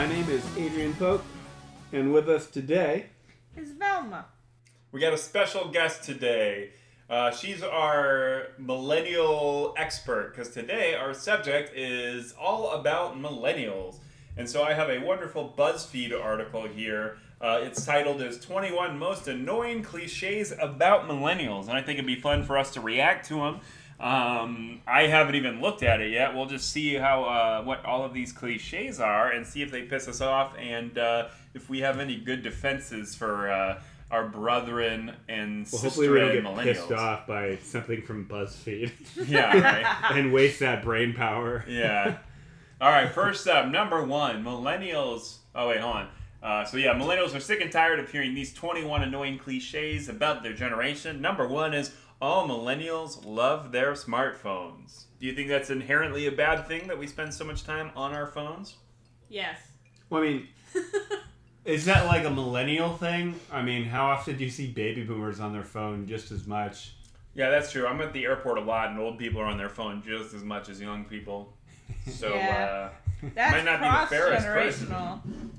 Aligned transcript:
My 0.00 0.06
name 0.06 0.30
is 0.30 0.42
Adrian 0.56 0.94
Pope, 0.94 1.22
and 1.92 2.10
with 2.10 2.26
us 2.26 2.46
today, 2.46 3.10
is 3.54 3.72
Velma. 3.72 4.24
We 4.92 4.98
got 4.98 5.12
a 5.12 5.18
special 5.18 5.68
guest 5.68 6.04
today. 6.04 6.70
Uh, 7.10 7.30
she's 7.32 7.62
our 7.62 8.46
millennial 8.56 9.74
expert 9.76 10.32
because 10.34 10.54
today 10.54 10.94
our 10.94 11.12
subject 11.12 11.76
is 11.76 12.32
all 12.40 12.70
about 12.70 13.20
millennials. 13.20 13.96
And 14.38 14.48
so 14.48 14.62
I 14.62 14.72
have 14.72 14.88
a 14.88 15.00
wonderful 15.00 15.52
BuzzFeed 15.54 16.18
article 16.18 16.66
here. 16.66 17.18
Uh, 17.38 17.58
it's 17.60 17.84
titled 17.84 18.22
as 18.22 18.40
21 18.40 18.98
Most 18.98 19.28
Annoying 19.28 19.82
Cliches 19.82 20.54
About 20.58 21.08
Millennials. 21.08 21.68
And 21.68 21.72
I 21.72 21.82
think 21.82 21.98
it'd 21.98 22.06
be 22.06 22.18
fun 22.18 22.42
for 22.44 22.56
us 22.56 22.72
to 22.72 22.80
react 22.80 23.26
to 23.28 23.34
them. 23.34 23.60
Um, 24.00 24.80
I 24.86 25.02
haven't 25.08 25.34
even 25.34 25.60
looked 25.60 25.82
at 25.82 26.00
it 26.00 26.10
yet. 26.10 26.34
We'll 26.34 26.46
just 26.46 26.70
see 26.70 26.94
how 26.94 27.24
uh, 27.24 27.62
what 27.62 27.84
all 27.84 28.02
of 28.02 28.14
these 28.14 28.32
cliches 28.32 28.98
are 28.98 29.30
and 29.30 29.46
see 29.46 29.60
if 29.60 29.70
they 29.70 29.82
piss 29.82 30.08
us 30.08 30.20
off 30.22 30.54
and 30.58 30.96
uh, 30.96 31.28
if 31.52 31.68
we 31.68 31.80
have 31.80 32.00
any 32.00 32.16
good 32.16 32.42
defenses 32.42 33.14
for 33.14 33.50
uh, 33.50 33.82
our 34.10 34.26
brethren 34.26 35.12
and 35.28 35.68
well, 35.70 35.82
hopefully 35.82 36.08
we 36.08 36.18
don't 36.18 36.54
get 36.56 36.64
pissed 36.64 36.90
off 36.92 37.26
by 37.26 37.56
something 37.62 38.00
from 38.02 38.26
BuzzFeed 38.26 38.90
Yeah, 39.28 39.58
right. 39.58 40.12
and 40.16 40.32
waste 40.32 40.60
that 40.60 40.82
brain 40.82 41.12
power. 41.12 41.64
yeah. 41.68 42.18
All 42.80 42.88
right, 42.90 43.10
first 43.12 43.46
up, 43.46 43.68
number 43.68 44.02
one, 44.02 44.42
millennials. 44.42 45.36
Oh, 45.54 45.68
wait, 45.68 45.80
hold 45.80 45.96
on. 45.96 46.08
Uh, 46.42 46.64
so, 46.64 46.78
yeah, 46.78 46.94
millennials 46.94 47.34
are 47.36 47.40
sick 47.40 47.60
and 47.60 47.70
tired 47.70 48.00
of 48.00 48.10
hearing 48.10 48.34
these 48.34 48.54
21 48.54 49.02
annoying 49.02 49.38
cliches 49.38 50.08
about 50.08 50.42
their 50.42 50.54
generation. 50.54 51.20
Number 51.20 51.46
one 51.46 51.74
is 51.74 51.92
all 52.20 52.46
millennials 52.48 53.24
love 53.24 53.72
their 53.72 53.92
smartphones. 53.92 55.04
Do 55.18 55.26
you 55.26 55.34
think 55.34 55.48
that's 55.48 55.70
inherently 55.70 56.26
a 56.26 56.32
bad 56.32 56.66
thing 56.66 56.88
that 56.88 56.98
we 56.98 57.06
spend 57.06 57.32
so 57.34 57.44
much 57.44 57.64
time 57.64 57.90
on 57.96 58.12
our 58.12 58.26
phones? 58.26 58.76
Yes. 59.28 59.58
Well, 60.08 60.22
I 60.22 60.26
mean, 60.26 60.48
is 61.64 61.84
that 61.86 62.06
like 62.06 62.24
a 62.24 62.30
millennial 62.30 62.96
thing? 62.96 63.38
I 63.52 63.62
mean, 63.62 63.84
how 63.84 64.06
often 64.06 64.36
do 64.36 64.44
you 64.44 64.50
see 64.50 64.66
baby 64.68 65.02
boomers 65.04 65.40
on 65.40 65.52
their 65.52 65.64
phone 65.64 66.06
just 66.06 66.30
as 66.30 66.46
much? 66.46 66.94
Yeah, 67.34 67.50
that's 67.50 67.70
true. 67.70 67.86
I'm 67.86 68.00
at 68.00 68.12
the 68.12 68.24
airport 68.24 68.58
a 68.58 68.62
lot, 68.62 68.90
and 68.90 68.98
old 68.98 69.18
people 69.18 69.40
are 69.40 69.44
on 69.46 69.56
their 69.56 69.68
phone 69.68 70.02
just 70.02 70.34
as 70.34 70.42
much 70.42 70.68
as 70.68 70.80
young 70.80 71.04
people. 71.04 71.52
So, 72.10 72.34
Yeah. 72.34 72.90
uh, 73.22 73.26
That's 73.34 73.52
Might 73.52 73.64
not 73.64 73.80
be 73.80 73.84
the 73.86 73.90
cross 73.90 74.08
fairest 74.08 74.46
person. 74.46 75.50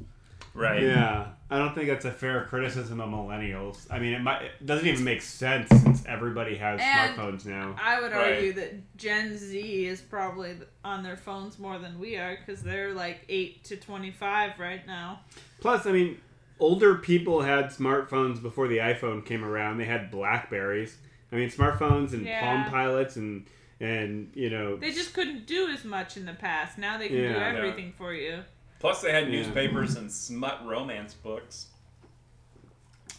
right. 0.54 0.82
Yeah, 0.82 1.28
I 1.52 1.58
don't 1.58 1.76
think 1.76 1.88
that's 1.90 2.06
a 2.06 2.12
fair 2.12 2.46
criticism 2.46 3.02
of 3.02 3.10
millennials. 3.10 3.86
I 3.92 4.00
mean, 4.00 4.14
it, 4.14 4.22
might, 4.22 4.42
it 4.44 4.66
doesn't 4.66 4.88
even 4.88 5.04
make 5.04 5.22
sense 5.22 5.68
since 5.70 6.06
everybody 6.06 6.56
has 6.56 6.80
And- 6.82 7.16
smartphones 7.18 7.46
now. 7.46 7.76
I 7.82 8.00
would 8.00 8.14
Right. 8.14 8.36
argue 8.36 8.54
that 8.54 8.98
Gen 8.98 9.38
Z 9.38 9.86
is 9.86 10.00
probably 10.02 10.56
on 10.86 11.04
their 11.04 11.18
phones 11.18 11.60
more 11.60 11.78
than 11.78 12.00
we 12.00 12.16
are 12.16 12.38
because 12.38 12.64
they're 12.64 12.94
like 12.94 13.26
8 13.28 13.64
to 13.66 13.76
25 13.76 14.60
right 14.60 14.88
now. 14.88 15.20
Plus, 15.60 15.86
I 15.86 15.92
mean, 15.92 16.22
older 16.60 16.96
people 16.96 17.42
had 17.42 17.66
smartphones 17.66 18.42
before 18.42 18.70
the 18.70 18.78
iPhone 18.78 19.26
came 19.26 19.44
around. 19.44 19.78
They 19.78 19.86
had 19.86 20.10
Blackberries. 20.10 20.98
I 21.34 21.36
mean, 21.36 21.50
smartphones 21.50 22.14
and 22.14 22.26
Yeah. 22.26 22.40
Palm 22.42 22.72
Pilots 22.72 23.18
and 23.18 23.46
and 23.82 24.32
you 24.36 24.50
know. 24.52 24.76
They 24.78 24.92
just 24.92 25.12
couldn't 25.14 25.48
do 25.48 25.68
as 25.68 25.84
much 25.84 26.16
in 26.16 26.26
the 26.26 26.34
past. 26.34 26.78
Now 26.78 26.98
they 27.00 27.08
can 27.08 27.18
Yeah. 27.18 27.34
do 27.34 27.40
Yeah. 27.40 27.48
everything 27.58 27.94
for 27.98 28.14
you. 28.14 28.44
Plus, 28.82 29.02
they 29.04 29.12
had 29.12 29.26
Yeah. 29.26 29.44
newspapers 29.44 29.96
and 29.96 30.12
smut 30.12 30.66
romance 30.66 31.14
books. 31.14 31.68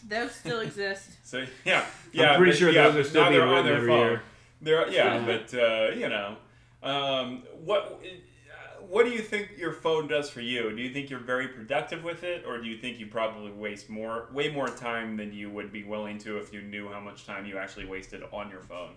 Those 0.07 0.31
still 0.35 0.59
exist. 0.59 1.11
So 1.23 1.45
yeah, 1.65 1.85
yeah. 2.11 2.35
pretty 2.37 2.51
but, 2.51 2.57
sure 2.59 2.69
yeah, 2.69 2.89
those 2.89 3.07
are 3.07 3.09
still 3.09 3.23
now 3.23 3.29
being 3.29 3.41
on 3.41 3.49
written 3.49 3.65
their 3.65 3.75
every 3.77 3.87
phone. 3.87 3.99
year. 4.11 4.21
They're 4.61 4.89
yeah, 4.89 5.15
Yeah. 5.15 5.25
but 5.25 5.53
uh, 5.57 5.91
you 5.95 6.09
know, 6.09 6.35
um, 6.83 7.43
what 7.63 7.83
uh, 8.03 8.81
what 8.89 9.05
do 9.05 9.11
you 9.11 9.19
think 9.21 9.51
your 9.57 9.71
phone 9.71 10.07
does 10.09 10.29
for 10.29 10.41
you? 10.41 10.75
Do 10.75 10.81
you 10.81 10.93
think 10.93 11.09
you're 11.09 11.19
very 11.19 11.47
productive 11.47 12.03
with 12.03 12.23
it, 12.23 12.43
or 12.45 12.57
do 12.59 12.67
you 12.67 12.77
think 12.77 12.99
you 12.99 13.07
probably 13.07 13.51
waste 13.51 13.89
more, 13.89 14.27
way 14.33 14.49
more 14.49 14.67
time 14.67 15.15
than 15.17 15.31
you 15.33 15.49
would 15.49 15.71
be 15.71 15.83
willing 15.83 16.17
to 16.19 16.37
if 16.37 16.53
you 16.53 16.61
knew 16.61 16.89
how 16.89 16.99
much 16.99 17.25
time 17.25 17.45
you 17.45 17.57
actually 17.57 17.85
wasted 17.85 18.21
on 18.33 18.49
your 18.51 18.61
phone? 18.61 18.95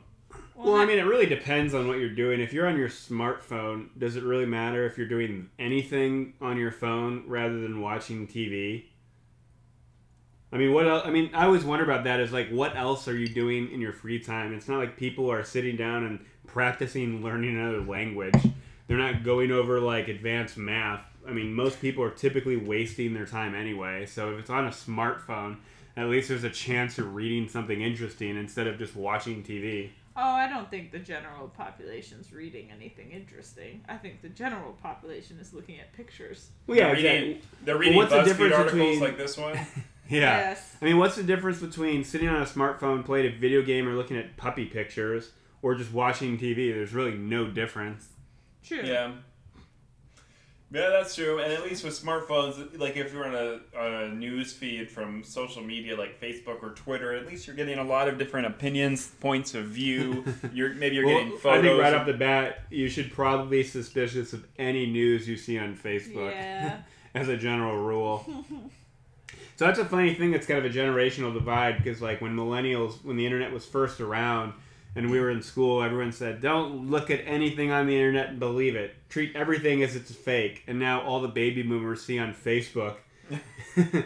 Well, 0.54 0.74
I 0.74 0.86
mean, 0.86 0.98
it 0.98 1.02
really 1.02 1.26
depends 1.26 1.74
on 1.74 1.86
what 1.86 1.98
you're 1.98 2.08
doing. 2.08 2.40
If 2.40 2.52
you're 2.52 2.66
on 2.66 2.76
your 2.76 2.88
smartphone, 2.88 3.88
does 3.98 4.16
it 4.16 4.24
really 4.24 4.46
matter 4.46 4.86
if 4.86 4.96
you're 4.96 5.06
doing 5.06 5.50
anything 5.58 6.34
on 6.40 6.56
your 6.56 6.72
phone 6.72 7.24
rather 7.26 7.60
than 7.60 7.80
watching 7.80 8.26
TV? 8.26 8.84
I 10.52 10.58
mean, 10.58 10.72
what 10.72 10.88
else? 10.88 11.02
I 11.04 11.10
mean, 11.10 11.30
I 11.34 11.44
always 11.44 11.64
wonder 11.64 11.84
about 11.84 12.04
that. 12.04 12.20
Is 12.20 12.32
like, 12.32 12.48
what 12.50 12.76
else 12.76 13.08
are 13.08 13.16
you 13.16 13.28
doing 13.28 13.70
in 13.70 13.80
your 13.80 13.92
free 13.92 14.18
time? 14.18 14.54
It's 14.54 14.68
not 14.68 14.78
like 14.78 14.96
people 14.96 15.30
are 15.30 15.44
sitting 15.44 15.76
down 15.76 16.04
and 16.04 16.24
practicing 16.46 17.22
learning 17.22 17.56
another 17.56 17.82
language. 17.82 18.34
They're 18.86 18.96
not 18.96 19.24
going 19.24 19.50
over 19.50 19.80
like 19.80 20.08
advanced 20.08 20.56
math. 20.56 21.02
I 21.28 21.32
mean, 21.32 21.52
most 21.52 21.80
people 21.80 22.02
are 22.04 22.10
typically 22.10 22.56
wasting 22.56 23.12
their 23.12 23.26
time 23.26 23.54
anyway. 23.54 24.06
So 24.06 24.32
if 24.32 24.38
it's 24.38 24.50
on 24.50 24.66
a 24.66 24.70
smartphone, 24.70 25.58
at 25.96 26.08
least 26.08 26.28
there's 26.28 26.44
a 26.44 26.50
chance 26.50 26.96
you're 26.96 27.06
reading 27.06 27.48
something 27.48 27.82
interesting 27.82 28.36
instead 28.36 28.66
of 28.66 28.78
just 28.78 28.94
watching 28.94 29.42
TV. 29.42 29.90
Oh, 30.16 30.22
I 30.22 30.48
don't 30.48 30.70
think 30.70 30.92
the 30.92 30.98
general 30.98 31.48
population's 31.48 32.32
reading 32.32 32.70
anything 32.70 33.10
interesting. 33.10 33.82
I 33.88 33.96
think 33.96 34.22
the 34.22 34.30
general 34.30 34.72
population 34.82 35.38
is 35.38 35.52
looking 35.52 35.78
at 35.78 35.92
pictures. 35.92 36.48
Well, 36.66 36.78
yeah, 36.78 36.86
they're 36.86 36.94
reading, 36.96 37.30
exactly. 37.30 37.48
they're 37.64 37.78
reading 37.78 37.96
what's 37.96 38.12
the 38.12 38.18
BuzzFeed 38.18 38.24
difference 38.24 38.54
articles 38.54 38.80
between- 38.80 39.00
like 39.00 39.18
this 39.18 39.36
one. 39.36 39.58
Yeah. 40.08 40.38
Yes. 40.38 40.76
I 40.80 40.84
mean, 40.84 40.98
what's 40.98 41.16
the 41.16 41.24
difference 41.24 41.58
between 41.58 42.04
sitting 42.04 42.28
on 42.28 42.40
a 42.40 42.44
smartphone, 42.44 43.04
playing 43.04 43.26
a 43.26 43.36
video 43.36 43.60
game, 43.60 43.88
or 43.88 43.94
looking 43.94 44.16
at 44.16 44.36
puppy 44.36 44.64
pictures, 44.66 45.32
or 45.62 45.74
just 45.74 45.92
watching 45.92 46.38
TV? 46.38 46.72
There's 46.72 46.92
really 46.94 47.16
no 47.16 47.48
difference. 47.50 48.10
True. 48.62 48.82
Yeah. 48.84 49.14
Yeah, 50.72 50.90
that's 50.90 51.14
true. 51.14 51.38
And 51.38 51.52
at 51.52 51.62
least 51.62 51.84
with 51.84 51.94
smartphones, 52.00 52.76
like 52.78 52.96
if 52.96 53.12
you're 53.12 53.24
on 53.24 53.34
a 53.36 53.60
on 53.78 53.94
a 53.94 54.08
news 54.08 54.52
feed 54.52 54.90
from 54.90 55.22
social 55.22 55.62
media 55.62 55.96
like 55.96 56.20
Facebook 56.20 56.60
or 56.62 56.70
Twitter, 56.70 57.12
at 57.14 57.24
least 57.26 57.46
you're 57.46 57.54
getting 57.54 57.78
a 57.78 57.84
lot 57.84 58.08
of 58.08 58.18
different 58.18 58.48
opinions, 58.48 59.06
points 59.20 59.54
of 59.54 59.66
view. 59.66 60.24
You're 60.52 60.74
maybe 60.74 60.96
you're 60.96 61.06
Well, 61.06 61.18
getting 61.22 61.38
photos. 61.38 61.58
I 61.64 61.68
think 61.68 61.80
right 61.80 61.94
of- 61.94 62.00
off 62.00 62.06
the 62.08 62.14
bat, 62.14 62.64
you 62.70 62.88
should 62.88 63.12
probably 63.12 63.58
be 63.58 63.68
suspicious 63.68 64.32
of 64.32 64.44
any 64.58 64.86
news 64.86 65.28
you 65.28 65.36
see 65.36 65.56
on 65.56 65.76
Facebook, 65.76 66.32
Yeah. 66.32 66.78
as 67.14 67.28
a 67.28 67.36
general 67.36 67.76
rule. 67.78 68.24
so 69.56 69.64
that's 69.66 69.78
a 69.78 69.84
funny 69.84 70.14
thing. 70.14 70.32
That's 70.32 70.46
kind 70.48 70.58
of 70.58 70.70
a 70.70 70.74
generational 70.76 71.32
divide 71.32 71.78
because, 71.78 72.02
like, 72.02 72.20
when 72.20 72.34
millennials, 72.36 73.02
when 73.04 73.16
the 73.16 73.24
internet 73.24 73.52
was 73.52 73.64
first 73.64 74.00
around, 74.00 74.52
and 74.96 75.10
we 75.10 75.20
were 75.20 75.30
in 75.30 75.42
school, 75.42 75.82
everyone 75.82 76.10
said, 76.12 76.40
"Don't 76.40 76.90
look 76.90 77.10
at 77.10 77.20
anything 77.26 77.70
on 77.70 77.86
the 77.86 77.94
internet 77.96 78.30
and 78.30 78.38
believe 78.40 78.74
it. 78.74 78.94
Treat 79.08 79.36
everything 79.36 79.82
as 79.82 79.94
it's 79.94 80.12
fake." 80.14 80.62
And 80.66 80.78
now 80.78 81.02
all 81.02 81.20
the 81.20 81.28
baby 81.28 81.62
boomers 81.62 82.02
see 82.02 82.18
on 82.18 82.34
Facebook, 82.34 82.96
you 83.76 84.02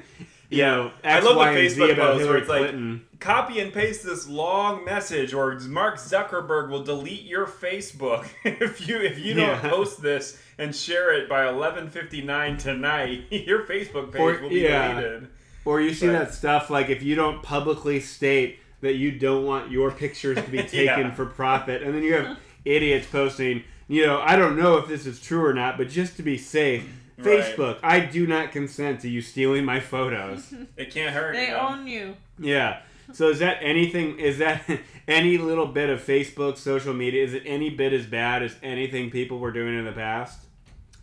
Yeah. 0.50 0.70
know, 0.74 0.92
I 1.04 1.08
X, 1.18 1.24
love 1.24 1.34
the 1.34 1.38
Y, 1.38 1.68
Z 1.68 1.80
Facebook 1.80 1.92
about 1.92 2.12
post 2.16 2.28
where 2.28 2.36
it's 2.38 2.48
like- 2.48 2.58
Clinton. 2.62 3.06
copy 3.20 3.60
and 3.60 3.72
paste 3.72 4.04
this 4.04 4.26
long 4.28 4.84
message, 4.84 5.32
or 5.32 5.58
Mark 5.60 5.96
Zuckerberg 5.96 6.70
will 6.70 6.82
delete 6.82 7.22
your 7.22 7.46
Facebook 7.46 8.26
if 8.44 8.86
you 8.88 8.98
if 8.98 9.18
you 9.18 9.34
don't 9.34 9.62
Yeah. 9.62 9.70
post 9.70 10.02
this 10.02 10.42
and 10.58 10.74
share 10.74 11.12
it 11.12 11.28
by 11.28 11.44
11:59 11.46 12.58
tonight. 12.58 13.24
Your 13.30 13.64
Facebook 13.64 14.12
page 14.12 14.20
Or- 14.20 14.40
will 14.42 14.48
be 14.50 14.60
yeah. 14.60 15.00
deleted. 15.00 15.28
Or 15.64 15.80
you 15.80 15.92
see 15.94 16.06
But- 16.06 16.12
that 16.12 16.34
stuff 16.34 16.68
like 16.70 16.88
if 16.90 17.02
you 17.02 17.14
don't 17.14 17.42
publicly 17.42 18.00
state 18.00 18.58
that 18.80 18.94
you 18.94 19.12
don't 19.12 19.44
want 19.44 19.70
your 19.70 19.90
pictures 19.90 20.36
to 20.36 20.50
be 20.50 20.58
taken 20.62 20.84
Yeah. 21.06 21.14
for 21.14 21.26
profit, 21.26 21.82
and 21.82 21.94
then 21.94 22.02
you 22.02 22.14
have 22.14 22.38
idiots 22.64 23.06
posting, 23.06 23.62
you 23.88 24.06
know, 24.06 24.20
I 24.20 24.36
don't 24.36 24.56
know 24.56 24.76
if 24.78 24.88
this 24.88 25.06
is 25.06 25.20
true 25.20 25.44
or 25.44 25.52
not, 25.54 25.76
but 25.78 25.88
just 25.88 26.16
to 26.16 26.22
be 26.22 26.36
safe, 26.38 26.88
Right. 27.18 27.42
Facebook, 27.42 27.78
I 27.82 28.00
do 28.00 28.26
not 28.26 28.50
consent 28.50 29.00
to 29.00 29.08
you 29.10 29.20
stealing 29.20 29.64
my 29.66 29.78
photos. 29.80 30.54
It 30.78 30.90
can't 30.90 31.14
hurt. 31.14 31.34
They 31.34 31.48
you 31.48 31.52
know? 31.52 31.68
own 31.68 31.86
you. 31.86 32.16
yeah. 32.38 32.80
So 33.12 33.28
is 33.28 33.40
that 33.40 33.58
anything? 33.60 34.18
Is 34.20 34.38
that 34.38 34.62
any 35.08 35.36
little 35.36 35.66
bit 35.66 35.90
of 35.90 36.00
Facebook 36.00 36.56
social 36.56 36.94
media? 36.94 37.24
Is 37.24 37.34
it 37.34 37.42
any 37.44 37.68
bit 37.68 37.92
as 37.92 38.06
bad 38.06 38.42
as 38.44 38.54
anything 38.62 39.10
people 39.10 39.38
were 39.40 39.50
doing 39.52 39.76
in 39.78 39.84
the 39.84 39.92
past? 39.92 40.46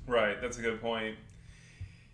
Right, 0.08 0.40
that's 0.42 0.58
a 0.58 0.62
good 0.62 0.80
point. 0.82 1.18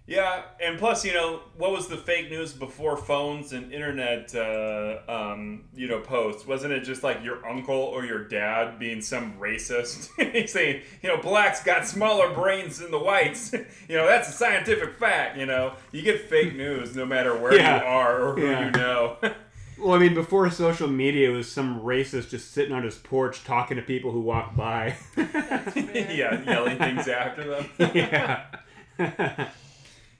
Yeah, 0.06 0.42
and 0.62 0.78
plus, 0.78 1.06
you 1.06 1.14
know, 1.14 1.40
what 1.58 1.72
was 1.72 1.88
the 1.88 1.96
fake 1.96 2.30
news 2.30 2.52
before 2.52 2.98
phones 2.98 3.54
and 3.54 3.72
internet, 3.72 4.36
uh, 4.36 4.98
um, 5.08 5.64
you 5.74 5.88
know, 5.88 6.00
posts? 6.02 6.46
Wasn't 6.46 6.74
it 6.74 6.82
just 6.82 7.04
like 7.04 7.24
your 7.24 7.46
uncle 7.48 7.74
or 7.74 8.04
your 8.06 8.28
dad 8.28 8.80
being 8.80 9.02
some 9.02 9.34
racist? 9.40 10.10
He's 10.34 10.52
saying, 10.52 10.82
you 11.02 11.08
know, 11.08 11.18
blacks 11.22 11.64
got 11.64 11.88
smaller 11.88 12.34
brains 12.34 12.80
than 12.80 12.92
the 12.92 13.00
whites. 13.00 13.54
you 13.88 13.96
know, 13.96 14.06
that's 14.06 14.28
a 14.28 14.34
scientific 14.34 14.94
fact. 14.98 15.38
You 15.38 15.46
know, 15.46 15.74
you 15.94 16.02
get 16.02 16.30
fake 16.30 16.54
news 16.54 16.98
no 16.98 17.06
matter 17.06 17.34
where 17.38 17.56
Yeah. 17.56 17.80
you 17.80 17.86
are 17.86 18.22
or 18.24 18.36
who 18.36 18.46
Yeah. 18.50 18.66
you 18.66 18.72
know. 18.72 19.18
Well, 19.80 19.96
I 19.96 19.98
mean, 19.98 20.14
before 20.14 20.50
social 20.52 20.88
media, 20.88 21.30
it 21.32 21.34
was 21.34 21.52
some 21.52 21.82
racist 21.82 22.30
just 22.30 22.52
sitting 22.54 22.72
on 22.74 22.84
his 22.84 22.96
porch 22.96 23.44
talking 23.44 23.76
to 23.76 23.84
people 23.84 24.12
who 24.12 24.22
walk 24.22 24.56
by. 24.56 24.96
yeah, 25.18 26.42
yelling 26.46 26.78
things 26.78 27.08
after 27.08 27.44
them. 27.44 27.92
yeah. 27.94 28.44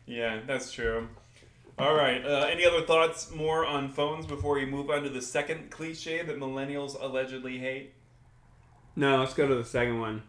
Yeah, 0.06 0.42
that's 0.46 0.72
true. 0.72 1.08
All 1.80 1.96
right. 1.96 2.24
Uh, 2.24 2.48
any 2.52 2.66
other 2.66 2.82
thoughts 2.82 3.32
more 3.32 3.66
on 3.66 3.90
phones 3.90 4.26
before 4.26 4.56
we 4.56 4.66
move 4.66 4.90
on 4.90 5.04
to 5.04 5.10
the 5.10 5.22
second 5.22 5.72
cliche 5.72 6.22
that 6.22 6.38
millennials 6.38 6.96
allegedly 7.02 7.58
hate? 7.58 7.94
no, 8.96 9.20
let's 9.20 9.34
go 9.34 9.48
to 9.48 9.56
the 9.56 9.66
second 9.66 10.00
one. 10.00 10.22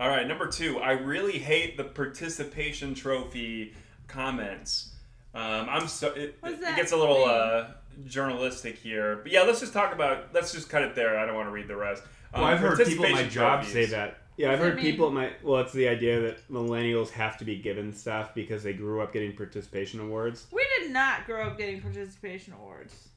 All 0.00 0.08
right, 0.08 0.26
number 0.26 0.46
two. 0.48 0.78
I 0.78 0.92
really 0.92 1.38
hate 1.38 1.76
the 1.76 1.84
participation 1.84 2.94
trophy 2.94 3.74
comments. 4.08 4.92
Um, 5.34 5.68
I'm 5.68 5.86
so 5.88 6.08
it, 6.14 6.36
What 6.40 6.50
does 6.58 6.68
it 6.68 6.74
gets 6.76 6.90
a 6.92 6.96
little 6.96 7.18
mean? 7.26 7.28
uh, 7.28 7.70
journalistic 8.06 8.76
here, 8.76 9.20
but 9.22 9.30
yeah, 9.30 9.42
let's 9.42 9.60
just 9.60 9.72
talk 9.72 9.92
about. 9.92 10.32
Let's 10.34 10.52
just 10.52 10.68
cut 10.68 10.82
it 10.82 10.94
there. 10.96 11.18
I 11.18 11.26
don't 11.26 11.34
want 11.36 11.46
to 11.48 11.52
read 11.52 11.68
the 11.68 11.76
rest. 11.76 12.02
Well, 12.32 12.42
Um, 12.44 12.50
I've 12.50 12.58
heard 12.58 12.78
people 12.78 13.04
at 13.06 13.12
my 13.12 13.16
participation 13.18 13.30
job 13.30 13.64
say 13.64 13.86
that. 13.86 14.18
Yeah, 14.38 14.52
I've 14.52 14.60
heard 14.60 14.76
mean? 14.76 14.84
people 14.84 15.08
at 15.08 15.12
my 15.12 15.32
well, 15.42 15.60
it's 15.60 15.72
the 15.72 15.88
idea 15.88 16.20
that 16.20 16.48
millennials 16.50 17.10
have 17.10 17.36
to 17.38 17.44
be 17.44 17.56
given 17.56 17.92
stuff 17.92 18.34
because 18.34 18.62
they 18.62 18.72
grew 18.72 19.02
up 19.02 19.12
getting 19.12 19.34
participation 19.36 19.98
awards. 20.00 20.46
We 20.52 20.64
did 20.78 20.92
not 20.92 21.26
grow 21.26 21.48
up 21.48 21.58
getting 21.58 21.80
participation 21.82 22.52
awards. 22.54 23.08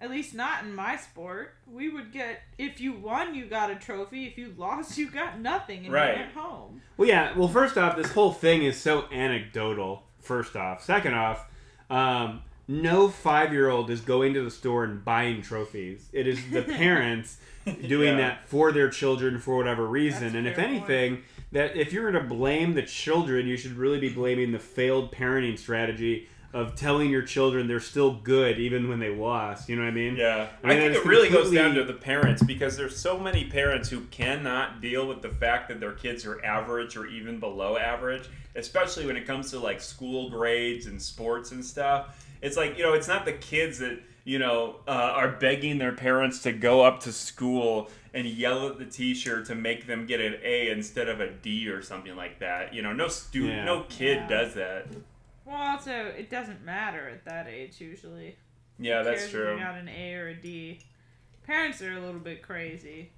At 0.00 0.10
least 0.10 0.34
not 0.34 0.64
in 0.64 0.74
my 0.74 0.96
sport. 0.96 1.54
We 1.70 1.88
would 1.88 2.10
get 2.12 2.40
if 2.58 2.80
you 2.80 2.92
won, 2.94 3.34
you 3.34 3.46
got 3.46 3.70
a 3.70 3.76
trophy. 3.76 4.26
If 4.26 4.36
you 4.38 4.52
lost, 4.56 4.98
you 4.98 5.08
got 5.10 5.38
nothing 5.38 5.84
and 5.84 5.92
Right. 5.94 6.16
you 6.16 6.22
went 6.22 6.32
home. 6.34 6.82
Well, 6.96 7.08
yeah. 7.08 7.36
Well, 7.38 7.48
first 7.48 7.78
off, 7.78 7.96
this 7.96 8.10
whole 8.12 8.32
thing 8.32 8.62
is 8.64 8.76
so 8.76 9.04
anecdotal. 9.12 10.02
First 10.20 10.56
off, 10.56 10.82
second 10.82 11.14
off, 11.14 11.46
um, 11.88 12.42
no 12.70 13.08
five-year-old 13.08 13.90
is 13.90 14.00
going 14.00 14.32
to 14.34 14.42
the 14.44 14.50
store 14.50 14.84
and 14.84 15.04
buying 15.04 15.42
trophies. 15.42 16.08
It 16.12 16.26
is 16.28 16.38
the 16.50 16.62
parents 16.78 17.38
doing 17.86 18.10
Yeah. 18.16 18.28
that 18.28 18.48
for 18.48 18.70
their 18.72 18.88
children 18.88 19.38
for 19.40 19.56
whatever 19.56 19.86
reason. 19.86 20.22
That's 20.22 20.34
and 20.36 20.46
if 20.46 20.54
fair 20.56 20.64
anything, 20.66 21.22
that 21.52 21.76
if 21.76 21.92
you're 21.92 22.10
going 22.10 22.22
to 22.22 22.28
blame 22.28 22.74
the 22.74 22.82
children, 22.82 23.46
you 23.48 23.56
should 23.56 23.72
really 23.72 23.98
be 23.98 24.08
blaming 24.08 24.52
the 24.52 24.58
failed 24.60 25.10
parenting 25.12 25.58
strategy 25.58 26.28
of 26.52 26.74
telling 26.74 27.10
your 27.10 27.22
children 27.22 27.68
they're 27.68 27.78
still 27.80 28.12
good 28.12 28.58
even 28.58 28.88
when 28.88 28.98
they 29.00 29.08
lost. 29.14 29.68
You 29.68 29.76
know 29.76 29.82
what 29.82 29.88
I 29.88 29.92
mean? 29.94 30.16
Yeah, 30.16 30.48
I 30.64 30.66
I, 30.66 30.70
mean, 30.70 30.92
think 30.92 31.04
it 31.04 31.08
really 31.08 31.28
goes 31.28 31.50
down 31.52 31.74
to 31.74 31.84
the 31.84 31.92
parents 31.92 32.42
because 32.42 32.76
there's 32.76 32.96
so 32.96 33.18
many 33.18 33.44
parents 33.44 33.88
who 33.88 34.00
cannot 34.06 34.80
deal 34.80 35.06
with 35.06 35.22
the 35.22 35.28
fact 35.28 35.68
that 35.68 35.78
their 35.80 35.92
kids 35.92 36.24
are 36.26 36.44
average 36.44 36.96
or 36.96 37.06
even 37.06 37.38
below 37.38 37.76
average, 37.76 38.28
especially 38.56 39.06
when 39.06 39.16
it 39.16 39.26
comes 39.26 39.50
to 39.52 39.58
like 39.60 39.80
school 39.80 40.28
grades 40.30 40.86
and 40.86 41.00
sports 41.00 41.52
and 41.52 41.64
stuff. 41.64 42.26
It's 42.42 42.56
like 42.56 42.76
you 42.78 42.82
know, 42.84 42.94
it's 42.94 43.08
not 43.08 43.24
the 43.24 43.32
kids 43.32 43.78
that 43.78 43.98
you 44.24 44.38
know 44.38 44.76
uh, 44.86 44.90
are 44.90 45.28
begging 45.32 45.78
their 45.78 45.92
parents 45.92 46.42
to 46.42 46.52
go 46.52 46.82
up 46.82 47.00
to 47.00 47.12
school 47.12 47.90
and 48.12 48.26
yell 48.26 48.66
at 48.68 48.78
the 48.78 48.84
teacher 48.86 49.44
to 49.44 49.54
make 49.54 49.86
them 49.86 50.04
get 50.06 50.20
an 50.20 50.36
A 50.42 50.70
instead 50.70 51.08
of 51.08 51.20
a 51.20 51.30
D 51.30 51.68
or 51.68 51.80
something 51.82 52.16
like 52.16 52.40
that. 52.40 52.74
You 52.74 52.82
know, 52.82 52.92
no 52.92 53.08
student, 53.08 53.52
Yeah. 53.58 53.64
no 53.64 53.84
kid 53.88 54.16
Yeah. 54.16 54.26
does 54.28 54.54
that. 54.54 54.86
Well, 55.44 55.56
also, 55.56 55.92
it 55.92 56.28
doesn't 56.30 56.64
matter 56.64 57.08
at 57.08 57.24
that 57.24 57.46
age 57.48 57.80
usually. 57.80 58.36
Yeah, 58.78 58.98
Who 58.98 59.04
that's 59.04 59.20
cares 59.22 59.24
if 59.26 59.30
true. 59.40 59.52
You 59.54 59.60
got 59.60 59.76
an 59.76 59.88
A 59.88 60.14
or 60.14 60.28
a 60.28 60.34
D. 60.34 60.80
Parents 61.46 61.82
are 61.82 61.92
a 61.92 62.00
little 62.00 62.20
bit 62.20 62.42
crazy. 62.42 63.10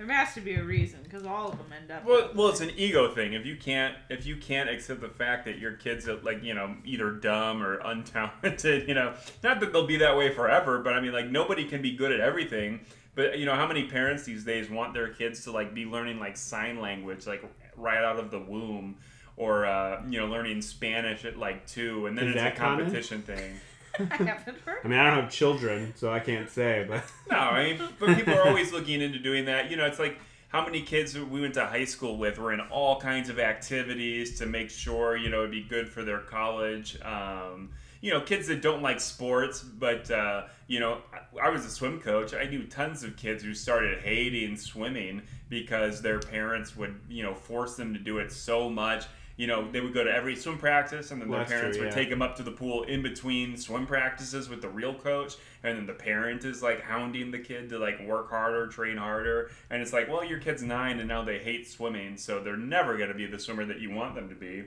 There 0.00 0.10
has 0.16 0.32
to 0.32 0.40
be 0.40 0.54
a 0.54 0.64
reason 0.64 1.00
because 1.02 1.26
all 1.26 1.50
of 1.50 1.58
them 1.58 1.66
end 1.78 1.90
up. 1.90 2.06
Well, 2.06 2.30
well, 2.34 2.48
it's 2.48 2.62
an 2.62 2.70
ego 2.74 3.12
thing. 3.12 3.34
If 3.34 3.44
you 3.44 3.54
can't, 3.54 3.94
if 4.08 4.24
you 4.24 4.34
can't 4.36 4.70
accept 4.70 5.02
the 5.02 5.10
fact 5.10 5.44
that 5.44 5.58
your 5.58 5.72
kids 5.72 6.08
are 6.08 6.16
like, 6.22 6.42
you 6.42 6.54
know, 6.54 6.74
either 6.86 7.10
dumb 7.10 7.62
or 7.62 7.80
untalented, 7.84 8.88
you 8.88 8.94
know, 8.94 9.12
not 9.42 9.60
that 9.60 9.74
they'll 9.74 9.86
be 9.86 9.98
that 9.98 10.16
way 10.16 10.32
forever, 10.32 10.78
but 10.78 10.94
I 10.94 11.02
mean, 11.02 11.12
like, 11.12 11.28
nobody 11.28 11.66
can 11.66 11.82
be 11.82 11.94
good 11.94 12.12
at 12.12 12.20
everything. 12.20 12.80
But 13.14 13.38
you 13.38 13.44
know, 13.44 13.54
how 13.54 13.66
many 13.66 13.88
parents 13.88 14.22
these 14.22 14.42
days 14.42 14.70
want 14.70 14.94
their 14.94 15.08
kids 15.08 15.44
to 15.44 15.50
like 15.52 15.74
be 15.74 15.84
learning 15.84 16.18
like 16.18 16.38
sign 16.38 16.80
language, 16.80 17.26
like 17.26 17.44
right 17.76 18.02
out 18.02 18.18
of 18.18 18.30
the 18.30 18.38
womb, 18.40 18.96
or 19.36 19.66
uh, 19.66 20.02
you 20.08 20.18
know, 20.18 20.28
learning 20.28 20.62
Spanish 20.62 21.26
at 21.26 21.36
like 21.36 21.66
two, 21.66 22.06
and 22.06 22.16
then 22.16 22.28
Is 22.28 22.30
it's 22.36 22.40
a 22.40 22.44
that 22.44 22.56
common? 22.56 22.86
competition 22.86 23.20
thing. 23.20 23.60
I 23.98 24.16
haven't 24.16 24.58
heard. 24.60 24.78
I 24.84 24.88
mean, 24.88 24.98
I 24.98 25.10
don't 25.10 25.22
have 25.22 25.30
children, 25.30 25.92
so 25.96 26.12
I 26.12 26.20
can't 26.20 26.48
say, 26.48 26.84
but 26.88 27.02
No, 27.30 27.38
I 27.38 27.64
mean, 27.64 27.88
but 27.98 28.16
people 28.16 28.34
are 28.34 28.46
always 28.46 28.72
looking 28.72 29.00
into 29.00 29.18
doing 29.18 29.46
that. 29.46 29.70
You 29.70 29.76
know, 29.76 29.86
it's 29.86 29.98
like 29.98 30.18
how 30.48 30.64
many 30.64 30.82
kids 30.82 31.18
we 31.18 31.40
went 31.40 31.54
to 31.54 31.66
high 31.66 31.84
school 31.84 32.16
with 32.16 32.38
were 32.38 32.52
in 32.52 32.60
all 32.60 33.00
kinds 33.00 33.28
of 33.28 33.38
activities 33.38 34.38
to 34.38 34.46
make 34.46 34.70
sure 34.70 35.16
you 35.16 35.30
know 35.30 35.40
it'd 35.40 35.50
be 35.50 35.62
good 35.62 35.88
for 35.88 36.02
their 36.02 36.20
college. 36.20 37.00
Um, 37.02 37.70
you 38.00 38.10
know, 38.10 38.20
kids 38.20 38.46
that 38.48 38.62
don't 38.62 38.82
like 38.82 38.98
sports, 38.98 39.62
but 39.62 40.10
uh, 40.10 40.44
you 40.66 40.80
know, 40.80 40.98
I, 41.12 41.48
I 41.48 41.50
was 41.50 41.64
a 41.64 41.70
swim 41.70 42.00
coach. 42.00 42.34
I 42.34 42.44
knew 42.44 42.64
tons 42.64 43.02
of 43.02 43.16
kids 43.16 43.42
who 43.42 43.54
started 43.54 43.98
hating 43.98 44.56
swimming 44.56 45.22
because 45.48 46.00
their 46.00 46.18
parents 46.18 46.76
would 46.76 46.98
you 47.08 47.22
know 47.22 47.34
force 47.34 47.76
them 47.76 47.92
to 47.92 48.00
do 48.00 48.18
it 48.18 48.32
so 48.32 48.70
much. 48.70 49.04
You 49.40 49.46
know, 49.46 49.70
they 49.70 49.80
would 49.80 49.94
go 49.94 50.04
to 50.04 50.10
every 50.10 50.36
swim 50.36 50.58
practice, 50.58 51.12
and 51.12 51.22
then 51.22 51.30
Well, 51.30 51.38
their 51.38 51.48
parents 51.48 51.78
true, 51.78 51.86
would 51.86 51.94
yeah. 51.94 51.98
take 51.98 52.10
them 52.10 52.20
up 52.20 52.36
to 52.36 52.42
the 52.42 52.50
pool 52.50 52.82
in 52.82 53.00
between 53.00 53.56
swim 53.56 53.86
practices 53.86 54.50
with 54.50 54.60
the 54.60 54.68
real 54.68 54.92
coach, 54.92 55.36
and 55.62 55.78
then 55.78 55.86
the 55.86 55.94
parent 55.94 56.44
is 56.44 56.62
like 56.62 56.82
hounding 56.82 57.30
the 57.30 57.38
kid 57.38 57.70
to 57.70 57.78
like 57.78 57.98
work 58.06 58.28
harder, 58.28 58.66
train 58.66 58.98
harder, 58.98 59.50
and 59.70 59.80
it's 59.80 59.94
like, 59.94 60.10
well, 60.10 60.22
your 60.22 60.40
kid's 60.40 60.62
nine 60.62 60.98
and 60.98 61.08
now 61.08 61.24
they 61.24 61.38
hate 61.38 61.66
swimming, 61.66 62.18
so 62.18 62.40
they're 62.44 62.58
never 62.58 62.98
going 62.98 63.08
to 63.08 63.14
be 63.14 63.24
the 63.24 63.38
swimmer 63.38 63.64
that 63.64 63.80
you 63.80 63.90
want 63.90 64.14
them 64.14 64.28
to 64.28 64.34
be. 64.34 64.58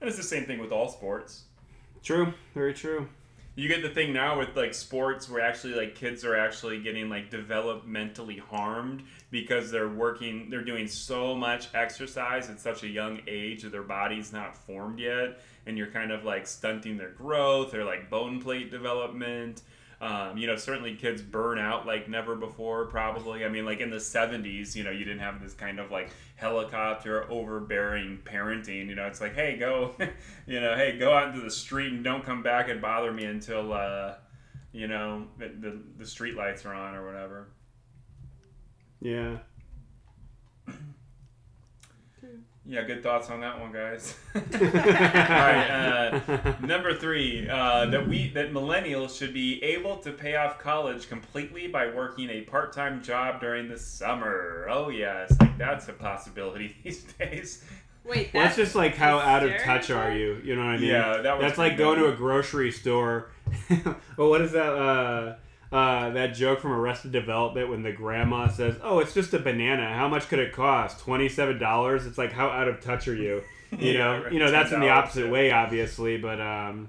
And 0.00 0.08
it's 0.08 0.16
the 0.16 0.22
same 0.22 0.44
thing 0.44 0.60
with 0.60 0.70
all 0.70 0.88
sports. 0.88 1.46
true, 2.04 2.34
very 2.54 2.72
true. 2.72 3.08
You 3.56 3.68
get 3.68 3.82
the 3.82 3.88
thing 3.88 4.12
now 4.12 4.36
with 4.38 4.56
like 4.56 4.74
sports 4.74 5.28
where 5.28 5.40
actually 5.40 5.74
like 5.74 5.94
kids 5.94 6.24
are 6.24 6.36
actually 6.36 6.80
getting 6.80 7.08
like 7.08 7.30
developmentally 7.30 8.40
harmed 8.40 9.04
because 9.30 9.70
they're 9.70 9.88
working 9.88 10.50
they're 10.50 10.64
doing 10.64 10.88
so 10.88 11.36
much 11.36 11.68
exercise 11.72 12.50
at 12.50 12.58
such 12.58 12.82
a 12.82 12.88
young 12.88 13.20
age 13.28 13.62
that 13.62 13.70
their 13.70 13.84
body's 13.84 14.32
not 14.32 14.56
formed 14.56 14.98
yet 14.98 15.38
and 15.66 15.78
you're 15.78 15.90
kind 15.90 16.10
of 16.10 16.24
like 16.24 16.48
stunting 16.48 16.96
their 16.96 17.10
growth 17.10 17.74
or 17.74 17.84
like 17.84 18.10
bone 18.10 18.40
plate 18.40 18.72
development. 18.72 19.62
Um, 20.04 20.36
you 20.36 20.46
know, 20.46 20.56
certainly 20.56 20.96
kids 20.96 21.22
burn 21.22 21.58
out 21.58 21.86
like 21.86 22.10
never 22.10 22.36
before, 22.36 22.84
probably. 22.84 23.42
I 23.42 23.48
mean, 23.48 23.64
like 23.64 23.80
in 23.80 23.88
the 23.88 23.96
70s, 23.96 24.76
you 24.76 24.84
know, 24.84 24.90
you 24.90 25.02
didn't 25.02 25.20
have 25.20 25.42
this 25.42 25.54
kind 25.54 25.80
of 25.80 25.90
like 25.90 26.10
helicopter 26.36 27.24
overbearing 27.30 28.18
parenting. 28.22 28.88
You 28.88 28.96
know, 28.96 29.06
it's 29.06 29.22
like, 29.22 29.34
hey, 29.34 29.56
go, 29.56 29.94
you 30.46 30.60
know, 30.60 30.76
hey, 30.76 30.98
go 30.98 31.14
out 31.14 31.28
into 31.28 31.40
the 31.40 31.50
street 31.50 31.90
and 31.90 32.04
don't 32.04 32.22
come 32.22 32.42
back 32.42 32.68
and 32.68 32.82
bother 32.82 33.14
me 33.14 33.24
until, 33.24 33.72
uh, 33.72 34.16
you 34.72 34.88
know, 34.88 35.26
the, 35.38 35.48
the, 35.48 35.82
the 35.96 36.06
street 36.06 36.36
lights 36.36 36.66
are 36.66 36.74
on 36.74 36.94
or 36.94 37.06
whatever. 37.06 37.48
Yeah. 39.00 39.38
Yeah, 42.66 42.82
good 42.82 43.02
thoughts 43.02 43.28
on 43.28 43.40
that 43.40 43.60
one, 43.60 43.72
guys. 43.72 44.16
All 44.34 44.40
right, 44.42 45.68
uh, 45.70 46.54
number 46.62 46.94
three, 46.94 47.46
uh, 47.46 47.86
that 47.86 48.08
we 48.08 48.30
that 48.30 48.52
millennials 48.54 49.18
should 49.18 49.34
be 49.34 49.62
able 49.62 49.98
to 49.98 50.12
pay 50.12 50.36
off 50.36 50.58
college 50.58 51.08
completely 51.08 51.66
by 51.66 51.88
working 51.88 52.30
a 52.30 52.40
part-time 52.42 53.02
job 53.02 53.40
during 53.40 53.68
the 53.68 53.78
summer. 53.78 54.66
Oh 54.70 54.88
yes, 54.88 55.38
like 55.40 55.58
that's 55.58 55.88
a 55.88 55.92
possibility 55.92 56.74
these 56.84 57.02
days. 57.02 57.64
Wait, 58.02 58.30
Well, 58.32 58.42
that's 58.44 58.56
that's 58.56 58.68
just 58.68 58.74
like 58.74 58.96
how 58.96 59.18
out 59.18 59.42
of 59.42 59.52
touch 59.62 59.90
are 59.90 60.12
you? 60.12 60.40
You 60.42 60.56
know 60.56 60.64
what 60.64 60.74
I 60.74 60.76
mean? 60.78 60.90
Yeah, 60.90 61.18
that 61.18 61.38
was 61.38 61.42
That's 61.42 61.58
like 61.58 61.76
going 61.76 61.98
to 61.98 62.06
a 62.06 62.16
grocery 62.16 62.70
store. 62.70 63.30
well, 64.16 64.30
what 64.30 64.40
is 64.40 64.52
that? 64.52 64.72
Uh, 64.74 65.36
uh, 65.72 66.10
that 66.10 66.28
joke 66.34 66.60
from 66.60 66.72
Arrested 66.72 67.12
Development 67.12 67.68
when 67.68 67.82
the 67.82 67.92
grandma 67.92 68.48
says, 68.48 68.76
"Oh, 68.82 68.98
it's 69.00 69.14
just 69.14 69.32
a 69.34 69.38
banana. 69.38 69.92
How 69.94 70.08
much 70.08 70.28
could 70.28 70.38
it 70.38 70.52
cost? 70.52 71.00
Twenty-seven 71.00 71.58
dollars." 71.58 72.06
It's 72.06 72.18
like 72.18 72.32
how 72.32 72.48
out 72.48 72.68
of 72.68 72.80
touch 72.80 73.08
are 73.08 73.14
you? 73.16 73.42
You 73.76 73.90
Yeah, 73.92 73.98
know, 73.98 74.22
right. 74.24 74.32
you 74.32 74.38
know 74.38 74.50
that's 74.52 74.70
in 74.70 74.78
the 74.78 74.88
opposite 74.90 75.24
yeah. 75.26 75.30
way, 75.32 75.50
obviously. 75.50 76.16
But 76.16 76.40
um, 76.40 76.88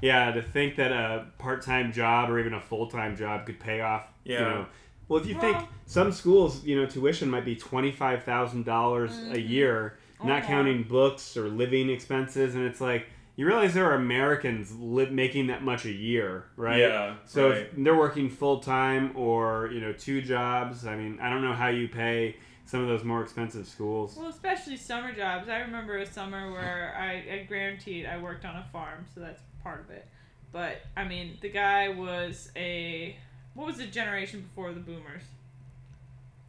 yeah, 0.00 0.32
to 0.32 0.42
think 0.42 0.76
that 0.76 0.90
a 0.90 1.26
part-time 1.38 1.92
job 1.92 2.28
or 2.28 2.40
even 2.40 2.54
a 2.54 2.60
full-time 2.60 3.16
job 3.16 3.46
could 3.46 3.60
pay 3.60 3.80
off. 3.82 4.08
You 4.24 4.34
Yeah. 4.34 4.40
know, 4.40 4.66
well, 5.06 5.20
if 5.20 5.28
you 5.28 5.38
think 5.38 5.56
some 5.86 6.10
schools, 6.10 6.64
you 6.64 6.74
know, 6.80 6.86
tuition 6.86 7.30
might 7.30 7.44
be 7.44 7.54
twenty-five 7.54 8.24
thousand 8.24 8.64
dollars 8.64 9.16
a 9.30 9.38
year, 9.40 9.96
Or 10.18 10.26
not 10.26 10.40
more. 10.40 10.48
counting 10.48 10.82
books 10.82 11.36
or 11.36 11.48
living 11.48 11.88
expenses, 11.88 12.56
and 12.56 12.64
it's 12.64 12.80
like 12.80 13.06
you 13.36 13.46
realize 13.46 13.74
there 13.74 13.90
are 13.90 13.94
Americans 13.94 14.72
li- 14.78 15.10
making 15.10 15.48
that 15.48 15.62
much 15.62 15.84
a 15.84 15.92
year, 15.92 16.44
right? 16.56 16.78
Yeah, 16.78 17.16
So 17.24 17.50
right. 17.50 17.58
if 17.62 17.68
they're 17.76 17.96
working 17.96 18.30
full 18.30 18.60
time 18.60 19.16
or 19.16 19.70
you 19.72 19.80
know 19.80 19.92
two 19.92 20.22
jobs, 20.22 20.86
I 20.86 20.96
mean, 20.96 21.18
I 21.20 21.30
don't 21.30 21.42
know 21.42 21.52
how 21.54 21.68
you 21.68 21.88
pay 21.88 22.36
some 22.66 22.80
of 22.80 22.88
those 22.88 23.04
more 23.04 23.22
expensive 23.22 23.66
schools. 23.66 24.16
Well, 24.16 24.28
especially 24.28 24.76
summer 24.76 25.12
jobs. 25.12 25.48
I 25.48 25.58
remember 25.58 25.98
a 25.98 26.06
summer 26.06 26.50
where 26.50 26.94
I, 26.98 27.12
I 27.40 27.46
guaranteed 27.48 28.06
I 28.06 28.16
worked 28.18 28.44
on 28.44 28.56
a 28.56 28.64
farm, 28.72 29.04
so 29.14 29.20
that's 29.20 29.42
part 29.62 29.80
of 29.80 29.90
it. 29.90 30.06
But 30.52 30.82
I 30.96 31.04
mean, 31.04 31.36
the 31.42 31.50
guy 31.50 31.88
was 31.90 32.50
a 32.56 33.16
what 33.54 33.66
was 33.66 33.76
the 33.78 33.86
generation 33.86 34.40
before 34.40 34.72
the 34.72 34.80
boomers? 34.80 35.22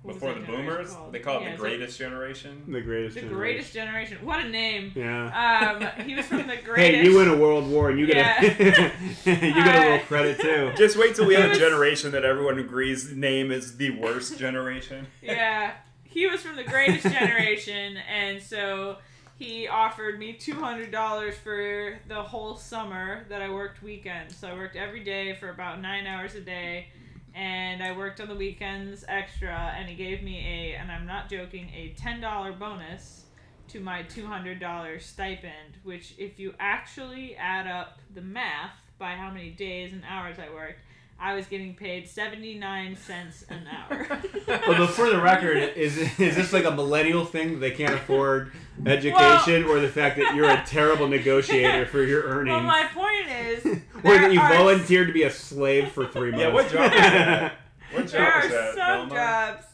What 0.06 0.14
was 0.14 0.22
Before 0.22 0.34
the 0.40 0.46
boomers, 0.46 0.94
called? 0.94 1.12
they 1.14 1.20
call 1.20 1.40
it 1.40 1.44
Yeah, 1.46 1.52
the 1.54 1.58
so- 1.58 1.64
greatest 1.64 1.98
generation. 1.98 2.64
The 2.68 2.82
greatest. 2.82 3.16
the 3.16 3.22
generation. 3.22 3.38
greatest 3.40 3.74
generation. 3.74 4.18
What 4.22 4.46
a 4.46 4.50
name! 4.50 4.92
Yeah. 4.94 5.94
Um, 5.98 6.06
he 6.06 6.14
was 6.14 6.28
from 6.28 6.46
the 6.48 6.58
greatest. 6.64 6.78
Hey, 6.78 7.04
you 7.04 7.16
win 7.18 7.28
a 7.28 7.36
world 7.36 7.68
war 7.68 7.90
and 7.90 8.00
you 8.00 8.06
get 8.06 8.18
a 8.44 8.46
you 9.26 9.54
get 9.54 9.76
a 9.76 9.90
little 9.90 10.06
credit 10.08 10.40
too. 10.40 10.72
Just 10.78 10.96
wait 10.96 11.16
till 11.16 11.26
we 11.26 11.36
He 11.36 11.42
have 11.42 11.52
a 11.52 11.58
generation 11.58 12.12
that 12.12 12.24
everyone 12.24 12.60
agrees 12.60 13.12
name 13.12 13.52
is 13.52 13.78
the 13.78 13.90
worst 13.90 14.38
generation. 14.38 15.08
yeah, 15.24 15.72
he 16.04 16.28
was 16.28 16.42
from 16.42 16.56
the 16.56 16.64
greatest 16.64 17.04
generation, 17.12 17.98
and 17.98 18.40
so 18.42 18.98
he 19.38 19.68
offered 19.68 20.20
me 20.20 20.34
two 20.34 20.54
hundred 20.54 20.92
dollars 20.92 21.34
for 21.44 22.00
the 22.08 22.22
whole 22.22 22.56
summer 22.56 23.26
that 23.30 23.42
I 23.42 23.50
worked 23.50 23.82
weekends. 23.82 24.36
So 24.38 24.48
I 24.50 24.54
worked 24.54 24.76
every 24.76 25.04
day 25.04 25.34
for 25.34 25.50
about 25.50 25.82
nine 25.82 26.06
hours 26.06 26.36
a 26.36 26.42
day, 26.42 26.90
and 27.36 27.84
I 27.84 27.96
worked 27.96 28.22
on 28.22 28.30
the 28.30 28.36
weekends 28.36 29.04
extra. 29.08 29.76
And 29.78 29.90
he 29.90 29.96
gave 29.96 30.24
me 30.24 30.40
a, 30.40 30.76
and 30.78 30.92
I'm 30.92 31.06
not 31.06 31.30
joking, 31.30 31.70
a 31.76 31.94
ten 31.98 32.22
dollar 32.22 32.54
bonus 32.54 33.26
to 33.68 33.80
my 33.80 34.04
$200 34.04 35.02
stipend, 35.02 35.80
which, 35.84 36.14
if 36.18 36.40
you 36.40 36.54
actually 36.60 37.36
add 37.36 37.68
up 37.68 38.00
the 38.14 38.22
math 38.22 38.76
by 38.98 39.16
how 39.16 39.32
many 39.32 39.50
days 39.50 39.92
and 39.92 40.04
hours 40.08 40.38
I 40.40 40.54
worked, 40.54 40.80
I 41.20 41.34
was 41.34 41.46
getting 41.48 41.76
paid 41.76 42.08
79 42.10 42.98
cents 42.98 43.46
an 43.50 43.66
hour. 43.68 44.08
Well, 44.48 44.78
but 44.78 44.88
for 44.88 45.10
the 45.10 45.20
record, 45.20 45.58
is 45.76 45.98
is 45.98 46.36
this 46.36 46.52
like 46.54 46.66
a 46.66 46.72
millennial 46.72 47.26
thing? 47.26 47.60
They 47.60 47.72
can't 47.72 47.94
afford 47.94 48.52
education, 48.86 49.64
or 49.64 49.80
the 49.80 49.88
fact 49.88 50.18
that 50.18 50.36
you're 50.36 50.50
a 50.50 50.64
terrible 50.66 51.08
negotiator 51.08 51.86
for 51.86 52.04
your 52.04 52.24
earnings, 52.26 52.54
well, 52.56 52.64
my 52.64 52.84
point 52.94 53.30
is, 53.30 53.66
or 54.04 54.18
that 54.18 54.34
you 54.34 54.40
are 54.40 54.54
volunteered 54.54 55.08
to 55.08 55.14
be 55.14 55.24
a 55.24 55.32
slave 55.32 55.92
for 55.92 56.06
three 56.06 56.32
months? 56.32 56.44
Yeah, 56.44 56.54
what 56.54 56.70
job 56.72 56.92
was 56.92 57.00
that? 57.02 57.54
What 57.92 58.08
There 58.08 58.20
job 58.26 58.44
are 58.44 58.48
that? 58.50 58.76
some 58.76 59.10
Velma? 59.10 59.16
jobs. 59.16 59.66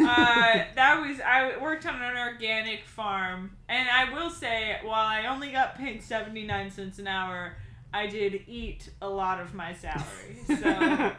Uh, 0.00 0.64
that 0.74 1.00
was 1.00 1.20
I 1.20 1.56
worked 1.62 1.86
on 1.86 2.02
an 2.02 2.16
organic 2.18 2.84
farm, 2.84 3.56
and 3.68 3.88
I 3.88 4.12
will 4.12 4.30
say, 4.30 4.78
while 4.82 5.06
I 5.06 5.26
only 5.26 5.52
got 5.52 5.78
paid 5.78 6.02
seventy 6.02 6.44
nine 6.44 6.70
cents 6.70 6.98
an 6.98 7.06
hour, 7.06 7.56
I 7.92 8.06
did 8.06 8.42
eat 8.46 8.90
a 9.00 9.08
lot 9.08 9.40
of 9.40 9.54
my 9.54 9.74
salary, 9.74 10.36
so 10.46 10.54
that 10.54 11.16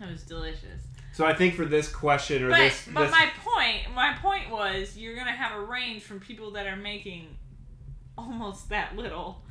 was 0.00 0.22
delicious. 0.22 0.82
so 1.12 1.24
I 1.24 1.34
think 1.34 1.54
for 1.54 1.64
this 1.64 1.88
question 1.88 2.42
or 2.44 2.50
But 2.50 2.58
this, 2.58 2.88
but 2.92 3.02
this 3.02 3.10
my 3.10 3.28
point 3.44 3.94
my 3.94 4.14
point 4.20 4.50
was 4.50 4.96
you're 4.96 5.16
gonna 5.16 5.30
have 5.32 5.58
a 5.58 5.62
range 5.62 6.02
from 6.02 6.20
people 6.20 6.52
that 6.52 6.66
are 6.66 6.76
making 6.76 7.36
almost 8.18 8.68
that 8.70 8.96
little 8.96 9.42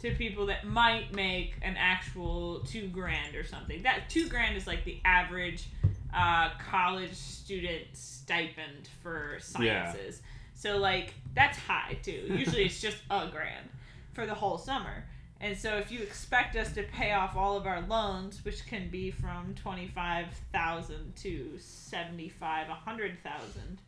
to 0.00 0.14
people 0.14 0.46
that 0.46 0.66
might 0.66 1.14
make 1.14 1.54
an 1.62 1.76
actual 1.78 2.60
two 2.60 2.88
grand 2.88 3.34
or 3.36 3.44
something. 3.44 3.82
That 3.82 4.08
two 4.08 4.28
grand 4.28 4.56
is 4.56 4.66
like 4.66 4.84
the 4.84 4.98
average 5.04 5.68
uh, 6.14 6.50
college 6.70 7.14
student 7.14 7.84
stipend 7.92 8.88
for 9.02 9.36
sciences. 9.40 10.22
So 10.54 10.78
like 10.78 11.14
that's 11.34 11.58
high 11.58 11.98
too. 12.02 12.26
Usually 12.30 12.64
it's 12.64 12.80
just 12.80 12.96
a 13.10 13.28
grand 13.30 13.68
for 14.14 14.26
the 14.26 14.34
whole 14.34 14.58
summer. 14.58 15.04
And 15.42 15.56
so 15.56 15.76
if 15.78 15.90
you 15.90 16.00
expect 16.02 16.54
us 16.56 16.72
to 16.74 16.82
pay 16.82 17.12
off 17.12 17.34
all 17.34 17.56
of 17.56 17.66
our 17.66 17.80
loans, 17.80 18.44
which 18.44 18.66
can 18.66 18.90
be 18.90 19.10
from 19.10 19.54
25,000 19.54 21.16
to 21.16 21.58
75, 21.58 22.68
100,000, 22.68 23.78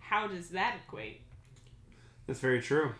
how 0.00 0.26
does 0.26 0.50
that 0.50 0.76
equate? 0.86 1.22
that's 2.26 2.40
very 2.40 2.60
true. 2.60 2.92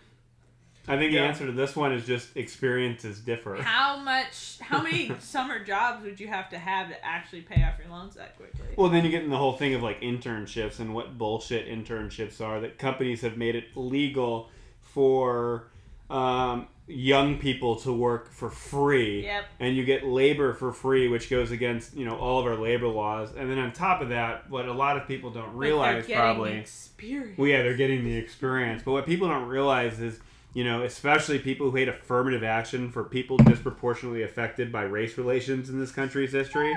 I 0.91 0.97
think 0.97 1.13
Yeah. 1.13 1.21
the 1.21 1.27
answer 1.27 1.45
to 1.45 1.53
this 1.53 1.77
one 1.77 1.93
is 1.93 2.07
just 2.07 2.35
experiences 2.35 3.21
differ. 3.21 3.57
How 3.57 3.99
much 3.99 4.59
how 4.61 4.81
many 4.83 5.13
summer 5.21 5.63
jobs 5.63 6.03
would 6.03 6.19
you 6.19 6.29
have 6.29 6.49
to 6.49 6.59
have 6.59 6.89
to 6.89 7.05
actually 7.05 7.43
pay 7.43 7.63
off 7.63 7.75
your 7.79 7.89
loans 7.89 8.15
that 8.15 8.39
quickly? 8.39 8.69
Well, 8.79 8.89
then 8.89 9.05
you 9.05 9.11
get 9.11 9.23
in 9.23 9.29
the 9.29 9.37
whole 9.37 9.53
thing 9.53 9.75
of 9.75 9.83
like 9.83 10.01
internships 10.01 10.79
and 10.79 10.95
what 10.95 11.19
bullshit 11.19 11.69
internships 11.69 12.41
are. 12.41 12.59
That 12.61 12.79
companies 12.79 13.21
have 13.21 13.37
made 13.37 13.55
it 13.55 13.77
legal 13.77 14.49
for 14.81 15.69
um, 16.09 16.69
young 16.89 17.37
people 17.39 17.77
to 17.77 17.93
work 17.93 18.33
for 18.33 18.49
free, 18.51 19.25
Yep. 19.25 19.45
and 19.61 19.77
you 19.77 19.85
get 19.85 20.07
labor 20.07 20.55
for 20.55 20.73
free, 20.73 21.07
which 21.09 21.29
goes 21.29 21.51
against 21.51 21.95
you 21.95 22.05
know 22.07 22.17
all 22.17 22.41
of 22.41 22.47
our 22.47 22.57
labor 22.57 22.89
laws. 22.89 23.31
And 23.37 23.51
then 23.51 23.59
on 23.59 23.73
top 23.73 24.01
of 24.01 24.09
that, 24.09 24.49
what 24.51 24.67
a 24.67 24.73
lot 24.73 24.97
of 24.97 25.07
people 25.07 25.31
don't 25.31 25.55
realize 25.55 26.07
they're 26.07 26.17
getting 26.17 26.17
probably, 26.17 26.53
experience. 26.59 27.39
well, 27.39 27.49
yeah, 27.49 27.63
they're 27.63 27.77
getting 27.77 28.05
the 28.05 28.17
experience. 28.17 28.83
But 28.85 28.93
what 28.93 29.07
people 29.07 29.29
don't 29.29 29.49
realize 29.49 30.01
is, 30.01 30.19
you 30.55 30.65
know, 30.65 30.83
especially 30.83 31.39
people 31.39 31.71
who 31.71 31.77
hate 31.77 31.89
affirmative 31.89 32.43
action 32.43 32.91
for 32.91 33.05
people 33.05 33.37
disproportionately 33.37 34.23
affected 34.23 34.73
by 34.73 34.83
race 34.83 35.19
relations 35.19 35.69
in 35.69 35.79
this 35.79 35.93
country's 35.93 36.33
history, 36.33 36.75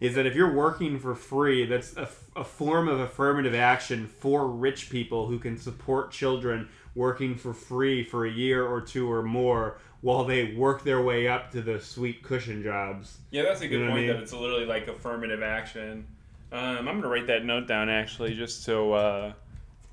is 0.00 0.16
that 0.16 0.26
if 0.26 0.34
you're 0.34 0.52
working 0.52 0.98
for 0.98 1.14
free, 1.14 1.64
that's 1.64 1.96
a, 1.96 2.08
a 2.34 2.42
form 2.42 2.88
of 2.88 2.98
affirmative 2.98 3.54
action 3.54 4.08
for 4.18 4.48
rich 4.48 4.90
people 4.90 5.28
who 5.28 5.38
can 5.38 5.56
support 5.56 6.10
children 6.10 6.68
working 6.94 7.34
for 7.34 7.54
free 7.54 8.02
for 8.04 8.26
a 8.26 8.30
year 8.30 8.66
or 8.66 8.80
two 8.80 9.10
or 9.10 9.22
more 9.22 9.78
while 10.02 10.24
they 10.24 10.52
work 10.54 10.82
their 10.82 11.00
way 11.02 11.28
up 11.28 11.50
to 11.52 11.62
the 11.62 11.80
sweet 11.80 12.22
cushion 12.22 12.62
jobs. 12.62 13.18
Yeah, 13.30 13.42
that's 13.42 13.60
a 13.60 13.68
good 13.68 13.80
You 13.80 13.84
know 13.86 13.90
what 13.90 13.90
I 13.90 13.94
point. 13.94 14.06
mean? 14.08 14.16
That 14.16 14.22
it's 14.22 14.32
literally 14.32 14.66
like 14.66 14.88
affirmative 14.88 15.42
action. 15.42 16.06
Um, 16.50 16.86
I'm 16.88 17.00
gonna 17.00 17.08
write 17.08 17.26
that 17.28 17.44
note 17.44 17.66
down 17.66 17.88
actually, 17.88 18.34
just 18.34 18.62
so 18.64 18.92
uh, 18.92 19.32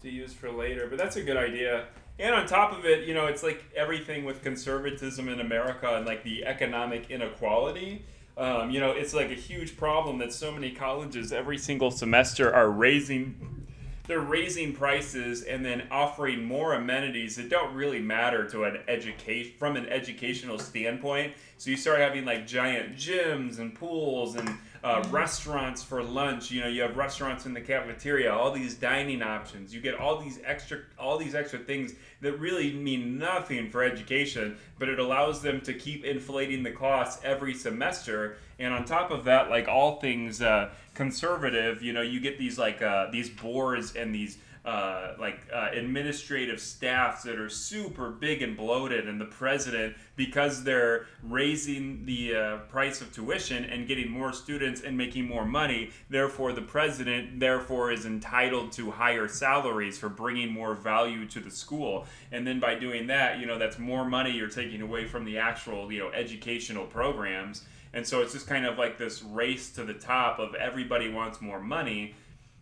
to 0.02 0.10
use 0.10 0.34
for 0.34 0.52
later. 0.52 0.88
But 0.88 0.98
that's 0.98 1.16
a 1.16 1.24
good 1.24 1.38
idea. 1.38 1.86
And 2.18 2.36
on 2.36 2.46
top 2.48 2.78
of 2.78 2.84
it, 2.86 3.08
you 3.08 3.14
know, 3.14 3.28
it's 3.28 3.44
like 3.44 3.64
everything 3.76 4.26
with 4.26 4.44
conservatism 4.44 5.30
in 5.30 5.40
America 5.40 5.96
and 5.96 6.06
like 6.06 6.24
the 6.24 6.46
economic 6.46 7.10
inequality. 7.10 8.04
Um, 8.36 8.72
you 8.72 8.80
know, 8.82 8.92
it's 8.92 9.14
like 9.14 9.32
a 9.32 9.36
huge 9.36 9.78
problem 9.78 10.18
that 10.18 10.34
so 10.34 10.52
many 10.52 10.72
colleges 10.72 11.32
every 11.32 11.58
single 11.58 11.92
semester 11.92 12.54
are 12.54 12.70
raising 12.70 13.66
they're 14.10 14.20
raising 14.20 14.74
prices 14.74 15.44
and 15.44 15.64
then 15.64 15.84
offering 15.92 16.44
more 16.44 16.74
amenities 16.74 17.36
that 17.36 17.48
don't 17.48 17.76
really 17.76 18.00
matter 18.00 18.50
to 18.50 18.64
an 18.64 18.80
education 18.88 19.54
from 19.60 19.76
an 19.76 19.86
educational 19.86 20.58
standpoint. 20.58 21.32
So 21.60 21.70
you 21.70 21.78
start 21.78 22.00
having 22.00 22.26
like 22.26 22.48
giant 22.48 22.96
gyms 22.96 23.60
and 23.60 23.76
pools 23.76 24.36
and 24.36 24.50
uh, 24.84 25.06
restaurants 25.12 25.84
for 25.84 26.02
lunch. 26.02 26.50
You 26.50 26.62
know, 26.62 26.68
you 26.68 26.82
have 26.82 26.98
restaurants 26.98 27.46
in 27.46 27.54
the 27.54 27.62
cafeteria, 27.62 28.34
all 28.34 28.50
these 28.50 28.74
dining 28.74 29.22
options. 29.22 29.76
You 29.76 29.80
get 29.80 29.94
all 29.94 30.20
these 30.20 30.40
extra 30.44 30.80
all 30.98 31.20
these 31.20 31.36
extra 31.36 31.60
things 31.60 31.94
that 32.22 32.40
really 32.40 32.74
mean 32.74 33.20
nothing 33.20 33.70
for 33.70 33.84
education, 33.84 34.58
but 34.80 34.90
it 34.90 34.98
allows 34.98 35.44
them 35.44 35.62
to 35.62 35.74
keep 35.74 36.04
inflating 36.04 36.64
the 36.64 36.72
costs 36.72 37.22
every 37.24 37.54
semester. 37.54 38.38
And 38.58 38.74
on 38.74 38.86
top 38.86 39.12
of 39.12 39.26
that, 39.26 39.52
like 39.52 39.68
all 39.68 40.00
things 40.00 40.42
uh, 40.42 40.72
conservative, 41.00 41.82
you 41.82 41.94
know, 41.94 42.02
you 42.02 42.20
get 42.20 42.38
these 42.38 42.60
like 42.60 42.82
uh, 42.82 43.10
these 43.10 43.30
boards 43.30 43.96
and 43.96 44.14
these 44.14 44.38
uh, 44.70 45.16
like 45.20 45.40
uh, 45.52 45.70
administrative 45.74 46.60
staffs 46.60 47.24
that 47.24 47.40
are 47.40 47.50
super 47.50 48.12
big 48.12 48.44
and 48.44 48.56
bloated, 48.56 49.08
and 49.08 49.20
the 49.20 49.26
president, 49.26 49.96
because 50.16 50.64
they're 50.64 51.08
raising 51.24 52.06
the 52.06 52.36
uh, 52.36 52.58
price 52.70 53.02
of 53.02 53.12
tuition 53.12 53.64
and 53.66 53.88
getting 53.88 54.10
more 54.12 54.32
students 54.32 54.82
and 54.82 54.96
making 54.96 55.28
more 55.28 55.44
money, 55.44 55.90
therefore 56.12 56.54
the 56.54 56.62
president 56.62 57.40
therefore 57.40 57.92
is 57.92 58.06
entitled 58.06 58.72
to 58.72 58.92
higher 58.92 59.28
salaries 59.28 59.98
for 59.98 60.10
bringing 60.10 60.52
more 60.52 60.76
value 60.76 61.26
to 61.26 61.40
the 61.40 61.50
school, 61.50 62.06
and 62.32 62.46
then 62.46 62.60
by 62.60 62.76
doing 62.76 63.08
that, 63.08 63.40
you 63.40 63.48
know, 63.48 63.58
that's 63.58 63.80
more 63.80 64.06
money 64.06 64.30
you're 64.30 64.50
taking 64.50 64.82
away 64.84 65.04
from 65.08 65.26
the 65.26 65.40
actual 65.40 65.92
you 65.92 65.98
know 65.98 66.12
educational 66.12 66.86
programs. 66.86 67.66
And 67.92 68.06
so 68.06 68.22
it's 68.22 68.34
just 68.34 68.46
kind 68.46 68.68
of 68.68 68.78
like 68.78 69.00
this 69.00 69.24
race 69.24 69.72
to 69.72 69.84
the 69.84 69.96
top 69.96 70.38
of 70.38 70.54
everybody 70.54 71.10
wants 71.10 71.42
more 71.42 71.60
money. 71.60 72.14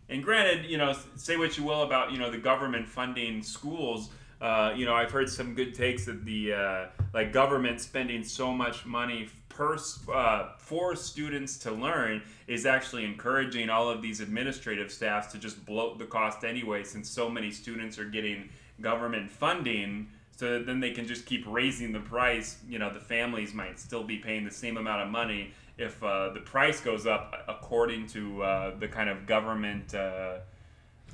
And 0.08 0.24
granted, 0.24 0.64
you 0.64 0.78
know, 0.78 0.96
say 1.16 1.36
what 1.36 1.58
you 1.58 1.64
will 1.64 1.82
about 1.82 2.12
you 2.12 2.18
know 2.18 2.30
the 2.30 2.38
government 2.38 2.88
funding 2.88 3.42
schools. 3.42 4.10
Uh, 4.40 4.72
you 4.76 4.86
know, 4.86 4.94
I've 4.94 5.10
heard 5.10 5.28
some 5.28 5.54
good 5.54 5.74
takes 5.74 6.06
that 6.06 6.24
the 6.24 6.52
uh, 6.52 6.86
like 7.12 7.32
government 7.32 7.80
spending 7.80 8.22
so 8.22 8.52
much 8.52 8.86
money 8.86 9.28
per 9.48 9.76
uh, 10.12 10.50
for 10.58 10.94
students 10.94 11.58
to 11.58 11.72
learn 11.72 12.22
is 12.46 12.64
actually 12.64 13.04
encouraging 13.04 13.68
all 13.68 13.90
of 13.90 14.00
these 14.00 14.20
administrative 14.20 14.90
staffs 14.90 15.32
to 15.32 15.38
just 15.38 15.64
bloat 15.66 15.98
the 15.98 16.06
cost 16.06 16.44
anyway, 16.44 16.84
since 16.84 17.10
so 17.10 17.28
many 17.28 17.50
students 17.50 17.98
are 17.98 18.04
getting 18.04 18.48
government 18.80 19.28
funding. 19.28 20.08
So 20.36 20.52
that 20.52 20.66
then 20.66 20.78
they 20.78 20.92
can 20.92 21.08
just 21.08 21.26
keep 21.26 21.44
raising 21.48 21.90
the 21.90 21.98
price. 21.98 22.58
You 22.68 22.78
know, 22.78 22.94
the 22.94 23.00
families 23.00 23.52
might 23.52 23.80
still 23.80 24.04
be 24.04 24.18
paying 24.18 24.44
the 24.44 24.52
same 24.52 24.76
amount 24.76 25.02
of 25.02 25.08
money 25.08 25.52
if 25.78 26.02
uh, 26.02 26.30
the 26.30 26.40
price 26.40 26.80
goes 26.80 27.06
up 27.06 27.44
according 27.48 28.06
to 28.08 28.42
uh, 28.42 28.78
the 28.78 28.88
kind 28.88 29.08
of 29.08 29.26
government. 29.26 29.94
Uh, 29.94 30.38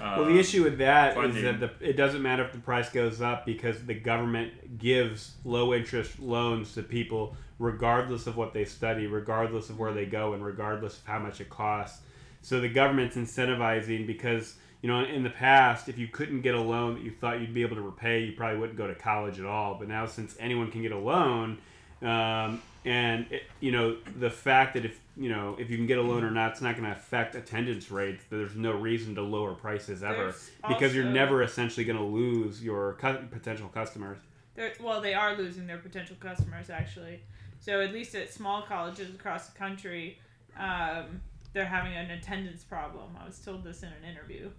Well, 0.00 0.24
the 0.24 0.38
issue 0.38 0.64
with 0.64 0.78
that 0.78 1.10
is 1.10 1.14
funding. 1.14 1.44
that 1.44 1.60
the, 1.60 1.88
it 1.88 1.96
doesn't 1.96 2.22
matter 2.22 2.44
if 2.44 2.52
the 2.52 2.58
price 2.58 2.88
goes 2.90 3.20
up 3.20 3.46
because 3.46 3.84
the 3.86 3.94
government 3.94 4.78
gives 4.78 5.34
low 5.44 5.72
interest 5.72 6.18
loans 6.18 6.74
to 6.74 6.82
people 6.82 7.36
regardless 7.60 8.26
of 8.26 8.36
what 8.36 8.52
they 8.52 8.64
study, 8.64 9.06
regardless 9.06 9.70
of 9.70 9.78
where 9.78 9.92
they 9.92 10.06
go, 10.06 10.32
and 10.32 10.44
regardless 10.44 10.98
of 10.98 11.06
how 11.06 11.18
much 11.20 11.40
it 11.40 11.48
costs. 11.48 12.00
So 12.42 12.60
the 12.60 12.68
government's 12.68 13.16
incentivizing 13.16 14.06
because 14.06 14.56
you 14.82 14.88
know 14.88 15.04
in 15.04 15.22
the 15.22 15.30
past, 15.30 15.88
if 15.88 15.96
you 15.98 16.08
couldn't 16.08 16.40
get 16.42 16.54
a 16.54 16.60
loan 16.60 16.94
that 16.94 17.02
you 17.04 17.10
thought 17.12 17.40
you'd 17.40 17.54
be 17.54 17.62
able 17.62 17.76
to 17.76 17.82
repay, 17.82 18.24
you 18.24 18.32
probably 18.32 18.58
wouldn't 18.58 18.76
go 18.78 18.86
to 18.86 18.94
college 18.94 19.38
at 19.38 19.46
all. 19.46 19.76
But 19.78 19.88
now, 19.88 20.06
since 20.06 20.36
anyone 20.40 20.70
can 20.70 20.82
get 20.82 20.92
a 20.92 20.98
loan, 20.98 21.58
um, 22.02 22.60
and 22.84 23.26
it, 23.30 23.44
you 23.60 23.72
know 23.72 23.96
the 24.18 24.30
fact 24.30 24.74
that 24.74 24.84
if 24.84 25.00
you 25.16 25.30
know 25.30 25.56
if 25.58 25.70
you 25.70 25.76
can 25.76 25.86
get 25.86 25.98
a 25.98 26.02
loan 26.02 26.24
or 26.24 26.30
not, 26.30 26.52
it's 26.52 26.60
not 26.60 26.76
going 26.76 26.84
to 26.84 26.96
affect 26.96 27.34
attendance 27.34 27.90
rates. 27.90 28.24
There's 28.28 28.54
no 28.54 28.72
reason 28.72 29.14
to 29.14 29.22
lower 29.22 29.54
prices 29.54 30.02
ever 30.02 30.24
There's 30.24 30.50
because 30.68 30.94
you're 30.94 31.04
never 31.04 31.42
essentially 31.42 31.84
going 31.84 31.98
to 31.98 32.04
lose 32.04 32.62
your 32.62 32.94
cu- 32.94 33.26
potential 33.30 33.68
customers. 33.68 34.18
They're, 34.54 34.72
well, 34.80 35.00
they 35.00 35.14
are 35.14 35.36
losing 35.36 35.66
their 35.66 35.78
potential 35.78 36.16
customers 36.20 36.70
actually. 36.70 37.20
So 37.58 37.80
at 37.80 37.92
least 37.92 38.14
at 38.14 38.32
small 38.32 38.62
colleges 38.62 39.14
across 39.14 39.48
the 39.48 39.58
country, 39.58 40.18
um, 40.58 41.22
they're 41.54 41.64
having 41.64 41.94
an 41.94 42.10
attendance 42.10 42.62
problem. 42.62 43.16
I 43.18 43.24
was 43.24 43.38
told 43.38 43.64
this 43.64 43.82
in 43.82 43.88
an 43.88 44.08
interview. 44.08 44.50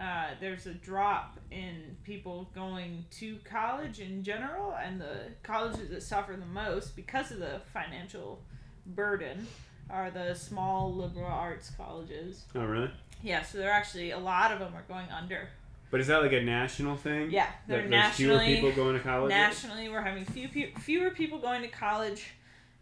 Uh, 0.00 0.26
there's 0.40 0.66
a 0.66 0.74
drop 0.74 1.38
in 1.50 1.96
people 2.04 2.50
going 2.54 3.04
to 3.10 3.38
college 3.44 3.98
in 4.00 4.22
general, 4.22 4.74
and 4.82 5.00
the 5.00 5.20
colleges 5.42 5.88
that 5.90 6.02
suffer 6.02 6.34
the 6.36 6.44
most 6.46 6.94
because 6.96 7.30
of 7.30 7.38
the 7.38 7.60
financial 7.72 8.42
burden 8.86 9.46
are 9.88 10.10
the 10.10 10.34
small 10.34 10.94
liberal 10.94 11.26
arts 11.26 11.70
colleges. 11.76 12.44
Oh, 12.54 12.64
really? 12.64 12.90
Yeah, 13.22 13.42
so 13.42 13.58
they're 13.58 13.70
actually 13.70 14.10
a 14.10 14.18
lot 14.18 14.52
of 14.52 14.58
them 14.58 14.74
are 14.74 14.84
going 14.86 15.06
under. 15.10 15.48
But 15.90 16.00
is 16.00 16.08
that 16.08 16.20
like 16.22 16.32
a 16.32 16.42
national 16.42 16.96
thing? 16.96 17.30
Yeah, 17.30 17.46
they're 17.66 17.82
That 17.82 17.90
there's 17.90 18.14
fewer 18.16 18.38
people 18.40 18.72
going 18.72 18.96
to 18.96 19.02
college. 19.02 19.30
nationally 19.30 19.88
we're 19.88 20.02
having 20.02 20.24
few 20.24 20.48
fewer 20.80 21.10
people 21.10 21.38
going 21.38 21.62
to 21.62 21.68
college, 21.68 22.32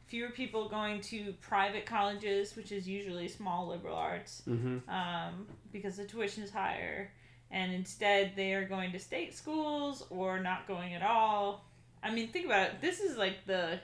fewer 0.06 0.30
people 0.30 0.68
going 0.68 1.00
to 1.02 1.34
private 1.42 1.84
colleges, 1.86 2.56
which 2.56 2.72
is 2.72 2.88
usually 2.88 3.28
small 3.28 3.68
liberal 3.68 3.94
arts, 3.96 4.42
Mm-hmm. 4.48 4.88
um, 4.90 5.46
because 5.74 5.96
the 5.96 6.04
tuition 6.04 6.42
is 6.42 6.50
higher, 6.50 7.10
and 7.50 7.70
instead 7.74 8.32
they 8.36 8.54
are 8.54 8.64
going 8.64 8.92
to 8.92 8.98
state 8.98 9.34
schools 9.34 10.06
or 10.08 10.40
not 10.40 10.66
going 10.66 10.94
at 10.94 11.02
all. 11.02 11.66
I 12.02 12.10
mean, 12.14 12.28
think 12.28 12.46
about 12.46 12.68
it. 12.68 12.80
This 12.80 13.00
is 13.00 13.18
like 13.18 13.44
the 13.44 13.80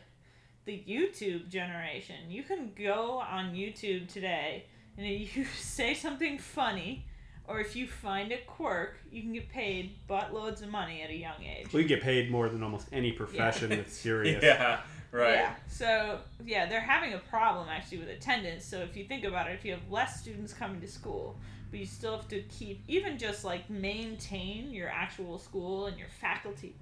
the 0.64 0.82
YouTube 0.88 1.48
generation. 1.50 2.30
You 2.30 2.44
can 2.44 2.72
go 2.78 3.18
on 3.18 3.54
YouTube 3.54 4.08
today, 4.08 4.64
and 4.96 5.06
if 5.06 5.36
you 5.36 5.44
say 5.58 5.92
something 5.92 6.38
funny. 6.38 7.04
Or 7.48 7.58
if 7.58 7.74
you 7.74 7.88
find 7.88 8.30
a 8.30 8.36
quirk, 8.46 9.00
you 9.10 9.22
can 9.22 9.32
get 9.32 9.48
paid 9.48 9.96
buttloads 10.08 10.62
of 10.62 10.68
money 10.68 11.02
at 11.02 11.10
a 11.10 11.16
young 11.16 11.42
age. 11.42 11.72
We 11.72 11.82
get 11.82 12.00
paid 12.00 12.30
more 12.30 12.48
than 12.48 12.62
almost 12.62 12.86
any 12.92 13.10
profession 13.10 13.70
that's 13.70 13.92
serious. 13.96 14.40
Yeah, 14.40 14.78
right. 15.10 15.34
Yeah. 15.34 15.54
So 15.66 16.20
yeah, 16.46 16.66
they're 16.66 16.80
having 16.80 17.14
a 17.14 17.18
problem 17.18 17.66
actually 17.68 17.98
with 17.98 18.08
attendance. 18.08 18.64
So 18.64 18.78
if 18.82 18.96
you 18.96 19.02
think 19.02 19.24
about 19.24 19.50
it, 19.50 19.54
if 19.54 19.64
you 19.64 19.72
have 19.72 19.90
less 19.90 20.20
students 20.20 20.52
coming 20.52 20.80
to 20.80 20.86
school, 20.86 21.40
but 21.70 21.80
you 21.80 21.86
still 21.86 22.16
have 22.16 22.28
to 22.28 22.40
keep 22.42 22.82
even 22.88 23.18
just 23.18 23.44
like 23.44 23.68
maintain 23.70 24.70
your 24.72 24.88
actual 24.88 25.38
school 25.38 25.86
and 25.86 25.98
your 25.98 26.08
faculty 26.20 26.74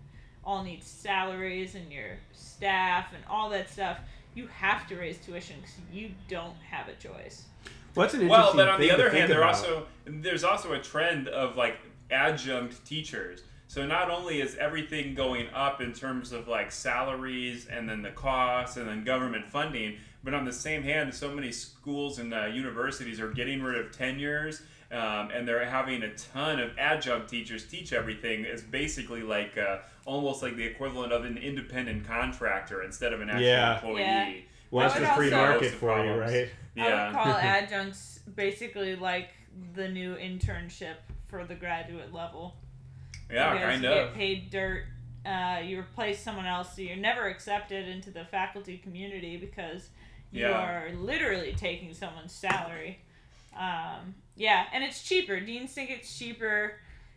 all 0.48 0.64
need 0.64 0.82
salaries 0.82 1.74
and 1.74 1.92
your 1.92 2.16
staff 2.32 3.12
and 3.12 3.22
all 3.28 3.50
that 3.50 3.68
stuff. 3.68 3.98
You 4.34 4.46
have 4.46 4.86
to 4.88 4.96
raise 4.96 5.18
tuition 5.18 5.56
because 5.60 5.74
you 5.92 6.10
don't 6.28 6.56
have 6.70 6.88
a 6.88 6.94
choice. 6.94 7.44
What's 7.94 8.14
an 8.14 8.26
Well, 8.28 8.54
but 8.54 8.68
on 8.68 8.80
the 8.80 8.88
thing 8.88 8.96
to 8.96 9.04
other 9.04 9.10
hand, 9.14 9.30
there 9.30 9.42
about. 9.42 9.56
also 9.56 9.86
there's 10.06 10.44
also 10.44 10.72
a 10.72 10.78
trend 10.78 11.28
of 11.28 11.56
like 11.56 11.78
adjunct 12.10 12.84
teachers. 12.86 13.42
So 13.66 13.84
not 13.84 14.10
only 14.10 14.40
is 14.40 14.56
everything 14.56 15.14
going 15.14 15.48
up 15.54 15.82
in 15.82 15.92
terms 15.92 16.32
of 16.32 16.48
like 16.48 16.72
salaries 16.72 17.66
and 17.66 17.86
then 17.86 18.00
the 18.00 18.10
costs 18.10 18.78
and 18.78 18.88
then 18.88 19.04
government 19.04 19.46
funding, 19.50 19.96
but 20.24 20.32
on 20.32 20.46
the 20.46 20.52
same 20.52 20.82
hand, 20.82 21.12
so 21.14 21.30
many 21.30 21.52
schools 21.52 22.18
and 22.18 22.32
uh, 22.32 22.46
universities 22.46 23.20
are 23.20 23.30
getting 23.30 23.62
rid 23.62 23.78
of 23.78 23.92
tenures. 23.92 24.62
Um, 24.90 25.30
and 25.30 25.46
they're 25.46 25.66
having 25.68 26.02
a 26.02 26.14
ton 26.14 26.58
of 26.58 26.70
adjunct 26.78 27.28
teachers 27.28 27.66
teach 27.66 27.92
everything. 27.92 28.44
It's 28.46 28.62
basically 28.62 29.22
like 29.22 29.58
uh, 29.58 29.78
almost 30.06 30.42
like 30.42 30.56
the 30.56 30.64
equivalent 30.64 31.12
of 31.12 31.24
an 31.26 31.36
independent 31.36 32.06
contractor 32.06 32.82
instead 32.82 33.12
of 33.12 33.20
an 33.20 33.28
actual 33.28 33.44
Yeah. 33.46 33.74
employee. 33.74 34.00
Yeah. 34.00 34.32
well, 34.70 34.88
that's 34.88 34.98
the 35.00 35.06
free 35.08 35.30
market 35.30 35.62
Lots 35.62 35.66
of 35.74 35.78
for 35.78 35.98
you, 35.98 36.12
problems. 36.14 36.32
right? 36.32 36.48
I 36.76 36.88
Yeah. 36.88 37.06
would 37.08 37.14
call 37.16 37.32
adjuncts 37.38 38.20
basically 38.34 38.96
like 38.96 39.28
the 39.74 39.88
new 39.88 40.14
internship 40.16 40.94
for 41.28 41.44
the 41.44 41.54
graduate 41.54 42.14
level. 42.14 42.56
yeah, 43.30 43.52
because 43.52 43.68
kind 43.68 43.82
you 43.82 43.90
of. 43.90 44.06
get 44.08 44.14
paid 44.14 44.50
dirt. 44.50 44.84
Uh, 45.26 45.58
you 45.62 45.78
replace 45.80 46.18
someone 46.22 46.46
else, 46.46 46.74
so 46.74 46.80
you're 46.80 46.96
never 46.96 47.26
accepted 47.28 47.86
into 47.88 48.10
the 48.10 48.24
faculty 48.24 48.78
community 48.78 49.36
because 49.36 49.90
you 50.30 50.46
Yeah. 50.46 50.52
are 50.52 50.90
literally 50.94 51.52
taking 51.52 51.92
someone's 51.92 52.32
salary. 52.32 53.00
Um, 53.54 54.14
yeah, 54.38 54.66
and 54.72 54.84
it's 54.84 55.02
cheaper. 55.02 55.40
Deans 55.40 55.72
think 55.72 55.90
it's 55.90 56.16
cheaper. 56.16 56.74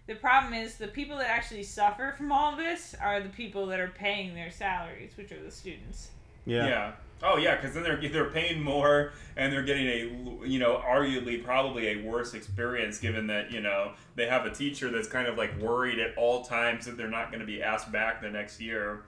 The 0.07 0.15
problem 0.15 0.53
is 0.53 0.75
the 0.75 0.87
people 0.87 1.17
that 1.17 1.29
actually 1.29 1.63
suffer 1.63 2.13
from 2.17 2.31
all 2.31 2.57
this 2.57 2.95
are 3.01 3.21
the 3.21 3.29
people 3.29 3.67
that 3.67 3.79
are 3.79 3.89
paying 3.89 4.33
their 4.33 4.51
salaries, 4.51 5.11
which 5.15 5.31
are 5.31 5.41
the 5.41 5.51
students. 5.51 6.09
Yeah. 6.45 6.67
Yeah. 6.67 6.91
Oh 7.23 7.37
yeah, 7.37 7.55
because 7.55 7.75
then 7.75 7.83
they're 7.83 8.09
they're 8.09 8.31
paying 8.31 8.63
more 8.63 9.13
and 9.37 9.53
they're 9.53 9.61
getting 9.61 9.87
a 9.87 10.47
you 10.47 10.57
know 10.57 10.81
arguably 10.83 11.43
probably 11.43 11.89
a 11.89 12.01
worse 12.01 12.33
experience 12.33 12.97
given 12.97 13.27
that 13.27 13.51
you 13.51 13.61
know 13.61 13.91
they 14.15 14.25
have 14.25 14.47
a 14.47 14.51
teacher 14.51 14.89
that's 14.89 15.07
kind 15.07 15.27
of 15.27 15.37
like 15.37 15.55
worried 15.59 16.00
at 16.00 16.17
all 16.17 16.43
times 16.43 16.87
that 16.87 16.98
they're 16.98 17.07
not 17.07 17.27
going 17.29 17.39
to 17.39 17.46
be 17.46 17.61
asked 17.61 17.91
back 17.91 18.22
the 18.22 18.29
next 18.29 18.59
year, 18.59 19.03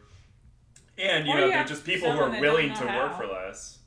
and 1.00 1.26
you 1.26 1.34
Or 1.34 1.38
know 1.38 1.46
you 1.46 1.52
they're 1.54 1.66
just 1.66 1.84
people 1.84 2.12
who 2.12 2.20
are 2.20 2.40
willing 2.40 2.70
know 2.70 2.76
to 2.76 2.86
work 2.86 3.18
for 3.18 3.26
less. 3.26 3.80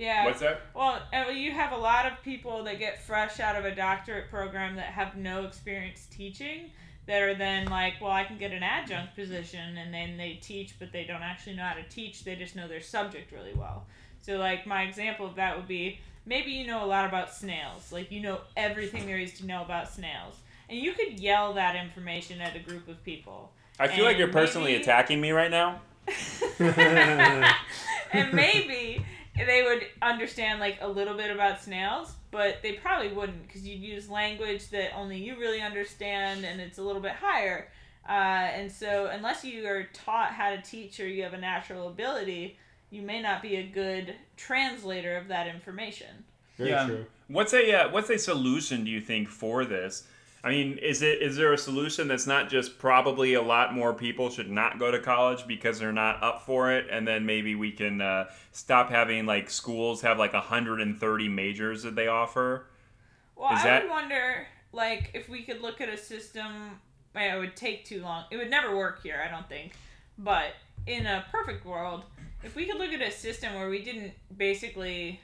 Yeah. 0.00 0.24
What's 0.24 0.40
that? 0.40 0.62
Well, 0.74 1.02
uh, 1.12 1.30
you 1.30 1.50
have 1.52 1.72
a 1.72 1.76
lot 1.76 2.06
of 2.06 2.14
people 2.24 2.64
that 2.64 2.78
get 2.78 3.02
fresh 3.02 3.38
out 3.38 3.54
of 3.54 3.66
a 3.66 3.74
doctorate 3.74 4.30
program 4.30 4.76
that 4.76 4.86
have 4.86 5.14
no 5.14 5.44
experience 5.44 6.06
teaching 6.10 6.70
that 7.06 7.20
are 7.20 7.34
then 7.34 7.66
like, 7.66 8.00
well, 8.00 8.10
I 8.10 8.24
can 8.24 8.38
get 8.38 8.50
an 8.52 8.62
adjunct 8.62 9.14
position 9.14 9.76
and 9.76 9.92
then 9.92 10.16
they 10.16 10.38
teach, 10.40 10.78
but 10.78 10.90
they 10.90 11.04
don't 11.04 11.22
actually 11.22 11.56
know 11.56 11.64
how 11.64 11.74
to 11.74 11.82
teach. 11.82 12.24
They 12.24 12.34
just 12.34 12.56
know 12.56 12.66
their 12.66 12.80
subject 12.80 13.30
really 13.30 13.52
well. 13.52 13.84
So, 14.22 14.38
like, 14.38 14.66
my 14.66 14.84
example 14.84 15.26
of 15.26 15.34
that 15.34 15.56
would 15.56 15.68
be 15.68 15.98
maybe 16.24 16.50
you 16.50 16.66
know 16.66 16.82
a 16.82 16.86
lot 16.86 17.06
about 17.06 17.34
snails. 17.34 17.92
Like, 17.92 18.10
you 18.10 18.22
know 18.22 18.40
everything 18.56 19.04
there 19.06 19.18
is 19.18 19.34
to 19.34 19.46
know 19.46 19.62
about 19.62 19.92
snails. 19.92 20.34
And 20.70 20.78
you 20.78 20.92
could 20.92 21.20
yell 21.20 21.52
that 21.54 21.76
information 21.76 22.40
at 22.40 22.56
a 22.56 22.60
group 22.60 22.88
of 22.88 23.04
people. 23.04 23.52
I 23.78 23.88
feel 23.88 24.04
like 24.06 24.16
you're 24.16 24.28
personally 24.28 24.72
maybe- 24.72 24.82
attacking 24.82 25.20
me 25.20 25.32
right 25.32 25.50
now. 25.50 25.80
and 26.58 28.32
maybe 28.32 29.04
they 29.46 29.62
would 29.62 29.86
understand 30.02 30.60
like 30.60 30.78
a 30.80 30.88
little 30.88 31.16
bit 31.16 31.30
about 31.30 31.60
snails, 31.62 32.14
but 32.30 32.58
they 32.62 32.72
probably 32.72 33.12
wouldn't 33.12 33.46
because 33.46 33.66
you'd 33.66 33.80
use 33.80 34.08
language 34.08 34.68
that 34.70 34.94
only 34.96 35.18
you 35.18 35.38
really 35.38 35.60
understand, 35.60 36.44
and 36.44 36.60
it's 36.60 36.78
a 36.78 36.82
little 36.82 37.02
bit 37.02 37.12
higher. 37.12 37.68
Uh, 38.08 38.12
and 38.12 38.70
so, 38.72 39.06
unless 39.12 39.44
you 39.44 39.66
are 39.66 39.84
taught 39.92 40.30
how 40.32 40.50
to 40.50 40.60
teach 40.62 40.98
or 41.00 41.06
you 41.06 41.22
have 41.22 41.34
a 41.34 41.38
natural 41.38 41.88
ability, 41.88 42.58
you 42.90 43.02
may 43.02 43.20
not 43.22 43.40
be 43.42 43.56
a 43.56 43.62
good 43.62 44.14
translator 44.36 45.16
of 45.16 45.28
that 45.28 45.46
information. 45.46 46.24
Very 46.56 46.70
Yeah. 46.70 46.86
true. 46.86 47.06
What's 47.28 47.54
a 47.54 47.72
uh, 47.72 47.90
what's 47.90 48.10
a 48.10 48.18
solution 48.18 48.84
do 48.84 48.90
you 48.90 49.00
think 49.00 49.28
for 49.28 49.64
this? 49.64 50.08
I 50.42 50.50
mean, 50.50 50.78
is 50.78 51.02
it 51.02 51.20
is 51.20 51.36
there 51.36 51.52
a 51.52 51.58
solution 51.58 52.08
that's 52.08 52.26
not 52.26 52.48
just 52.48 52.78
probably 52.78 53.34
a 53.34 53.42
lot 53.42 53.74
more 53.74 53.92
people 53.92 54.30
should 54.30 54.50
not 54.50 54.78
go 54.78 54.90
to 54.90 54.98
college 54.98 55.46
because 55.46 55.78
they're 55.78 55.92
not 55.92 56.22
up 56.22 56.46
for 56.46 56.72
it, 56.72 56.86
and 56.90 57.06
then 57.06 57.26
maybe 57.26 57.54
we 57.54 57.72
can 57.72 58.00
uh, 58.00 58.30
stop 58.52 58.88
having 58.90 59.26
like 59.26 59.50
schools 59.50 60.00
have 60.00 60.18
like 60.18 60.32
130 60.32 61.28
majors 61.28 61.82
that 61.82 61.94
they 61.94 62.06
offer? 62.08 62.66
Well, 63.36 63.52
Is 63.52 63.60
I 63.60 63.64
that- 63.64 63.82
would 63.82 63.90
wonder, 63.90 64.46
like, 64.72 65.10
if 65.14 65.28
we 65.28 65.42
could 65.42 65.60
look 65.60 65.80
at 65.80 65.88
a 65.88 65.96
system. 65.96 66.80
It 67.14 67.38
would 67.38 67.56
take 67.56 67.84
too 67.84 68.02
long. 68.02 68.24
It 68.30 68.36
would 68.36 68.50
never 68.50 68.76
work 68.76 69.02
here, 69.02 69.20
I 69.26 69.28
don't 69.28 69.48
think. 69.48 69.72
But 70.16 70.52
in 70.86 71.06
a 71.06 71.24
perfect 71.32 71.66
world, 71.66 72.04
if 72.44 72.54
we 72.54 72.66
could 72.66 72.76
look 72.78 72.92
at 72.92 73.02
a 73.02 73.10
system 73.10 73.54
where 73.56 73.68
we 73.68 73.82
didn't 73.82 74.12
basically 74.36 75.20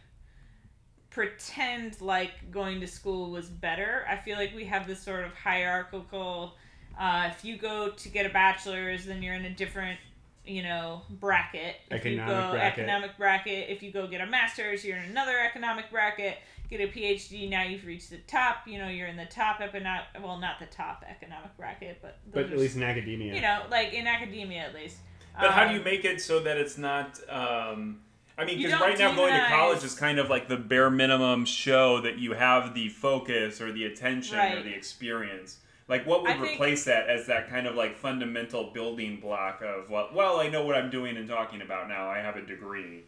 pretend 1.16 1.98
like 2.02 2.32
going 2.50 2.78
to 2.78 2.86
school 2.86 3.30
was 3.30 3.46
better, 3.48 4.04
I 4.08 4.16
feel 4.16 4.36
like 4.36 4.54
we 4.54 4.66
have 4.66 4.86
this 4.86 5.00
sort 5.02 5.24
of 5.24 5.32
hierarchical. 5.34 6.54
Uh, 6.98 7.30
if 7.34 7.42
you 7.42 7.56
go 7.56 7.88
to 7.90 8.08
get 8.10 8.26
a 8.26 8.28
bachelor's, 8.28 9.06
then 9.06 9.22
you're 9.22 9.32
in 9.34 9.46
a 9.46 9.50
different, 9.54 9.98
you 10.44 10.62
know, 10.62 11.00
bracket. 11.08 11.76
If 11.90 12.04
you 12.04 12.12
Economic 12.20 12.28
go 12.34 12.52
bracket. 12.52 12.78
economic 12.78 13.16
bracket, 13.16 13.70
if 13.70 13.82
you 13.82 13.92
go 13.92 14.06
get 14.06 14.20
a 14.20 14.26
master's, 14.26 14.84
you're 14.84 14.98
in 14.98 15.04
another 15.10 15.38
economic 15.38 15.90
bracket 15.90 16.36
get 16.68 16.80
a 16.80 16.88
PhD, 16.88 17.48
now 17.48 17.62
you've 17.62 17.86
reached 17.86 18.10
the 18.10 18.18
top. 18.26 18.66
You 18.66 18.78
know, 18.80 18.88
you're 18.88 19.06
in 19.06 19.16
the 19.16 19.24
top 19.26 19.60
economic, 19.60 20.06
well, 20.20 20.36
not 20.36 20.58
the 20.58 20.66
top 20.66 21.04
economic 21.08 21.56
bracket, 21.56 21.98
but 22.02 22.18
But 22.32 22.46
at 22.46 22.52
are- 22.52 22.56
least 22.58 22.74
in 22.76 22.82
academia. 22.82 23.34
you 23.36 23.40
know, 23.40 23.62
like 23.70 23.92
in 23.94 24.06
academia 24.08 24.62
at 24.62 24.74
least. 24.74 24.96
But 25.40 25.52
how 25.52 25.62
do 25.64 25.70
Um, 25.70 25.76
you 25.76 25.82
make 25.84 26.04
it 26.04 26.20
so 26.20 26.40
that 26.40 26.56
it's 26.56 26.76
not? 26.76 27.20
Um, 27.30 28.00
I 28.38 28.44
mean, 28.44 28.58
because 28.58 28.80
right 28.80 28.98
now 28.98 29.14
going 29.14 29.32
to 29.32 29.46
college 29.48 29.82
is 29.82 29.94
kind 29.94 30.18
of 30.18 30.28
like 30.28 30.48
the 30.48 30.56
bare 30.56 30.90
minimum 30.90 31.46
show 31.46 32.00
that 32.02 32.18
you 32.18 32.32
have 32.32 32.74
the 32.74 32.90
focus 32.90 33.60
or 33.60 33.72
the 33.72 33.84
attention 33.84 34.38
or 34.38 34.62
the 34.62 34.74
experience. 34.74 35.58
Like, 35.88 36.04
what 36.04 36.22
would 36.22 36.32
I 36.32 36.40
replace 36.40 36.84
that 36.84 37.08
as 37.08 37.26
that 37.28 37.48
kind 37.48 37.66
of 37.66 37.76
like 37.76 37.96
fundamental 37.96 38.72
building 38.72 39.20
block 39.20 39.62
of 39.62 39.88
well, 39.88 40.10
well, 40.12 40.40
I 40.40 40.48
know 40.48 40.64
what 40.66 40.74
I'm 40.74 40.90
doing 40.90 41.16
and 41.16 41.28
talking 41.28 41.62
about 41.62 41.88
now. 41.88 42.08
I 42.08 42.18
have 42.18 42.36
a 42.36 42.42
degree. 42.42 43.04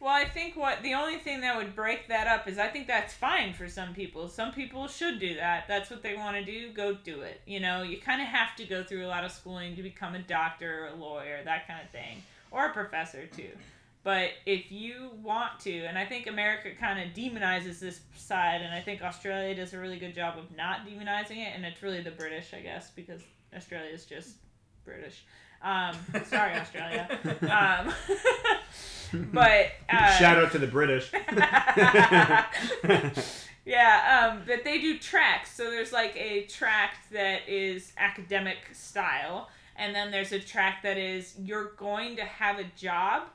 Well, 0.00 0.12
I 0.12 0.26
think 0.26 0.54
what 0.54 0.82
the 0.82 0.92
only 0.92 1.16
thing 1.16 1.40
that 1.40 1.56
would 1.56 1.74
break 1.74 2.08
that 2.08 2.26
up 2.26 2.46
is 2.46 2.58
I 2.58 2.68
think 2.68 2.86
that's 2.86 3.14
fine 3.14 3.54
for 3.54 3.68
some 3.68 3.94
people. 3.94 4.28
Some 4.28 4.52
people 4.52 4.86
should 4.86 5.18
do 5.18 5.34
that. 5.36 5.64
That's 5.66 5.88
what 5.88 6.02
they 6.02 6.14
want 6.14 6.36
to 6.36 6.44
do. 6.44 6.72
Go 6.72 6.94
do 6.94 7.22
it. 7.22 7.40
You 7.46 7.58
know, 7.58 7.82
you 7.82 7.98
kind 7.98 8.20
of 8.20 8.28
have 8.28 8.54
to 8.56 8.66
go 8.66 8.84
through 8.84 9.06
a 9.06 9.08
lot 9.08 9.24
of 9.24 9.32
schooling 9.32 9.74
to 9.76 9.82
become 9.82 10.14
a 10.14 10.18
doctor 10.18 10.84
or 10.84 10.88
a 10.88 10.94
lawyer, 10.94 11.42
that 11.44 11.66
kind 11.66 11.80
of 11.82 11.90
thing, 11.90 12.22
or 12.50 12.66
a 12.66 12.72
professor 12.74 13.26
too. 13.26 13.48
But 14.04 14.32
if 14.44 14.70
you 14.70 15.12
want 15.22 15.58
to, 15.60 15.86
and 15.86 15.96
I 15.96 16.04
think 16.04 16.26
America 16.26 16.68
kind 16.78 17.00
of 17.00 17.16
demonizes 17.16 17.80
this 17.80 18.00
side, 18.14 18.60
and 18.60 18.74
I 18.74 18.80
think 18.80 19.02
Australia 19.02 19.54
does 19.54 19.72
a 19.72 19.78
really 19.78 19.98
good 19.98 20.14
job 20.14 20.38
of 20.38 20.54
not 20.54 20.86
demonizing 20.86 21.38
it, 21.38 21.52
and 21.56 21.64
it's 21.64 21.82
really 21.82 22.02
the 22.02 22.10
British, 22.10 22.52
I 22.52 22.60
guess, 22.60 22.90
because 22.90 23.22
Australia 23.56 23.90
is 23.90 24.04
just 24.04 24.36
British. 24.84 25.24
Um, 25.62 25.96
sorry, 26.26 26.58
Australia. 26.58 27.08
Um, 27.50 27.94
but 29.32 29.72
uh, 29.90 30.18
Shout 30.18 30.36
out 30.36 30.52
to 30.52 30.58
the 30.58 30.66
British. 30.66 31.10
yeah, 33.64 34.30
um, 34.30 34.42
but 34.46 34.64
they 34.64 34.80
do 34.80 34.98
tracks. 34.98 35.54
So 35.54 35.70
there's 35.70 35.92
like 35.92 36.14
a 36.16 36.42
track 36.42 36.96
that 37.12 37.48
is 37.48 37.92
academic 37.96 38.58
style, 38.72 39.48
and 39.76 39.94
then 39.94 40.10
there's 40.10 40.32
a 40.32 40.40
track 40.40 40.82
that 40.82 40.98
is 40.98 41.34
you're 41.38 41.72
going 41.76 42.16
to 42.16 42.24
have 42.24 42.58
a 42.58 42.64
job, 42.76 43.28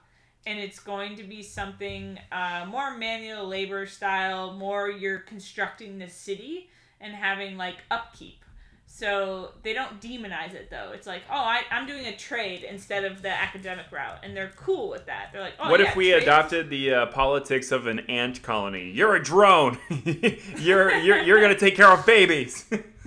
and 0.50 0.60
it's 0.60 0.80
going 0.80 1.16
to 1.16 1.24
be 1.24 1.44
something 1.44 2.18
uh, 2.32 2.66
more 2.68 2.98
manual 2.98 3.48
labor 3.48 3.86
style, 3.86 4.54
more 4.54 4.90
you're 4.90 5.20
constructing 5.20 6.00
the 6.00 6.10
city 6.10 6.72
and 7.00 7.14
having 7.14 7.56
like 7.56 7.76
upkeep. 7.92 8.44
So 8.88 9.52
they 9.62 9.74
don't 9.74 10.02
demonize 10.02 10.56
it 10.56 10.72
though. 10.72 10.90
It's 10.92 11.06
like, 11.06 11.22
oh, 11.30 11.36
I, 11.36 11.62
I'm 11.70 11.86
doing 11.86 12.08
a 12.08 12.18
trade 12.18 12.64
instead 12.64 13.06
of 13.06 13.22
the 13.22 13.30
academic 13.30 13.92
route, 13.92 14.18
and 14.24 14.36
they're 14.36 14.52
cool 14.58 14.90
with 14.90 15.06
that. 15.06 15.30
They're 15.32 15.42
like, 15.42 15.54
oh, 15.60 15.70
what 15.70 15.80
yeah, 15.80 15.90
if 15.90 15.96
we 15.96 16.10
trades- 16.10 16.24
adopted 16.24 16.72
the 16.72 16.94
uh, 16.96 17.06
politics 17.06 17.72
of 17.72 17.86
an 17.86 18.00
ant 18.10 18.42
colony? 18.42 18.90
You're 18.90 19.16
a 19.16 19.24
drone. 19.24 19.78
you're 20.58 20.92
you're 20.96 21.22
you're 21.22 21.40
gonna 21.40 21.58
take 21.58 21.76
care 21.76 21.92
of 21.92 22.04
babies. 22.08 22.66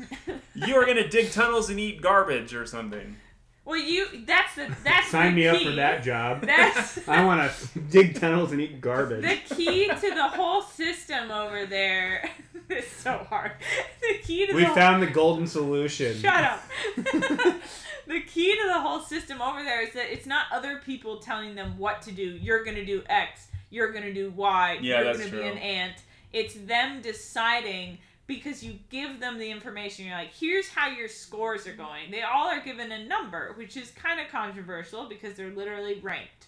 you're 0.55 0.87
gonna 0.87 1.09
dig 1.09 1.33
tunnels 1.33 1.69
and 1.69 1.81
eat 1.81 2.01
garbage 2.01 2.55
or 2.55 2.67
something. 2.67 3.17
Well, 3.65 3.79
you 3.79 4.07
that's 4.27 4.57
the 4.57 4.75
that's 4.83 5.09
Sign 5.09 5.35
the 5.35 5.43
me 5.43 5.47
up 5.47 5.63
for 5.63 5.71
that 5.73 6.03
job. 6.03 6.43
That's 6.43 7.07
I 7.09 7.25
want 7.25 7.51
to 7.51 7.79
dig 7.79 8.19
tunnels 8.19 8.51
and 8.51 8.61
eat 8.61 8.81
garbage. 8.81 9.23
the 9.23 9.55
key 9.55 9.89
to 9.89 10.15
the 10.15 10.29
whole 10.29 10.63
system 10.63 11.31
over 11.31 11.65
there. 11.67 12.29
it's 12.69 12.91
so 12.91 13.19
hard. 13.29 13.53
The 14.01 14.19
key 14.19 14.47
to 14.47 14.55
we 14.55 14.65
the 14.65 14.71
found 14.71 15.01
the 15.01 15.07
golden 15.07 15.47
solution. 15.47 16.17
Shut 16.17 16.43
up. 16.43 16.63
the 16.97 18.21
key 18.27 18.57
to 18.57 18.67
the 18.67 18.81
whole 18.81 19.01
system 19.01 19.41
over 19.41 19.63
there 19.63 19.83
is 19.83 19.95
that 19.95 20.13
it's 20.13 20.27
not 20.27 20.47
other 20.53 20.81
people 20.85 21.19
telling 21.19 21.55
them 21.55 21.79
what 21.79 22.03
to 22.03 22.13
do. 22.13 22.23
You're 22.23 22.65
going 22.65 22.77
to 22.77 22.85
do 22.85 23.03
X. 23.09 23.47
You're 23.71 23.93
going 23.93 24.05
to 24.05 24.13
do 24.13 24.31
Y. 24.31 24.79
Yeah, 24.81 24.97
you're 24.97 25.05
that's 25.05 25.19
going 25.19 25.31
to 25.31 25.37
be 25.37 25.47
an 25.47 25.59
ant. 25.59 26.03
It's 26.33 26.55
them 26.55 27.01
deciding 27.01 27.99
because 28.35 28.65
you 28.65 28.79
give 28.91 29.21
them 29.21 29.39
the 29.39 29.51
information. 29.51 30.07
You're 30.07 30.17
like, 30.17 30.33
here's 30.33 30.69
how 30.69 30.89
your 30.89 31.09
scores 31.09 31.67
are 31.67 31.75
going. 31.75 32.11
They 32.11 32.23
all 32.23 32.49
are 32.49 32.61
given 32.61 32.93
a 32.93 33.05
number, 33.05 33.53
which 33.57 33.77
is 33.77 33.91
kind 33.91 34.21
of 34.21 34.29
controversial 34.29 35.09
because 35.09 35.35
they're 35.35 35.55
literally 35.55 36.01
ranked. 36.01 36.47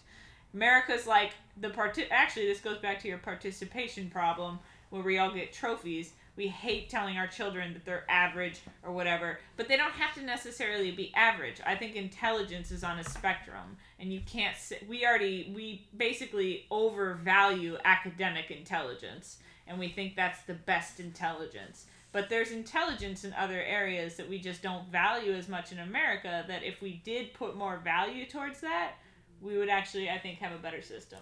America's 0.53 1.05
like 1.05 1.33
the 1.59 1.69
part. 1.69 1.99
Actually, 2.11 2.47
this 2.47 2.59
goes 2.59 2.77
back 2.77 2.99
to 3.01 3.07
your 3.07 3.17
participation 3.17 4.09
problem, 4.09 4.59
where 4.89 5.03
we 5.03 5.17
all 5.17 5.31
get 5.31 5.53
trophies. 5.53 6.13
We 6.37 6.47
hate 6.47 6.89
telling 6.89 7.17
our 7.17 7.27
children 7.27 7.73
that 7.73 7.85
they're 7.85 8.09
average 8.09 8.59
or 8.83 8.91
whatever, 8.91 9.39
but 9.55 9.69
they 9.69 9.77
don't 9.77 9.93
have 9.93 10.13
to 10.15 10.21
necessarily 10.21 10.91
be 10.91 11.13
average. 11.15 11.61
I 11.65 11.75
think 11.75 11.95
intelligence 11.95 12.71
is 12.71 12.83
on 12.83 12.99
a 12.99 13.03
spectrum, 13.05 13.77
and 13.99 14.11
you 14.11 14.21
can't. 14.25 14.55
We 14.87 15.05
already 15.05 15.53
we 15.55 15.87
basically 15.95 16.65
overvalue 16.71 17.77
academic 17.85 18.51
intelligence, 18.51 19.37
and 19.67 19.79
we 19.79 19.89
think 19.89 20.15
that's 20.15 20.41
the 20.43 20.53
best 20.53 20.99
intelligence. 20.99 21.85
But 22.11 22.29
there's 22.29 22.51
intelligence 22.51 23.25
in 23.25 23.33
other 23.33 23.61
areas 23.61 24.15
that 24.15 24.29
we 24.29 24.39
just 24.39 24.61
don't 24.61 24.87
value 24.89 25.33
as 25.33 25.49
much 25.49 25.73
in 25.73 25.79
America. 25.79 26.45
That 26.47 26.63
if 26.63 26.81
we 26.81 27.01
did 27.03 27.33
put 27.33 27.57
more 27.57 27.81
value 27.83 28.25
towards 28.25 28.61
that, 28.61 28.93
we 29.41 29.57
would 29.57 29.67
actually, 29.67 30.09
I 30.09 30.17
think, 30.17 30.39
have 30.39 30.53
a 30.53 30.57
better 30.57 30.81
system. 30.81 31.19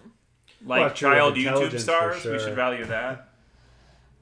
Like 0.64 0.80
Well, 0.80 0.90
child 0.90 1.34
YouTube 1.34 1.38
intelligence 1.38 1.72
for 1.72 1.78
stars, 1.80 2.24
we 2.24 2.38
should 2.38 2.54
value 2.54 2.84
that. 2.84 3.30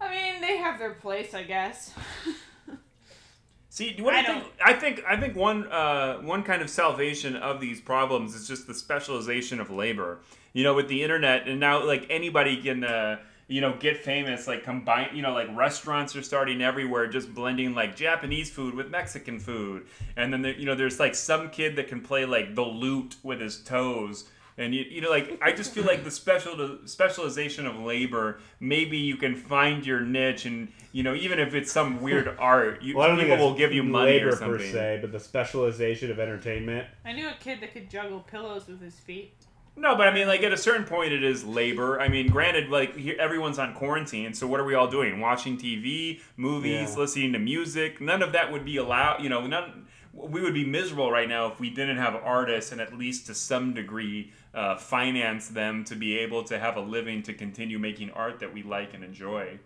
I 0.00 0.10
mean, 0.10 0.40
they 0.40 0.56
have 0.56 0.78
their 0.78 0.94
place, 0.94 1.34
I 1.34 1.42
guess. 1.42 1.92
See, 3.68 3.96
what 4.00 4.12
do 4.12 4.16
I 4.16 4.20
you 4.20 4.26
think? 4.26 4.52
I 4.64 4.72
think 4.74 5.02
I 5.08 5.16
think 5.18 5.36
one 5.36 5.66
uh, 5.66 6.18
one 6.18 6.42
kind 6.42 6.60
of 6.60 6.68
salvation 6.68 7.36
of 7.36 7.60
these 7.60 7.80
problems 7.80 8.34
is 8.34 8.46
just 8.46 8.66
the 8.66 8.74
specialization 8.74 9.60
of 9.60 9.70
labor. 9.70 10.20
You 10.52 10.64
know, 10.64 10.74
with 10.74 10.88
the 10.88 11.02
internet, 11.02 11.48
and 11.48 11.60
now 11.60 11.84
like 11.84 12.06
anybody 12.08 12.60
can. 12.62 12.84
Uh, 12.84 13.18
you 13.52 13.60
know, 13.60 13.74
get 13.78 13.98
famous, 13.98 14.46
like 14.46 14.64
combine, 14.64 15.10
you 15.14 15.20
know, 15.20 15.34
like 15.34 15.54
restaurants 15.54 16.16
are 16.16 16.22
starting 16.22 16.62
everywhere, 16.62 17.06
just 17.06 17.34
blending 17.34 17.74
like 17.74 17.94
Japanese 17.94 18.50
food 18.50 18.74
with 18.74 18.90
Mexican 18.90 19.38
food. 19.38 19.86
And 20.16 20.32
then, 20.32 20.40
there, 20.40 20.54
you 20.54 20.64
know, 20.64 20.74
there's 20.74 20.98
like 20.98 21.14
some 21.14 21.50
kid 21.50 21.76
that 21.76 21.86
can 21.86 22.00
play 22.00 22.24
like 22.24 22.54
the 22.54 22.62
lute 22.62 23.16
with 23.22 23.42
his 23.42 23.62
toes. 23.62 24.24
And 24.56 24.74
you, 24.74 24.84
you 24.88 25.02
know, 25.02 25.10
like 25.10 25.38
I 25.42 25.52
just 25.52 25.72
feel 25.72 25.84
like 25.84 26.02
the 26.02 26.10
special 26.10 26.78
specialization 26.86 27.66
of 27.66 27.78
labor. 27.78 28.40
Maybe 28.58 28.96
you 28.96 29.16
can 29.16 29.34
find 29.34 29.84
your 29.84 30.00
niche, 30.00 30.44
and 30.44 30.68
you 30.92 31.02
know, 31.02 31.14
even 31.14 31.38
if 31.38 31.54
it's 31.54 31.72
some 31.72 32.02
weird 32.02 32.28
art, 32.38 32.82
you, 32.82 32.96
Well, 32.96 33.04
I 33.04 33.08
don't 33.08 33.16
think 33.16 33.30
people 33.30 33.48
will 33.48 33.56
give 33.56 33.72
you 33.72 33.82
money 33.82 34.12
labor 34.12 34.34
or 34.34 34.36
per 34.36 34.58
se, 34.58 34.98
but 35.00 35.10
the 35.10 35.20
specialization 35.20 36.10
of 36.10 36.20
entertainment. 36.20 36.86
I 37.04 37.12
knew 37.12 37.28
a 37.28 37.34
kid 37.40 37.60
that 37.60 37.72
could 37.72 37.90
juggle 37.90 38.20
pillows 38.20 38.66
with 38.66 38.80
his 38.80 38.94
feet. 38.94 39.34
No, 39.74 39.96
but 39.96 40.06
I 40.06 40.12
mean, 40.12 40.26
like 40.26 40.42
at 40.42 40.52
a 40.52 40.56
certain 40.56 40.84
point, 40.84 41.12
it 41.12 41.24
is 41.24 41.44
labor. 41.44 41.98
I 42.00 42.08
mean, 42.08 42.28
granted, 42.28 42.68
like 42.68 42.94
here, 42.96 43.16
everyone's 43.18 43.58
on 43.58 43.74
quarantine, 43.74 44.34
so 44.34 44.46
what 44.46 44.60
are 44.60 44.64
we 44.64 44.74
all 44.74 44.86
doing? 44.88 45.18
Watching 45.18 45.56
TV, 45.56 46.20
movies, 46.36 46.92
Yeah. 46.92 46.98
listening 46.98 47.32
to 47.32 47.38
music. 47.38 48.00
None 48.00 48.22
of 48.22 48.32
that 48.32 48.52
would 48.52 48.64
be 48.64 48.76
allowed. 48.76 49.22
You 49.22 49.28
know, 49.30 49.46
none. 49.46 49.86
We 50.12 50.42
would 50.42 50.52
be 50.52 50.66
miserable 50.66 51.10
right 51.10 51.26
now 51.28 51.46
if 51.46 51.58
we 51.58 51.70
didn't 51.70 51.96
have 51.96 52.14
artists 52.14 52.70
and 52.70 52.82
at 52.82 52.92
least 52.96 53.26
to 53.28 53.34
some 53.34 53.72
degree 53.72 54.30
uh, 54.52 54.76
finance 54.76 55.48
them 55.48 55.84
to 55.84 55.96
be 55.96 56.18
able 56.18 56.44
to 56.44 56.58
have 56.58 56.76
a 56.76 56.80
living 56.82 57.22
to 57.22 57.32
continue 57.32 57.78
making 57.78 58.10
art 58.10 58.40
that 58.40 58.52
we 58.52 58.62
like 58.62 58.92
and 58.92 59.02
enjoy. 59.02 59.58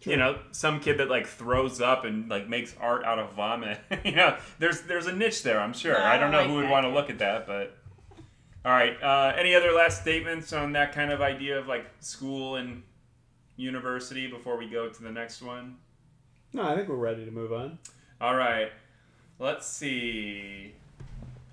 You 0.00 0.16
know, 0.18 0.38
some 0.50 0.80
kid 0.80 0.98
that 0.98 1.08
like 1.08 1.26
throws 1.26 1.80
up 1.80 2.04
and 2.04 2.28
like 2.28 2.46
makes 2.48 2.74
art 2.78 3.04
out 3.04 3.18
of 3.18 3.32
vomit. 3.32 3.78
you 4.04 4.12
know, 4.16 4.36
there's 4.58 4.82
there's 4.82 5.06
a 5.06 5.12
niche 5.14 5.42
there. 5.44 5.58
I'm 5.60 5.72
sure. 5.72 5.94
No, 5.94 6.00
I 6.00 6.16
I 6.16 6.18
don't 6.18 6.30
don't 6.30 6.32
know 6.32 6.38
like 6.40 6.46
who 6.48 6.54
would 6.56 6.68
want 6.68 6.84
to 6.84 6.90
look 6.90 7.08
at 7.10 7.20
that, 7.20 7.46
but. 7.46 7.78
All 8.64 8.72
right. 8.72 9.00
Uh, 9.02 9.34
any 9.36 9.54
other 9.54 9.72
last 9.72 10.00
statements 10.00 10.52
on 10.52 10.72
that 10.72 10.92
kind 10.92 11.12
of 11.12 11.20
idea 11.20 11.58
of 11.58 11.66
like 11.66 11.86
school 12.00 12.56
and 12.56 12.82
university 13.56 14.26
before 14.26 14.56
we 14.56 14.68
go 14.68 14.88
to 14.88 15.02
the 15.02 15.10
next 15.10 15.42
one? 15.42 15.76
No, 16.52 16.62
I 16.62 16.74
think 16.74 16.88
we're 16.88 16.96
ready 16.96 17.24
to 17.24 17.30
move 17.30 17.52
on. 17.52 17.78
All 18.20 18.34
right. 18.34 18.72
Let's 19.38 19.66
see. 19.66 20.72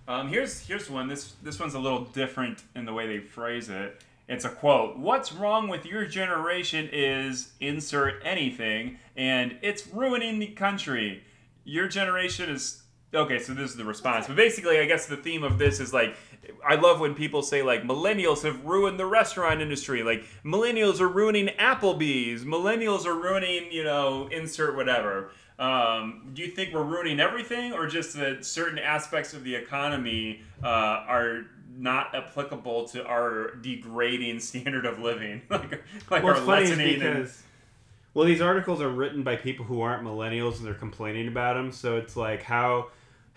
Um, 0.08 0.30
here's 0.30 0.66
here's 0.66 0.90
one. 0.90 1.08
This 1.08 1.34
this 1.44 1.60
one's 1.60 1.74
a 1.74 1.80
little 1.80 2.06
different 2.06 2.64
in 2.76 2.86
the 2.86 2.94
way 2.94 3.08
they 3.08 3.20
phrase 3.20 3.70
it. 3.70 4.04
It's 4.28 4.46
a 4.46 4.50
quote. 4.50 4.98
What's 4.98 5.34
wrong 5.34 5.68
with 5.68 5.86
your 5.86 6.06
generation 6.06 6.88
is 6.92 7.52
insert 7.60 8.22
anything, 8.24 9.00
and 9.18 9.58
it's 9.62 9.88
ruining 9.88 10.40
the 10.40 10.48
country. 10.48 11.24
Your 11.66 11.88
generation 11.88 12.50
is 12.50 12.84
okay. 13.14 13.40
So 13.40 13.54
this 13.54 13.70
is 13.72 13.76
the 13.76 13.86
response. 13.86 14.28
But 14.28 14.36
basically, 14.36 14.80
I 14.80 14.86
guess 14.86 15.06
the 15.06 15.18
theme 15.18 15.44
of 15.44 15.58
this 15.58 15.80
is 15.80 15.94
like, 15.94 16.16
I 16.68 16.76
love 16.76 17.00
when 17.00 17.14
people 17.14 17.42
say 17.42 17.62
like 17.62 17.84
millennials 17.84 18.44
have 18.44 18.64
ruined 18.66 19.00
the 19.00 19.06
restaurant 19.06 19.62
industry. 19.62 20.04
Like 20.04 20.24
millennials 20.44 21.00
are 21.00 21.08
ruining 21.08 21.48
Applebee's. 21.60 22.44
Millennials 22.46 23.06
are 23.06 23.16
ruining 23.16 23.72
you 23.72 23.84
know 23.84 24.28
insert 24.32 24.76
whatever. 24.76 25.32
Um, 25.60 26.32
do 26.34 26.42
you 26.42 26.48
think 26.50 26.74
we're 26.74 26.84
ruining 26.84 27.20
everything, 27.20 27.74
or 27.74 27.86
just 27.86 28.16
that 28.18 28.46
certain 28.46 28.80
aspects 28.80 29.34
of 29.34 29.44
the 29.44 29.54
economy 29.54 30.42
uh, 30.64 30.68
are 30.68 31.46
not 31.78 32.16
applicable 32.16 32.88
to 32.90 33.06
our 33.06 33.56
degrading 33.62 34.40
standard 34.50 34.86
of 34.88 35.00
living, 35.00 35.42
like 35.50 35.84
like 36.10 36.24
Well, 36.24 36.34
our 36.34 36.38
it's 36.38 36.46
funny 36.46 36.64
is 36.64 36.70
lessening 36.72 37.02
and- 37.02 37.32
well, 38.14 38.26
these 38.26 38.42
articles 38.42 38.82
are 38.82 38.90
written 38.90 39.24
by 39.24 39.38
people 39.38 39.64
who 39.64 39.80
aren't 39.82 40.04
millennials 40.04 40.58
and 40.58 40.66
they're 40.66 40.74
complaining 40.74 41.30
about 41.30 41.54
them. 41.54 41.72
So 41.72 41.96
it's 41.96 42.18
like 42.18 42.44
how 42.44 42.88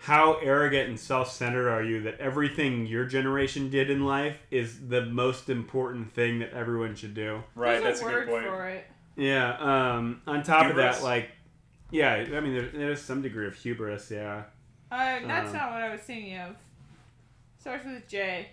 how 0.05 0.35
arrogant 0.35 0.87
and 0.89 0.99
self-centered 0.99 1.67
are 1.67 1.83
you 1.83 2.01
that 2.01 2.19
everything 2.19 2.85
your 2.85 3.05
generation 3.05 3.69
did 3.71 3.89
in 3.89 4.05
life 4.05 4.37
is 4.51 4.87
the 4.87 5.03
most 5.05 5.49
important 5.49 6.11
thing 6.11 6.39
that 6.39 6.51
everyone 6.53 6.95
should 6.95 7.13
do? 7.15 7.41
right. 7.55 7.81
There's 7.81 7.99
That's 7.99 8.01
a 8.01 8.15
a 8.15 8.19
good 8.21 8.27
point. 8.27 8.45
for 8.45 8.67
it. 8.69 8.85
Yeah. 9.15 9.57
Um, 9.57 10.21
on 10.27 10.43
top 10.43 10.69
of 10.69 10.75
that, 10.75 11.01
like, 11.01 11.29
yeah, 11.89 12.13
I 12.13 12.39
mean, 12.39 12.53
there, 12.53 12.69
there's 12.73 13.01
some 13.01 13.21
degree 13.21 13.47
of 13.47 13.55
hubris. 13.55 14.11
Yeah. 14.11 14.43
Uh, 14.91 15.19
that's 15.25 15.49
Um, 15.49 15.53
not 15.55 15.71
what 15.71 15.81
I 15.81 15.91
was 15.91 16.01
thinking 16.01 16.37
of. 16.37 16.55
Starts 17.57 17.85
with 17.85 18.07
J. 18.07 18.49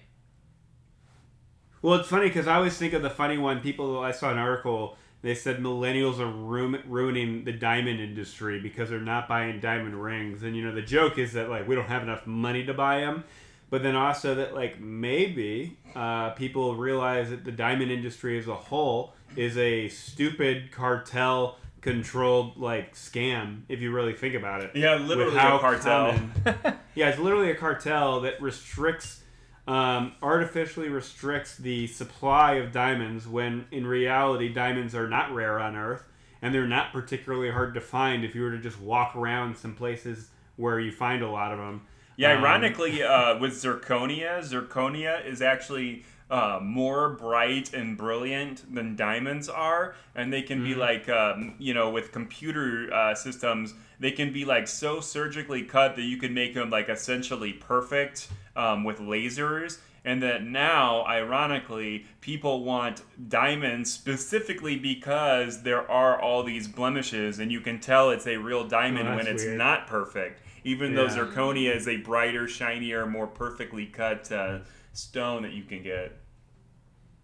Well, 1.83 1.95
it's 2.01 2.09
funny 2.09 2.29
because 2.29 2.47
I 2.47 2.55
always 2.57 2.77
think 2.79 2.93
of 2.95 3.03
the 3.03 3.11
funny 3.11 3.37
one. 3.39 3.61
People, 3.61 3.99
I 4.01 4.13
saw 4.13 4.31
an 4.31 4.39
article. 4.39 4.97
They 5.23 5.35
said 5.35 5.59
millennials 5.61 6.19
are 6.19 6.27
ru- 6.27 6.83
ruining 6.87 7.45
the 7.45 7.53
diamond 7.53 8.01
industry 8.01 8.61
because 8.61 8.91
they're 8.91 9.01
not 9.01 9.29
buying 9.29 9.61
diamond 9.61 10.01
rings. 10.03 10.43
And 10.43 10.57
you 10.57 10.65
know, 10.65 10.75
the 10.75 10.83
joke 10.83 11.17
is 11.19 11.33
that 11.35 11.49
like 11.49 11.67
we 11.69 11.75
don't 11.75 11.87
have 11.89 12.03
enough 12.03 12.27
money 12.27 12.65
to 12.67 12.75
buy 12.75 13.01
them. 13.01 13.25
But 13.71 13.83
then 13.83 13.97
also 13.97 14.35
that 14.35 14.55
like 14.55 14.81
maybe 14.81 15.79
uh, 15.95 16.31
people 16.31 16.75
realize 16.77 17.31
that 17.31 17.45
the 17.45 17.53
diamond 17.53 17.91
industry 17.91 18.39
as 18.39 18.47
a 18.47 18.55
whole 18.55 19.15
is 19.37 19.57
a 19.57 19.89
stupid 19.89 20.71
cartel 20.73 21.57
controlled 21.81 22.57
like 22.59 22.95
scam 22.95 23.63
if 23.69 23.81
you 23.81 23.91
really 23.93 24.13
think 24.13 24.35
about 24.35 24.63
it. 24.63 24.73
Yeah, 24.75 24.97
literally 24.97 25.37
a 25.37 25.59
cartel. 25.59 26.19
Yeah, 26.95 27.09
it's 27.09 27.19
literally 27.19 27.51
a 27.51 27.55
cartel 27.55 28.21
that 28.21 28.43
restricts, 28.43 29.22
um, 29.67 30.13
artificially 30.23 30.89
restricts 30.89 31.57
the 31.57 31.87
supply 31.87 32.55
of 32.55 32.73
diamonds 32.73 33.29
when 33.29 33.67
in 33.71 33.87
reality 33.87 34.53
diamonds 34.53 34.95
are 34.95 35.09
not 35.09 35.33
rare 35.33 35.61
on 35.61 35.77
Earth 35.77 36.05
and 36.41 36.53
they're 36.53 36.67
not 36.67 36.93
particularly 36.93 37.51
hard 37.51 37.73
to 37.75 37.81
find 37.81 38.25
if 38.25 38.35
you 38.35 38.43
were 38.43 38.51
to 38.51 38.59
just 38.59 38.81
walk 38.81 39.15
around 39.15 39.57
some 39.57 39.75
places 39.75 40.31
where 40.57 40.81
you 40.81 40.91
find 40.91 41.23
a 41.23 41.31
lot 41.31 41.53
of 41.53 41.59
them. 41.59 41.83
Yeah, 42.17 42.33
Um, 42.33 42.39
ironically, 42.39 43.03
uh, 43.03 43.39
with 43.39 43.53
zirconia, 43.53 44.41
zirconia 44.41 45.25
is 45.25 45.41
actually 45.41 46.05
uh, 46.31 46.59
more 46.63 47.11
bright 47.11 47.73
and 47.75 47.97
brilliant 47.97 48.75
than 48.75 48.97
diamonds 48.97 49.49
are, 49.49 49.95
and 50.15 50.33
they 50.33 50.43
can 50.43 50.59
Mm-hmm. 50.59 50.65
be 50.65 50.75
like, 50.75 51.09
um, 51.09 51.55
you 51.59 51.75
know, 51.75 51.91
with 51.91 52.13
computer 52.13 52.93
uh, 52.93 53.15
systems, 53.15 53.75
they 54.01 54.11
can 54.13 54.33
be 54.33 54.45
like 54.45 54.67
so 54.69 55.01
surgically 55.01 55.63
cut 55.63 55.97
that 55.97 56.03
you 56.03 56.17
can 56.17 56.33
make 56.35 56.55
them 56.55 56.71
like 56.71 56.89
essentially 56.89 57.53
perfect 57.53 58.29
um, 58.57 58.85
with 58.85 58.99
lasers. 58.99 59.79
and 60.05 60.21
that 60.23 60.43
now, 60.45 61.05
ironically, 61.07 62.05
people 62.21 62.65
want 62.65 63.03
diamonds 63.29 63.93
specifically 63.93 64.77
because 64.77 65.63
there 65.63 65.89
are 65.91 66.21
all 66.21 66.43
these 66.43 66.67
blemishes, 66.69 67.39
and 67.39 67.53
you 67.53 67.61
can 67.61 67.79
tell 67.79 68.11
it's 68.11 68.27
a 68.27 68.37
real 68.37 68.67
diamond 68.67 69.09
Oh, 69.09 69.15
when 69.15 69.27
it's 69.29 69.45
weird. 69.45 69.59
not 69.59 69.87
perfect. 69.87 70.41
Even 70.65 70.95
though 70.95 71.07
zirconia 71.07 71.75
is 71.75 71.87
a 71.89 71.97
brighter, 71.99 72.49
shinier, 72.49 73.07
more 73.07 73.27
perfectly 73.29 73.87
cut 73.87 74.31
uh, 74.33 74.59
stone 74.93 75.43
that 75.43 75.53
you 75.53 75.65
can 75.65 75.83
get. 75.83 76.17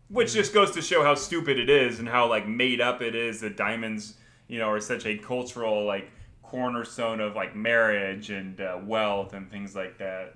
Which 0.09 0.33
just 0.33 0.55
goes 0.55 0.71
to 0.73 0.83
show 0.83 1.03
how 1.05 1.15
stupid 1.15 1.59
it 1.59 1.69
is 1.69 1.99
and 1.99 2.09
how 2.09 2.29
like 2.29 2.49
made 2.49 2.81
up 2.81 3.03
it 3.03 3.15
is 3.15 3.41
that 3.43 3.57
diamonds, 3.57 4.15
you 4.47 4.59
know, 4.59 4.71
are 4.71 4.81
such 4.81 5.05
a 5.05 5.19
cultural 5.19 5.85
like 5.85 6.11
cornerstone 6.43 7.21
of 7.21 7.35
like 7.37 7.55
marriage 7.55 8.31
and 8.31 8.59
uh, 8.61 8.79
wealth 8.83 9.35
and 9.35 9.51
things 9.51 9.75
like 9.77 9.99
that. 9.99 10.35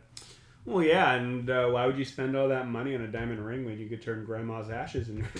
Well, 0.64 0.84
yeah, 0.84 1.14
and 1.14 1.50
uh, 1.50 1.66
why 1.70 1.86
would 1.86 1.98
you 1.98 2.04
spend 2.04 2.36
all 2.36 2.46
that 2.48 2.68
money 2.68 2.94
on 2.94 3.00
a 3.00 3.08
diamond 3.08 3.44
ring 3.44 3.64
when 3.64 3.78
you 3.80 3.88
could 3.88 4.00
turn 4.00 4.24
grandma's 4.24 4.70
ashes 4.70 5.08
into 5.08 5.24
a 5.24 5.38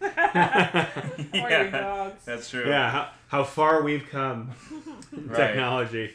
diamond? 0.00 1.28
Or 1.42 1.50
your 1.50 1.70
dogs. 1.70 2.24
That's 2.24 2.48
true. 2.48 2.66
yeah, 2.68 2.90
how, 2.90 3.08
how 3.28 3.44
far 3.44 3.82
we've 3.82 4.08
come 4.08 4.52
in 5.12 5.28
Right. 5.28 5.36
technology. 5.36 6.12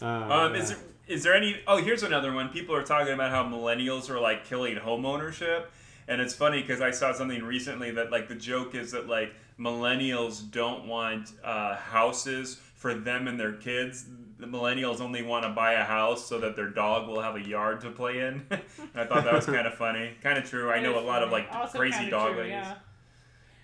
Uh, 0.00 0.04
Um, 0.04 0.54
yeah. 0.54 0.60
is 0.60 0.68
there, 0.68 0.78
is 1.12 1.22
there 1.22 1.34
any? 1.34 1.60
Oh, 1.66 1.76
here's 1.76 2.02
another 2.02 2.32
one. 2.32 2.48
People 2.48 2.74
are 2.74 2.82
talking 2.82 3.12
about 3.12 3.30
how 3.30 3.44
millennials 3.44 4.08
are 4.10 4.20
like 4.20 4.44
killing 4.46 4.76
home 4.76 5.04
ownership, 5.04 5.70
and 6.08 6.20
it's 6.20 6.34
funny 6.34 6.60
because 6.62 6.80
I 6.80 6.90
saw 6.90 7.12
something 7.12 7.42
recently 7.42 7.90
that 7.92 8.10
like 8.10 8.28
the 8.28 8.34
joke 8.34 8.74
is 8.74 8.92
that 8.92 9.08
like 9.08 9.34
millennials 9.58 10.50
don't 10.50 10.86
want 10.86 11.32
uh, 11.44 11.76
houses 11.76 12.60
for 12.74 12.94
them 12.94 13.28
and 13.28 13.38
their 13.38 13.52
kids. 13.52 14.06
The 14.38 14.46
millennials 14.46 15.00
only 15.00 15.22
want 15.22 15.44
to 15.44 15.50
buy 15.50 15.74
a 15.74 15.84
house 15.84 16.26
so 16.26 16.40
that 16.40 16.56
their 16.56 16.68
dog 16.68 17.06
will 17.08 17.20
have 17.20 17.36
a 17.36 17.40
yard 17.40 17.80
to 17.82 17.90
play 17.90 18.20
in. 18.20 18.44
I 18.94 19.04
thought 19.04 19.22
that 19.24 19.32
was 19.32 19.46
kind 19.46 19.66
of 19.68 19.74
funny, 19.74 20.12
kind 20.20 20.36
of 20.36 20.48
true. 20.48 20.70
I 20.72 20.80
know 20.80 20.94
a 20.94 20.98
It's 20.98 21.06
lot 21.06 21.22
of 21.22 21.30
like 21.30 21.46
Also 21.54 21.78
crazy 21.78 21.96
kinda 21.98 22.10
dog 22.10 22.32
true, 22.32 22.38
ladies. 22.38 22.52
Yeah. 22.54 22.74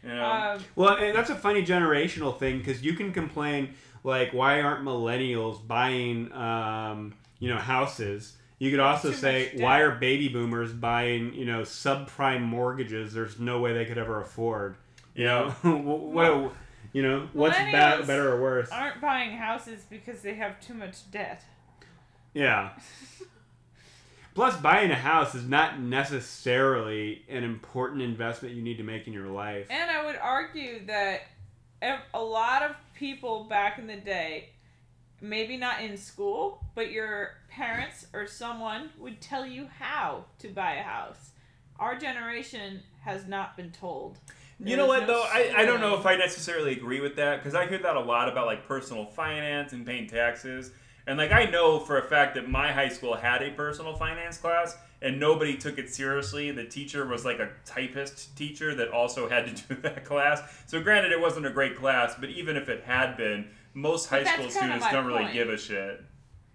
You 0.04 0.14
know? 0.14 0.24
Um, 0.24 0.60
Well, 0.76 0.96
and 0.96 1.16
that's 1.16 1.30
a 1.30 1.34
funny 1.34 1.64
generational 1.64 2.38
thing 2.38 2.58
because 2.58 2.82
you 2.84 2.94
can 2.94 3.12
complain 3.12 3.74
like, 4.04 4.32
why 4.32 4.60
aren't 4.60 4.84
millennials 4.84 5.66
buying, 5.66 6.30
um, 6.32 7.14
you 7.38 7.48
know, 7.48 7.58
houses? 7.58 8.36
You 8.58 8.70
could 8.72 8.80
also 8.80 9.12
say, 9.12 9.52
why 9.56 9.80
are 9.80 9.94
baby 9.94 10.28
boomers 10.28 10.72
buying, 10.72 11.32
you 11.32 11.44
know, 11.44 11.62
subprime 11.62 12.42
mortgages? 12.42 13.12
There's 13.12 13.38
no 13.38 13.60
way 13.60 13.72
they 13.72 13.84
could 13.84 13.98
ever 13.98 14.20
afford. 14.20 14.76
You 15.14 15.24
know, 15.24 15.50
what, 15.62 16.26
a- 16.26 16.50
you 16.92 17.02
know, 17.02 17.28
what's 17.32 17.56
bad, 17.56 18.06
better 18.06 18.32
or 18.32 18.40
worse? 18.40 18.70
aren't 18.70 19.00
buying 19.00 19.30
houses 19.30 19.84
because 19.88 20.22
they 20.22 20.34
have 20.34 20.60
too 20.60 20.74
much 20.74 21.08
debt. 21.10 21.44
Yeah. 22.34 22.70
Plus, 24.34 24.56
buying 24.56 24.90
a 24.90 24.96
house 24.96 25.34
is 25.34 25.48
not 25.48 25.80
necessarily 25.80 27.22
an 27.28 27.42
important 27.42 28.02
investment 28.02 28.54
you 28.54 28.62
need 28.62 28.76
to 28.76 28.84
make 28.84 29.06
in 29.08 29.12
your 29.12 29.26
life. 29.26 29.66
And 29.68 29.90
I 29.90 30.04
would 30.04 30.16
argue 30.16 30.86
that 30.86 31.22
a 32.14 32.22
lot 32.22 32.62
of 32.62 32.76
people 32.94 33.44
back 33.44 33.78
in 33.78 33.86
the 33.86 33.96
day, 33.96 34.50
maybe 35.20 35.56
not 35.56 35.82
in 35.82 35.96
school, 35.96 36.64
but 36.74 36.90
your 36.90 37.32
parents 37.48 38.06
or 38.12 38.26
someone 38.26 38.90
would 38.98 39.20
tell 39.20 39.46
you 39.46 39.68
how 39.78 40.24
to 40.38 40.48
buy 40.48 40.74
a 40.74 40.82
house. 40.82 41.30
Our 41.78 41.96
generation 41.96 42.82
has 43.00 43.26
not 43.26 43.56
been 43.56 43.70
told. 43.70 44.18
You 44.62 44.76
know 44.76 44.86
what 44.86 45.02
no 45.02 45.06
though? 45.06 45.22
I, 45.22 45.52
I 45.58 45.64
don't 45.64 45.80
know 45.80 45.96
if 45.96 46.04
I 46.04 46.16
necessarily 46.16 46.72
agree 46.72 47.00
with 47.00 47.14
that 47.16 47.36
because 47.36 47.54
I 47.54 47.66
hear 47.68 47.78
that 47.78 47.94
a 47.94 48.00
lot 48.00 48.28
about 48.28 48.46
like 48.46 48.66
personal 48.66 49.06
finance 49.06 49.72
and 49.72 49.86
paying 49.86 50.08
taxes. 50.08 50.72
And 51.06 51.16
like 51.16 51.30
I 51.32 51.44
know 51.44 51.78
for 51.78 51.98
a 51.98 52.02
fact 52.02 52.34
that 52.34 52.48
my 52.48 52.72
high 52.72 52.88
school 52.88 53.14
had 53.14 53.42
a 53.42 53.50
personal 53.52 53.94
finance 53.94 54.36
class 54.36 54.76
and 55.00 55.20
nobody 55.20 55.56
took 55.56 55.78
it 55.78 55.88
seriously. 55.88 56.50
The 56.50 56.64
teacher 56.64 57.06
was 57.06 57.24
like 57.24 57.38
a 57.38 57.50
typist 57.64 58.36
teacher 58.36 58.74
that 58.74 58.88
also 58.88 59.28
had 59.28 59.46
to 59.46 59.74
do 59.74 59.74
that 59.82 60.04
class. 60.04 60.42
So 60.66 60.80
granted 60.80 61.12
it 61.12 61.20
wasn't 61.20 61.46
a 61.46 61.50
great 61.50 61.76
class, 61.76 62.14
but 62.18 62.30
even 62.30 62.56
if 62.56 62.68
it 62.68 62.82
had 62.82 63.16
been, 63.16 63.48
most 63.78 64.08
high 64.08 64.24
school 64.24 64.50
students 64.50 64.90
don't 64.90 65.06
really 65.06 65.22
point. 65.22 65.32
give 65.34 65.48
a 65.48 65.56
shit. 65.58 66.00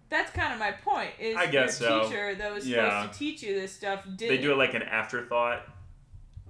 That's 0.10 0.30
kind 0.32 0.54
of 0.54 0.60
my 0.60 0.72
point. 0.72 1.12
Is 1.20 1.36
I 1.36 1.48
guess 1.48 1.80
your 1.80 1.90
so. 1.90 2.04
teacher 2.04 2.36
that 2.36 2.54
was 2.54 2.68
Yeah. 2.68 3.02
supposed 3.02 3.14
to 3.14 3.20
teach 3.20 3.42
you 3.44 3.60
this 3.60 3.72
stuff 3.74 4.06
did 4.16 4.30
They 4.30 4.38
do 4.38 4.52
it 4.52 4.58
like 4.58 4.74
an 4.74 4.84
afterthought. 4.84 5.66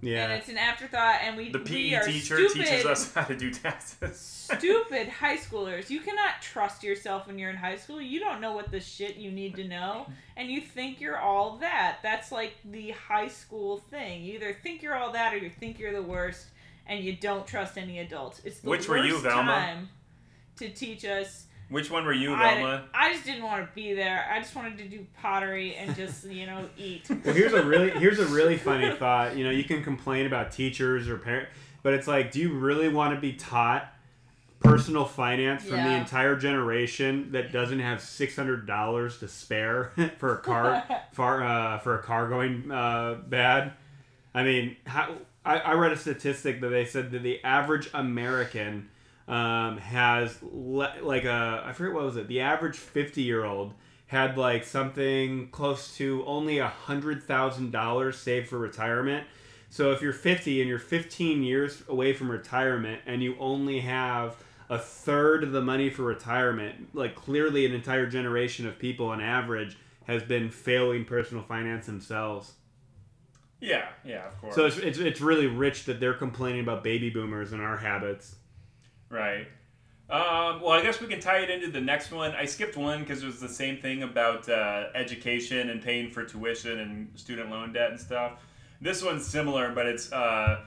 Yeah. 0.01 0.23
And 0.25 0.33
it's 0.33 0.49
an 0.49 0.57
afterthought, 0.57 1.19
and 1.21 1.37
we 1.37 1.49
The 1.49 1.59
we 1.59 1.63
PE 1.91 1.93
are 1.95 2.03
teacher 2.03 2.35
stupid, 2.35 2.65
teaches 2.67 2.85
us 2.85 3.13
how 3.13 3.23
to 3.23 3.37
do 3.37 3.53
taxes. 3.53 4.19
stupid 4.19 5.07
high 5.07 5.37
schoolers. 5.37 5.89
You 5.89 6.01
cannot 6.01 6.41
trust 6.41 6.83
yourself 6.83 7.25
when 7.27 7.39
you're 7.39 7.49
in 7.51 7.55
high 7.55 7.77
school. 7.77 8.01
You 8.01 8.19
don't 8.19 8.41
know 8.41 8.51
what 8.51 8.69
the 8.69 8.81
shit 8.81 9.15
you 9.15 9.31
need 9.31 9.55
to 9.55 9.63
know, 9.65 10.07
and 10.35 10.51
you 10.51 10.59
think 10.59 10.99
you're 10.99 11.19
all 11.19 11.55
that. 11.59 11.99
That's 12.03 12.33
like 12.33 12.55
the 12.65 12.91
high 12.91 13.29
school 13.29 13.77
thing. 13.77 14.23
You 14.23 14.33
either 14.33 14.53
think 14.61 14.81
you're 14.81 14.95
all 14.95 15.13
that, 15.13 15.33
or 15.33 15.37
you 15.37 15.49
think 15.49 15.79
you're 15.79 15.93
the 15.93 16.03
worst, 16.03 16.47
and 16.85 17.01
you 17.01 17.15
don't 17.15 17.47
trust 17.47 17.77
any 17.77 17.99
adults. 17.99 18.41
It's 18.43 18.59
the 18.59 18.69
Which 18.69 18.89
were 18.89 18.97
you, 18.97 19.13
worst 19.13 19.23
Velma? 19.23 19.51
time 19.53 19.89
to 20.57 20.69
teach 20.69 21.05
us. 21.05 21.45
Which 21.69 21.89
one 21.89 22.05
were 22.05 22.13
you, 22.13 22.33
I, 22.33 22.55
Velma? 22.55 22.83
I 22.93 23.13
just 23.13 23.25
didn't 23.25 23.43
want 23.43 23.65
to 23.65 23.73
be 23.73 23.93
there. 23.93 24.29
I 24.31 24.39
just 24.39 24.55
wanted 24.55 24.77
to 24.77 24.87
do 24.87 25.05
pottery 25.21 25.75
and 25.75 25.95
just 25.95 26.25
you 26.29 26.45
know 26.45 26.67
eat. 26.77 27.09
Well, 27.09 27.33
here's 27.33 27.53
a 27.53 27.63
really 27.63 27.91
here's 27.91 28.19
a 28.19 28.25
really 28.25 28.57
funny 28.57 28.91
thought. 28.95 29.35
You 29.35 29.43
know, 29.43 29.49
you 29.49 29.63
can 29.63 29.83
complain 29.83 30.25
about 30.25 30.51
teachers 30.51 31.09
or 31.09 31.17
parents, 31.17 31.51
but 31.81 31.93
it's 31.93 32.07
like, 32.07 32.31
do 32.31 32.39
you 32.39 32.53
really 32.53 32.89
want 32.89 33.15
to 33.15 33.19
be 33.19 33.33
taught 33.33 33.93
personal 34.63 35.05
finance 35.05 35.63
from 35.63 35.77
the 35.77 35.93
entire 35.93 36.35
generation 36.35 37.31
that 37.33 37.51
doesn't 37.51 37.79
have 37.79 38.01
six 38.01 38.35
hundred 38.35 38.65
dollars 38.65 39.19
to 39.19 39.27
spare 39.27 39.91
for 40.17 40.35
a 40.35 40.37
car 40.37 40.83
for 41.11 41.43
uh, 41.43 41.79
for 41.79 41.99
a 41.99 42.03
car 42.03 42.29
going 42.29 42.71
uh, 42.71 43.15
bad? 43.27 43.73
I 44.35 44.43
mean, 44.43 44.77
how, 44.85 45.15
I, 45.45 45.59
I 45.59 45.73
read 45.73 45.91
a 45.91 45.97
statistic 45.97 46.61
that 46.61 46.69
they 46.69 46.85
said 46.85 47.11
that 47.11 47.21
the 47.21 47.43
average 47.43 47.89
American 47.93 48.89
um, 49.27 49.77
has 49.77 50.37
le- 50.41 50.95
like 51.01 51.25
a 51.25 51.63
I 51.65 51.73
forget 51.73 51.93
what 51.93 52.03
was 52.03 52.17
it. 52.17 52.27
The 52.27 52.41
average 52.41 52.77
fifty 52.77 53.21
year 53.21 53.43
old 53.43 53.73
had 54.07 54.37
like 54.37 54.63
something 54.63 55.49
close 55.49 55.95
to 55.97 56.23
only 56.25 56.59
a 56.59 56.67
hundred 56.67 57.23
thousand 57.23 57.71
dollars 57.71 58.17
saved 58.17 58.47
for 58.47 58.57
retirement. 58.59 59.25
So 59.69 59.91
if 59.91 60.03
you're 60.03 60.13
50 60.13 60.61
and 60.61 60.69
you're 60.69 60.77
15 60.77 61.41
years 61.41 61.81
away 61.89 62.13
from 62.13 62.29
retirement 62.29 63.01
and 63.07 63.23
you 63.23 63.35
only 63.39 63.79
have 63.79 64.37
a 64.69 64.77
third 64.77 65.43
of 65.43 65.51
the 65.51 65.61
money 65.61 65.89
for 65.89 66.03
retirement, 66.03 66.89
like 66.93 67.15
clearly 67.15 67.65
an 67.65 67.73
entire 67.73 68.05
generation 68.05 68.67
of 68.67 68.77
people 68.77 69.07
on 69.07 69.19
average 69.19 69.75
has 70.05 70.21
been 70.21 70.51
failing 70.51 71.05
personal 71.05 71.43
finance 71.43 71.87
themselves. 71.87 72.53
Yeah, 73.61 73.87
yeah, 74.05 74.27
of 74.27 74.39
course. 74.39 74.53
So 74.53 74.67
it's, 74.67 74.77
it's, 74.77 74.99
it's 74.99 75.21
really 75.21 75.47
rich 75.47 75.85
that 75.85 75.99
they're 75.99 76.13
complaining 76.13 76.61
about 76.61 76.83
baby 76.83 77.09
boomers 77.09 77.51
and 77.51 77.59
our 77.59 77.77
habits. 77.77 78.35
Right. 79.13 79.47
Um, 80.09 80.61
well, 80.61 80.71
I 80.71 80.81
guess 80.81 80.99
we 80.99 81.07
can 81.07 81.19
tie 81.19 81.39
it 81.39 81.49
into 81.51 81.69
the 81.69 81.79
next 81.79 82.11
one. 82.11 82.31
I 82.31 82.45
skipped 82.45 82.75
one 82.75 83.01
because 83.01 83.21
it 83.21 83.27
was 83.27 83.39
the 83.39 83.47
same 83.47 83.77
thing 83.77 84.01
about 84.01 84.49
uh, 84.49 84.85
education 84.95 85.69
and 85.69 85.83
paying 85.83 86.09
for 86.09 86.25
tuition 86.25 86.79
and 86.79 87.07
student 87.13 87.51
loan 87.51 87.73
debt 87.73 87.91
and 87.91 87.99
stuff. 87.99 88.39
This 88.81 89.03
one's 89.03 89.25
similar, 89.25 89.71
but 89.71 89.85
it's 89.85 90.11
uh, 90.11 90.61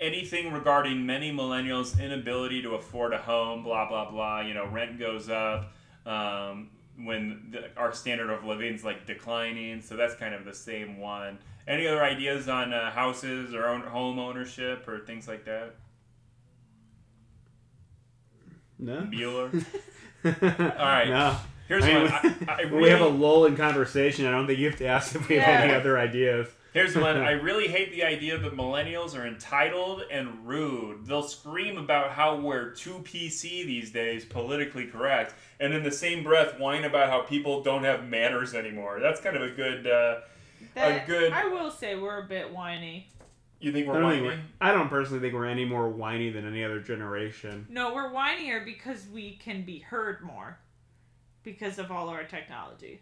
anything 0.00 0.54
regarding 0.54 1.04
many 1.04 1.30
millennials' 1.30 2.00
inability 2.02 2.62
to 2.62 2.76
afford 2.76 3.12
a 3.12 3.18
home, 3.18 3.62
blah, 3.62 3.86
blah, 3.88 4.10
blah. 4.10 4.40
You 4.40 4.54
know, 4.54 4.66
rent 4.66 4.98
goes 4.98 5.28
up 5.28 5.72
um, 6.06 6.70
when 6.98 7.48
the, 7.50 7.68
our 7.76 7.92
standard 7.92 8.30
of 8.30 8.44
living 8.44 8.74
is 8.74 8.84
like 8.84 9.06
declining. 9.06 9.82
So 9.82 9.96
that's 9.96 10.14
kind 10.14 10.34
of 10.34 10.46
the 10.46 10.54
same 10.54 10.98
one. 10.98 11.38
Any 11.68 11.86
other 11.86 12.02
ideas 12.02 12.48
on 12.48 12.72
uh, 12.72 12.90
houses 12.90 13.54
or 13.54 13.66
own, 13.66 13.82
home 13.82 14.18
ownership 14.18 14.88
or 14.88 15.00
things 15.00 15.28
like 15.28 15.44
that? 15.44 15.74
No? 18.78 19.02
Bueller? 19.12 19.64
All 20.24 20.30
right. 20.86 21.08
No. 21.08 21.36
Here's 21.68 21.84
I 21.84 21.88
mean, 21.94 22.02
one. 22.02 22.12
I, 22.48 22.52
I 22.62 22.64
when 22.70 22.82
we 22.82 22.88
have 22.90 23.00
a 23.00 23.04
really- 23.04 23.18
lull 23.18 23.46
in 23.46 23.56
conversation. 23.56 24.26
I 24.26 24.30
don't 24.30 24.46
think 24.46 24.58
you 24.58 24.68
have 24.70 24.78
to 24.78 24.86
ask 24.86 25.14
if 25.14 25.28
we 25.28 25.36
have 25.36 25.60
any 25.62 25.74
other 25.74 25.98
ideas. 25.98 26.46
Here's 26.72 26.94
one. 26.94 27.16
I 27.16 27.30
really 27.30 27.68
hate 27.68 27.90
the 27.90 28.04
idea 28.04 28.36
that 28.36 28.54
millennials 28.54 29.18
are 29.18 29.26
entitled 29.26 30.02
and 30.12 30.46
rude. 30.46 31.06
They'll 31.06 31.22
scream 31.22 31.78
about 31.78 32.10
how 32.10 32.36
we're 32.36 32.68
too 32.72 32.98
PC 33.02 33.64
these 33.64 33.90
days, 33.90 34.26
politically 34.26 34.86
correct, 34.86 35.32
and 35.58 35.72
in 35.72 35.82
the 35.82 35.90
same 35.90 36.22
breath 36.22 36.58
whine 36.60 36.84
about 36.84 37.08
how 37.08 37.22
people 37.22 37.62
don't 37.62 37.82
have 37.84 38.04
manners 38.06 38.52
anymore. 38.52 39.00
That's 39.00 39.22
kind 39.22 39.36
of 39.36 39.42
a 39.42 39.50
good. 39.50 39.86
Uh, 39.86 40.16
That, 40.74 41.06
good- 41.06 41.32
I 41.32 41.46
will 41.46 41.70
say 41.70 41.94
we're 41.96 42.18
a 42.22 42.26
bit 42.28 42.52
whiny. 42.52 43.08
You 43.60 43.72
think 43.72 43.86
we're 43.86 44.00
don't, 44.00 44.10
think 44.10 44.24
whiny? 44.24 44.36
we're, 44.36 44.42
I 44.60 44.72
don't 44.72 44.88
personally 44.88 45.20
think 45.20 45.34
we're 45.34 45.46
any 45.46 45.64
more 45.64 45.88
whiny 45.88 46.30
than 46.30 46.46
any 46.46 46.62
other 46.64 46.80
generation. 46.80 47.66
No, 47.70 47.94
we're 47.94 48.10
whinier 48.10 48.64
because 48.64 49.06
we 49.12 49.36
can 49.36 49.62
be 49.62 49.78
heard 49.80 50.20
more 50.22 50.58
because 51.42 51.78
of 51.78 51.90
all 51.90 52.08
our 52.08 52.24
technology. 52.24 53.00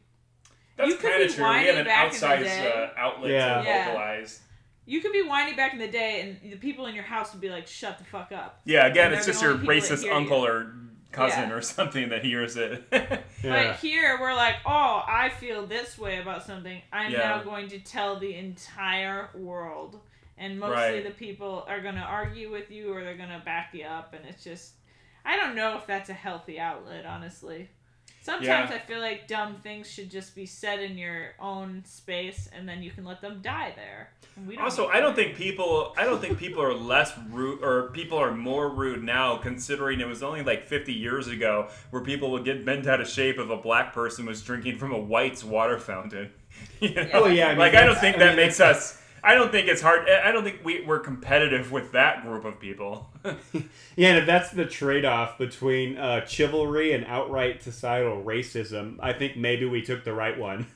That's 0.76 0.90
You 0.90 0.96
could 0.96 1.10
kind 1.10 1.22
of 1.22 1.28
be 1.28 1.34
true. 1.34 1.44
We 1.48 1.54
have 1.54 1.64
whiny 1.66 1.78
an 1.80 1.84
back 1.84 2.12
in 2.14 2.20
the 2.20 2.26
outsized 2.26 2.42
day. 2.44 2.72
uh, 2.96 3.00
outlet 3.00 3.30
Yeah. 3.30 3.58
to 3.58 3.64
Yeah. 3.64 3.84
vocalize. 3.86 4.40
You 4.86 5.00
could 5.00 5.12
be 5.12 5.22
whiny 5.22 5.54
back 5.54 5.72
in 5.72 5.78
the 5.78 5.88
day, 5.88 6.20
and 6.42 6.52
the 6.52 6.58
people 6.58 6.86
in 6.86 6.94
your 6.94 7.04
house 7.04 7.32
would 7.32 7.40
be 7.40 7.48
like, 7.48 7.66
"Shut 7.66 7.96
the 7.98 8.04
fuck 8.04 8.32
up." 8.32 8.60
Yeah, 8.66 8.86
again, 8.86 9.12
it's 9.14 9.24
just 9.24 9.40
your 9.40 9.52
only 9.52 9.62
people 9.66 9.88
that 9.88 9.98
racist 9.98 10.12
uncle 10.14 10.40
you. 10.42 10.46
or 10.46 10.74
cousin 11.10 11.48
Yeah. 11.48 11.54
or 11.54 11.60
something 11.62 12.08
that 12.10 12.22
hears 12.24 12.56
it. 12.56 12.84
Yeah. 12.92 13.20
But 13.42 13.76
here 13.76 14.18
we're 14.20 14.34
like, 14.34 14.56
oh, 14.66 15.02
I 15.06 15.28
feel 15.28 15.66
this 15.66 15.96
way 15.98 16.18
about 16.18 16.44
something. 16.44 16.80
I'm 16.92 17.12
Yeah. 17.12 17.18
now 17.18 17.42
going 17.42 17.68
to 17.68 17.78
tell 17.78 18.18
the 18.18 18.34
entire 18.34 19.28
world. 19.34 20.00
And 20.38 20.58
mostly 20.58 20.74
Right. 20.94 21.04
the 21.04 21.10
people 21.10 21.64
are 21.68 21.80
going 21.80 21.94
to 21.94 22.00
argue 22.00 22.50
with 22.50 22.70
you 22.70 22.92
or 22.92 23.04
they're 23.04 23.16
going 23.16 23.28
to 23.28 23.42
back 23.44 23.70
you 23.72 23.84
up. 23.84 24.14
And 24.14 24.24
it's 24.28 24.42
just, 24.42 24.72
I 25.24 25.36
don't 25.36 25.54
know 25.54 25.76
if 25.76 25.86
that's 25.86 26.10
a 26.10 26.14
healthy 26.14 26.58
outlet, 26.58 27.06
honestly. 27.06 27.68
Sometimes 28.22 28.70
Yeah. 28.70 28.76
I 28.76 28.78
feel 28.80 29.00
like 29.00 29.28
dumb 29.28 29.56
things 29.56 29.88
should 29.90 30.10
just 30.10 30.34
be 30.34 30.46
said 30.46 30.80
in 30.80 30.96
your 30.96 31.32
own 31.38 31.82
space 31.84 32.48
and 32.56 32.66
then 32.68 32.82
you 32.82 32.90
can 32.90 33.04
let 33.04 33.20
them 33.20 33.40
die 33.42 33.72
there. 33.76 34.10
We 34.46 34.56
don't 34.56 34.64
Also, 34.64 34.88
I 34.88 34.98
don't 35.00 35.14
think 35.14 35.36
people. 35.36 35.94
I 35.96 36.02
don't 36.04 36.20
think 36.20 36.38
people 36.38 36.60
are 36.62 36.74
less 36.74 37.12
rude, 37.30 37.62
or 37.62 37.90
people 37.90 38.18
are 38.18 38.32
more 38.32 38.68
rude 38.70 39.04
now, 39.04 39.36
considering 39.36 40.00
it 40.00 40.08
was 40.08 40.24
only 40.24 40.42
like 40.42 40.64
50 40.64 40.92
years 40.92 41.28
ago 41.28 41.68
where 41.90 42.02
people 42.02 42.32
would 42.32 42.44
get 42.44 42.64
bent 42.64 42.88
out 42.88 43.00
of 43.00 43.06
shape 43.08 43.38
if 43.38 43.48
a 43.50 43.56
black 43.56 43.92
person 43.92 44.26
was 44.26 44.42
drinking 44.42 44.78
from 44.78 44.90
a 44.92 44.98
white's 44.98 45.44
water 45.44 45.78
fountain. 45.78 46.30
You 46.80 46.94
know? 46.94 47.08
Oh, 47.12 47.26
yeah, 47.26 47.46
I 47.46 47.48
mean, 47.50 47.58
like 47.58 47.74
I 47.74 47.80
don't 47.84 47.94
that's- 47.94 48.00
think 48.00 48.16
I 48.16 48.18
that 48.20 48.26
mean, 48.36 48.46
makes 48.46 48.58
us. 48.60 49.00
I 49.24 49.34
don't 49.34 49.50
think 49.50 49.68
it's 49.68 49.80
hard. 49.80 50.08
I 50.08 50.30
don't 50.32 50.44
think 50.44 50.60
we, 50.62 50.84
we're 50.84 51.00
competitive 51.00 51.72
with 51.72 51.92
that 51.92 52.22
group 52.22 52.44
of 52.44 52.60
people. 52.60 53.08
Yeah, 53.96 54.08
and 54.08 54.18
if 54.18 54.26
that's 54.26 54.50
the 54.50 54.64
trade-off 54.66 55.38
between 55.38 55.96
uh, 55.96 56.26
chivalry 56.26 56.92
and 56.94 57.04
outright 57.06 57.62
societal 57.62 58.24
racism, 58.24 58.96
I 59.00 59.12
think 59.12 59.36
maybe 59.36 59.66
we 59.66 59.82
took 59.82 60.02
the 60.04 60.12
right 60.12 60.36
one. 60.36 60.66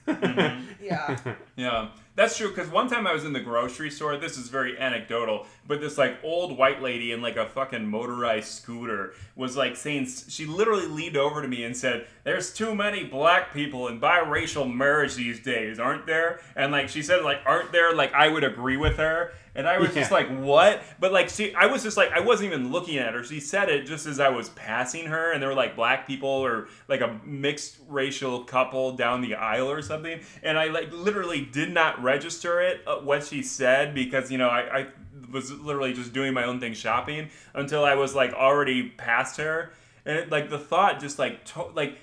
Yeah. 0.80 1.18
Yeah, 1.56 1.88
that's 2.18 2.36
true. 2.36 2.48
Because 2.48 2.68
one 2.68 2.88
time 2.90 3.06
I 3.06 3.12
was 3.12 3.24
in 3.24 3.32
the 3.32 3.38
grocery 3.38 3.90
store. 3.90 4.16
This 4.16 4.36
is 4.36 4.48
very 4.48 4.76
anecdotal, 4.76 5.46
but 5.68 5.80
this 5.80 5.96
like 5.96 6.18
old 6.24 6.58
white 6.58 6.82
lady 6.82 7.12
in 7.12 7.22
like 7.22 7.36
a 7.36 7.46
fucking 7.46 7.86
motorized 7.86 8.48
scooter 8.48 9.14
was 9.36 9.56
like 9.56 9.76
saying 9.76 10.08
she 10.28 10.44
literally 10.44 10.88
leaned 10.88 11.16
over 11.16 11.40
to 11.40 11.46
me 11.46 11.62
and 11.62 11.76
said, 11.76 12.08
"There's 12.24 12.52
too 12.52 12.74
many 12.74 13.04
black 13.04 13.54
people 13.54 13.86
in 13.86 14.00
biracial 14.00 14.68
marriage 14.72 15.14
these 15.14 15.38
days, 15.38 15.78
aren't 15.78 16.06
there?" 16.06 16.40
And 16.56 16.72
like 16.72 16.88
she 16.88 17.02
said, 17.02 17.22
like, 17.22 17.38
"Aren't 17.46 17.70
there?" 17.70 17.94
Like 17.94 18.12
I 18.12 18.26
would 18.26 18.42
agree 18.42 18.76
with 18.76 18.96
her. 18.96 19.30
And 19.58 19.66
I 19.66 19.78
was 19.78 19.92
just 19.92 20.12
like, 20.12 20.28
what? 20.28 20.84
But 21.00 21.12
like, 21.12 21.28
see, 21.28 21.52
I 21.52 21.66
was 21.66 21.82
just 21.82 21.96
like, 21.96 22.12
I 22.12 22.20
wasn't 22.20 22.52
even 22.52 22.70
looking 22.70 22.96
at 22.96 23.12
her. 23.12 23.24
She 23.24 23.40
said 23.40 23.68
it 23.68 23.86
just 23.86 24.06
as 24.06 24.20
I 24.20 24.28
was 24.28 24.50
passing 24.50 25.06
her, 25.06 25.32
and 25.32 25.42
there 25.42 25.48
were 25.48 25.54
like 25.56 25.74
black 25.74 26.06
people 26.06 26.28
or 26.28 26.68
like 26.86 27.00
a 27.00 27.18
mixed 27.24 27.78
racial 27.88 28.44
couple 28.44 28.92
down 28.92 29.20
the 29.20 29.34
aisle 29.34 29.68
or 29.68 29.82
something. 29.82 30.20
And 30.44 30.56
I 30.56 30.68
like 30.68 30.92
literally 30.92 31.40
did 31.44 31.72
not 31.72 32.00
register 32.00 32.60
it, 32.60 32.82
uh, 32.86 32.98
what 32.98 33.24
she 33.24 33.42
said, 33.42 33.96
because, 33.96 34.30
you 34.30 34.38
know, 34.38 34.48
I, 34.48 34.78
I 34.78 34.86
was 35.32 35.50
literally 35.50 35.92
just 35.92 36.12
doing 36.12 36.32
my 36.32 36.44
own 36.44 36.60
thing 36.60 36.72
shopping 36.72 37.28
until 37.52 37.84
I 37.84 37.96
was 37.96 38.14
like 38.14 38.32
already 38.32 38.90
past 38.90 39.38
her. 39.38 39.72
And 40.06 40.16
it, 40.16 40.30
like 40.30 40.50
the 40.50 40.58
thought 40.58 41.00
just 41.00 41.18
like, 41.18 41.44
to- 41.46 41.72
like, 41.74 41.98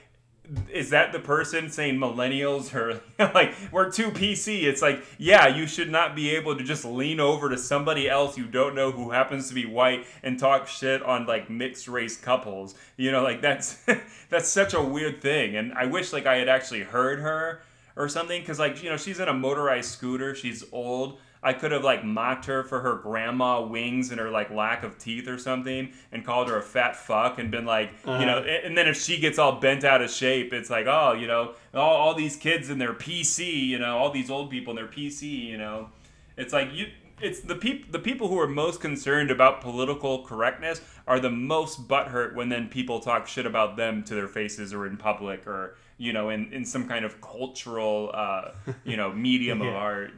is 0.71 0.89
that 0.91 1.12
the 1.12 1.19
person 1.19 1.69
saying 1.69 1.95
millennials 1.95 2.73
are 2.73 3.01
like 3.34 3.53
we're 3.71 3.91
too 3.91 4.12
PC? 4.12 4.63
It's 4.63 4.81
like, 4.81 5.03
yeah, 5.17 5.47
you 5.47 5.67
should 5.67 5.89
not 5.89 6.15
be 6.15 6.36
able 6.36 6.55
to 6.58 6.63
just 6.63 6.86
lean 6.86 7.19
over 7.19 7.49
to 7.49 7.58
somebody 7.58 8.10
else 8.10 8.38
you 8.38 8.45
don't 8.45 8.75
know 8.75 8.91
who 8.91 9.12
happens 9.12 9.49
to 9.49 9.53
be 9.53 9.65
white 9.65 10.05
and 10.23 10.39
talk 10.39 10.67
shit 10.67 11.01
on 11.03 11.25
like 11.25 11.49
mixed 11.49 11.88
race 11.88 12.17
couples. 12.17 12.75
You 12.97 13.12
know, 13.12 13.23
like 13.23 13.41
that's 13.41 13.77
that's 14.29 14.49
such 14.49 14.73
a 14.73 14.81
weird 14.81 15.21
thing. 15.21 15.55
And 15.55 15.73
I 15.73 15.86
wish 15.86 16.13
like 16.13 16.25
I 16.25 16.38
had 16.38 16.49
actually 16.49 16.84
heard 16.84 17.19
her 17.19 17.62
or 17.95 18.10
something 18.10 18.41
because 18.41 18.60
like 18.60 18.84
you 18.84 18.89
know 18.89 18.97
she's 18.97 19.19
in 19.19 19.27
a 19.27 19.34
motorized 19.34 19.91
scooter, 19.91 20.36
she's 20.36 20.63
old. 20.71 21.19
I 21.45 21.53
could 21.53 21.71
have 21.71 21.84
like 21.84 22.03
mocked 22.03 22.45
her 22.47 22.63
for 22.63 22.79
her 22.81 22.95
grandma 22.95 23.62
wings 23.62 24.10
and 24.12 24.19
her 24.19 24.29
like 24.31 24.49
lack 24.49 24.84
of 24.84 24.97
teeth 24.97 25.27
or 25.27 25.38
something, 25.38 25.93
and 26.12 26.25
called 26.25 26.49
her 26.49 26.58
a 26.58 26.62
fat 26.62 26.95
fuck 26.95 27.38
and 27.39 27.51
been 27.51 27.65
like, 27.65 27.91
you 28.05 28.25
know, 28.25 28.39
Uh-huh. 28.39 28.60
and 28.65 28.77
then 28.77 28.88
if 28.88 28.99
she 29.01 29.19
gets 29.19 29.38
all 29.39 29.60
bent 29.60 29.84
out 29.84 30.01
of 30.01 30.10
shape, 30.12 30.51
it's 30.53 30.69
like, 30.69 30.88
oh, 30.88 31.13
you 31.13 31.27
know, 31.27 31.53
all, 31.73 31.95
all 31.95 32.13
these 32.15 32.36
kids 32.36 32.69
in 32.69 32.79
their 32.79 32.93
PC, 32.93 33.65
you 33.67 33.79
know, 33.79 33.97
all 33.97 34.10
these 34.12 34.29
old 34.29 34.49
people 34.49 34.71
in 34.71 34.75
their 34.75 34.88
PC, 34.91 35.23
you 35.45 35.58
know, 35.58 35.89
it's 36.36 36.51
like 36.51 36.73
you. 36.73 36.88
It's 37.21 37.39
the 37.39 37.55
peop- 37.55 37.93
the 37.93 37.99
people 37.99 38.27
who 38.27 38.38
are 38.41 38.47
most 38.47 38.81
concerned 38.81 39.31
about 39.31 39.62
political 39.62 40.25
correctness 40.25 40.81
are 41.08 41.17
the 41.17 41.29
most 41.29 41.88
butthurt 41.88 42.36
when 42.36 42.49
then 42.49 42.67
people 42.67 42.99
talk 42.99 43.25
shit 43.25 43.45
about 43.45 43.77
them 43.77 44.03
to 44.03 44.15
their 44.15 44.27
faces 44.27 44.73
or 44.73 44.86
in 44.86 44.97
public 44.97 45.47
or 45.47 45.77
you 45.97 46.12
know 46.12 46.27
in, 46.29 46.51
in 46.51 46.65
some 46.65 46.86
kind 46.89 47.05
of 47.05 47.21
cultural 47.21 48.12
uh, 48.13 48.51
you 48.84 48.97
know 48.97 49.13
medium 49.13 49.62
of 49.62 49.73
art. 49.91 50.12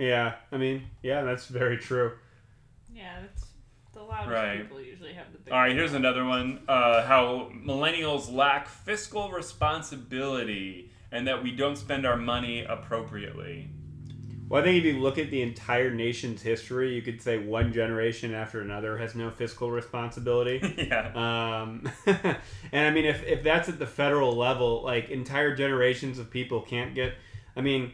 Yeah, 0.00 0.34
I 0.50 0.56
mean, 0.56 0.82
yeah, 1.02 1.22
that's 1.22 1.46
very 1.46 1.76
true. 1.78 2.12
Yeah, 2.92 3.20
that's 3.20 3.46
the 3.92 4.02
loudest 4.02 4.30
Right. 4.32 4.62
people 4.62 4.80
usually 4.80 5.12
have 5.12 5.30
the 5.32 5.38
biggest. 5.38 5.52
All 5.52 5.60
right, 5.60 5.74
here's 5.74 5.92
another 5.94 6.24
one. 6.24 6.60
Uh, 6.66 7.04
how 7.04 7.50
millennials 7.54 8.32
lack 8.32 8.68
fiscal 8.68 9.30
responsibility 9.30 10.90
and 11.12 11.26
that 11.26 11.42
we 11.42 11.50
don't 11.50 11.76
spend 11.76 12.06
our 12.06 12.16
money 12.16 12.64
appropriately. 12.64 13.68
Well, 14.48 14.60
I 14.60 14.64
think 14.64 14.84
if 14.84 14.84
you 14.84 15.00
look 15.00 15.16
at 15.18 15.30
the 15.30 15.42
entire 15.42 15.92
nation's 15.92 16.42
history, 16.42 16.92
you 16.94 17.02
could 17.02 17.22
say 17.22 17.38
one 17.38 17.72
generation 17.72 18.34
after 18.34 18.60
another 18.60 18.98
has 18.98 19.14
no 19.14 19.30
fiscal 19.30 19.70
responsibility. 19.70 20.60
yeah. 20.88 21.12
Um, 21.14 21.88
and 22.72 22.86
I 22.86 22.90
mean, 22.90 23.04
if, 23.04 23.22
if 23.24 23.44
that's 23.44 23.68
at 23.68 23.78
the 23.78 23.86
federal 23.86 24.36
level, 24.36 24.82
like 24.82 25.10
entire 25.10 25.54
generations 25.54 26.18
of 26.18 26.30
people 26.30 26.62
can't 26.62 26.96
get. 26.96 27.14
I 27.54 27.60
mean, 27.60 27.92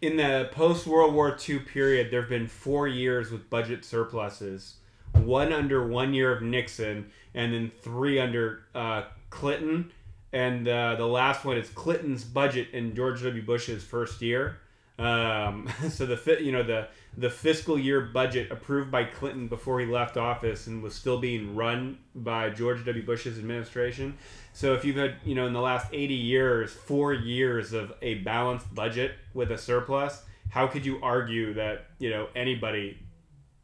in 0.00 0.16
the 0.16 0.48
post 0.52 0.86
World 0.86 1.14
War 1.14 1.36
II 1.48 1.60
period, 1.60 2.10
there 2.10 2.20
have 2.20 2.30
been 2.30 2.46
four 2.46 2.88
years 2.88 3.30
with 3.30 3.50
budget 3.50 3.84
surpluses 3.84 4.76
one 5.12 5.52
under 5.52 5.86
one 5.86 6.14
year 6.14 6.32
of 6.32 6.42
Nixon, 6.42 7.10
and 7.34 7.52
then 7.52 7.70
three 7.82 8.18
under 8.18 8.62
uh, 8.74 9.02
Clinton. 9.28 9.92
And 10.32 10.68
uh, 10.68 10.94
the 10.94 11.06
last 11.06 11.44
one 11.44 11.56
is 11.56 11.68
Clinton's 11.70 12.24
budget 12.24 12.68
in 12.72 12.94
George 12.94 13.22
W. 13.22 13.42
Bush's 13.42 13.82
first 13.82 14.22
year. 14.22 14.58
Um, 14.98 15.68
so 15.90 16.06
the 16.06 16.38
you 16.40 16.52
know 16.52 16.62
the 16.62 16.88
the 17.16 17.30
fiscal 17.30 17.78
year 17.78 18.00
budget 18.00 18.52
approved 18.52 18.90
by 18.90 19.04
Clinton 19.04 19.48
before 19.48 19.80
he 19.80 19.86
left 19.86 20.16
office 20.16 20.68
and 20.68 20.82
was 20.82 20.94
still 20.94 21.18
being 21.18 21.56
run 21.56 21.98
by 22.14 22.50
George 22.50 22.84
W. 22.84 23.04
Bush's 23.04 23.38
administration. 23.38 24.16
So 24.52 24.74
if 24.74 24.84
you've 24.84 24.96
had 24.96 25.16
you 25.24 25.34
know 25.34 25.46
in 25.46 25.52
the 25.52 25.60
last 25.60 25.86
80 25.92 26.14
years, 26.14 26.72
four 26.72 27.12
years 27.12 27.72
of 27.72 27.92
a 28.02 28.14
balanced 28.16 28.72
budget 28.74 29.12
with 29.34 29.50
a 29.50 29.58
surplus, 29.58 30.22
how 30.50 30.66
could 30.66 30.84
you 30.84 30.98
argue 31.02 31.54
that 31.54 31.86
you 31.98 32.10
know 32.10 32.28
anybody 32.34 32.98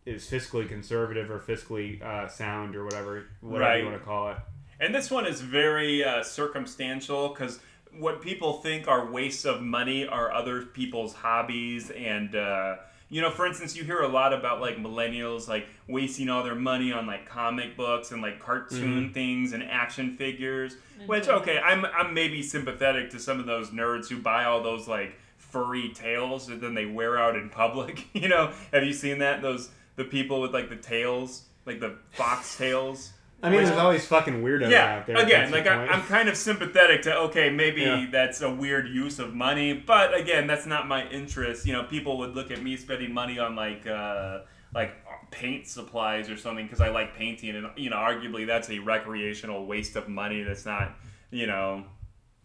is 0.04 0.24
fiscally 0.24 0.68
conservative 0.68 1.30
or 1.30 1.40
fiscally 1.40 2.00
uh, 2.02 2.28
sound 2.28 2.76
or 2.76 2.84
whatever 2.84 3.24
whatever 3.40 3.70
Right. 3.70 3.78
you 3.80 3.86
want 3.86 3.98
to 3.98 4.04
call 4.04 4.30
it? 4.30 4.36
And 4.78 4.94
this 4.94 5.10
one 5.10 5.26
is 5.26 5.40
very 5.40 6.04
uh, 6.04 6.22
circumstantial 6.22 7.28
because 7.30 7.58
what 7.98 8.20
people 8.20 8.54
think 8.60 8.86
are 8.88 9.10
wastes 9.10 9.44
of 9.46 9.62
money 9.62 10.06
are 10.06 10.30
other 10.30 10.62
people's 10.62 11.14
hobbies. 11.14 11.90
And, 11.90 12.34
uh, 12.36 12.76
you 13.08 13.22
know, 13.22 13.30
for 13.30 13.46
instance, 13.46 13.76
you 13.76 13.84
hear 13.84 14.00
a 14.00 14.08
lot 14.08 14.32
about 14.32 14.60
like 14.60 14.78
millennials 14.78 15.48
like 15.48 15.66
wasting 15.88 16.28
all 16.28 16.42
their 16.42 16.56
money 16.56 16.92
on 16.92 17.06
like 17.06 17.26
comic 17.26 17.76
books 17.76 18.10
and 18.10 18.20
like 18.20 18.40
cartoon 18.40 19.04
mm-hmm. 19.04 19.12
things 19.12 19.52
and 19.52 19.62
action 19.62 20.16
figures. 20.16 20.76
Which, 21.06 21.28
okay, 21.28 21.58
I'm, 21.58 21.84
I'm 21.84 22.14
maybe 22.14 22.42
sympathetic 22.42 23.10
to 23.10 23.20
some 23.20 23.38
of 23.38 23.46
those 23.46 23.70
nerds 23.70 24.08
who 24.08 24.18
buy 24.18 24.44
all 24.44 24.62
those 24.62 24.88
like 24.88 25.16
furry 25.36 25.90
tails 25.94 26.48
that 26.48 26.60
then 26.60 26.74
they 26.74 26.86
wear 26.86 27.18
out 27.18 27.36
in 27.36 27.48
public. 27.50 28.06
you 28.12 28.28
know, 28.28 28.52
have 28.72 28.82
you 28.82 28.92
seen 28.92 29.18
that? 29.18 29.40
Those, 29.40 29.70
the 29.94 30.04
people 30.04 30.40
with 30.40 30.52
like 30.52 30.68
the 30.68 30.76
tails, 30.76 31.44
like 31.64 31.78
the 31.78 31.96
fox 32.12 32.56
tails. 32.56 33.12
I 33.42 33.50
mean, 33.50 33.64
there's 33.64 33.78
always 33.78 34.04
fucking 34.06 34.42
weirdos 34.42 34.70
Yeah, 34.70 34.96
out 34.96 35.06
there. 35.06 35.16
again, 35.18 35.50
like 35.52 35.66
I, 35.66 35.86
I'm 35.86 36.02
kind 36.02 36.28
of 36.28 36.36
sympathetic 36.36 37.02
to 37.02 37.16
okay, 37.28 37.50
maybe 37.50 37.82
Yeah. 37.82 38.06
that's 38.10 38.40
a 38.40 38.50
weird 38.50 38.88
use 38.88 39.18
of 39.18 39.34
money, 39.34 39.72
but 39.74 40.18
again, 40.18 40.46
that's 40.46 40.66
not 40.66 40.88
my 40.88 41.06
interest. 41.08 41.66
You 41.66 41.74
know, 41.74 41.84
people 41.84 42.16
would 42.18 42.34
look 42.34 42.50
at 42.50 42.62
me 42.62 42.76
spending 42.76 43.12
money 43.12 43.38
on 43.38 43.54
like 43.54 43.86
uh, 43.86 44.40
like 44.74 44.92
paint 45.30 45.66
supplies 45.66 46.30
or 46.30 46.36
something 46.36 46.64
because 46.64 46.80
I 46.80 46.88
like 46.88 47.14
painting, 47.14 47.54
and 47.56 47.66
you 47.76 47.90
know, 47.90 47.96
arguably 47.96 48.46
that's 48.46 48.70
a 48.70 48.78
recreational 48.78 49.66
waste 49.66 49.96
of 49.96 50.08
money. 50.08 50.42
That's 50.42 50.64
not, 50.64 50.94
you 51.30 51.46
know. 51.46 51.84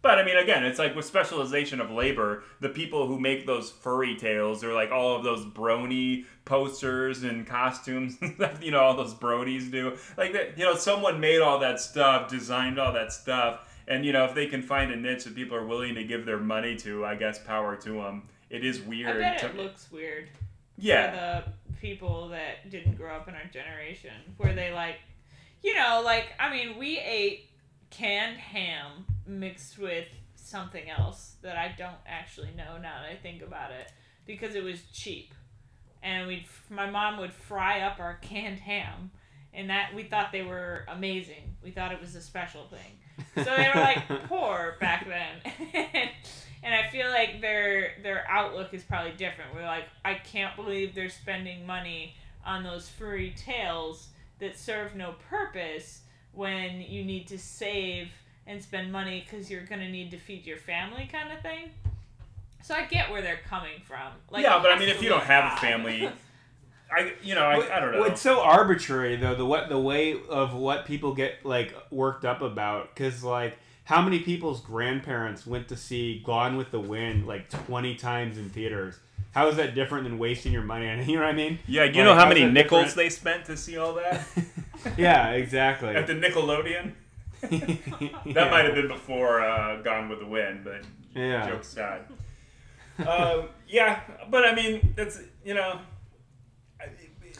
But 0.02 0.18
I 0.18 0.24
mean, 0.24 0.36
again, 0.36 0.64
it's 0.64 0.80
like 0.80 0.96
with 0.96 1.04
specialization 1.04 1.80
of 1.80 1.90
labor, 1.92 2.42
the 2.60 2.68
people 2.68 3.06
who 3.06 3.20
make 3.20 3.46
those 3.46 3.70
furry 3.70 4.16
tails 4.16 4.64
or 4.64 4.74
like 4.74 4.90
all 4.90 5.14
of 5.14 5.22
those 5.22 5.44
brony 5.44 6.24
posters 6.44 7.22
and 7.22 7.46
costumes, 7.46 8.18
you 8.60 8.72
know, 8.72 8.80
all 8.80 8.96
those 8.96 9.14
bronies 9.14 9.70
do. 9.70 9.96
Like 10.16 10.32
that, 10.32 10.58
you 10.58 10.64
know, 10.64 10.74
someone 10.74 11.20
made 11.20 11.40
all 11.40 11.60
that 11.60 11.78
stuff, 11.80 12.28
designed 12.28 12.80
all 12.80 12.92
that 12.94 13.12
stuff, 13.12 13.60
and 13.86 14.04
you 14.04 14.12
know, 14.12 14.24
if 14.24 14.34
they 14.34 14.46
can 14.46 14.60
find 14.60 14.90
a 14.90 14.96
niche 14.96 15.22
that 15.24 15.36
people 15.36 15.56
are 15.56 15.64
willing 15.66 15.94
to 15.94 16.02
give 16.04 16.26
their 16.26 16.38
money 16.40 16.74
to, 16.78 17.04
I 17.06 17.14
guess 17.14 17.38
power 17.38 17.76
to 17.76 17.92
them. 17.92 18.28
It 18.50 18.64
is 18.64 18.80
weird. 18.82 19.16
I 19.16 19.20
bet 19.20 19.38
to- 19.38 19.46
it 19.50 19.56
looks 19.56 19.90
weird. 19.92 20.30
yeah, 20.76 21.44
for 21.44 21.50
the 21.70 21.76
people 21.76 22.28
that 22.30 22.68
didn't 22.70 22.96
grow 22.96 23.14
up 23.14 23.28
in 23.28 23.34
our 23.34 23.44
generation, 23.52 24.14
where 24.36 24.52
they 24.52 24.72
like, 24.72 24.96
you 25.62 25.74
know, 25.74 26.02
like 26.04 26.32
I 26.40 26.50
mean, 26.50 26.76
we 26.76 26.98
ate 26.98 27.48
canned 27.90 28.36
ham 28.38 29.06
mixed 29.26 29.78
with 29.78 30.06
something 30.34 30.90
else 30.90 31.36
that 31.42 31.56
I 31.56 31.74
don't 31.76 31.94
actually 32.06 32.50
know 32.56 32.76
now 32.76 33.02
that 33.02 33.10
I 33.10 33.16
think 33.16 33.42
about 33.42 33.70
it 33.70 33.90
because 34.26 34.54
it 34.54 34.62
was 34.62 34.82
cheap, 34.92 35.34
and 36.02 36.26
we 36.26 36.46
my 36.68 36.90
mom 36.90 37.18
would 37.18 37.32
fry 37.32 37.80
up 37.80 37.98
our 38.00 38.14
canned 38.16 38.58
ham, 38.58 39.10
and 39.52 39.70
that 39.70 39.94
we 39.94 40.04
thought 40.04 40.32
they 40.32 40.42
were 40.42 40.84
amazing. 40.88 41.56
We 41.62 41.70
thought 41.70 41.92
it 41.92 42.00
was 42.00 42.14
a 42.14 42.22
special 42.22 42.66
thing. 42.66 43.44
So 43.44 43.56
they 43.56 43.70
were 43.74 43.80
like 43.80 44.08
poor 44.28 44.76
back 44.80 45.06
then. 45.06 45.52
and 46.62 46.74
I 46.74 46.88
feel 46.90 47.08
like 47.08 47.40
their 47.40 47.92
their 48.02 48.24
outlook 48.28 48.72
is 48.72 48.82
probably 48.82 49.12
different. 49.12 49.54
We're 49.54 49.66
like, 49.66 49.84
I 50.04 50.14
can't 50.14 50.54
believe 50.56 50.94
they're 50.94 51.08
spending 51.08 51.66
money 51.66 52.14
on 52.44 52.62
those 52.62 52.88
furry 52.88 53.34
tails 53.36 54.08
that 54.40 54.58
serve 54.58 54.96
no 54.96 55.14
purpose 55.30 56.02
when 56.32 56.80
you 56.80 57.04
need 57.04 57.28
to 57.28 57.38
save 57.38 58.08
and 58.46 58.62
spend 58.62 58.90
money 58.92 59.24
because 59.28 59.50
you're 59.50 59.64
gonna 59.64 59.88
need 59.88 60.10
to 60.10 60.18
feed 60.18 60.46
your 60.46 60.56
family, 60.58 61.08
kind 61.10 61.32
of 61.32 61.40
thing. 61.42 61.70
So 62.62 62.74
I 62.74 62.84
get 62.86 63.10
where 63.10 63.22
they're 63.22 63.40
coming 63.48 63.80
from. 63.86 64.12
Like, 64.30 64.42
yeah, 64.44 64.60
but 64.62 64.70
I 64.72 64.78
mean, 64.78 64.88
if 64.88 65.02
you 65.02 65.08
don't 65.08 65.24
have 65.24 65.52
a 65.52 65.56
family, 65.56 66.08
I 66.94 67.12
you 67.22 67.34
know 67.34 67.42
I, 67.44 67.76
I 67.76 67.80
don't 67.80 67.92
know. 67.92 68.04
It's 68.04 68.20
so 68.20 68.40
arbitrary 68.40 69.16
though 69.16 69.34
the 69.34 69.44
what 69.46 69.68
the 69.68 69.80
way 69.80 70.16
of 70.28 70.54
what 70.54 70.84
people 70.86 71.14
get 71.14 71.44
like 71.44 71.74
worked 71.90 72.24
up 72.24 72.42
about 72.42 72.94
because 72.94 73.24
like 73.24 73.58
how 73.84 74.00
many 74.00 74.20
people's 74.20 74.60
grandparents 74.60 75.44
went 75.46 75.68
to 75.68 75.76
see 75.76 76.22
Gone 76.24 76.56
with 76.56 76.70
the 76.70 76.78
Wind 76.80 77.26
like 77.26 77.48
twenty 77.50 77.94
times 77.96 78.38
in 78.38 78.48
theaters? 78.50 78.98
How 79.32 79.48
is 79.48 79.56
that 79.56 79.74
different 79.74 80.04
than 80.04 80.18
wasting 80.18 80.52
your 80.52 80.62
money 80.62 80.86
on 80.88 80.98
it? 81.00 81.06
You 81.08 81.16
know 81.16 81.22
what 81.24 81.30
I 81.30 81.36
mean? 81.36 81.58
yeah, 81.66 81.84
you 81.84 81.92
Like, 81.92 82.04
know 82.04 82.14
how 82.14 82.28
many 82.28 82.44
nickels 82.44 82.82
different? 82.88 82.96
they 82.96 83.08
spent 83.08 83.44
to 83.46 83.56
see 83.56 83.78
all 83.78 83.94
that 83.94 84.24
yeah, 84.98 85.30
exactly. 85.30 85.88
at 85.96 86.06
the 86.06 86.12
Nickelodeon. 86.14 86.92
that 87.50 88.34
That 88.34 88.50
might 88.50 88.64
have 88.64 88.74
been 88.74 88.88
before 88.88 89.42
uh, 89.42 89.82
Gone 89.82 90.08
with 90.08 90.20
the 90.20 90.26
Wind, 90.26 90.64
but 90.64 90.84
Yeah. 91.14 91.48
jokes 91.48 91.72
aside. 91.72 92.02
um, 93.06 93.48
yeah, 93.68 94.00
but 94.30 94.46
I 94.46 94.54
mean, 94.54 94.94
that's 94.96 95.20
you 95.44 95.54
know. 95.54 95.80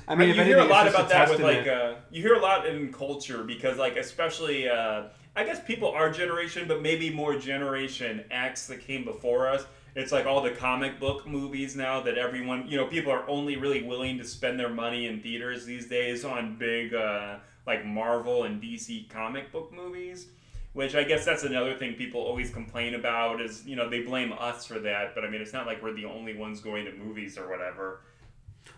I 0.09 0.17
mean, 0.17 0.31
if 0.31 0.37
you 0.37 0.43
hear 0.43 0.59
a 0.59 0.65
lot 0.65 0.89
about 0.89 1.07
a 1.07 1.09
that 1.11 1.31
with 1.31 1.41
like 1.41 1.67
uh, 1.67 1.95
you 2.11 2.21
hear 2.23 2.35
a 2.35 2.41
lot 2.41 2.67
in 2.67 2.93
culture 2.93 3.45
because 3.45 3.79
like 3.79 3.97
especially 3.97 4.69
uh, 4.69 5.05
I 5.37 5.45
guess 5.45 5.63
people 5.65 5.91
our 5.91 6.11
generation, 6.11 6.67
but 6.67 6.83
maybe 6.83 7.11
more 7.11 7.37
Generation 7.37 8.25
X 8.31 8.67
that 8.67 8.81
came 8.81 9.05
before 9.05 9.49
us. 9.49 9.65
It's 9.95 10.11
like 10.11 10.27
all 10.27 10.43
the 10.43 10.51
comic 10.51 10.99
book 10.99 11.27
movies 11.27 11.77
now 11.77 12.01
that 12.03 12.19
everyone 12.19 12.67
you 12.67 12.77
know 12.77 12.87
people 12.87 13.13
are 13.13 13.29
only 13.29 13.57
really 13.57 13.83
willing 13.83 14.19
to 14.19 14.25
spend 14.25 14.59
their 14.59 14.71
money 14.71 15.07
in 15.07 15.21
theaters 15.21 15.65
these 15.65 15.87
days 15.87 16.25
on 16.25 16.57
big 16.57 16.95
uh, 16.95 17.37
like 17.67 17.85
Marvel 17.85 18.45
and 18.45 18.63
DC 18.63 19.09
comic 19.09 19.53
book 19.53 19.73
movies. 19.73 20.27
Which 20.73 20.95
I 20.95 21.05
guess 21.05 21.27
that's 21.27 21.43
another 21.43 21.75
thing 21.75 21.95
people 21.95 22.23
always 22.23 22.51
complain 22.51 22.95
about 22.95 23.43
is 23.43 23.67
you 23.67 23.77
know 23.77 23.91
they 23.91 24.01
blame 24.01 24.33
us 24.33 24.65
for 24.65 24.79
that, 24.79 25.15
but 25.15 25.23
I 25.25 25.29
mean 25.29 25.43
it's 25.43 25.53
not 25.53 25.67
like 25.67 25.83
we're 25.83 25.93
the 25.93 26.07
only 26.07 26.35
ones 26.35 26.61
going 26.61 26.87
to 26.87 26.93
movies 26.93 27.37
or 27.37 27.49
whatever. 27.49 28.01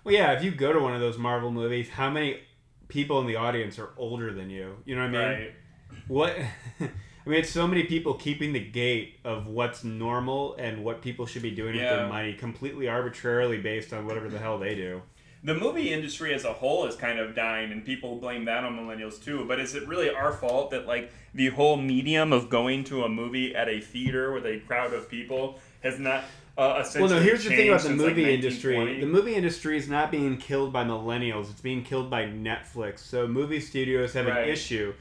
Well, 0.02 0.14
yeah, 0.14 0.32
if 0.32 0.42
you 0.42 0.50
go 0.50 0.72
to 0.72 0.80
one 0.80 0.94
of 0.94 1.00
those 1.00 1.18
Marvel 1.18 1.52
movies, 1.52 1.88
how 1.88 2.10
many 2.10 2.40
people 2.88 3.20
in 3.20 3.26
the 3.26 3.36
audience 3.36 3.78
are 3.78 3.90
older 3.96 4.32
than 4.32 4.50
you? 4.50 4.76
You 4.84 4.96
know 4.96 5.02
what 5.02 5.14
I 5.14 5.28
mean? 5.28 5.40
Right. 5.40 5.54
What? 6.08 6.36
I 7.26 7.30
mean, 7.30 7.40
it's 7.40 7.50
so 7.50 7.66
many 7.66 7.84
people 7.84 8.14
keeping 8.14 8.52
the 8.52 8.60
gate 8.60 9.18
of 9.24 9.46
what's 9.46 9.82
normal 9.82 10.56
and 10.56 10.84
what 10.84 11.00
people 11.00 11.24
should 11.24 11.40
be 11.40 11.52
doing 11.52 11.74
with 11.74 11.82
their 11.82 12.06
money 12.06 12.34
completely 12.34 12.86
arbitrarily 12.86 13.58
based 13.58 13.94
on 13.94 14.06
whatever 14.06 14.28
the 14.28 14.38
hell 14.38 14.58
they 14.58 14.74
do. 14.74 15.00
The 15.44 15.54
movie 15.54 15.92
industry 15.92 16.32
as 16.34 16.44
a 16.44 16.52
whole 16.54 16.86
is 16.86 16.96
kind 16.96 17.18
of 17.18 17.34
dying 17.34 17.70
and 17.70 17.84
people 17.84 18.16
blame 18.16 18.46
that 18.46 18.64
on 18.64 18.76
millennials 18.76 19.22
too 19.22 19.44
but 19.46 19.60
is 19.60 19.74
it 19.74 19.86
really 19.86 20.08
our 20.10 20.32
fault 20.32 20.70
that 20.70 20.86
like 20.86 21.12
the 21.34 21.48
whole 21.50 21.76
medium 21.76 22.32
of 22.32 22.48
going 22.48 22.82
to 22.82 23.04
a 23.04 23.08
movie 23.08 23.54
at 23.54 23.68
a 23.68 23.80
theater 23.80 24.32
with 24.32 24.46
a 24.46 24.58
crowd 24.60 24.92
of 24.92 25.08
people 25.08 25.58
has 25.82 25.98
not 25.98 26.24
uh, 26.56 26.84
Well, 26.94 27.08
no, 27.08 27.18
here's 27.20 27.42
the 27.42 27.50
thing 27.50 27.68
about 27.68 27.80
the 27.82 27.88
since, 27.88 28.00
like, 28.00 28.10
movie 28.10 28.32
industry. 28.32 29.00
The 29.00 29.06
movie 29.06 29.34
industry 29.34 29.76
is 29.76 29.88
not 29.88 30.12
being 30.12 30.36
killed 30.36 30.72
by 30.72 30.84
millennials, 30.84 31.50
it's 31.50 31.60
being 31.60 31.82
killed 31.82 32.08
by 32.08 32.26
Netflix. 32.26 33.00
So 33.00 33.26
movie 33.26 33.58
studios 33.58 34.12
have 34.12 34.26
Right. 34.26 34.44
an 34.44 34.48
issue 34.50 34.94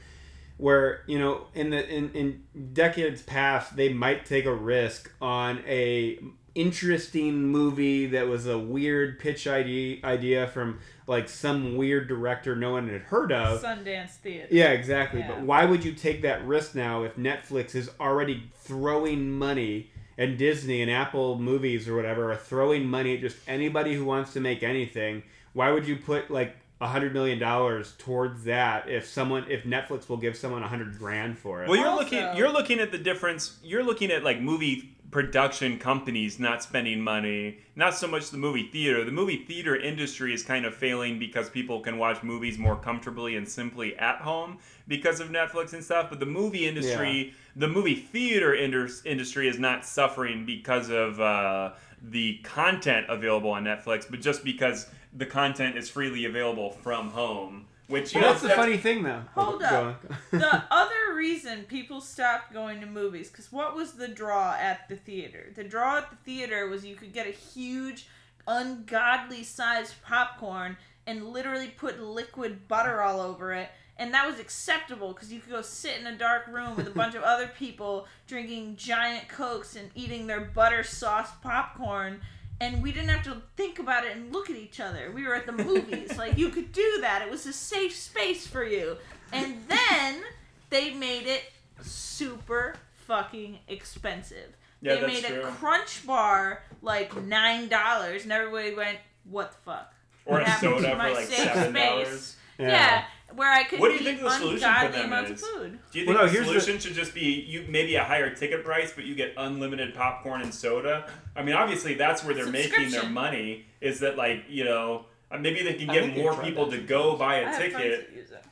where, 0.56 1.02
you 1.06 1.16
know, 1.18 1.46
in 1.54 1.70
the 1.70 1.88
in, 1.88 2.10
in 2.10 2.42
decades 2.72 3.22
past, 3.22 3.76
they 3.76 3.92
might 3.92 4.24
take 4.24 4.46
a 4.46 4.52
risk 4.54 5.12
on 5.20 5.62
a 5.66 6.18
interesting 6.54 7.46
movie 7.48 8.06
that 8.06 8.26
was 8.28 8.46
a 8.46 8.58
weird 8.58 9.18
pitch 9.18 9.46
idea 9.46 9.98
idea 10.04 10.46
from 10.48 10.78
like 11.06 11.28
some 11.28 11.76
weird 11.76 12.08
director 12.08 12.56
no 12.56 12.72
one 12.72 12.88
had 12.88 13.02
heard 13.02 13.32
of. 13.32 13.62
Sundance 13.62 14.12
Theater. 14.12 14.48
Yeah, 14.50 14.70
exactly. 14.70 15.20
Yeah. 15.20 15.28
But 15.28 15.40
why 15.42 15.64
would 15.64 15.84
you 15.84 15.92
take 15.92 16.22
that 16.22 16.44
risk 16.46 16.74
now 16.74 17.02
if 17.02 17.16
Netflix 17.16 17.74
is 17.74 17.90
already 18.00 18.50
throwing 18.54 19.30
money 19.30 19.90
and 20.16 20.38
Disney 20.38 20.80
and 20.80 20.90
Apple 20.90 21.38
movies 21.38 21.88
or 21.88 21.96
whatever 21.96 22.32
are 22.32 22.36
throwing 22.36 22.86
money 22.86 23.14
at 23.14 23.20
just 23.20 23.36
anybody 23.48 23.94
who 23.94 24.04
wants 24.04 24.32
to 24.34 24.40
make 24.40 24.62
anything? 24.62 25.22
Why 25.52 25.70
would 25.72 25.86
you 25.86 25.96
put 25.96 26.30
like 26.30 26.56
a 26.80 26.86
hundred 26.88 27.12
million 27.12 27.38
dollars 27.38 27.94
towards 27.98 28.44
that 28.44 28.88
if 28.88 29.06
someone 29.06 29.44
if 29.48 29.64
Netflix 29.64 30.08
will 30.08 30.16
give 30.16 30.36
someone 30.36 30.62
a 30.62 30.68
hundred 30.68 30.98
grand 30.98 31.38
for 31.38 31.62
it? 31.62 31.68
well 31.68 31.78
you're 31.78 31.88
Also- 31.88 32.04
looking 32.04 32.36
you're 32.36 32.50
looking 32.52 32.78
at 32.80 32.90
the 32.92 32.98
difference 32.98 33.58
you're 33.62 33.84
looking 33.84 34.10
at 34.10 34.24
like 34.24 34.40
movie 34.40 34.93
production 35.14 35.78
companies 35.78 36.40
not 36.40 36.60
spending 36.60 37.00
money. 37.00 37.56
Not 37.76 37.94
so 37.94 38.08
much 38.08 38.30
the 38.30 38.36
movie 38.36 38.64
theater. 38.64 39.04
The 39.04 39.12
movie 39.12 39.44
theater 39.44 39.76
industry 39.76 40.34
is 40.34 40.42
kind 40.42 40.66
of 40.66 40.74
failing 40.74 41.20
because 41.20 41.48
people 41.48 41.78
can 41.78 41.98
watch 41.98 42.24
movies 42.24 42.58
more 42.58 42.74
comfortably 42.74 43.36
and 43.36 43.48
simply 43.48 43.94
at 43.94 44.16
home 44.16 44.58
because 44.88 45.20
of 45.20 45.28
netflix 45.28 45.72
and 45.72 45.84
stuff. 45.84 46.10
But 46.10 46.18
the 46.18 46.26
movie 46.26 46.66
industry 46.66 47.32
the 47.54 47.68
movie 47.68 47.94
theater 47.94 48.56
indus- 48.56 49.06
industry 49.06 49.46
is 49.46 49.56
not 49.56 49.84
suffering 49.84 50.44
because 50.44 50.90
of 50.90 51.20
uh, 51.20 51.74
the 52.02 52.38
content 52.38 53.06
available 53.08 53.50
on 53.50 53.62
netflix 53.64 54.10
but 54.10 54.20
just 54.20 54.42
because 54.44 54.88
the 55.16 55.24
content 55.24 55.76
is 55.76 55.88
freely 55.88 56.24
available 56.24 56.70
from 56.70 57.10
home 57.10 57.66
which 57.94 58.14
you 58.14 58.20
Well, 58.20 58.34
know 58.34 58.38
that's 58.38 58.42
the 58.42 58.54
funny 58.54 58.76
thing 58.76 59.02
though. 59.02 59.22
Hold 59.34 59.60
Go 59.60 59.66
up. 59.66 60.04
the 60.30 60.64
other 60.70 61.14
reason 61.14 61.64
people 61.64 62.00
stopped 62.00 62.52
going 62.52 62.80
to 62.80 62.86
movies 62.86 63.30
because 63.30 63.50
what 63.50 63.74
was 63.74 63.92
the 63.92 64.08
draw 64.08 64.54
at 64.58 64.88
the 64.88 64.96
theater 64.96 65.50
the 65.54 65.64
draw 65.64 65.98
at 65.98 66.10
the 66.10 66.16
theater 66.16 66.66
was 66.68 66.84
you 66.84 66.96
could 66.96 67.12
get 67.12 67.26
a 67.26 67.30
huge 67.30 68.06
ungodly 68.46 69.42
sized 69.42 69.94
popcorn 70.02 70.76
and 71.06 71.26
literally 71.28 71.68
put 71.68 72.00
liquid 72.00 72.68
butter 72.68 73.00
all 73.00 73.20
over 73.20 73.52
it 73.52 73.70
and 73.96 74.12
that 74.12 74.26
was 74.26 74.40
acceptable 74.40 75.12
because 75.12 75.32
you 75.32 75.40
could 75.40 75.52
go 75.52 75.62
sit 75.62 75.98
in 76.00 76.06
a 76.06 76.18
dark 76.18 76.46
room 76.48 76.76
with 76.76 76.86
a 76.86 76.90
bunch 77.00 77.14
of 77.14 77.22
other 77.22 77.46
people 77.58 78.06
drinking 78.26 78.76
giant 78.76 79.28
cokes 79.28 79.76
and 79.76 79.90
eating 79.94 80.26
their 80.26 80.40
butter 80.40 80.82
sauce 80.82 81.30
popcorn 81.42 82.20
and 82.60 82.82
we 82.82 82.92
didn't 82.92 83.08
have 83.10 83.24
to 83.24 83.42
think 83.56 83.78
about 83.78 84.04
it 84.04 84.16
and 84.16 84.32
look 84.32 84.48
at 84.50 84.56
each 84.56 84.80
other. 84.80 85.10
We 85.14 85.26
were 85.26 85.34
at 85.34 85.46
the 85.46 85.52
movies. 85.52 86.16
like 86.18 86.38
you 86.38 86.50
could 86.50 86.72
do 86.72 86.98
that. 87.00 87.22
It 87.22 87.30
was 87.30 87.46
a 87.46 87.52
safe 87.52 87.94
space 87.94 88.46
for 88.46 88.64
you. 88.64 88.96
And 89.32 89.56
then 89.68 90.22
they 90.70 90.94
made 90.94 91.26
it 91.26 91.42
super 91.82 92.76
fucking 93.06 93.58
expensive. 93.68 94.56
Yeah, 94.80 94.96
they 94.96 95.00
that's 95.00 95.12
made 95.22 95.24
true. 95.24 95.42
a 95.44 95.50
crunch 95.52 96.06
bar 96.06 96.62
like 96.82 97.16
nine 97.24 97.68
dollars 97.68 98.24
and 98.24 98.32
everybody 98.32 98.74
went, 98.74 98.98
What 99.28 99.52
the 99.52 99.58
fuck? 99.64 99.94
or 100.26 100.34
What 100.34 100.42
a 100.42 100.44
happened 100.50 100.76
to 100.76 100.82
soda 100.82 100.96
my 100.96 101.08
for 101.10 101.14
like 101.14 101.26
safe 101.26 101.38
seven 101.52 101.72
space? 101.74 101.88
dollars 101.88 102.36
Yeah. 102.58 103.04
Where 103.36 103.50
I 103.52 103.64
could 103.64 103.80
What 103.80 103.88
do 103.90 103.94
you 103.96 104.04
think 104.04 104.20
the 104.20 104.30
solution 104.30 104.58
for 104.60 104.66
ungodly 104.66 104.96
them 104.98 105.06
amounts 105.06 105.30
is? 105.30 105.42
of 105.42 105.48
food. 105.48 105.78
Do 105.92 105.98
you 105.98 106.06
Well, 106.06 106.16
think 106.16 106.18
no, 106.18 106.26
the 106.26 106.32
here's 106.32 106.46
the- 106.46 106.60
solution 106.60 106.80
should 106.80 106.94
just 106.94 107.14
be 107.14 107.22
you 107.22 107.64
maybe 107.68 107.94
a 107.96 108.04
higher 108.04 108.34
ticket 108.34 108.64
price, 108.64 108.92
but 108.94 109.04
you 109.04 109.14
get 109.14 109.34
unlimited 109.36 109.94
popcorn 109.94 110.42
and 110.42 110.52
soda? 110.54 111.10
I 111.36 111.42
mean, 111.42 111.54
obviously 111.54 111.94
that's 111.94 112.24
where 112.24 112.34
they're 112.34 112.46
making 112.46 112.90
their 112.90 113.08
money. 113.08 113.66
Is 113.80 114.00
that 114.00 114.16
like 114.16 114.44
you 114.48 114.64
know 114.64 115.06
uh, 115.30 115.38
maybe 115.38 115.62
they 115.62 115.74
can 115.74 115.86
get 115.88 116.16
more 116.16 116.34
people 116.42 116.70
to 116.70 116.78
go 116.78 117.16
buy 117.16 117.36
I 117.36 117.38
a 117.38 117.46
have 117.46 117.58
ticket 117.58 118.08
that 118.10 118.16
use 118.16 118.30
it. 118.30 118.44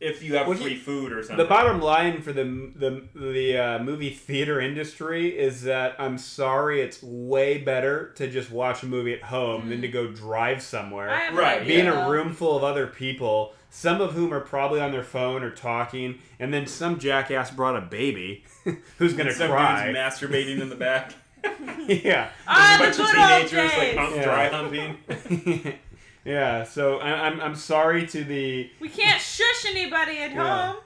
if 0.00 0.22
you 0.22 0.36
have 0.36 0.46
Well, 0.46 0.56
free 0.58 0.74
you- 0.74 0.78
food 0.78 1.12
or 1.12 1.22
something. 1.22 1.38
The 1.38 1.44
bottom 1.44 1.80
line 1.80 2.22
for 2.22 2.32
the 2.32 2.44
the 2.76 3.02
the 3.18 3.56
uh, 3.56 3.78
movie 3.82 4.10
theater 4.10 4.60
industry 4.60 5.36
is 5.36 5.62
that 5.64 5.96
I'm 5.98 6.18
sorry, 6.18 6.80
it's 6.82 7.02
way 7.02 7.58
better 7.58 8.12
to 8.16 8.28
just 8.28 8.50
watch 8.50 8.82
a 8.82 8.86
movie 8.86 9.12
at 9.14 9.22
home 9.24 9.68
than 9.70 9.80
to 9.80 9.88
go 9.88 10.06
drive 10.08 10.62
somewhere. 10.62 11.10
I 11.10 11.30
Right, 11.32 11.60
idea, 11.62 11.74
be 11.74 11.80
in 11.80 11.88
a 11.88 12.08
room 12.08 12.32
full 12.32 12.56
of 12.56 12.62
other 12.62 12.86
people, 12.86 13.54
some 13.70 14.00
of 14.00 14.12
whom 14.12 14.32
are 14.32 14.40
probably 14.40 14.80
on 14.80 14.92
their 14.92 15.02
phone 15.04 15.42
or 15.42 15.50
talking, 15.50 16.18
and 16.38 16.52
then 16.52 16.66
some 16.66 16.98
jackass 16.98 17.50
brought 17.50 17.76
a 17.76 17.80
baby 17.82 18.44
who's 18.98 19.12
gonna 19.14 19.32
Some 19.32 19.50
cry. 19.50 19.86
dude's 19.86 19.98
masturbating 19.98 20.60
in 20.60 20.68
the 20.68 20.76
back. 20.76 21.12
yeah. 21.86 22.30
Ah, 22.46 22.76
a 22.76 22.78
bunch 22.78 22.98
of 22.98 23.06
teenagers 23.10 23.52
like 23.72 23.80
days. 23.80 23.96
hump, 23.96 24.16
Yeah. 24.16 24.24
dry 24.24 24.48
humping. 24.48 25.74
yeah. 26.24 26.64
So 26.64 26.98
I, 26.98 27.26
I'm 27.26 27.40
I'm 27.40 27.54
sorry 27.54 28.06
to 28.08 28.24
the 28.24 28.70
We 28.80 28.88
can't 28.88 29.20
shush 29.20 29.66
anybody 29.66 30.18
at 30.18 30.32
Yeah. 30.32 30.72
home. 30.72 30.76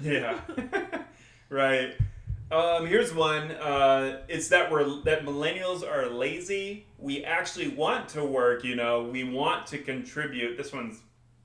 Yeah. 0.00 0.38
right. 1.50 1.94
Um, 2.50 2.86
here's 2.86 3.14
one. 3.14 3.50
Uh, 3.50 4.20
it's 4.28 4.48
that 4.48 4.70
we're 4.70 4.84
that 5.04 5.24
millennials 5.24 5.86
are 5.88 6.08
lazy. 6.08 6.86
We 6.98 7.24
actually 7.24 7.68
want 7.68 8.08
to 8.10 8.24
work. 8.24 8.62
You 8.64 8.76
know, 8.76 9.02
we 9.04 9.24
want 9.24 9.66
to 9.68 9.78
contribute. 9.78 10.56
This 10.56 10.72
one's 10.72 11.00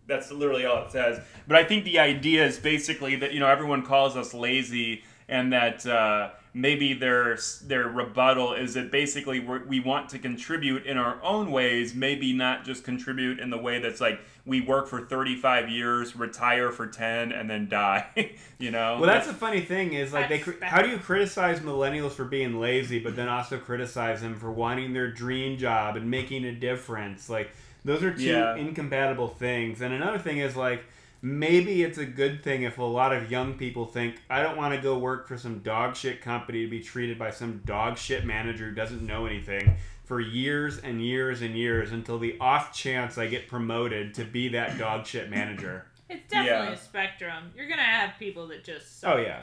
that's 0.08 0.32
literally 0.32 0.66
all 0.66 0.86
it 0.86 0.92
says. 0.92 1.22
But 1.48 1.58
I 1.58 1.64
think 1.64 1.84
the 1.84 2.00
idea 2.00 2.46
is 2.46 2.58
basically 2.58 3.16
that 3.18 3.34
you 3.34 3.40
know 3.40 3.48
everyone 3.48 3.84
calls 3.84 4.16
us 4.16 4.34
lazy, 4.34 5.04
and 5.28 5.52
that 5.54 5.86
uh, 5.86 6.32
maybe 6.54 6.94
their 6.94 7.38
their 7.66 7.88
rebuttal 7.88 8.54
is 8.54 8.74
that 8.74 8.92
basically 8.92 9.40
we're, 9.40 9.66
we 9.66 9.80
want 9.80 10.10
to 10.10 10.20
contribute 10.20 10.86
in 10.86 10.98
our 10.98 11.22
own 11.22 11.52
ways, 11.52 11.94
maybe 11.94 12.34
not 12.34 12.66
just 12.66 12.84
contribute 12.84 13.40
in 13.40 13.50
the 13.50 13.58
way 13.58 13.80
that's 13.80 14.02
like 14.02 14.20
we 14.46 14.62
work 14.62 14.88
for 14.88 15.02
35 15.02 15.70
years, 15.70 16.16
retire 16.16 16.72
for 16.72 16.88
10, 16.88 17.34
and 17.34 17.50
then 17.50 17.68
die. 17.68 18.32
you 18.60 18.72
know. 18.72 18.98
Well, 18.98 19.08
that's 19.08 19.28
the 19.28 19.34
funny 19.34 19.62
thing 19.62 19.94
is 19.94 20.14
like 20.14 20.30
they. 20.30 20.40
That's 20.40 20.64
How 20.64 20.82
do 20.82 20.90
you 20.90 20.98
criticize 20.98 21.60
millennials 21.60 22.14
for 22.14 22.26
being 22.26 22.60
lazy, 22.60 23.00
but 23.00 23.16
then 23.16 23.28
also 23.28 23.58
criticize 23.58 24.22
them 24.22 24.36
for 24.36 24.52
wanting 24.52 24.94
their 24.94 25.12
dream 25.12 25.58
job 25.58 25.96
and 25.96 26.10
making 26.10 26.46
a 26.46 26.54
difference? 26.54 27.30
Like 27.30 27.52
those 27.88 28.04
are 28.04 28.14
two 28.14 28.24
Yeah. 28.24 28.56
incompatible 28.56 29.30
things. 29.30 29.82
And 29.82 29.94
another 29.94 30.20
thing 30.20 30.38
is 30.38 30.56
like 30.56 30.84
maybe 31.22 31.82
it's 31.84 31.98
a 31.98 32.06
good 32.06 32.44
thing 32.44 32.62
if 32.64 32.78
a 32.78 32.84
lot 32.84 33.12
of 33.14 33.32
young 33.32 33.56
people 33.56 33.86
think 33.86 34.18
I 34.30 34.44
don't 34.44 34.56
want 34.58 34.76
to 34.76 34.80
go 34.82 34.98
work 35.00 35.28
for 35.28 35.38
some 35.38 35.60
dog 35.60 35.96
shit 35.96 36.22
company 36.22 36.64
to 36.66 36.70
be 36.70 36.82
treated 36.82 37.18
by 37.18 37.32
some 37.32 37.62
dog 37.66 37.98
shit 37.98 38.26
manager 38.26 38.70
who 38.70 38.76
doesn't 38.76 39.02
know 39.02 39.26
anything 39.26 39.76
for 40.06 40.20
years 40.22 40.78
and 40.80 41.02
years 41.04 41.42
and 41.42 41.56
years 41.58 41.92
until 41.92 42.20
the 42.20 42.38
off 42.40 42.72
chance 42.74 43.18
I 43.18 43.28
get 43.28 43.48
promoted 43.48 44.14
to 44.16 44.24
be 44.26 44.50
that 44.50 44.78
dog 44.78 45.06
shit 45.08 45.30
manager. 45.30 45.86
It's 46.10 46.30
definitely 46.30 46.68
Yeah. 46.68 46.74
a 46.74 46.78
spectrum. 46.78 47.52
You're 47.56 47.68
gonna 47.68 47.82
have 47.84 48.18
people 48.18 48.48
that 48.48 48.64
just 48.64 49.02
suck, 49.02 49.16
Oh 49.16 49.18
yeah. 49.18 49.42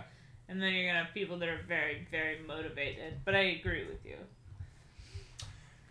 and 0.49 0.63
then 0.63 0.73
you're 0.73 0.87
gonna 0.87 1.05
have 1.05 1.13
people 1.13 1.39
that 1.41 1.49
are 1.51 1.61
very, 1.69 2.07
very 2.11 2.39
motivated. 2.47 3.15
But 3.27 3.35
I 3.35 3.41
agree 3.61 3.85
with 3.85 4.03
you. 4.07 4.17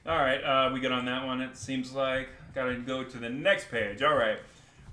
All 0.06 0.18
right, 0.18 0.44
uh, 0.44 0.72
we 0.74 0.80
get 0.80 0.92
on 0.92 1.06
that 1.06 1.26
one. 1.26 1.42
It 1.42 1.56
seems 1.56 1.94
like 1.94 2.30
gotta 2.54 2.76
go 2.76 3.04
to 3.04 3.18
the 3.18 3.30
next 3.30 3.70
page. 3.70 4.02
All 4.02 4.16
right, 4.16 4.40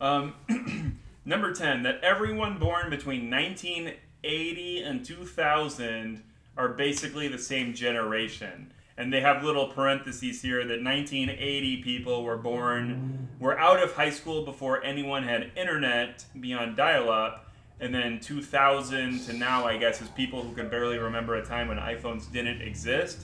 um, 0.01 0.35
number 1.25 1.53
ten. 1.53 1.83
That 1.83 2.01
everyone 2.03 2.59
born 2.59 2.91
between 2.91 3.31
1980 3.31 4.83
and 4.83 5.05
2000 5.05 6.23
are 6.57 6.69
basically 6.69 7.29
the 7.29 7.39
same 7.39 7.75
generation, 7.75 8.73
and 8.97 9.13
they 9.13 9.21
have 9.21 9.45
little 9.45 9.69
parentheses 9.69 10.43
here 10.43 10.65
that 10.67 10.83
1980 10.83 11.83
people 11.83 12.25
were 12.25 12.37
born 12.37 13.29
were 13.41 13.59
out 13.59 13.83
of 13.83 13.95
high 13.95 14.11
school 14.11 14.45
before 14.45 14.85
anyone 14.85 15.23
had 15.25 15.51
internet 15.57 16.25
beyond 16.39 16.77
dial-up. 16.77 17.47
And 17.83 17.95
then 17.95 18.21
2000 18.21 19.21
to 19.21 19.33
now, 19.33 19.67
I 19.67 19.79
guess, 19.79 20.03
is 20.03 20.09
people 20.11 20.43
who 20.43 20.55
can 20.55 20.69
barely 20.69 20.99
remember 20.99 21.37
a 21.37 21.45
time 21.45 21.69
when 21.69 21.79
iPhones 21.79 22.31
didn't 22.31 22.61
exist. 22.61 23.23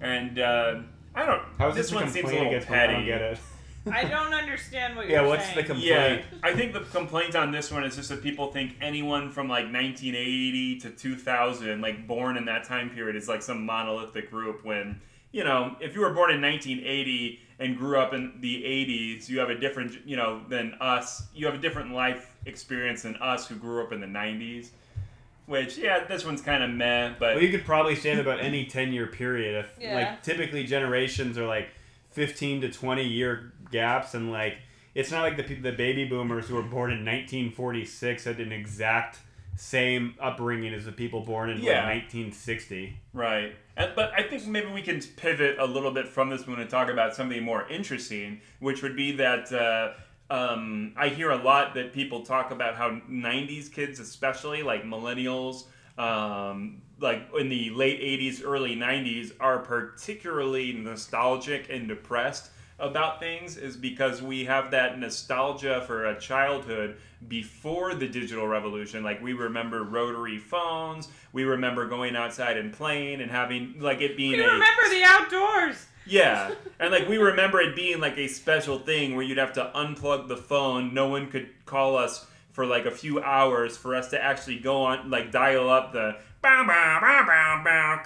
And 0.00 0.38
uh, 0.38 0.80
I 1.14 1.26
don't. 1.26 1.42
How's 1.58 1.74
this 1.74 1.90
this, 1.90 1.94
one 1.94 2.08
seems 2.08 2.30
a 2.30 2.32
little 2.32 2.50
me? 2.50 2.56
I 2.70 2.86
don't 2.86 3.04
get 3.04 3.20
it. 3.20 3.38
I 3.92 4.04
don't 4.04 4.34
understand 4.34 4.96
what 4.96 5.08
Yeah, 5.08 5.20
you're 5.20 5.28
what's 5.30 5.44
saying. 5.44 5.56
the 5.56 5.64
com- 5.64 5.78
Yeah, 5.78 6.16
Complaint. 6.18 6.44
I 6.44 6.54
think 6.54 6.72
the 6.72 6.80
complaint 6.80 7.34
on 7.36 7.50
this 7.52 7.70
one 7.70 7.84
is 7.84 7.96
just 7.96 8.08
that 8.10 8.22
people 8.22 8.52
think 8.52 8.76
anyone 8.80 9.30
from 9.30 9.48
like 9.48 9.64
1980 9.72 10.80
to 10.80 10.90
2000, 10.90 11.80
like 11.80 12.06
born 12.06 12.36
in 12.36 12.44
that 12.46 12.64
time 12.64 12.90
period, 12.90 13.16
is 13.16 13.28
like 13.28 13.42
some 13.42 13.64
monolithic 13.64 14.30
group. 14.30 14.64
When 14.64 15.00
you 15.32 15.44
know, 15.44 15.76
if 15.80 15.94
you 15.94 16.00
were 16.00 16.12
born 16.12 16.30
in 16.32 16.40
1980 16.42 17.40
and 17.60 17.76
grew 17.78 17.98
up 17.98 18.12
in 18.12 18.32
the 18.40 18.62
80s, 18.64 19.28
you 19.28 19.38
have 19.38 19.48
a 19.50 19.54
different, 19.58 19.96
you 20.04 20.16
know, 20.16 20.40
than 20.48 20.74
us. 20.80 21.22
You 21.34 21.46
have 21.46 21.54
a 21.54 21.58
different 21.58 21.92
life 21.92 22.34
experience 22.46 23.02
than 23.02 23.14
us 23.16 23.46
who 23.46 23.54
grew 23.54 23.82
up 23.82 23.92
in 23.92 24.00
the 24.00 24.06
90s. 24.08 24.70
Which, 25.46 25.78
yeah, 25.78 26.04
this 26.04 26.24
one's 26.24 26.40
kind 26.42 26.62
of 26.62 26.70
meh, 26.70 27.14
but 27.18 27.34
Well, 27.34 27.42
you 27.42 27.50
could 27.50 27.64
probably 27.64 27.96
say 27.96 28.14
that 28.14 28.20
about 28.20 28.40
any 28.44 28.66
10 28.66 28.92
year 28.92 29.06
period. 29.06 29.64
If, 29.64 29.70
Yeah. 29.80 29.94
Like, 29.96 30.22
typically 30.22 30.64
generations 30.64 31.36
are 31.38 31.46
like 31.46 31.68
15 32.10 32.60
to 32.62 32.70
20 32.72 33.04
year 33.04 33.52
gaps, 33.70 34.14
and 34.14 34.30
like, 34.30 34.58
it's 34.94 35.10
not 35.10 35.22
like 35.22 35.36
the, 35.36 35.54
the 35.54 35.72
baby 35.72 36.04
boomers 36.04 36.48
who 36.48 36.54
were 36.56 36.62
born 36.62 36.90
in 36.90 36.98
1946 37.04 38.24
had 38.24 38.40
an 38.40 38.52
exact 38.52 39.18
same 39.56 40.14
upbringing 40.20 40.72
as 40.72 40.84
the 40.86 40.92
people 40.92 41.20
born 41.20 41.50
in 41.50 41.58
Yeah. 41.58 41.84
like 41.86 42.04
1960. 42.04 42.96
Right. 43.12 43.54
And, 43.76 43.92
but 43.94 44.12
I 44.16 44.22
think 44.22 44.46
maybe 44.46 44.70
we 44.72 44.82
can 44.82 45.00
pivot 45.16 45.58
a 45.58 45.66
little 45.66 45.90
bit 45.90 46.08
from 46.08 46.30
this 46.30 46.46
one 46.46 46.58
and 46.60 46.70
talk 46.70 46.88
about 46.88 47.14
something 47.14 47.42
more 47.42 47.68
interesting, 47.68 48.40
which 48.60 48.82
would 48.82 48.96
be 48.96 49.12
that 49.16 49.52
uh, 49.52 49.92
um, 50.32 50.94
I 50.96 51.08
hear 51.08 51.30
a 51.30 51.36
lot 51.36 51.74
that 51.74 51.92
people 51.92 52.22
talk 52.22 52.50
about 52.52 52.76
how 52.76 53.00
90s 53.10 53.70
kids, 53.70 54.00
especially 54.00 54.62
like 54.62 54.84
millennials, 54.84 55.64
um, 55.98 56.80
like 56.98 57.28
in 57.38 57.48
the 57.48 57.70
late 57.70 58.00
80s, 58.00 58.42
early 58.44 58.76
90s, 58.76 59.32
are 59.40 59.58
particularly 59.58 60.72
nostalgic 60.72 61.68
and 61.70 61.86
depressed 61.88 62.50
about 62.80 63.20
things 63.20 63.56
is 63.56 63.76
because 63.76 64.22
we 64.22 64.44
have 64.44 64.70
that 64.72 64.98
nostalgia 64.98 65.82
for 65.86 66.06
a 66.06 66.18
childhood 66.18 66.96
before 67.28 67.94
the 67.94 68.08
digital 68.08 68.46
revolution. 68.46 69.02
Like 69.02 69.22
we 69.22 69.32
remember 69.34 69.82
rotary 69.84 70.38
phones 70.38 71.08
we 71.32 71.44
remember 71.44 71.86
going 71.86 72.16
outside 72.16 72.56
and 72.56 72.72
playing 72.72 73.20
and 73.20 73.30
having 73.30 73.74
like 73.78 74.00
it 74.00 74.16
being 74.16 74.32
We 74.32 74.42
a 74.42 74.46
remember 74.46 74.82
the 74.90 75.02
outdoors. 75.04 75.86
yeah. 76.06 76.52
And 76.80 76.90
like 76.92 77.08
we 77.08 77.18
remember 77.18 77.60
it 77.60 77.76
being 77.76 78.00
like 78.00 78.16
a 78.16 78.26
special 78.26 78.78
thing 78.78 79.14
where 79.14 79.24
you'd 79.24 79.38
have 79.38 79.52
to 79.54 79.70
unplug 79.74 80.28
the 80.28 80.36
phone. 80.36 80.94
No 80.94 81.08
one 81.08 81.30
could 81.30 81.48
call 81.66 81.96
us 81.96 82.26
for 82.52 82.64
like 82.66 82.86
a 82.86 82.90
few 82.90 83.20
hours 83.20 83.76
for 83.76 83.94
us 83.94 84.08
to 84.10 84.22
actually 84.22 84.58
go 84.58 84.82
on 84.82 85.10
like 85.10 85.30
dial 85.30 85.68
up 85.68 85.92
the 85.92 86.16
bow, 86.42 86.64
bow, 86.66 86.98
bow, 87.00 87.24
bow, 87.26 87.62
bow, 87.64 88.02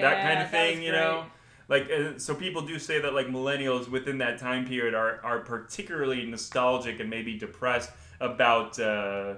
that 0.00 0.22
kind 0.22 0.40
of 0.40 0.50
thing 0.50 0.82
you 0.82 0.92
know 0.92 1.24
like 1.70 1.88
uh, 1.90 2.18
so 2.18 2.34
people 2.34 2.60
do 2.62 2.78
say 2.78 3.00
that 3.00 3.14
like 3.14 3.28
millennials 3.28 3.88
within 3.88 4.18
that 4.18 4.38
time 4.38 4.66
period 4.66 4.92
are, 4.92 5.20
are 5.24 5.38
particularly 5.38 6.26
nostalgic 6.26 7.00
and 7.00 7.08
maybe 7.08 7.38
depressed 7.38 7.90
about 8.20 8.78
uh, 8.78 9.34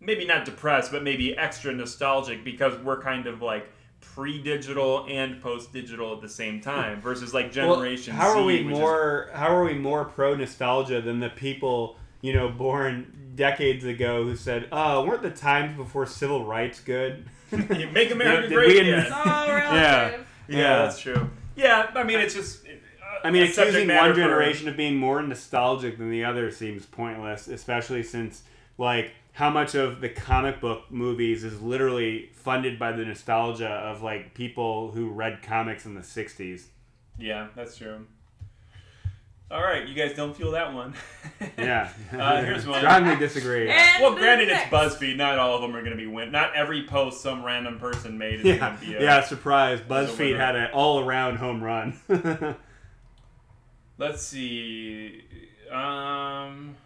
maybe 0.00 0.24
not 0.24 0.44
depressed 0.46 0.90
but 0.90 1.02
maybe 1.02 1.36
extra 1.36 1.70
nostalgic 1.72 2.42
because 2.44 2.74
we're 2.82 3.02
kind 3.02 3.26
of 3.26 3.42
like 3.42 3.68
pre-digital 4.00 5.06
and 5.08 5.40
post-digital 5.42 6.12
at 6.14 6.20
the 6.20 6.28
same 6.28 6.60
time 6.60 7.00
versus 7.00 7.32
like 7.32 7.50
generation 7.52 8.16
Well, 8.16 8.32
how 8.32 8.38
are 8.40 8.44
we 8.44 8.62
which 8.64 8.72
is- 8.74 8.78
more? 8.78 9.30
How 9.34 9.54
are 9.54 9.64
we 9.64 9.74
more 9.74 10.04
pro 10.04 10.34
nostalgia 10.34 11.00
than 11.00 11.18
the 11.20 11.30
people 11.30 11.96
you 12.20 12.32
know 12.32 12.48
born 12.48 13.30
decades 13.34 13.84
ago 13.86 14.22
who 14.24 14.36
said, 14.36 14.68
"Oh, 14.70 15.06
weren't 15.06 15.22
the 15.22 15.30
times 15.30 15.76
before 15.76 16.04
civil 16.06 16.44
rights 16.44 16.80
good?" 16.80 17.24
make 17.50 18.10
America 18.18 18.48
great 18.52 18.80
again. 18.82 18.98
It's 19.00 19.10
all 19.10 19.48
relative. 19.48 19.72
Yeah. 19.74 20.10
yeah, 20.10 20.18
Yeah. 20.48 20.76
that's 20.82 21.00
true 21.00 21.30
yeah 21.56 21.90
i 21.94 22.02
mean 22.02 22.18
it's 22.18 22.34
just 22.34 22.64
uh, 22.66 23.26
I 23.26 23.30
mean, 23.30 23.42
accusing 23.42 23.88
one 23.88 24.10
for- 24.10 24.16
generation 24.16 24.68
of 24.68 24.76
being 24.76 24.96
more 24.96 25.22
nostalgic 25.22 25.98
than 25.98 26.10
the 26.10 26.24
other 26.24 26.50
seems 26.50 26.86
pointless, 26.86 27.46
especially 27.46 28.02
since, 28.02 28.42
like, 28.78 29.12
how 29.32 29.50
much 29.50 29.74
of 29.74 30.00
the 30.00 30.08
comic 30.08 30.60
book 30.60 30.84
movies 30.90 31.44
is 31.44 31.60
literally 31.60 32.30
funded 32.32 32.78
by 32.78 32.92
the 32.92 33.04
nostalgia 33.04 33.68
of, 33.68 34.02
like, 34.02 34.34
people 34.34 34.90
who 34.92 35.10
read 35.10 35.42
comics 35.42 35.84
in 35.84 35.94
the 35.94 36.00
60s. 36.00 36.64
yeah 37.18 37.48
that's 37.54 37.76
true 37.76 38.06
all 39.52 39.62
right 39.62 39.86
you 39.86 39.94
guys 39.94 40.16
don't 40.16 40.36
feel 40.36 40.50
that 40.52 40.72
one 40.72 40.94
Yeah. 41.58 41.92
Uh, 42.12 42.42
here's 42.42 42.66
one. 42.66 42.78
Strongly 42.80 43.16
disagree. 43.16 43.68
And 43.70 44.02
well, 44.02 44.14
the 44.14 44.20
granted, 44.20 44.48
it's. 44.50 44.62
BuzzFeed. 44.64 45.16
Not 45.16 45.38
all 45.38 45.56
of 45.56 45.62
them 45.62 45.74
are 45.74 45.80
going 45.80 45.90
to 45.92 45.96
be 45.96 46.06
win. 46.06 46.30
Not 46.30 46.54
every 46.54 46.84
post 46.86 47.20
some 47.22 47.44
random 47.44 47.78
person 47.78 48.16
made 48.18 48.40
is 48.40 48.46
Yeah, 48.46 48.56
going 48.58 48.78
to 48.78 48.86
be. 48.86 48.94
A, 48.94 49.02
yeah, 49.02 49.22
surprise. 49.22 49.80
BuzzFeed 49.80 50.18
winner. 50.18 50.38
had 50.38 50.56
an 50.56 50.70
all 50.72 51.00
around 51.00 51.36
home 51.36 51.62
run. 51.64 51.98
Let's 53.98 54.22
see. 54.22 55.22
Um, 55.70 56.76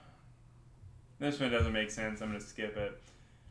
this 1.18 1.40
one 1.40 1.50
doesn't 1.50 1.72
make 1.72 1.90
sense. 1.90 2.20
I'm 2.22 2.28
going 2.28 2.40
to 2.40 2.46
skip 2.46 2.76
it. 2.76 3.00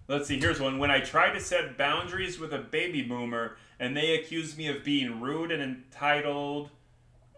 Let's 0.07 0.27
see. 0.27 0.39
Here's 0.39 0.59
one. 0.59 0.77
When 0.79 0.91
I 0.91 1.01
try 1.01 1.31
to 1.31 1.39
set 1.39 1.77
boundaries 1.77 2.39
with 2.39 2.53
a 2.53 2.59
baby 2.59 3.01
boomer, 3.01 3.57
and 3.79 3.95
they 3.97 4.15
accuse 4.15 4.57
me 4.57 4.67
of 4.69 4.83
being 4.83 5.19
rude 5.19 5.51
and 5.51 5.61
entitled. 5.61 6.69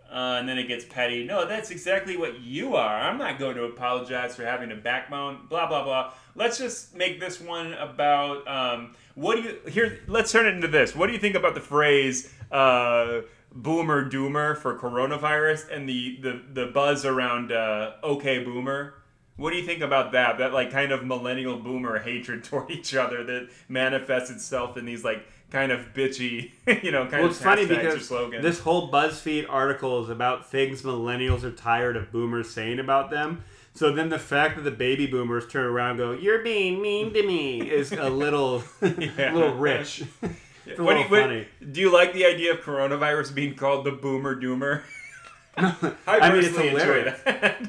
Uh, 0.09 0.37
and 0.39 0.47
then 0.47 0.57
it 0.57 0.67
gets 0.67 0.85
petty. 0.85 1.25
No, 1.25 1.45
that's 1.45 1.69
exactly 1.69 2.15
what 2.15 2.39
you 2.39 2.75
are. 2.75 2.99
I'm 3.01 3.17
not 3.17 3.39
going 3.39 3.55
to 3.55 3.65
apologize 3.65 4.35
for 4.35 4.45
having 4.45 4.71
a 4.71 4.75
backbone. 4.75 5.47
Blah 5.49 5.67
blah 5.67 5.83
blah. 5.83 6.13
Let's 6.35 6.57
just 6.57 6.95
make 6.95 7.19
this 7.19 7.41
one 7.41 7.73
about 7.73 8.47
um, 8.47 8.95
what 9.15 9.35
do 9.35 9.41
you 9.41 9.59
here? 9.69 9.99
Let's 10.07 10.31
turn 10.31 10.45
it 10.45 10.55
into 10.55 10.67
this. 10.67 10.95
What 10.95 11.07
do 11.07 11.13
you 11.13 11.19
think 11.19 11.35
about 11.35 11.55
the 11.55 11.61
phrase 11.61 12.33
uh, 12.51 13.21
"boomer 13.53 14.09
doomer" 14.09 14.57
for 14.57 14.77
coronavirus 14.77 15.75
and 15.75 15.89
the 15.89 16.19
the, 16.21 16.41
the 16.53 16.65
buzz 16.67 17.03
around 17.03 17.51
uh, 17.51 17.93
"okay 18.03 18.43
boomer"? 18.43 18.93
What 19.35 19.51
do 19.51 19.57
you 19.57 19.65
think 19.65 19.81
about 19.81 20.13
that? 20.13 20.39
That 20.39 20.53
like 20.53 20.71
kind 20.71 20.91
of 20.91 21.05
millennial 21.05 21.57
boomer 21.59 21.99
hatred 21.99 22.43
toward 22.45 22.71
each 22.71 22.95
other 22.95 23.23
that 23.23 23.49
manifests 23.67 24.29
itself 24.29 24.77
in 24.77 24.85
these 24.85 25.03
like 25.03 25.25
kind 25.51 25.71
of 25.71 25.93
bitchy, 25.93 26.51
you 26.83 26.91
know, 26.91 27.01
kind 27.03 27.13
well, 27.21 27.25
of 27.25 27.31
it's 27.31 27.41
funny 27.41 27.65
hashtags 27.65 28.11
or 28.11 28.29
because 28.29 28.43
this 28.43 28.59
whole 28.59 28.91
BuzzFeed 28.91 29.45
article 29.49 30.03
is 30.03 30.09
about 30.09 30.49
things 30.49 30.81
millennials 30.81 31.43
are 31.43 31.51
tired 31.51 31.95
of 31.97 32.11
boomers 32.11 32.49
saying 32.49 32.79
about 32.79 33.09
them. 33.11 33.43
So 33.73 33.91
then 33.93 34.09
the 34.09 34.17
fact 34.19 34.55
that 34.57 34.63
the 34.63 34.71
baby 34.71 35.05
boomers 35.05 35.47
turn 35.47 35.65
around 35.65 35.91
and 35.91 35.99
go, 35.99 36.11
"You're 36.13 36.41
being 36.43 36.81
mean 36.81 37.13
to 37.13 37.21
me," 37.25 37.61
is 37.61 37.91
a 37.91 38.09
little, 38.09 38.63
Yeah. 38.81 39.31
a 39.31 39.35
little 39.35 39.53
rich. 39.55 40.03
It's 40.65 40.79
a 40.79 40.83
What 40.83 40.95
do, 40.95 40.99
little 40.99 41.03
you, 41.03 41.09
what- 41.09 41.21
funny. 41.21 41.47
do 41.71 41.79
you 41.81 41.93
like 41.93 42.13
the 42.13 42.25
idea 42.25 42.53
of 42.53 42.61
coronavirus 42.61 43.33
being 43.35 43.55
called 43.55 43.85
the 43.85 43.91
boomer 43.91 44.35
doomer? 44.35 44.81
I, 45.55 45.73
I 46.07 46.31
mean, 46.33 46.43
it's 46.43 46.57
hilarious. 46.57 47.19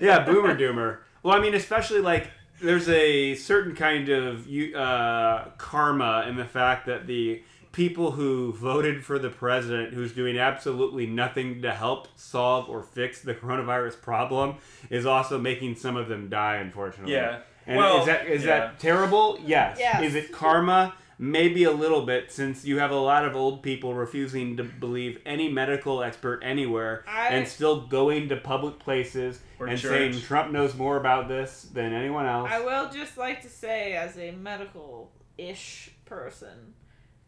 yeah, 0.01 0.25
boomer 0.25 0.57
doomer. 0.57 0.99
Well, 1.23 1.37
I 1.37 1.41
mean, 1.41 1.55
especially 1.55 2.01
like 2.01 2.31
there's 2.61 2.89
a 2.89 3.35
certain 3.35 3.75
kind 3.75 4.09
of 4.09 4.47
uh, 4.75 5.45
karma 5.59 6.27
in 6.29 6.37
the 6.37 6.45
fact 6.45 6.87
that 6.87 7.07
the 7.07 7.43
people 7.73 8.13
who 8.13 8.53
voted 8.53 9.05
for 9.05 9.19
the 9.19 9.29
president 9.31 9.93
who's 9.95 10.13
doing 10.13 10.39
absolutely 10.39 11.07
nothing 11.07 11.63
to 11.63 11.73
help 11.73 12.09
solve 12.17 12.69
or 12.69 12.83
fix 12.83 13.21
the 13.23 13.35
coronavirus 13.35 14.01
problem 14.01 14.57
is 14.91 15.07
also 15.07 15.39
making 15.39 15.77
some 15.77 15.97
of 15.97 16.09
them 16.09 16.29
die, 16.29 16.57
unfortunately. 16.57 17.13
Yeah. 17.15 17.41
And 17.67 17.77
Well, 17.77 18.01
is 18.01 18.07
that 18.07 18.27
is 18.27 18.45
yeah. 18.45 18.59
that 18.59 18.79
terrible? 18.79 19.39
Yes. 19.45 19.77
Yes. 19.79 20.03
Is 20.03 20.15
it 20.15 20.33
karma? 20.33 20.95
Maybe 21.21 21.65
a 21.65 21.73
little 21.73 22.07
bit, 22.07 22.31
since 22.31 22.65
you 22.65 22.79
have 22.79 22.93
a 22.93 22.97
lot 23.01 23.25
of 23.25 23.35
old 23.35 23.61
people 23.65 23.93
refusing 23.93 24.57
to 24.59 24.63
believe 24.63 25.19
any 25.27 25.49
medical 25.51 26.01
expert 26.01 26.41
anywhere 26.45 27.05
I- 27.09 27.29
and 27.31 27.47
still 27.49 27.81
going 27.89 28.29
to 28.29 28.37
public 28.37 28.79
places 28.79 29.41
and 29.59 29.77
church. 29.77 29.81
saying 30.13 30.21
Trump 30.23 30.53
knows 30.53 30.77
more 30.77 30.97
about 30.97 31.27
this 31.27 31.63
than 31.75 31.93
anyone 31.93 32.25
else. 32.25 32.49
I 32.53 32.61
will 32.65 32.89
just 32.89 33.19
like 33.19 33.43
to 33.43 33.49
say, 33.49 33.95
as 33.95 34.17
a 34.17 34.31
medical 34.31 35.11
ish 35.37 35.91
person, 36.05 36.75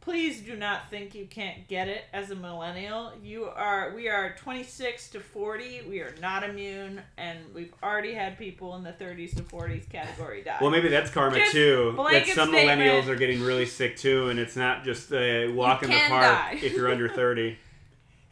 please 0.01 0.41
do 0.41 0.57
not 0.57 0.89
think 0.91 1.15
you 1.15 1.27
can't 1.27 1.69
get 1.69 1.89
it 1.89 2.05
as 2.13 2.31
a 2.31 2.35
millennial. 2.35 3.13
You 3.23 3.45
are, 3.45 3.93
we 3.95 4.09
are 4.09 4.35
26 4.39 5.11
to 5.11 5.21
40. 5.21 5.83
We 5.89 6.01
are 6.01 6.15
not 6.21 6.43
immune, 6.43 7.03
and 7.17 7.39
we've 7.55 7.73
already 7.83 8.15
had 8.15 8.39
people 8.39 8.77
in 8.77 8.83
the 8.83 8.93
30s 8.93 9.37
to 9.37 9.43
40s 9.43 9.89
category 9.89 10.43
die. 10.43 10.59
Well, 10.61 10.71
maybe 10.71 10.89
that's 10.89 11.11
karma 11.11 11.39
Just 11.39 11.53
too. 11.53 11.95
That 12.11 12.27
some 12.27 12.49
statement. 12.51 12.81
millennials 12.81 13.09
are 13.09 13.17
getting 13.17 13.43
really 13.43 13.67
sick 13.67 13.97
too, 13.97 14.29
and 14.31 14.39
it's 14.39 14.57
not 14.57 14.85
just 14.85 15.13
a 15.13 15.49
walk 15.49 15.83
in 15.83 15.91
the 15.91 16.01
park 16.09 16.23
die. 16.23 16.59
if 16.63 16.73
you're 16.73 16.91
under 16.91 17.09
thirty. 17.09 17.59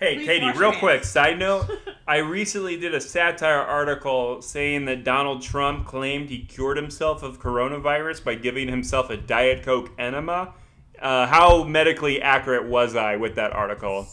Hey, 0.01 0.15
Please 0.15 0.27
Katie, 0.27 0.53
real 0.57 0.71
quick, 0.75 1.03
side 1.03 1.41
note. 1.41 1.69
I 2.07 2.19
recently 2.19 2.79
did 2.79 2.95
a 2.95 3.01
satire 3.01 3.59
article 3.59 4.41
saying 4.41 4.85
that 4.85 5.03
Donald 5.03 5.43
Trump 5.43 5.87
claimed 5.87 6.31
he 6.31 6.45
cured 6.45 6.77
himself 6.77 7.25
of 7.25 7.41
coronavirus 7.41 8.23
by 8.23 8.37
giving 8.37 8.69
himself 8.69 9.11
a 9.11 9.17
Diet 9.17 9.65
Coke 9.65 9.91
enema. 9.99 10.55
Uh, 11.01 11.27
how 11.27 11.65
medically 11.65 12.21
accurate 12.21 12.67
was 12.67 12.97
I 12.97 13.17
with 13.17 13.37
that 13.37 13.53
article? 13.53 14.07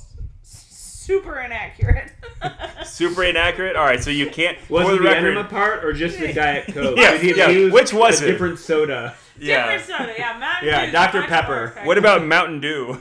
Super 0.44 1.40
inaccurate. 1.40 2.12
Super 2.86 3.24
inaccurate? 3.26 3.76
Alright, 3.76 4.04
so 4.04 4.10
you 4.10 4.30
can't. 4.30 4.58
Was 4.70 4.88
it 4.88 4.92
the 4.92 4.98
the 4.98 5.04
record, 5.04 5.26
enema 5.38 5.44
part 5.48 5.86
or 5.86 5.94
just 5.94 6.20
the 6.20 6.34
Diet 6.34 6.66
Coke? 6.74 6.98
Yeah, 6.98 7.12
Did 7.12 7.22
he 7.22 7.36
yeah, 7.36 7.50
use 7.50 7.72
which 7.74 7.94
was 7.94 8.22
a 8.22 8.28
it? 8.28 8.32
different 8.32 8.58
soda? 8.60 9.16
Yeah. 9.38 9.78
Different 9.78 10.00
soda, 10.00 10.14
yeah. 10.18 10.38
Mountain 10.40 10.68
Yeah, 10.70 10.82
Dew 10.82 10.88
is 10.88 10.94
Dr. 10.94 11.22
Pepper. 11.24 11.80
What 11.84 11.98
about 11.98 12.24
Mountain 12.26 12.62
Dew? 12.62 13.00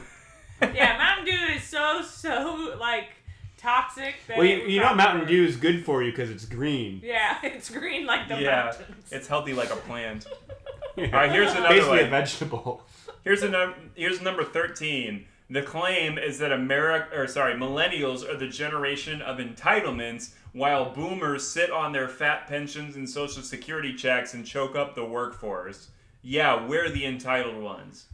Yeah, 0.61 0.97
Mountain 0.99 1.25
Dew 1.27 1.53
is 1.55 1.63
so 1.65 2.03
so 2.03 2.77
like 2.79 3.09
toxic. 3.57 4.15
That 4.29 4.37
Well, 4.39 4.47
you, 4.47 4.57
you 4.67 4.81
know 4.81 4.95
Mountain 4.95 5.27
Dew 5.27 5.45
is 5.45 5.57
good 5.57 5.85
for 5.85 6.03
you 6.03 6.11
because 6.11 6.31
it's 6.31 6.45
green. 6.45 7.01
Yeah, 7.03 7.39
it's 7.43 7.71
green 7.71 8.05
like 8.07 8.29
the 8.29 8.41
yeah, 8.41 8.65
mountains. 8.65 9.13
it's 9.13 9.27
healthy 9.29 9.53
like 9.55 9.71
a 9.71 9.77
plant. 9.77 10.27
Yeah. 10.97 11.07
right, 11.11 11.31
here's 11.33 11.51
another 11.53 11.69
Basically 11.69 11.97
one. 11.99 12.07
a 12.07 12.11
vegetable. 12.11 12.83
Here's 13.25 13.43
a 13.43 13.49
num- 13.49 13.91
here's 13.95 14.21
number 14.21 14.45
thirteen. 14.45 15.27
The 15.51 15.63
claim 15.63 16.19
is 16.19 16.39
that 16.39 16.53
America, 16.53 17.19
or 17.19 17.27
sorry, 17.27 17.55
millennials 17.55 18.29
are 18.29 18.37
the 18.37 18.49
generation 18.49 19.21
of 19.21 19.39
entitlements, 19.39 20.33
while 20.53 20.91
boomers 20.91 21.47
sit 21.47 21.71
on 21.71 21.93
their 21.93 22.09
fat 22.09 22.47
pensions 22.47 22.97
and 22.97 23.09
social 23.09 23.43
security 23.43 23.95
checks 23.95 24.35
and 24.35 24.47
choke 24.47 24.75
up 24.77 24.95
the 24.95 25.05
workforce. 25.05 25.91
Yeah, 26.23 26.67
we're 26.67 26.89
the 26.89 27.05
entitled 27.05 27.63
ones. 27.63 28.07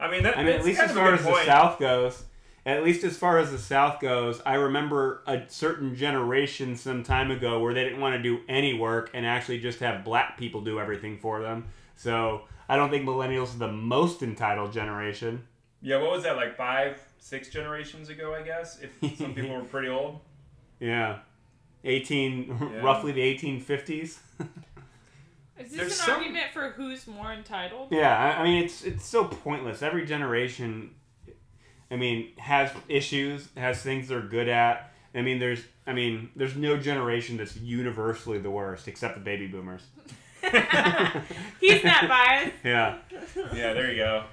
I 0.00 0.10
mean, 0.10 0.22
that, 0.22 0.38
I 0.38 0.44
mean, 0.44 0.54
at 0.54 0.64
least 0.64 0.80
as 0.80 0.92
far 0.92 1.12
as 1.12 1.22
point. 1.22 1.38
the 1.38 1.44
South 1.44 1.78
goes, 1.78 2.24
at 2.64 2.84
least 2.84 3.04
as 3.04 3.16
far 3.16 3.38
as 3.38 3.50
the 3.50 3.58
South 3.58 4.00
goes, 4.00 4.40
I 4.46 4.54
remember 4.54 5.22
a 5.26 5.42
certain 5.48 5.94
generation 5.96 6.76
some 6.76 7.02
time 7.02 7.30
ago 7.30 7.60
where 7.60 7.74
they 7.74 7.84
didn't 7.84 8.00
want 8.00 8.14
to 8.16 8.22
do 8.22 8.40
any 8.48 8.74
work 8.74 9.10
and 9.12 9.26
actually 9.26 9.58
just 9.58 9.80
have 9.80 10.04
black 10.04 10.38
people 10.38 10.60
do 10.60 10.78
everything 10.78 11.18
for 11.18 11.42
them. 11.42 11.66
So 11.96 12.42
I 12.68 12.76
don't 12.76 12.90
think 12.90 13.04
millennials 13.06 13.54
are 13.54 13.58
the 13.58 13.72
most 13.72 14.22
entitled 14.22 14.72
generation. 14.72 15.46
Yeah, 15.80 16.00
what 16.02 16.10
was 16.10 16.24
that 16.24 16.36
like 16.36 16.56
five, 16.56 17.00
six 17.18 17.48
generations 17.48 18.08
ago? 18.08 18.34
I 18.34 18.42
guess 18.42 18.78
if 18.80 19.16
some 19.18 19.32
people 19.34 19.54
were 19.54 19.64
pretty 19.64 19.88
old. 19.88 20.20
Yeah. 20.80 21.18
18, 21.84 22.46
Yeah. 22.72 22.80
roughly 22.80 23.10
the 23.12 23.20
1850s. 23.20 24.00
Is 24.00 24.18
There's 25.56 25.70
this 25.70 25.98
an 26.00 26.06
some- 26.06 26.16
argument 26.18 26.52
for 26.52 26.70
who's 26.70 27.06
more 27.08 27.32
entitled? 27.32 27.88
Yeah, 27.90 28.16
I, 28.16 28.40
I 28.40 28.44
mean 28.44 28.62
it's 28.64 28.84
it's 28.84 29.04
so 29.04 29.24
pointless. 29.24 29.82
Every 29.82 30.06
generation, 30.06 30.92
I 31.90 31.96
mean, 31.96 32.36
has 32.38 32.70
issues, 32.88 33.48
has 33.56 33.82
things 33.82 34.06
they're 34.08 34.20
good 34.20 34.48
at. 34.48 34.92
I 35.16 35.22
mean, 35.22 35.40
there's 35.40 35.62
I 35.84 35.94
mean, 35.94 36.30
there's 36.36 36.54
no 36.54 36.76
generation 36.76 37.36
that's 37.38 37.56
universally 37.56 38.38
the 38.38 38.50
worst 38.50 38.86
except 38.86 39.14
the 39.16 39.20
baby 39.20 39.46
boomers. 39.48 39.82
He's 41.60 41.84
not 41.84 42.08
biased. 42.08 42.52
Yeah, 42.64 42.98
Yeah, 43.54 43.72
there 43.74 43.90
you 43.90 43.96
go. 43.96 44.24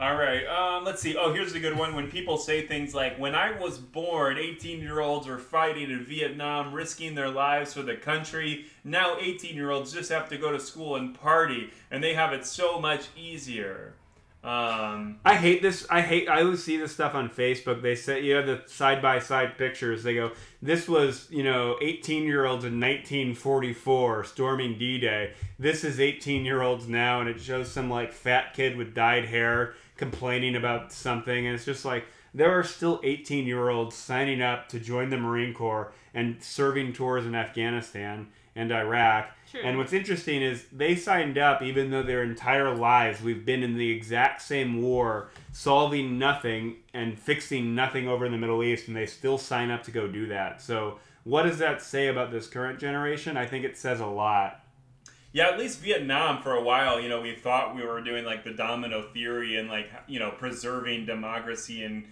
All 0.00 0.14
right, 0.14 0.46
um, 0.46 0.84
let's 0.84 1.02
see. 1.02 1.16
Oh, 1.16 1.32
here's 1.32 1.54
a 1.54 1.60
good 1.60 1.76
one. 1.76 1.96
When 1.96 2.08
people 2.08 2.38
say 2.38 2.64
things 2.64 2.94
like, 2.94 3.18
when 3.18 3.34
I 3.34 3.58
was 3.58 3.78
born, 3.78 4.38
18 4.38 4.78
year 4.80 5.00
olds 5.00 5.26
were 5.26 5.40
fighting 5.40 5.90
in 5.90 6.04
Vietnam, 6.04 6.72
risking 6.72 7.16
their 7.16 7.28
lives 7.28 7.74
for 7.74 7.82
the 7.82 7.96
country. 7.96 8.66
Now 8.84 9.16
18 9.18 9.56
year 9.56 9.72
olds 9.72 9.92
just 9.92 10.12
have 10.12 10.28
to 10.28 10.38
go 10.38 10.52
to 10.52 10.60
school 10.60 10.94
and 10.94 11.18
party, 11.20 11.70
and 11.90 12.02
they 12.02 12.14
have 12.14 12.32
it 12.32 12.46
so 12.46 12.80
much 12.80 13.08
easier. 13.16 13.94
Um, 14.44 15.18
I 15.24 15.34
hate 15.34 15.62
this. 15.62 15.84
I 15.90 16.00
hate. 16.00 16.28
I 16.28 16.42
always 16.42 16.62
see 16.62 16.76
this 16.76 16.92
stuff 16.92 17.14
on 17.14 17.28
Facebook. 17.28 17.82
They 17.82 17.96
say 17.96 18.22
you 18.22 18.36
have 18.36 18.46
the 18.46 18.62
side 18.66 19.02
by 19.02 19.18
side 19.18 19.58
pictures. 19.58 20.04
They 20.04 20.14
go, 20.14 20.30
"This 20.62 20.88
was 20.88 21.26
you 21.30 21.42
know 21.42 21.76
18 21.82 22.22
year 22.22 22.46
olds 22.46 22.64
in 22.64 22.78
1944 22.78 24.24
storming 24.24 24.78
D 24.78 24.98
Day. 24.98 25.32
This 25.58 25.82
is 25.82 25.98
18 25.98 26.44
year 26.44 26.62
olds 26.62 26.86
now," 26.86 27.20
and 27.20 27.28
it 27.28 27.40
shows 27.40 27.68
some 27.70 27.90
like 27.90 28.12
fat 28.12 28.54
kid 28.54 28.76
with 28.76 28.94
dyed 28.94 29.24
hair 29.24 29.74
complaining 29.96 30.54
about 30.54 30.92
something, 30.92 31.46
and 31.46 31.54
it's 31.56 31.64
just 31.64 31.84
like 31.84 32.04
there 32.32 32.56
are 32.56 32.62
still 32.62 33.00
18 33.02 33.44
year 33.44 33.68
olds 33.68 33.96
signing 33.96 34.40
up 34.40 34.68
to 34.68 34.78
join 34.78 35.10
the 35.10 35.18
Marine 35.18 35.52
Corps 35.52 35.92
and 36.14 36.40
serving 36.42 36.92
tours 36.92 37.26
in 37.26 37.34
Afghanistan 37.34 38.28
and 38.54 38.72
Iraq. 38.72 39.30
True. 39.50 39.60
And 39.64 39.78
what's 39.78 39.94
interesting 39.94 40.42
is 40.42 40.66
they 40.70 40.94
signed 40.94 41.38
up 41.38 41.62
even 41.62 41.90
though 41.90 42.02
their 42.02 42.22
entire 42.22 42.74
lives 42.74 43.22
we've 43.22 43.46
been 43.46 43.62
in 43.62 43.78
the 43.78 43.90
exact 43.90 44.42
same 44.42 44.82
war, 44.82 45.30
solving 45.52 46.18
nothing 46.18 46.76
and 46.92 47.18
fixing 47.18 47.74
nothing 47.74 48.08
over 48.08 48.26
in 48.26 48.32
the 48.32 48.38
Middle 48.38 48.62
East, 48.62 48.88
and 48.88 48.96
they 48.96 49.06
still 49.06 49.38
sign 49.38 49.70
up 49.70 49.82
to 49.84 49.90
go 49.90 50.06
do 50.06 50.26
that. 50.26 50.60
So, 50.60 50.98
what 51.24 51.42
does 51.44 51.58
that 51.58 51.82
say 51.82 52.08
about 52.08 52.30
this 52.30 52.46
current 52.46 52.78
generation? 52.78 53.36
I 53.36 53.46
think 53.46 53.64
it 53.64 53.76
says 53.76 54.00
a 54.00 54.06
lot. 54.06 54.60
yeah, 55.32 55.48
at 55.48 55.58
least 55.58 55.80
Vietnam 55.80 56.42
for 56.42 56.52
a 56.52 56.62
while, 56.62 57.00
you 57.00 57.08
know, 57.08 57.20
we 57.20 57.34
thought 57.34 57.74
we 57.76 57.84
were 57.84 58.00
doing 58.00 58.24
like 58.24 58.44
the 58.44 58.52
domino 58.52 59.02
theory 59.12 59.56
and 59.56 59.68
like, 59.68 59.90
you 60.06 60.18
know, 60.18 60.30
preserving 60.30 61.06
democracy 61.06 61.84
and 61.84 62.04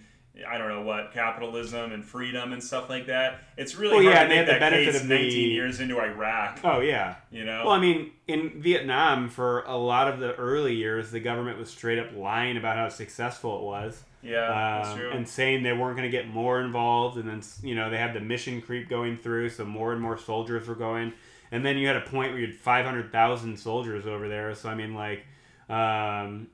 I 0.47 0.57
don't 0.57 0.67
know 0.69 0.81
what 0.81 1.13
capitalism 1.13 1.91
and 1.93 2.03
freedom 2.05 2.53
and 2.53 2.63
stuff 2.63 2.89
like 2.89 3.07
that. 3.07 3.39
It's 3.57 3.75
really 3.75 3.95
Well, 3.95 4.03
hard 4.03 4.13
yeah, 4.13 4.19
to 4.19 4.21
and 4.23 4.31
they 4.31 4.35
had 4.37 4.47
the 4.47 4.59
benefit 4.59 4.95
of 4.95 5.07
the- 5.07 5.15
19 5.15 5.51
years 5.51 5.79
into 5.79 5.99
Iraq. 5.99 6.59
Oh, 6.63 6.79
yeah. 6.81 7.15
You 7.31 7.45
know, 7.45 7.63
Well, 7.65 7.73
I 7.73 7.79
mean, 7.79 8.11
in 8.27 8.61
Vietnam, 8.61 9.29
for 9.29 9.61
a 9.63 9.75
lot 9.77 10.07
of 10.07 10.19
the 10.19 10.35
early 10.35 10.75
years, 10.75 11.09
the 11.11 11.19
government 11.19 11.57
was 11.57 11.69
straight 11.69 11.97
up 11.99 12.15
lying 12.15 12.57
about 12.57 12.75
how 12.77 12.89
successful 12.89 13.59
it 13.59 13.63
was. 13.63 14.03
yeah, 14.21 14.47
that's 14.81 14.89
um, 14.89 14.97
true. 14.99 15.11
and 15.11 15.27
saying 15.27 15.63
they 15.63 15.73
weren't 15.73 15.95
going 15.97 16.09
to 16.11 16.15
get 16.17 16.27
more 16.27 16.59
involved 16.61 17.17
and 17.17 17.29
then 17.29 17.41
you 17.63 17.75
know 17.75 17.89
they 17.89 17.97
had 17.97 18.13
the 18.13 18.19
mission 18.19 18.61
creep 18.61 18.89
going 18.89 19.15
through 19.15 19.47
so 19.49 19.63
more 19.63 19.93
and 19.93 20.01
more 20.01 20.17
soldiers 20.17 20.67
were 20.67 20.75
going 20.75 21.13
and 21.51 21.63
then 21.63 21.77
you 21.77 21.85
had 21.87 21.95
a 21.95 22.01
point 22.01 22.31
where 22.31 22.41
you 22.41 22.47
had 22.47 22.55
500000 22.55 23.55
soldiers 23.57 24.05
over 24.07 24.27
there 24.27 24.53
so 24.55 24.69
i 24.69 24.75
mean 24.75 24.95
like 24.95 25.23
um, 25.69 26.47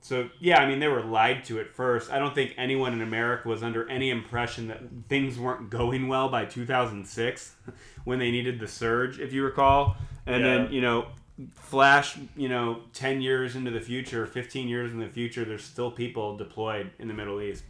so 0.00 0.28
yeah 0.40 0.58
i 0.60 0.66
mean 0.68 0.78
they 0.78 0.88
were 0.88 1.02
lied 1.02 1.44
to 1.44 1.58
at 1.60 1.68
first 1.74 2.10
i 2.12 2.18
don't 2.18 2.34
think 2.34 2.54
anyone 2.56 2.92
in 2.92 3.02
america 3.02 3.48
was 3.48 3.62
under 3.62 3.88
any 3.90 4.10
impression 4.10 4.68
that 4.68 4.80
things 5.08 5.38
weren't 5.38 5.70
going 5.70 6.06
well 6.08 6.28
by 6.28 6.44
2006 6.44 7.54
when 8.04 8.18
they 8.18 8.30
needed 8.30 8.60
the 8.60 8.68
surge 8.68 9.18
if 9.18 9.32
you 9.32 9.42
recall 9.44 9.96
and 10.26 10.44
Yeah. 10.44 10.54
then 10.64 10.72
you 10.72 10.80
know 10.80 11.08
flash 11.54 12.16
you 12.36 12.48
know 12.48 12.80
10 12.92 13.20
years 13.20 13.54
into 13.56 13.70
the 13.70 13.80
future 13.80 14.26
15 14.26 14.68
years 14.68 14.92
in 14.92 14.98
the 14.98 15.08
future 15.08 15.44
there's 15.44 15.64
still 15.64 15.90
people 15.90 16.36
deployed 16.36 16.90
in 16.98 17.08
the 17.08 17.14
middle 17.14 17.40
east 17.40 17.64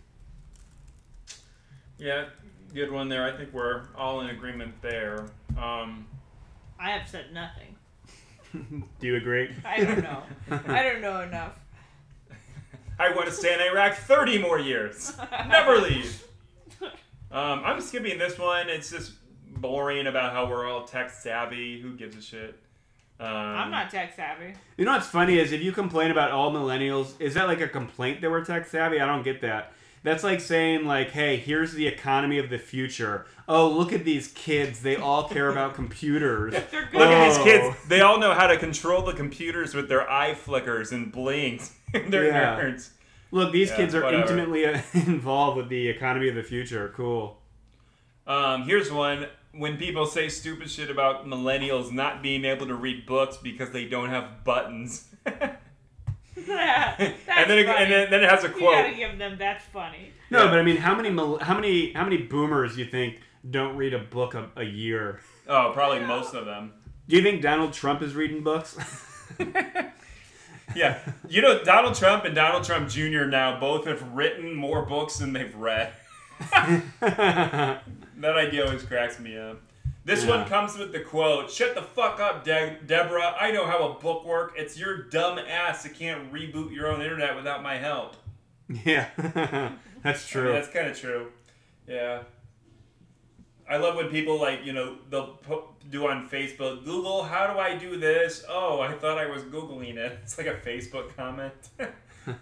yeah, 1.98 2.26
good 2.72 2.92
one 2.92 3.08
there. 3.08 3.24
I 3.24 3.36
think 3.36 3.52
we're 3.52 3.82
all 3.96 4.20
in 4.20 4.30
agreement 4.30 4.80
there. 4.80 5.26
Um, 5.60 6.06
I 6.78 6.90
have 6.92 7.08
said 7.08 7.32
nothing. 7.32 7.74
do 9.00 9.06
you 9.06 9.16
agree 9.16 9.50
I 9.64 9.82
don't 9.84 10.02
know. 10.02 10.22
I 10.48 10.82
don't 10.84 11.00
know 11.02 11.20
enough. 11.22 11.54
I 12.98 13.12
want 13.14 13.26
to 13.26 13.32
stay 13.32 13.54
in 13.54 13.60
Iraq 13.60 13.94
30 13.96 14.38
more 14.42 14.58
years. 14.58 15.16
Never 15.48 15.78
leave. 15.82 16.24
Um, 17.30 17.62
I'm 17.64 17.80
skipping 17.80 18.18
this 18.18 18.38
one. 18.38 18.68
It's 18.68 18.90
just 18.90 19.12
boring 19.46 20.06
about 20.06 20.32
how 20.32 20.48
we're 20.48 20.66
all 20.68 20.84
tech 20.84 21.10
savvy. 21.10 21.80
Who 21.80 21.94
gives 21.96 22.16
a 22.16 22.22
shit? 22.22 22.58
Um, 23.20 23.26
I'm 23.28 23.70
not 23.70 23.90
tech 23.90 24.14
savvy. 24.14 24.54
you 24.76 24.84
know 24.84 24.92
what's 24.92 25.08
funny 25.08 25.38
is 25.38 25.50
if 25.50 25.60
you 25.60 25.72
complain 25.72 26.12
about 26.12 26.30
all 26.30 26.52
millennials 26.52 27.20
is 27.20 27.34
that 27.34 27.48
like 27.48 27.60
a 27.60 27.66
complaint 27.66 28.20
that 28.20 28.30
we're 28.30 28.44
tech 28.44 28.64
savvy 28.64 29.00
i 29.00 29.06
don't 29.06 29.24
get 29.24 29.40
that 29.40 29.72
That's 30.04 30.22
like 30.22 30.40
saying 30.40 30.86
like, 30.86 31.10
"Hey, 31.10 31.36
here's 31.36 31.72
the 31.72 31.84
economy 31.88 32.38
of 32.38 32.48
the 32.48 32.58
future. 32.58 33.26
Oh, 33.48 33.68
look 33.68 33.92
at 33.92 34.04
these 34.04 34.28
kids. 34.28 34.80
They 34.82 34.94
all 34.94 35.28
care 35.28 35.48
about 35.50 35.74
computers. 35.82 36.52
They're 36.70 36.84
good. 36.92 37.00
Look 37.00 37.08
at 37.10 37.28
these 37.28 37.38
Oh. 37.38 37.44
kids. 37.44 37.88
They 37.88 38.00
all 38.02 38.20
know 38.20 38.32
how 38.34 38.46
to 38.46 38.56
control 38.56 39.02
the 39.02 39.12
computers 39.12 39.74
with 39.74 39.88
their 39.88 40.08
eye 40.08 40.34
flickers 40.34 40.92
and 40.92 41.10
blinks. 41.10 41.74
They're 42.08 42.26
Yeah. 42.26 42.60
nerds. 42.60 42.90
Look, 43.30 43.52
these 43.52 43.70
Yeah, 43.70 43.76
kids 43.76 43.94
are 43.94 44.02
whatever. 44.02 44.22
intimately 44.22 44.66
uh, 44.66 44.80
involved 44.94 45.56
with 45.58 45.68
the 45.68 45.88
economy 45.88 46.28
of 46.28 46.34
the 46.34 46.42
future. 46.42 46.92
Cool. 46.96 47.38
Um, 48.26 48.64
here's 48.64 48.90
one. 48.90 49.26
When 49.52 49.76
people 49.76 50.06
say 50.06 50.28
stupid 50.28 50.70
shit 50.70 50.90
about 50.90 51.26
millennials 51.26 51.90
not 51.92 52.22
being 52.22 52.44
able 52.44 52.66
to 52.66 52.74
read 52.74 53.06
books 53.06 53.36
because 53.38 53.70
they 53.70 53.86
don't 53.86 54.10
have 54.10 54.44
buttons. 54.44 55.08
Yeah, 55.26 55.56
that's 56.96 57.18
and 57.28 57.50
then 57.50 57.58
it, 57.58 57.68
and 57.68 57.90
then, 57.92 58.10
then 58.10 58.22
it 58.22 58.30
has 58.30 58.44
a 58.44 58.48
quote. 58.48 58.60
you 58.60 58.66
gotta 58.70 58.88
quote. 58.88 58.96
give 58.98 59.18
them 59.18 59.36
that's 59.38 59.64
funny. 59.64 60.12
No, 60.30 60.44
Yeah. 60.44 60.50
but 60.50 60.58
I 60.58 60.62
mean, 60.62 60.76
how 60.76 60.94
many 60.94 61.08
how 61.42 61.54
many 61.54 61.92
how 61.92 62.04
many 62.04 62.18
boomers 62.18 62.76
you 62.78 62.84
think 62.84 63.20
don't 63.50 63.76
read 63.76 63.92
a 63.94 63.98
book 63.98 64.34
a, 64.34 64.48
a 64.56 64.64
year? 64.64 65.20
Oh, 65.48 65.70
probably 65.74 66.00
most 66.00 66.34
of 66.34 66.44
them. 66.46 66.72
Do 67.08 67.16
you 67.16 67.22
think 67.22 67.42
Donald 67.42 67.72
Trump 67.72 68.02
is 68.02 68.14
reading 68.14 68.42
books? 68.44 68.76
Yeah. 70.76 70.98
You 71.28 71.42
know, 71.42 71.62
Donald 71.64 71.94
Trump 71.94 72.24
and 72.24 72.34
Donald 72.34 72.64
Trump 72.64 72.88
Jr. 72.88 73.24
now 73.24 73.58
both 73.58 73.86
have 73.86 74.02
written 74.12 74.54
more 74.54 74.82
books 74.84 75.16
than 75.18 75.32
they've 75.32 75.54
read. 75.54 75.92
That 77.00 78.36
idea 78.36 78.64
always 78.66 78.82
cracks 78.82 79.20
me 79.20 79.36
up. 79.38 79.60
This 80.04 80.24
Yeah. 80.24 80.30
one 80.38 80.48
comes 80.48 80.76
with 80.76 80.90
the 80.92 81.00
quote 81.00 81.50
Shut 81.50 81.74
the 81.76 81.82
fuck 81.82 82.18
up, 82.18 82.42
De- 82.44 82.76
Deborah. 82.84 83.36
I 83.40 83.52
know 83.52 83.64
how 83.66 83.90
a 83.90 83.94
book 84.00 84.24
work. 84.24 84.54
It's 84.56 84.76
your 84.78 85.02
dumb 85.04 85.38
ass 85.38 85.84
that 85.84 85.94
can't 85.94 86.32
reboot 86.32 86.74
your 86.74 86.88
own 86.88 87.00
internet 87.00 87.36
without 87.36 87.62
my 87.62 87.76
help. 87.76 88.16
yeah, 88.84 89.08
that's 90.02 90.26
I 90.26 90.30
true. 90.32 90.44
mean, 90.46 90.52
that's 90.54 90.68
kind 90.68 90.88
of 90.88 90.98
true. 90.98 91.28
Yeah. 91.86 92.22
I 93.68 93.76
love 93.76 93.96
when 93.96 94.08
people 94.08 94.40
like 94.40 94.64
you 94.64 94.72
know 94.72 94.96
they'll 95.10 95.34
put, 95.42 95.64
do 95.90 96.06
on 96.06 96.28
Facebook 96.28 96.84
Google 96.84 97.22
how 97.22 97.52
do 97.52 97.58
I 97.58 97.76
do 97.76 97.98
this? 97.98 98.44
Oh, 98.48 98.80
I 98.80 98.92
thought 98.94 99.18
I 99.18 99.26
was 99.26 99.42
googling 99.44 99.96
it. 99.96 100.18
It's 100.22 100.38
like 100.38 100.46
a 100.46 100.54
Facebook 100.54 101.14
comment. 101.16 101.54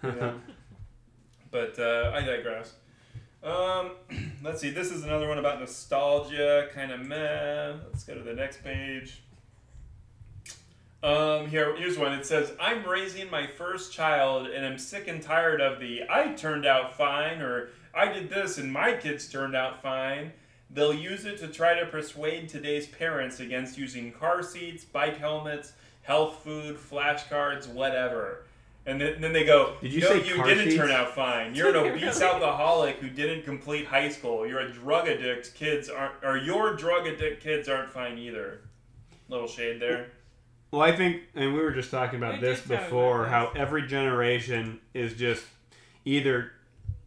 Yeah. 0.02 0.32
But 1.52 1.78
uh, 1.78 2.10
I 2.12 2.20
digress. 2.22 2.74
Um, 3.42 3.92
let's 4.42 4.60
see. 4.60 4.70
This 4.70 4.90
is 4.90 5.04
another 5.04 5.28
one 5.28 5.38
about 5.38 5.60
nostalgia, 5.60 6.68
kind 6.74 6.90
of 6.90 7.00
meh. 7.00 7.74
Let's 7.86 8.04
go 8.04 8.14
to 8.14 8.22
the 8.22 8.34
next 8.34 8.62
page. 8.64 9.22
Um, 11.02 11.46
here, 11.46 11.74
here's 11.76 11.96
one. 11.96 12.12
It 12.12 12.26
says, 12.26 12.52
"I'm 12.60 12.84
raising 12.84 13.30
my 13.30 13.46
first 13.46 13.92
child, 13.92 14.48
and 14.48 14.66
I'm 14.66 14.76
sick 14.76 15.06
and 15.06 15.22
tired 15.22 15.60
of 15.60 15.78
the 15.78 16.02
I 16.10 16.32
turned 16.34 16.66
out 16.66 16.96
fine 16.96 17.40
or 17.40 17.70
I 17.94 18.12
did 18.12 18.28
this 18.28 18.58
and 18.58 18.70
my 18.72 18.94
kids 18.94 19.28
turned 19.28 19.54
out 19.54 19.80
fine." 19.80 20.32
They'll 20.70 20.92
use 20.94 21.24
it 21.24 21.38
to 21.38 21.48
try 21.48 21.78
to 21.78 21.86
persuade 21.86 22.48
today's 22.48 22.86
parents 22.86 23.40
against 23.40 23.78
using 23.78 24.12
car 24.12 24.42
seats, 24.42 24.84
bike 24.84 25.16
helmets, 25.18 25.72
health 26.02 26.42
food, 26.42 26.76
flashcards, 26.76 27.68
whatever. 27.68 28.44
And 28.84 29.00
then, 29.00 29.20
then 29.20 29.32
they 29.32 29.44
go, 29.44 29.74
Did 29.80 29.92
you 29.92 30.00
no, 30.00 30.08
say 30.08 30.26
you 30.28 30.34
car 30.36 30.46
didn't 30.46 30.64
seats?" 30.66 30.76
turn 30.76 30.90
out 30.90 31.14
fine. 31.14 31.54
You're 31.54 31.70
an 31.70 31.76
obese 31.92 32.20
Really? 32.20 32.24
alcoholic 32.32 32.96
who 32.98 33.08
didn't 33.10 33.44
complete 33.44 33.86
high 33.86 34.08
school. 34.08 34.46
You're 34.46 34.60
a 34.60 34.72
drug 34.72 35.08
addict. 35.08 35.54
Kids 35.54 35.88
aren't, 35.88 36.14
or 36.22 36.36
your 36.36 36.74
drug 36.76 37.06
addict 37.06 37.42
kids 37.42 37.68
aren't 37.68 37.90
fine 37.90 38.18
either. 38.18 38.60
Little 39.28 39.48
shade 39.48 39.80
there. 39.80 40.08
Well, 40.70 40.82
I 40.82 40.94
think, 40.94 41.22
and 41.34 41.54
we 41.54 41.60
were 41.60 41.72
just 41.72 41.90
talking 41.90 42.18
about 42.18 42.34
We 42.34 42.40
this 42.40 42.60
did 42.60 42.68
talk 42.68 42.76
about 42.78 42.84
before, 42.90 43.22
this. 43.22 43.30
how 43.30 43.52
every 43.56 43.86
generation 43.86 44.80
is 44.94 45.14
just 45.14 45.44
either 46.04 46.52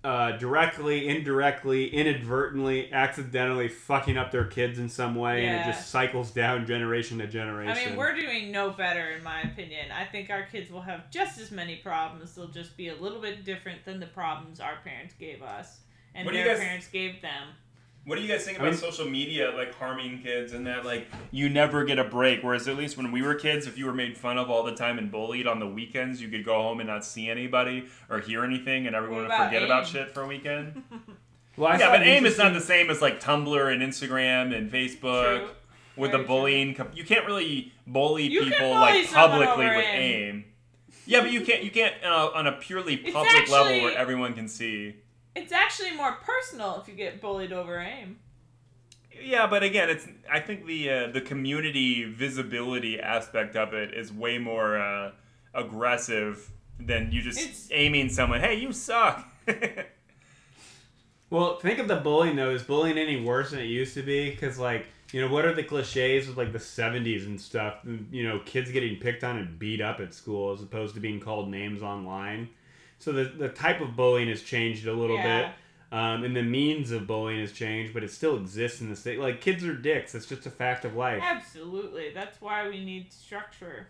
uh, 0.04 0.32
directly, 0.38 1.08
indirectly, 1.10 1.88
inadvertently, 1.94 2.92
accidentally 2.94 3.68
fucking 3.68 4.18
up 4.18 4.32
their 4.32 4.46
kids 4.46 4.80
in 4.80 4.88
some 4.88 5.16
way, 5.16 5.46
and 5.46 5.60
it 5.62 5.72
just 5.74 5.90
cycles 5.90 6.32
down 6.32 6.66
generation 6.66 7.18
to 7.18 7.28
generation. 7.28 7.76
I 7.78 7.86
mean, 7.90 7.98
we're 7.98 8.16
doing 8.16 8.52
no 8.52 8.70
better, 8.70 9.10
in 9.12 9.24
my 9.24 9.42
opinion. 9.42 9.92
I 9.92 10.06
think 10.06 10.30
our 10.30 10.44
kids 10.44 10.72
will 10.72 10.82
have 10.82 11.12
just 11.12 11.40
as 11.40 11.52
many 11.52 11.76
problems. 11.78 12.34
They'll 12.34 12.48
just 12.48 12.78
be 12.78 12.88
a 12.90 12.96
little 12.96 13.20
bit 13.20 13.44
different 13.44 13.84
than 13.84 14.00
the 14.00 14.08
problems 14.08 14.60
our 14.62 14.78
parents 14.86 15.14
gave 15.20 15.42
us 15.42 15.80
and 16.16 16.26
What 16.26 16.34
their 16.34 16.46
guys- 16.48 16.60
parents 16.60 16.88
gave 16.88 17.22
them. 17.22 17.48
What 18.10 18.16
do 18.18 18.24
you 18.24 18.28
guys 18.28 18.44
think 18.44 18.58
I 18.58 18.62
about 18.64 18.72
mean- 18.72 18.80
social 18.82 19.08
media, 19.08 19.52
like 19.56 19.76
harming 19.76 20.22
kids 20.24 20.54
and 20.54 20.66
that, 20.66 20.84
like, 20.84 21.08
you 21.30 21.48
never 21.48 21.84
get 21.84 22.00
a 22.00 22.04
break? 22.04 22.42
Whereas 22.42 22.68
at 22.68 22.76
least 22.76 22.98
when 22.98 23.12
we 23.12 23.22
were 23.22 23.36
kids, 23.36 23.68
if 23.68 23.78
you 23.78 23.86
were 23.86 23.94
made 23.94 24.18
fun 24.18 24.40
of 24.40 24.50
all 24.50 24.64
the 24.64 24.74
time 24.74 24.98
and 24.98 25.12
bullied 25.12 25.46
on 25.46 25.60
the 25.60 25.68
weekends, 25.68 26.20
you 26.20 26.28
could 26.30 26.44
go 26.44 26.56
home 26.56 26.80
and 26.80 26.90
not 26.90 27.06
see 27.06 27.30
anybody 27.30 27.86
or 28.10 28.20
hear 28.20 28.44
anything, 28.44 28.88
and 28.88 28.96
everyone 28.96 29.20
would 29.20 29.26
about 29.28 29.46
forget 29.50 29.62
about 29.62 29.86
shit 29.86 30.12
for 30.12 30.24
a 30.24 30.28
weekend. 30.28 30.82
well, 31.56 31.72
I 31.72 31.78
yeah, 31.78 31.92
but 31.92 32.02
AIM 32.02 32.26
is 32.26 32.38
not 32.40 32.54
the 32.54 32.62
same 32.62 32.90
as 32.90 33.00
like 33.00 33.20
Tumblr 33.22 33.72
and 33.74 33.82
Instagram 33.84 34.58
and 34.58 34.72
Facebook. 34.72 35.38
True. 35.42 35.50
with 35.96 36.12
the 36.12 36.20
bullying. 36.20 36.74
com- 36.74 36.90
You 36.96 37.04
can't 37.04 37.28
really 37.28 37.72
bully 37.86 38.24
You 38.24 38.42
people 38.42 38.60
bully 38.70 38.74
like 39.04 39.12
publicly 39.12 39.66
with 39.68 39.86
AIM. 39.86 40.02
AIM. 40.02 40.46
Yeah, 41.06 41.22
but 41.22 41.32
you 41.32 41.42
can't. 41.42 41.64
You 41.64 41.70
can't 41.72 41.94
uh, 42.04 42.32
on 42.34 42.48
a 42.48 42.54
purely 42.54 42.96
It's 42.96 43.14
public 43.14 43.50
level 43.50 43.84
where 43.84 43.96
everyone 43.98 44.34
can 44.34 44.48
see. 44.48 44.96
It's 45.42 45.52
actually 45.52 45.92
more 45.96 46.14
personal 46.14 46.80
if 46.82 46.88
you 46.88 46.96
get 46.96 47.22
bullied 47.22 47.52
over 47.54 47.80
AIM. 47.80 48.20
Yeah, 49.22 49.48
but 49.48 49.64
again, 49.64 49.90
it's. 49.90 50.08
I 50.32 50.40
think 50.40 50.66
the 50.66 50.90
uh, 50.90 51.08
the 51.12 51.22
community 51.22 52.06
visibility 52.06 53.00
aspect 53.00 53.56
of 53.56 53.74
it 53.74 53.94
is 53.94 54.14
way 54.14 54.38
more 54.38 54.78
uh, 54.80 55.12
aggressive 55.54 56.52
than 56.80 57.12
you 57.12 57.22
just 57.22 57.40
It's- 57.40 57.68
aiming 57.72 58.10
someone. 58.10 58.40
Hey, 58.40 58.56
you 58.56 58.72
suck. 58.72 59.26
Well, 61.32 61.60
think 61.60 61.78
of 61.80 61.88
the 61.88 61.98
bullying 61.98 62.36
though. 62.36 62.50
Is 62.50 62.64
bullying 62.64 62.98
any 62.98 63.22
worse 63.22 63.52
than 63.52 63.60
it 63.60 63.66
used 63.66 63.94
to 63.94 64.02
be? 64.02 64.32
Because 64.32 64.58
like, 64.58 64.88
you 65.12 65.22
know, 65.22 65.32
what 65.32 65.46
are 65.46 65.54
the 65.54 65.64
cliches 65.64 66.28
of 66.28 66.38
like 66.38 66.52
the 66.52 66.58
'70s 66.60 67.26
and 67.26 67.40
stuff? 67.40 67.76
You 68.12 68.28
know, 68.28 68.40
kids 68.46 68.72
getting 68.72 68.98
picked 68.98 69.24
on 69.24 69.38
and 69.38 69.60
beat 69.60 69.80
up 69.82 70.00
at 70.00 70.14
school 70.14 70.54
as 70.54 70.62
opposed 70.64 70.96
to 70.96 71.00
being 71.02 71.20
called 71.20 71.50
names 71.50 71.84
online. 71.84 72.50
So 73.00 73.12
the 73.12 73.24
the 73.26 73.50
type 73.50 73.82
of 73.82 73.96
bullying 73.96 74.28
has 74.30 74.42
changed 74.44 74.86
a 74.88 74.94
little 74.94 75.16
Yeah. 75.18 75.42
bit. 75.42 75.52
Um, 75.92 76.24
and 76.24 76.36
the 76.36 76.44
means 76.44 76.92
of 76.92 77.08
bullying 77.08 77.40
has 77.40 77.52
changed, 77.52 77.96
but 77.96 78.04
it 78.04 78.12
still 78.12 78.38
exists 78.38 78.80
in 78.80 78.90
the 78.92 78.96
state. 78.96 79.20
Like 79.20 79.42
kids 79.42 79.64
are 79.64 79.74
dicks. 79.74 80.14
It's 80.14 80.28
just 80.28 80.46
a 80.46 80.52
fact 80.52 80.86
of 80.86 80.96
life. 80.96 81.22
Absolutely. 81.24 82.12
That's 82.14 82.40
why 82.40 82.70
we 82.70 82.86
need 82.86 83.12
structure. 83.12 83.88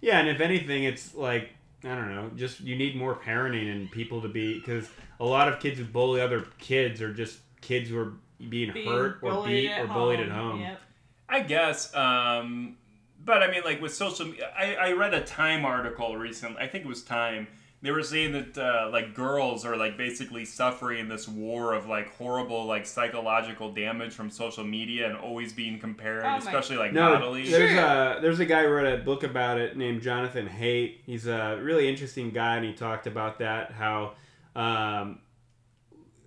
Yeah, 0.00 0.18
and 0.18 0.28
if 0.28 0.40
anything, 0.40 0.82
it's 0.84 1.14
like 1.14 1.50
I 1.84 1.88
don't 1.94 2.12
know, 2.12 2.30
just 2.34 2.60
you 2.60 2.74
need 2.74 2.96
more 2.96 3.14
parenting 3.14 3.70
and 3.70 3.90
people 3.90 4.20
to 4.22 4.28
be 4.28 4.58
because 4.58 4.88
a 5.20 5.24
lot 5.24 5.46
of 5.46 5.60
kids 5.60 5.78
who 5.78 5.84
bully 5.84 6.20
other 6.20 6.46
kids 6.58 7.00
are 7.00 7.12
just 7.12 7.38
kids 7.60 7.90
who 7.90 7.98
are 7.98 8.12
being, 8.48 8.72
Being 8.72 8.88
hurt 8.88 9.18
or 9.22 9.46
beat 9.46 9.68
at 9.70 9.84
or 9.84 9.86
bullied 9.86 10.20
at 10.20 10.28
home. 10.30 10.60
Yep. 10.60 10.80
I 11.28 11.40
guess. 11.40 11.94
Um, 11.94 12.76
but 13.24 13.42
I 13.42 13.50
mean, 13.50 13.62
like 13.64 13.80
with 13.80 13.94
social 13.94 14.26
media, 14.26 14.50
I, 14.58 14.74
I 14.74 14.92
read 14.92 15.14
a 15.14 15.22
Time 15.22 15.64
article 15.64 16.16
recently. 16.16 16.60
I 16.60 16.66
think 16.66 16.84
it 16.84 16.88
was 16.88 17.02
Time. 17.02 17.46
They 17.86 17.92
were 17.92 18.02
saying 18.02 18.32
that 18.32 18.58
uh, 18.58 18.90
like 18.92 19.14
girls 19.14 19.64
are 19.64 19.76
like 19.76 19.96
basically 19.96 20.44
suffering 20.44 21.06
this 21.06 21.28
war 21.28 21.72
of 21.72 21.86
like 21.86 22.12
horrible 22.16 22.64
like 22.66 22.84
psychological 22.84 23.70
damage 23.72 24.12
from 24.12 24.28
social 24.28 24.64
media 24.64 25.08
and 25.08 25.16
always 25.16 25.52
being 25.52 25.78
compared, 25.78 26.24
Oh 26.24 26.28
my- 26.30 26.38
especially 26.38 26.78
like 26.78 26.92
No, 26.92 27.12
bodily. 27.14 27.48
there's 27.48 27.70
Sure. 27.70 27.78
a 27.80 28.18
there's 28.20 28.40
a 28.40 28.44
guy 28.44 28.64
who 28.64 28.70
wrote 28.70 28.92
a 28.92 29.04
book 29.04 29.22
about 29.22 29.58
it 29.58 29.76
named 29.76 30.02
Jonathan 30.02 30.48
Haidt. 30.48 30.96
He's 31.06 31.28
a 31.28 31.60
really 31.62 31.88
interesting 31.88 32.30
guy, 32.30 32.56
and 32.56 32.64
he 32.64 32.72
talked 32.72 33.06
about 33.06 33.38
that 33.38 33.70
how 33.70 34.14
um, 34.56 35.20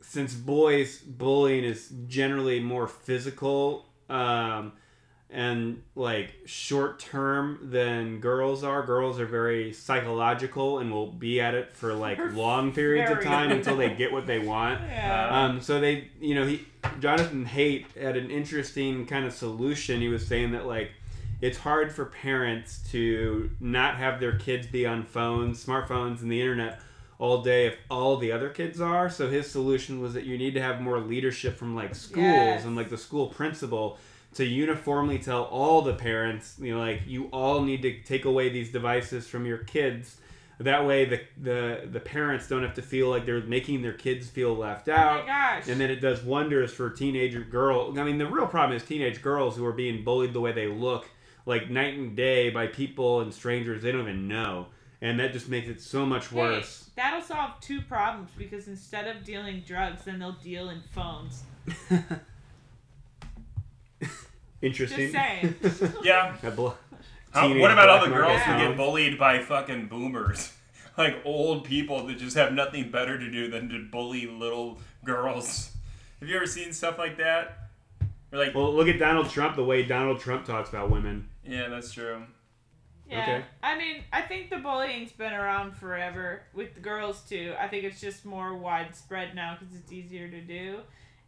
since 0.01 0.33
boys 0.33 0.99
bullying 0.99 1.65
is 1.65 1.91
generally 2.07 2.61
more 2.61 2.87
physical 2.87 3.85
um, 4.09 4.71
and 5.31 5.83
like 5.95 6.33
short 6.45 6.99
term 6.99 7.59
than 7.71 8.19
girls 8.19 8.63
are. 8.63 8.83
Girls 8.83 9.19
are 9.19 9.25
very 9.27 9.71
psychological 9.73 10.79
and 10.79 10.91
will 10.91 11.11
be 11.11 11.39
at 11.39 11.53
it 11.53 11.71
for 11.71 11.93
like 11.93 12.17
They're 12.17 12.31
long 12.31 12.71
periods 12.73 13.11
of 13.11 13.23
time 13.23 13.51
until 13.51 13.77
they 13.77 13.89
get 13.95 14.11
what 14.11 14.25
they 14.25 14.39
want. 14.39 14.81
Yeah. 14.81 15.29
Um, 15.45 15.61
so 15.61 15.79
they, 15.79 16.09
you 16.19 16.35
know, 16.35 16.45
he 16.47 16.65
Jonathan 16.99 17.45
Haidt 17.45 17.85
had 17.99 18.17
an 18.17 18.31
interesting 18.31 19.05
kind 19.05 19.25
of 19.25 19.33
solution. 19.33 20.01
He 20.01 20.07
was 20.07 20.25
saying 20.25 20.51
that 20.53 20.65
like 20.65 20.91
it's 21.41 21.59
hard 21.59 21.91
for 21.93 22.05
parents 22.05 22.79
to 22.91 23.49
not 23.59 23.95
have 23.97 24.19
their 24.19 24.37
kids 24.37 24.67
be 24.67 24.85
on 24.85 25.03
phones, 25.03 25.63
smartphones, 25.63 26.21
and 26.21 26.31
the 26.31 26.41
internet 26.41 26.81
all 27.19 27.41
day 27.41 27.65
if 27.67 27.75
all 27.91 28.17
the 28.17 28.31
other 28.31 28.49
kids 28.49 28.79
are. 28.81 29.09
So 29.09 29.29
his 29.29 29.49
solution 29.49 30.01
was 30.01 30.13
that 30.15 30.23
you 30.23 30.37
need 30.37 30.53
to 30.55 30.61
have 30.61 30.81
more 30.81 30.99
leadership 30.99 31.57
from 31.57 31.75
like 31.75 31.93
schools 31.93 32.23
Yes. 32.25 32.65
and 32.65 32.75
like 32.75 32.89
the 32.89 32.97
school 32.97 33.27
principal 33.27 33.97
to 34.35 34.45
uniformly 34.45 35.17
tell 35.19 35.43
all 35.45 35.81
the 35.81 35.93
parents, 35.93 36.55
you 36.59 36.73
know, 36.73 36.79
like 36.79 37.01
you 37.07 37.25
all 37.27 37.61
need 37.61 37.81
to 37.81 38.01
take 38.03 38.25
away 38.25 38.49
these 38.49 38.71
devices 38.71 39.27
from 39.27 39.45
your 39.45 39.57
kids. 39.59 40.17
That 40.59 40.85
way, 40.85 41.05
the 41.05 41.21
the 41.41 41.87
the 41.89 41.99
parents 42.01 42.47
don't 42.49 42.63
have 42.63 42.73
to 42.75 42.81
feel 42.81 43.09
like 43.09 43.25
they're 43.25 43.41
making 43.41 43.81
their 43.81 43.93
kids 43.93 44.29
feel 44.29 44.53
left 44.55 44.89
oh 44.89 44.93
out. 44.93 45.21
my 45.21 45.25
gosh. 45.31 45.67
And 45.69 45.79
then 45.79 45.89
it 45.89 46.01
does 46.01 46.21
wonders 46.21 46.73
for 46.73 46.89
teenager 46.89 47.41
girls. 47.41 47.97
I 47.97 48.03
mean, 48.03 48.17
the 48.17 48.27
real 48.27 48.45
problem 48.45 48.75
is 48.75 48.83
teenage 48.83 49.21
girls 49.21 49.55
who 49.55 49.65
are 49.65 49.71
being 49.73 50.03
bullied 50.03 50.33
the 50.33 50.41
way 50.41 50.51
they 50.51 50.67
look, 50.67 51.09
like 51.45 51.69
night 51.69 51.97
and 51.97 52.15
day 52.15 52.49
by 52.49 52.67
people 52.67 53.21
and 53.21 53.33
strangers 53.33 53.81
they 53.81 53.91
don't 53.93 54.01
even 54.01 54.27
know. 54.27 54.67
and 55.01 55.17
that 55.21 55.31
just 55.31 55.47
makes 55.47 55.69
it 55.69 55.79
so 55.81 56.05
much 56.05 56.27
Hey, 56.27 56.35
worse. 56.37 56.89
that'll 56.97 57.21
solve 57.21 57.51
two 57.61 57.79
problems 57.81 58.29
because 58.37 58.67
instead 58.67 59.07
of 59.07 59.23
dealing 59.23 59.63
drugs, 59.65 60.03
then 60.03 60.19
they'll 60.19 60.33
deal 60.33 60.69
in 60.69 60.81
phones. 60.93 61.43
Interesting. 64.61 65.11
Just 65.11 65.77
saying. 65.79 65.93
Yeah. 66.03 66.35
A 66.43 66.51
bl- 66.51 66.69
How, 67.31 67.47
what 67.59 67.71
about 67.71 67.89
all 67.89 68.05
the 68.05 68.11
girls 68.11 68.41
who 68.41 68.57
get 68.57 68.75
bullied 68.77 69.17
by 69.17 69.39
fucking 69.39 69.87
boomers? 69.87 70.53
Like 70.97 71.21
old 71.23 71.63
people 71.63 72.07
that 72.07 72.17
just 72.17 72.35
have 72.35 72.51
nothing 72.51 72.91
better 72.91 73.17
to 73.17 73.31
do 73.31 73.49
than 73.49 73.69
to 73.69 73.85
bully 73.89 74.25
little 74.27 74.79
girls. 75.05 75.71
Have 76.19 76.27
you 76.27 76.35
ever 76.35 76.45
seen 76.45 76.73
stuff 76.73 76.97
like 76.97 77.15
that? 77.19 77.69
Or 78.33 78.37
like, 78.39 78.53
Well, 78.53 78.73
look 78.75 78.89
at 78.89 78.99
Donald 78.99 79.29
Trump. 79.29 79.55
The 79.55 79.63
way 79.63 79.83
Donald 79.83 80.19
Trump 80.19 80.43
talks 80.43 80.67
about 80.67 80.89
women. 80.91 81.29
yeah, 81.45 81.69
that's 81.69 81.93
true. 81.93 82.23
Yeah. 83.09 83.21
Okay. 83.21 83.45
I 83.63 83.77
mean, 83.77 84.03
I 84.11 84.23
think 84.23 84.49
the 84.49 84.57
bullying's 84.57 85.13
been 85.13 85.31
around 85.31 85.77
forever 85.77 86.41
with 86.53 86.73
the 86.73 86.81
girls 86.81 87.21
too. 87.21 87.55
I 87.57 87.69
think 87.69 87.85
it's 87.85 88.01
just 88.01 88.25
more 88.25 88.57
widespread 88.57 89.33
now 89.35 89.55
because 89.57 89.73
it's 89.75 89.93
easier 89.93 90.27
to 90.27 90.41
do. 90.41 90.79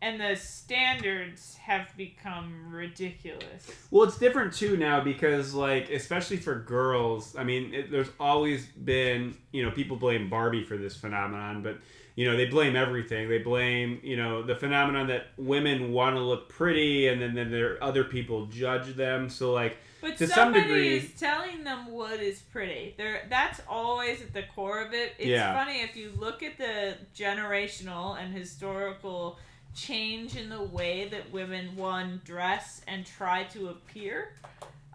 And 0.03 0.19
the 0.19 0.35
standards 0.35 1.55
have 1.57 1.95
become 1.95 2.71
ridiculous. 2.73 3.69
Well, 3.91 4.03
it's 4.03 4.17
different 4.17 4.53
too 4.53 4.75
now 4.77 5.01
because, 5.03 5.53
like, 5.53 5.89
especially 5.91 6.37
for 6.37 6.55
girls. 6.55 7.35
I 7.35 7.43
mean, 7.43 7.73
it, 7.73 7.91
there's 7.91 8.09
always 8.19 8.65
been, 8.65 9.35
you 9.51 9.63
know, 9.63 9.71
people 9.71 9.97
blame 9.97 10.29
Barbie 10.29 10.63
for 10.63 10.77
this 10.77 10.95
phenomenon, 10.95 11.61
but 11.61 11.77
you 12.15 12.29
know, 12.29 12.35
they 12.35 12.45
blame 12.45 12.75
everything. 12.75 13.29
They 13.29 13.37
blame, 13.37 13.99
you 14.03 14.17
know, 14.17 14.43
the 14.43 14.55
phenomenon 14.55 15.07
that 15.07 15.27
women 15.37 15.93
want 15.93 16.15
to 16.17 16.19
look 16.21 16.49
pretty, 16.49 17.07
and 17.07 17.21
then 17.21 17.33
then 17.35 17.51
there 17.51 17.81
other 17.81 18.03
people 18.03 18.47
judge 18.47 18.95
them. 18.95 19.29
So, 19.29 19.53
like, 19.53 19.77
But 20.01 20.17
To 20.17 20.27
some 20.27 20.51
degree- 20.51 20.97
is 20.97 21.11
telling 21.19 21.63
them 21.63 21.91
what 21.91 22.19
is 22.19 22.39
pretty. 22.39 22.95
There, 22.97 23.27
that's 23.29 23.61
always 23.69 24.19
at 24.21 24.33
the 24.33 24.43
core 24.55 24.81
of 24.81 24.93
it. 24.93 25.13
It's 25.19 25.27
Yeah. 25.27 25.53
funny 25.53 25.81
if 25.81 25.95
you 25.95 26.11
look 26.17 26.41
at 26.43 26.57
the 26.57 26.95
generational 27.15 28.19
and 28.21 28.33
historical 28.33 29.39
change 29.75 30.35
in 30.35 30.49
the 30.49 30.61
way 30.61 31.07
that 31.09 31.31
women 31.31 31.75
one 31.75 32.21
dress 32.25 32.81
and 32.87 33.05
try 33.05 33.43
to 33.45 33.69
appear. 33.69 34.33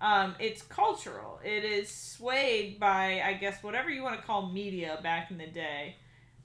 Um, 0.01 0.35
it's 0.39 0.63
cultural. 0.63 1.41
It 1.43 1.65
is 1.65 1.89
swayed 1.89 2.79
by, 2.79 3.23
I 3.25 3.33
guess, 3.35 3.63
whatever 3.63 3.89
you 3.91 4.03
want 4.03 4.21
to 4.21 4.27
call 4.27 4.51
media 4.51 4.99
back 5.03 5.31
in 5.31 5.39
the 5.39 5.47
day, 5.47 5.97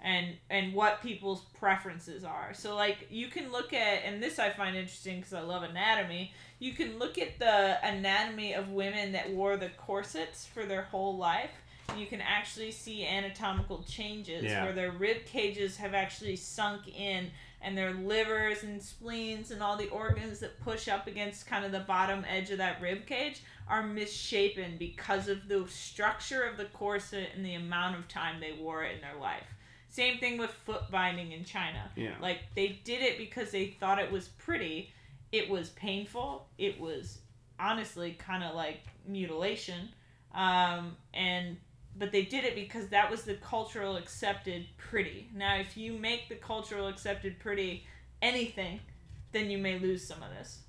and 0.01 0.35
and 0.49 0.73
what 0.73 1.01
people's 1.01 1.41
preferences 1.59 2.23
are. 2.23 2.53
So 2.53 2.75
like 2.75 3.07
you 3.09 3.27
can 3.27 3.51
look 3.51 3.73
at, 3.73 4.03
and 4.05 4.23
this 4.23 4.39
I 4.39 4.51
find 4.51 4.75
interesting 4.75 5.17
because 5.17 5.33
I 5.33 5.41
love 5.41 5.63
anatomy 5.63 6.33
you 6.61 6.73
can 6.73 6.99
look 6.99 7.17
at 7.17 7.39
the 7.39 7.83
anatomy 7.83 8.53
of 8.53 8.69
women 8.69 9.11
that 9.13 9.27
wore 9.31 9.57
the 9.57 9.69
corsets 9.77 10.45
for 10.45 10.63
their 10.63 10.83
whole 10.83 11.17
life 11.17 11.49
you 11.97 12.05
can 12.05 12.21
actually 12.21 12.71
see 12.71 13.03
anatomical 13.05 13.83
changes 13.83 14.43
Yeah. 14.43 14.63
where 14.63 14.71
their 14.71 14.91
rib 14.91 15.25
cages 15.25 15.75
have 15.77 15.93
actually 15.93 16.35
sunk 16.37 16.87
in 16.87 17.31
and 17.61 17.77
their 17.77 17.93
livers 17.93 18.63
and 18.63 18.81
spleens 18.81 19.51
and 19.51 19.61
all 19.61 19.77
the 19.77 19.89
organs 19.89 20.39
that 20.39 20.59
push 20.61 20.87
up 20.87 21.07
against 21.07 21.47
kind 21.47 21.63
of 21.63 21.71
the 21.71 21.79
bottom 21.79 22.25
edge 22.27 22.49
of 22.49 22.57
that 22.57 22.81
rib 22.81 23.05
cage 23.05 23.41
are 23.67 23.83
misshapen 23.83 24.75
because 24.77 25.27
of 25.27 25.47
the 25.47 25.65
structure 25.67 26.43
of 26.43 26.57
the 26.57 26.65
corset 26.65 27.29
and 27.35 27.45
the 27.45 27.53
amount 27.53 27.97
of 27.97 28.07
time 28.07 28.39
they 28.39 28.53
wore 28.53 28.83
it 28.83 28.95
in 28.95 29.01
their 29.01 29.19
life 29.19 29.47
same 29.89 30.17
thing 30.19 30.37
with 30.37 30.49
foot 30.49 30.89
binding 30.89 31.31
in 31.33 31.43
china 31.43 31.91
yeah. 31.95 32.15
like 32.21 32.39
they 32.55 32.79
did 32.83 33.01
it 33.01 33.17
because 33.17 33.51
they 33.51 33.67
thought 33.79 33.99
it 33.99 34.11
was 34.11 34.27
pretty. 34.27 34.91
It 35.31 35.49
was 35.49 35.69
painful. 35.69 36.47
It 36.57 36.79
was 36.79 37.19
honestly 37.59 38.13
kind 38.13 38.43
of 38.43 38.55
like 38.55 38.81
mutilation. 39.07 39.89
Um, 40.33 40.95
and 41.13 41.57
but 41.97 42.11
they 42.11 42.23
did 42.23 42.43
it 42.43 42.55
because 42.55 42.87
that 42.87 43.09
was 43.11 43.23
the 43.23 43.35
cultural 43.35 43.97
accepted 43.97 44.65
pretty. 44.77 45.29
Now, 45.35 45.57
if 45.57 45.75
you 45.77 45.93
make 45.93 46.29
the 46.29 46.35
cultural 46.35 46.87
accepted 46.87 47.39
pretty 47.39 47.85
anything, 48.21 48.79
then 49.31 49.49
you 49.49 49.57
may 49.57 49.79
lose 49.79 50.05
some 50.05 50.21
of 50.23 50.29
this. 50.29 50.59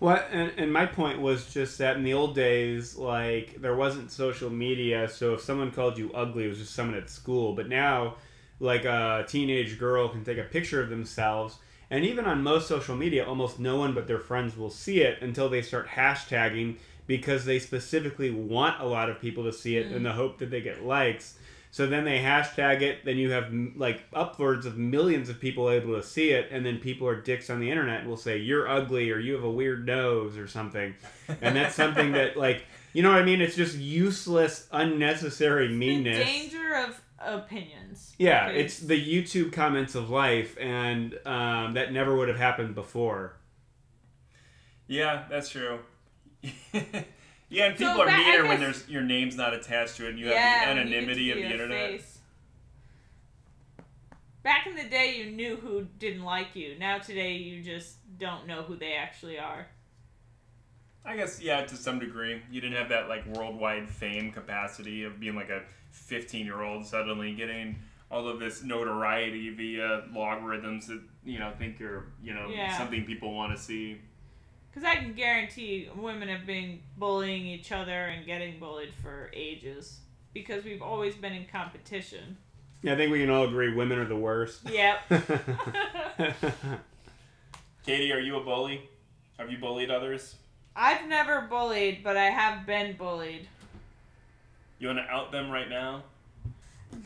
Well, 0.00 0.24
and, 0.30 0.50
and 0.56 0.72
my 0.72 0.86
point 0.86 1.20
was 1.20 1.52
just 1.52 1.76
that 1.78 1.96
in 1.96 2.02
the 2.02 2.14
old 2.14 2.34
days, 2.34 2.96
like 2.96 3.60
there 3.60 3.76
wasn't 3.76 4.10
social 4.10 4.48
media, 4.48 5.08
so 5.08 5.34
if 5.34 5.42
someone 5.42 5.70
called 5.70 5.98
you 5.98 6.10
ugly, 6.14 6.46
it 6.46 6.48
was 6.48 6.58
just 6.58 6.74
someone 6.74 6.96
at 6.96 7.10
school. 7.10 7.54
But 7.54 7.68
now, 7.68 8.16
like 8.60 8.86
a 8.86 9.24
teenage 9.28 9.78
girl 9.78 10.08
can 10.08 10.24
take 10.24 10.38
a 10.38 10.44
picture 10.44 10.82
of 10.82 10.88
themselves, 10.88 11.58
and 11.90 12.04
even 12.04 12.24
on 12.24 12.42
most 12.42 12.66
social 12.66 12.96
media, 12.96 13.26
almost 13.26 13.58
no 13.58 13.76
one 13.76 13.92
but 13.92 14.06
their 14.06 14.18
friends 14.18 14.56
will 14.56 14.70
see 14.70 15.02
it 15.02 15.20
until 15.20 15.50
they 15.50 15.60
start 15.60 15.86
hashtagging 15.86 16.76
because 17.10 17.44
they 17.44 17.58
specifically 17.58 18.30
want 18.30 18.80
a 18.80 18.86
lot 18.86 19.10
of 19.10 19.20
people 19.20 19.42
to 19.42 19.52
see 19.52 19.76
it 19.76 19.90
in 19.90 20.04
the 20.04 20.12
hope 20.12 20.38
that 20.38 20.48
they 20.48 20.60
get 20.60 20.84
likes. 20.84 21.36
So 21.72 21.88
then 21.88 22.04
they 22.04 22.18
hashtag 22.20 22.82
it, 22.82 23.04
then 23.04 23.16
you 23.16 23.32
have 23.32 23.52
like 23.74 24.04
upwards 24.14 24.64
of 24.64 24.78
millions 24.78 25.28
of 25.28 25.40
people 25.40 25.68
able 25.70 25.96
to 25.96 26.04
see 26.04 26.30
it, 26.30 26.46
and 26.52 26.64
then 26.64 26.78
people 26.78 27.08
are 27.08 27.20
dicks 27.20 27.50
on 27.50 27.58
the 27.58 27.68
internet 27.68 28.02
and 28.02 28.08
will 28.08 28.16
say, 28.16 28.36
You're 28.36 28.68
ugly 28.68 29.10
or 29.10 29.18
you 29.18 29.34
have 29.34 29.42
a 29.42 29.50
weird 29.50 29.84
nose 29.86 30.38
or 30.38 30.46
something. 30.46 30.94
And 31.42 31.56
that's 31.56 31.74
something 31.74 32.12
that, 32.12 32.36
like, 32.36 32.62
you 32.92 33.02
know 33.02 33.10
what 33.10 33.20
I 33.20 33.24
mean? 33.24 33.40
It's 33.40 33.56
just 33.56 33.76
useless, 33.76 34.68
unnecessary 34.70 35.68
meanness. 35.68 36.18
The 36.18 36.24
danger 36.24 36.74
of 36.76 37.00
opinions. 37.18 38.14
Yeah, 38.18 38.46
because- 38.52 38.60
it's 38.64 38.78
the 38.78 39.04
YouTube 39.04 39.52
comments 39.52 39.96
of 39.96 40.10
life, 40.10 40.56
and 40.60 41.18
um, 41.26 41.74
that 41.74 41.92
never 41.92 42.14
would 42.14 42.28
have 42.28 42.38
happened 42.38 42.76
before. 42.76 43.34
Yeah, 44.86 45.24
that's 45.28 45.48
true. 45.50 45.80
yeah, 47.48 47.66
and 47.66 47.78
So 47.78 47.86
people 47.86 48.02
are 48.02 48.06
that- 48.06 48.18
I 48.20 48.30
meaner 48.36 48.48
when 48.48 48.60
there's 48.60 48.88
your 48.88 49.02
name's 49.02 49.36
not 49.36 49.54
attached 49.54 49.96
to 49.96 50.06
it, 50.06 50.10
and 50.10 50.18
you 50.18 50.28
Yeah, 50.28 50.38
have 50.38 50.76
the 50.76 50.82
you 50.82 50.84
get 50.84 50.90
to 50.90 50.96
anonymity 50.96 51.30
of 51.32 51.36
the 51.38 51.50
internet. 51.52 51.90
face. 52.00 52.18
Back 54.42 54.66
in 54.66 54.74
the 54.74 54.84
day, 54.88 55.16
you 55.18 55.30
knew 55.30 55.56
who 55.56 55.86
didn't 55.98 56.24
like 56.24 56.56
you. 56.56 56.78
Now 56.78 56.98
today, 56.98 57.34
you 57.34 57.62
just 57.62 57.96
don't 58.18 58.46
know 58.46 58.62
who 58.62 58.74
they 58.76 58.94
actually 58.94 59.38
are. 59.38 59.66
I 61.04 61.16
guess 61.16 61.42
yeah, 61.42 61.64
to 61.64 61.76
some 61.76 61.98
degree, 61.98 62.40
you 62.50 62.60
didn't 62.60 62.76
have 62.76 62.88
that 62.90 63.08
like 63.08 63.26
worldwide 63.26 63.88
fame 63.88 64.32
capacity 64.32 65.04
of 65.04 65.18
being 65.20 65.34
like 65.34 65.50
a 65.50 65.62
15 65.90 66.44
year 66.46 66.62
old 66.62 66.86
suddenly 66.86 67.34
getting 67.34 67.76
all 68.10 68.28
of 68.28 68.38
this 68.38 68.62
notoriety 68.62 69.50
via 69.50 70.04
logarithms 70.12 70.86
that 70.88 71.00
you 71.24 71.38
know 71.38 71.52
think 71.58 71.78
you're 71.78 72.06
you 72.22 72.32
know 72.34 72.48
Yeah. 72.48 72.76
something 72.76 73.04
people 73.04 73.34
want 73.34 73.54
to 73.56 73.62
see. 73.62 73.98
Because 74.70 74.86
I 74.88 74.96
can 74.96 75.14
guarantee 75.14 75.88
women 75.96 76.28
have 76.28 76.46
been 76.46 76.80
bullying 76.96 77.46
each 77.46 77.72
other 77.72 77.92
and 78.06 78.24
getting 78.24 78.58
bullied 78.60 78.92
for 79.02 79.30
ages. 79.34 79.98
Because 80.32 80.64
we've 80.64 80.82
always 80.82 81.14
been 81.16 81.32
in 81.32 81.46
competition. 81.46 82.36
Yeah, 82.82 82.92
I 82.94 82.96
think 82.96 83.10
we 83.12 83.18
can 83.20 83.30
all 83.30 83.44
agree 83.44 83.74
women 83.74 83.98
are 83.98 84.06
the 84.06 84.16
worst. 84.16 84.60
Yep. 84.70 85.00
Katie, 87.84 88.12
are 88.12 88.20
you 88.20 88.36
a 88.36 88.44
bully? 88.44 88.88
Have 89.38 89.50
you 89.50 89.58
bullied 89.58 89.90
others? 89.90 90.36
I've 90.76 91.08
never 91.08 91.42
bullied, 91.42 92.04
but 92.04 92.16
I 92.16 92.26
have 92.26 92.64
been 92.66 92.96
bullied. 92.96 93.48
You 94.78 94.86
want 94.88 95.00
to 95.00 95.04
out 95.12 95.32
them 95.32 95.50
right 95.50 95.68
now? 95.68 96.04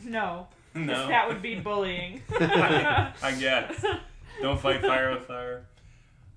No. 0.03 0.47
'cause 0.73 0.85
No. 0.85 1.07
That 1.07 1.27
would 1.27 1.41
be 1.41 1.55
bullying. 1.59 2.21
I 2.39 3.35
guess. 3.39 3.83
Don't 4.41 4.59
fight 4.59 4.81
fire 4.81 5.11
with 5.13 5.23
fire. 5.25 5.63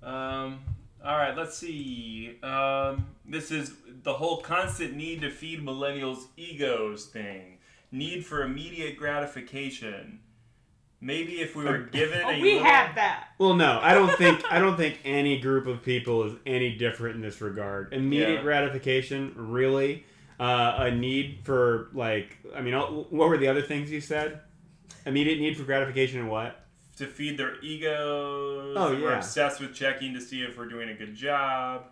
Um, 0.01 0.59
all 1.03 1.17
right, 1.17 1.35
let's 1.35 1.57
see. 1.57 2.37
Um, 2.43 3.07
this 3.25 3.51
is 3.51 3.73
the 4.03 4.13
whole 4.13 4.41
constant 4.41 4.95
need 4.95 5.21
to 5.21 5.29
feed 5.31 5.61
millennials' 5.65 6.25
egos 6.37 7.05
thing. 7.05 7.57
Need 7.91 8.25
for 8.25 8.43
immediate 8.43 8.97
gratification. 8.97 10.19
Maybe 11.01 11.39
if 11.39 11.55
we 11.55 11.63
were 11.63 11.77
given 11.77 12.21
Oh, 12.25 12.29
a 12.29 12.41
we 12.41 12.53
little- 12.55 12.65
have 12.67 12.95
that. 12.95 13.29
Well, 13.37 13.53
no, 13.53 13.79
I 13.81 13.93
don't 13.93 14.11
think 14.17 14.43
I 14.51 14.59
don't 14.59 14.75
think 14.75 14.99
any 15.05 15.39
group 15.39 15.65
of 15.65 15.81
people 15.81 16.23
is 16.25 16.33
any 16.45 16.75
different 16.75 17.15
in 17.15 17.21
this 17.21 17.39
regard. 17.39 17.93
Immediate 17.93 18.35
Yeah. 18.35 18.41
gratification, 18.41 19.31
really, 19.35 20.05
uh, 20.41 20.75
a 20.79 20.91
need 20.91 21.39
for 21.43 21.87
like, 21.93 22.37
I 22.53 22.61
mean, 22.61 22.73
uh, 22.73 22.81
what 22.85 23.29
were 23.29 23.37
the 23.37 23.47
other 23.47 23.61
things 23.61 23.89
you 23.91 24.01
said? 24.01 24.41
Immediate 25.05 25.39
need 25.39 25.55
for 25.55 25.63
gratification 25.63 26.19
and 26.19 26.29
what? 26.29 26.58
To 26.99 27.07
feed 27.07 27.37
their 27.37 27.59
egos. 27.61 28.75
Oh, 28.77 28.99
We're 29.01 29.15
obsessed 29.15 29.61
with 29.61 29.73
checking 29.73 30.13
to 30.13 30.21
see 30.21 30.41
if 30.41 30.57
we're 30.57 30.67
doing 30.67 30.89
a 30.89 30.93
good 30.93 31.15
job. 31.15 31.85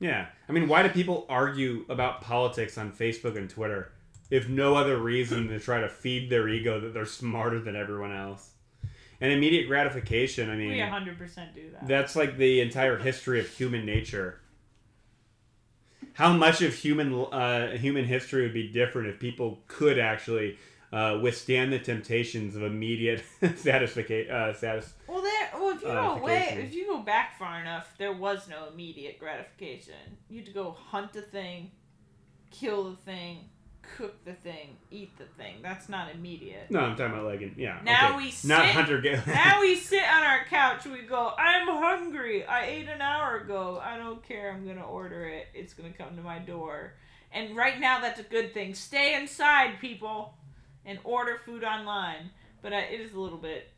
Yeah, 0.00 0.26
I 0.48 0.52
mean, 0.52 0.66
why 0.66 0.82
do 0.82 0.88
people 0.88 1.24
argue 1.28 1.84
about 1.88 2.20
politics 2.20 2.76
on 2.78 2.90
Facebook 2.90 3.36
and 3.36 3.48
Twitter 3.48 3.92
if 4.28 4.48
no 4.48 4.74
other 4.74 4.98
reason 4.98 5.48
to 5.48 5.60
try 5.60 5.80
to 5.80 5.88
feed 5.88 6.30
their 6.30 6.48
ego 6.48 6.80
that 6.80 6.94
they're 6.94 7.06
smarter 7.06 7.60
than 7.60 7.76
everyone 7.76 8.14
else? 8.14 8.50
And 9.20 9.32
immediate 9.32 9.68
gratification, 9.68 10.50
I 10.50 10.56
mean, 10.56 10.70
We 10.70 10.78
100% 10.78 11.54
do 11.54 11.70
that. 11.72 11.86
That's 11.86 12.16
like 12.16 12.38
the 12.38 12.60
entire 12.62 12.98
history 12.98 13.38
of 13.38 13.48
human 13.48 13.86
nature. 13.86 14.40
How 16.14 16.32
much 16.32 16.60
of 16.62 16.74
human 16.74 17.12
uh, 17.14 17.76
human 17.76 18.04
history 18.04 18.42
would 18.42 18.54
be 18.54 18.68
different 18.68 19.08
if 19.08 19.20
people 19.20 19.60
could 19.68 19.98
actually 19.98 20.58
uh, 20.92 21.18
withstand 21.22 21.72
the 21.72 21.78
temptations 21.78 22.56
of 22.56 22.62
immediate 22.62 23.22
satisfaction? 23.56 24.30
Uh, 24.30 24.52
satis- 24.52 24.94
Well, 25.06 25.22
there. 25.22 25.50
Well, 25.54 25.70
if 25.76 25.82
you 25.82 25.88
Uh, 25.88 26.16
go 26.18 26.22
way, 26.22 26.38
vacation. 26.40 26.58
if 26.66 26.74
you 26.74 26.86
go 26.86 26.98
back 26.98 27.38
far 27.38 27.60
enough, 27.60 27.94
there 27.98 28.12
was 28.12 28.48
no 28.48 28.68
immediate 28.72 29.18
gratification. 29.18 29.94
You 30.28 30.38
had 30.38 30.46
to 30.46 30.52
go 30.52 30.70
hunt 30.72 31.14
a 31.16 31.22
thing, 31.22 31.70
kill 32.50 32.90
the 32.90 32.96
thing, 32.96 33.48
cook 33.96 34.24
the 34.24 34.32
thing, 34.34 34.76
eat 34.90 35.16
the 35.18 35.24
thing. 35.24 35.56
That's 35.62 35.88
not 35.88 36.10
immediate. 36.14 36.70
No, 36.70 36.80
I'm 36.80 36.96
talking 36.96 37.12
about 37.14 37.24
like, 37.26 37.40
in- 37.42 37.54
yeah. 37.56 37.80
Now 37.84 38.16
okay. 38.16 38.16
we 38.26 38.34
Not 38.48 38.66
hunter 38.66 39.00
now 39.26 39.60
we 39.60 39.76
sit 39.76 40.02
on 40.02 40.22
our 40.24 40.44
couch. 40.46 40.86
We 40.86 41.02
go. 41.02 41.32
I'm 41.38 41.66
hungry. 41.68 42.44
I 42.44 42.66
ate 42.66 42.88
an 42.88 43.00
hour 43.00 43.38
ago. 43.38 43.80
I 43.82 43.96
don't 43.96 44.22
care. 44.26 44.52
I'm 44.52 44.66
gonna 44.66 44.86
order 44.86 45.24
it. 45.26 45.46
It's 45.54 45.74
gonna 45.74 45.92
come 45.92 46.16
to 46.16 46.22
my 46.22 46.38
door. 46.38 46.94
And 47.32 47.54
right 47.56 47.78
now, 47.78 48.00
that's 48.00 48.18
a 48.18 48.24
good 48.24 48.52
thing. 48.52 48.74
Stay 48.74 49.14
inside, 49.14 49.78
people, 49.80 50.34
and 50.84 50.98
order 51.04 51.38
food 51.44 51.64
online. 51.64 52.30
But 52.62 52.72
uh, 52.72 52.82
it 52.90 53.00
is 53.00 53.14
a 53.14 53.20
little 53.20 53.38
bit. 53.38 53.70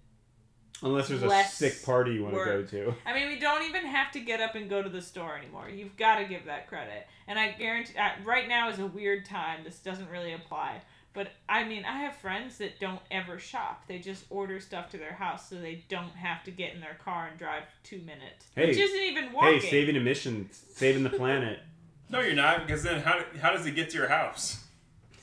Unless 0.83 1.09
there's 1.09 1.23
a 1.23 1.45
sick 1.45 1.85
party 1.85 2.15
you 2.15 2.25
want 2.25 2.35
to 2.35 2.45
go 2.45 2.63
to. 2.65 2.95
I 3.07 3.15
mean, 3.15 3.29
we 3.29 3.39
don't 3.39 3.63
even 3.69 3.87
have 3.87 4.11
to 4.13 4.21
get 4.21 4.41
up 4.41 4.57
and 4.57 4.69
go 4.69 4.83
to 4.83 4.89
the 4.89 5.01
store 5.01 5.37
anymore. 5.37 5.69
You've 5.69 5.97
got 5.97 6.17
to 6.17 6.25
give 6.25 6.47
that 6.47 6.67
credit. 6.67 7.07
And 7.29 7.39
I 7.39 7.53
guarantee, 7.53 7.97
uh, 7.97 8.11
right 8.25 8.49
now 8.49 8.69
is 8.69 8.81
a 8.81 8.87
weird 8.87 9.25
time. 9.25 9.61
This 9.63 9.79
doesn't 9.79 10.11
really 10.11 10.33
apply. 10.33 10.83
But 11.15 11.29
I 11.49 11.65
mean, 11.65 11.85
I 11.85 11.99
have 11.99 12.17
friends 12.17 12.59
that 12.59 12.81
don't 12.81 13.01
ever 13.11 13.39
shop. 13.39 13.85
They 13.87 13.99
just 13.99 14.25
order 14.31 14.59
stuff 14.61 14.91
to 14.91 14.97
their 14.97 15.13
house 15.13 15.49
so 15.49 15.57
they 15.57 15.85
don't 15.89 16.15
have 16.17 16.43
to 16.45 16.51
get 16.51 16.75
in 16.75 16.81
their 16.81 16.99
car 17.05 17.29
and 17.29 17.39
drive 17.39 17.65
two 17.85 17.99
minutes. 17.99 18.47
Hey. 18.57 18.69
which 18.69 18.79
isn't 18.79 19.01
even 19.01 19.33
walking. 19.33 19.61
Hey, 19.61 19.71
saving 19.71 19.97
emissions, 19.97 20.65
saving 20.75 21.03
the 21.03 21.11
planet. 21.11 21.61
No, 22.11 22.21
you're 22.21 22.35
not, 22.35 22.67
because 22.67 22.83
then 22.83 23.01
how, 23.01 23.23
how 23.41 23.53
does 23.53 23.65
it 23.65 23.75
get 23.75 23.89
to 23.89 23.97
your 23.97 24.09
house? 24.09 24.63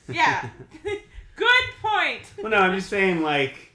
Yeah. 0.07 0.49
Good 1.39 1.81
point. 1.81 2.21
well, 2.37 2.51
no, 2.51 2.57
I'm 2.57 2.75
just 2.75 2.89
saying, 2.89 3.21
like, 3.21 3.71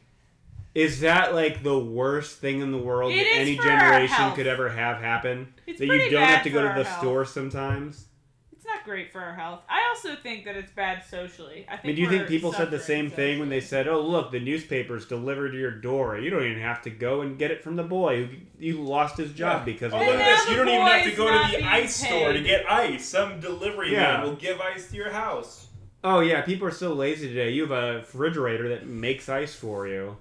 is 0.74 1.00
that 1.00 1.34
like 1.34 1.62
the 1.62 1.78
worst 1.78 2.38
thing 2.38 2.60
in 2.60 2.70
the 2.72 2.78
world 2.78 3.12
It 3.12 3.16
that 3.16 3.26
is 3.26 3.38
any 3.38 3.56
for 3.56 3.62
our 3.62 3.68
generation 3.80 4.14
health. 4.16 4.34
could 4.36 4.46
ever 4.46 4.68
have 4.68 4.98
happen? 5.00 5.54
It's 5.66 5.78
that 5.80 5.86
pretty 5.88 6.04
you 6.04 6.10
don't 6.10 6.22
bad 6.22 6.34
have 6.36 6.44
to 6.44 6.50
go 6.50 6.58
for 6.58 6.64
to 6.64 6.68
our 6.70 6.78
the 6.78 6.84
health. 6.84 7.00
store 7.00 7.24
sometimes. 7.24 8.06
It's 8.52 8.64
not 8.66 8.84
great 8.84 9.12
for 9.12 9.20
our 9.20 9.34
health. 9.34 9.60
I 9.68 9.82
also 9.90 10.16
think 10.16 10.46
that 10.46 10.56
it's 10.56 10.72
bad 10.72 11.04
socially. 11.04 11.66
I 11.68 11.72
think 11.76 11.84
I 11.84 11.86
mean, 11.88 11.96
do 11.96 12.02
you 12.02 12.08
think 12.08 12.22
we're 12.22 12.28
people 12.28 12.50
said 12.52 12.70
the 12.70 12.78
suffering 12.78 13.08
same 13.08 13.10
thing 13.10 13.38
when 13.38 13.50
they 13.50 13.60
socially. 13.60 13.84
said, 13.84 13.88
"Oh, 13.88 14.00
look, 14.00 14.32
the 14.32 14.40
newspaper's 14.40 15.06
delivered 15.06 15.50
to 15.52 15.58
your 15.58 15.70
door. 15.70 16.18
You 16.18 16.30
don't 16.30 16.42
even 16.44 16.60
have 16.62 16.80
to 16.82 16.90
go 16.90 17.20
and 17.20 17.38
get 17.38 17.50
it 17.50 17.62
from 17.62 17.76
the 17.76 17.82
boy 17.82 18.24
who 18.24 18.36
you 18.58 18.80
lost 18.80 19.18
his 19.18 19.32
job 19.32 19.60
Yeah. 19.60 19.64
because 19.74 19.92
of 19.92 20.00
And 20.00 20.08
look 20.08 20.16
that." 20.18 20.24
this. 20.38 20.44
now 20.46 20.50
You 20.52 20.58
the 20.58 20.64
don't 20.64 20.74
even 20.74 20.86
have 20.86 21.02
to 21.04 21.08
boy's 21.10 21.16
go 21.18 21.24
not 21.30 21.44
to 21.46 21.50
the 21.52 21.56
being 21.58 21.68
ice 21.68 21.94
store 21.96 22.32
to 22.32 22.38
paid. 22.38 22.44
get 22.46 22.70
ice. 22.72 23.06
Some 23.06 23.38
delivery 23.40 23.92
Yeah. 23.92 24.00
man 24.16 24.22
will 24.22 24.36
give 24.36 24.60
ice 24.60 24.88
to 24.90 24.96
your 24.96 25.10
house. 25.12 25.68
Oh 26.04 26.20
yeah, 26.20 26.42
people 26.42 26.68
are 26.68 26.72
so 26.72 26.92
lazy 26.92 27.28
today. 27.28 27.50
You 27.50 27.62
have 27.62 27.70
a 27.70 27.94
refrigerator 27.96 28.68
that 28.68 28.86
makes 28.86 29.30
ice 29.30 29.54
for 29.54 29.88
you. 29.88 30.18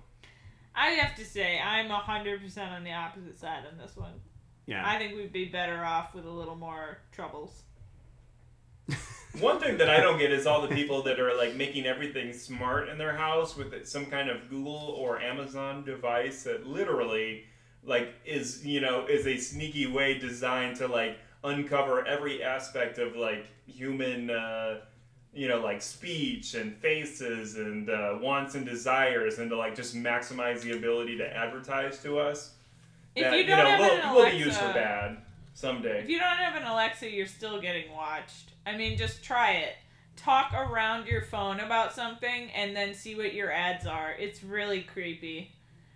I 0.74 0.92
have 0.92 1.16
to 1.18 1.26
say, 1.26 1.60
I'm 1.60 1.90
100% 1.90 2.72
on 2.72 2.84
the 2.86 2.94
opposite 2.94 3.38
side 3.38 3.64
on 3.70 3.78
this 3.78 3.96
one. 3.98 4.14
Yeah. 4.66 4.82
I 4.88 4.98
think 4.98 5.16
we'd 5.16 5.34
be 5.34 5.46
better 5.46 5.84
off 5.84 6.16
with 6.16 6.26
a 6.26 6.30
little 6.30 6.56
more 6.56 7.00
troubles. 7.12 7.64
One 9.40 9.60
thing 9.60 9.78
that 9.78 9.90
I 9.90 10.00
don't 10.00 10.18
get 10.18 10.32
is 10.32 10.48
all 10.48 10.62
the 10.62 10.74
people 10.74 11.04
that 11.04 11.20
are 11.20 11.36
like 11.36 11.56
making 11.56 11.86
everything 11.86 12.32
smart 12.32 12.88
in 12.88 12.98
their 12.98 13.16
house 13.16 13.58
with 13.58 13.86
some 13.86 14.06
kind 14.06 14.30
of 14.30 14.50
Google 14.50 14.96
or 14.98 15.20
Amazon 15.20 15.84
device 15.84 16.44
that 16.44 16.66
literally 16.66 17.44
like 17.84 18.14
is 18.26 18.66
you 18.66 18.80
know 18.80 19.06
is 19.08 19.28
a 19.28 19.38
sneaky 19.38 19.88
way 19.88 20.18
designed 20.18 20.78
to 20.78 20.88
like 20.88 21.18
uncover 21.44 22.06
every 22.08 22.42
aspect 22.42 22.98
of 23.00 23.16
like 23.16 23.46
human 23.66 24.30
uh, 24.30 24.80
you 25.34 25.48
know 25.48 25.60
like 25.60 25.82
speech 25.82 26.54
and 26.54 26.76
faces 26.78 27.56
and 27.56 27.90
uh, 27.90 28.18
wants 28.22 28.56
and 28.56 28.66
desires 28.66 29.40
and 29.40 29.50
to 29.50 29.58
like 29.58 29.76
just 29.76 29.96
maximize 29.96 30.62
the 30.62 30.72
ability 30.72 31.18
to 31.18 31.36
advertise 31.36 32.02
to 32.04 32.20
us 32.20 32.52
If 33.16 33.24
that 33.24 33.38
you 33.38 33.46
don't 33.46 33.66
have 33.66 33.80
will, 33.80 33.92
an 33.92 34.16
will 34.16 34.32
be 34.32 34.38
used 34.38 34.58
for 34.58 34.66
Alexa- 34.66 34.80
bad 34.80 35.18
someday 35.54 36.02
If 36.04 36.10
you 36.10 36.20
don't 36.20 36.38
have 36.38 36.56
an 36.56 36.68
Alexa, 36.68 37.10
you're 37.10 37.26
still 37.28 37.62
getting 37.62 37.92
watched. 37.92 38.52
I 38.66 38.76
mean, 38.78 38.98
just 38.98 39.24
try 39.24 39.52
it. 39.54 39.76
Talk 40.16 40.54
around 40.54 41.08
your 41.08 41.22
phone 41.24 41.60
about 41.60 41.94
something 41.94 42.50
and 42.52 42.76
then 42.76 42.94
see 42.94 43.16
what 43.16 43.34
your 43.34 43.52
ads 43.52 43.86
are. 43.86 44.12
It's 44.18 44.44
really 44.44 44.82
creepy. 44.82 45.52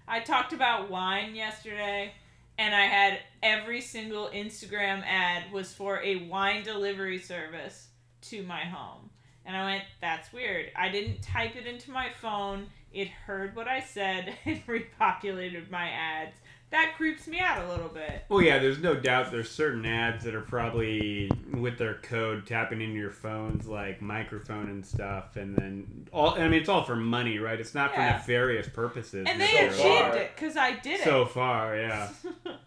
I 0.07 0.19
talked 0.21 0.53
about 0.53 0.89
wine 0.89 1.35
yesterday 1.35 2.13
and 2.57 2.73
I 2.73 2.85
had 2.85 3.19
every 3.43 3.81
single 3.81 4.29
Instagram 4.29 5.03
ad 5.05 5.51
was 5.51 5.73
for 5.73 6.01
a 6.01 6.27
wine 6.27 6.63
delivery 6.63 7.19
service 7.19 7.87
to 8.23 8.43
my 8.43 8.61
home. 8.61 9.09
And 9.47 9.55
I 9.55 9.63
went, 9.63 9.83
that's 10.01 10.31
weird. 10.33 10.67
I 10.75 10.89
didn't 10.89 11.21
type 11.23 11.55
it 11.55 11.65
into 11.65 11.89
my 11.89 12.09
phone. 12.21 12.67
It 12.93 13.07
heard 13.07 13.55
what 13.55 13.67
I 13.67 13.79
said 13.79 14.35
and 14.45 14.61
repopulated 14.67 15.71
my 15.71 15.87
ads. 15.89 16.35
That 16.69 16.95
creeps 16.97 17.27
me 17.27 17.39
out 17.39 17.63
a 17.65 17.69
little 17.69 17.87
bit. 17.87 18.25
Well, 18.27 18.41
yeah, 18.41 18.59
there's 18.59 18.79
no 18.79 18.93
doubt 18.93 19.31
there's 19.31 19.49
certain 19.49 19.85
ads 19.85 20.25
that 20.25 20.35
are 20.35 20.41
probably 20.41 21.31
with 21.53 21.77
their 21.77 21.93
code 21.93 22.45
tapping 22.45 22.81
into 22.81 22.97
your 22.97 23.09
phones, 23.11 23.67
like 23.67 24.01
microphone 24.01 24.67
and 24.69 24.85
stuff, 24.85 25.37
and 25.37 25.55
then 25.55 26.09
all. 26.11 26.31
I 26.31 26.49
mean, 26.49 26.59
it's 26.59 26.67
all 26.67 26.83
for 26.83 26.97
money, 26.97 27.39
right? 27.39 27.57
It's 27.57 27.73
not 27.73 27.91
Yeah. 27.93 28.11
for 28.11 28.17
nefarious 28.19 28.67
purposes. 28.67 29.25
And 29.29 29.39
they 29.39 29.47
So 29.47 29.65
achieved 29.67 29.77
far. 29.81 30.17
it 30.17 30.31
because 30.35 30.57
I 30.57 30.73
did 30.73 30.99
it. 30.99 31.03
So 31.05 31.25
far, 31.25 31.77
yeah. 31.77 32.09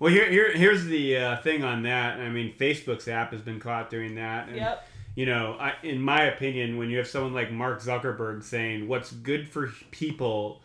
Well, 0.00 0.12
here, 0.12 0.28
here, 0.28 0.52
here's 0.52 0.84
the 0.86 1.16
uh, 1.16 1.36
thing 1.42 1.62
on 1.62 1.84
that. 1.84 2.18
I 2.18 2.28
mean, 2.28 2.52
Facebook's 2.58 3.06
app 3.06 3.30
has 3.30 3.40
been 3.40 3.60
caught 3.60 3.88
doing 3.90 4.16
that. 4.16 4.48
And, 4.48 4.56
yep. 4.56 4.86
You 5.14 5.26
know, 5.26 5.56
I, 5.60 5.74
in 5.84 6.00
my 6.02 6.24
opinion, 6.24 6.76
when 6.76 6.90
you 6.90 6.98
have 6.98 7.06
someone 7.06 7.32
like 7.34 7.52
Mark 7.52 7.80
Zuckerberg 7.80 8.42
saying 8.42 8.88
what's 8.88 9.12
good 9.12 9.48
for 9.48 9.68
people 9.92 10.60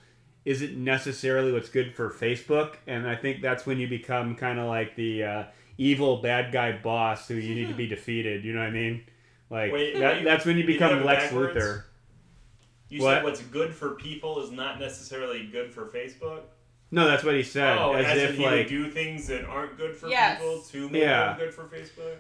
isn't 0.46 0.76
necessarily 0.76 1.52
what's 1.52 1.70
good 1.70 1.94
for 1.94 2.10
Facebook, 2.10 2.76
and 2.88 3.08
I 3.08 3.16
think 3.16 3.42
that's 3.42 3.66
when 3.68 3.78
you 3.80 3.88
become 3.88 4.36
kind 4.36 4.58
of 4.60 4.68
like 4.68 4.96
the 4.96 5.24
uh, 5.24 5.44
evil 5.78 6.18
bad 6.18 6.52
guy 6.52 6.72
boss 6.72 7.28
who 7.28 7.36
you 7.36 7.54
need 7.54 7.68
to 7.68 7.76
be 7.76 7.86
defeated. 7.96 8.44
You 8.44 8.54
know 8.54 8.60
what 8.62 8.70
I 8.70 8.72
mean? 8.72 9.04
Like 9.52 9.72
Wait, 9.72 10.00
that, 10.00 10.20
you- 10.20 10.24
that's 10.26 10.46
when 10.46 10.56
you 10.58 10.64
you 10.64 10.68
become 10.68 10.92
have 10.94 11.02
it 11.02 11.06
Lex 11.06 11.24
backwards? 11.26 11.56
Luthor. 11.56 11.84
You 12.90 13.04
What? 13.04 13.16
said 13.18 13.24
what's 13.24 13.42
good 13.42 13.72
for 13.76 13.92
people 13.92 14.42
is 14.44 14.50
not 14.50 14.80
necessarily 14.80 15.46
good 15.46 15.72
for 15.72 15.86
Facebook. 15.86 16.42
No, 16.90 17.06
that's 17.08 17.24
what 17.24 17.36
he 17.36 17.44
said. 17.44 17.78
oh, 17.78 17.94
as, 17.94 18.06
as, 18.08 18.18
if 18.18 18.30
in 18.32 18.36
he 18.38 18.44
would 18.46 18.52
like, 18.52 18.68
do 18.68 18.90
things 18.90 19.28
that 19.28 19.46
aren't 19.46 19.78
good 19.78 19.96
for 19.96 20.08
Yes. 20.08 20.40
people 20.42 20.62
to 20.72 20.90
make 20.90 21.04
Yeah. 21.04 21.26
them 21.28 21.38
good 21.38 21.54
for 21.54 21.66
Facebook. 21.66 22.16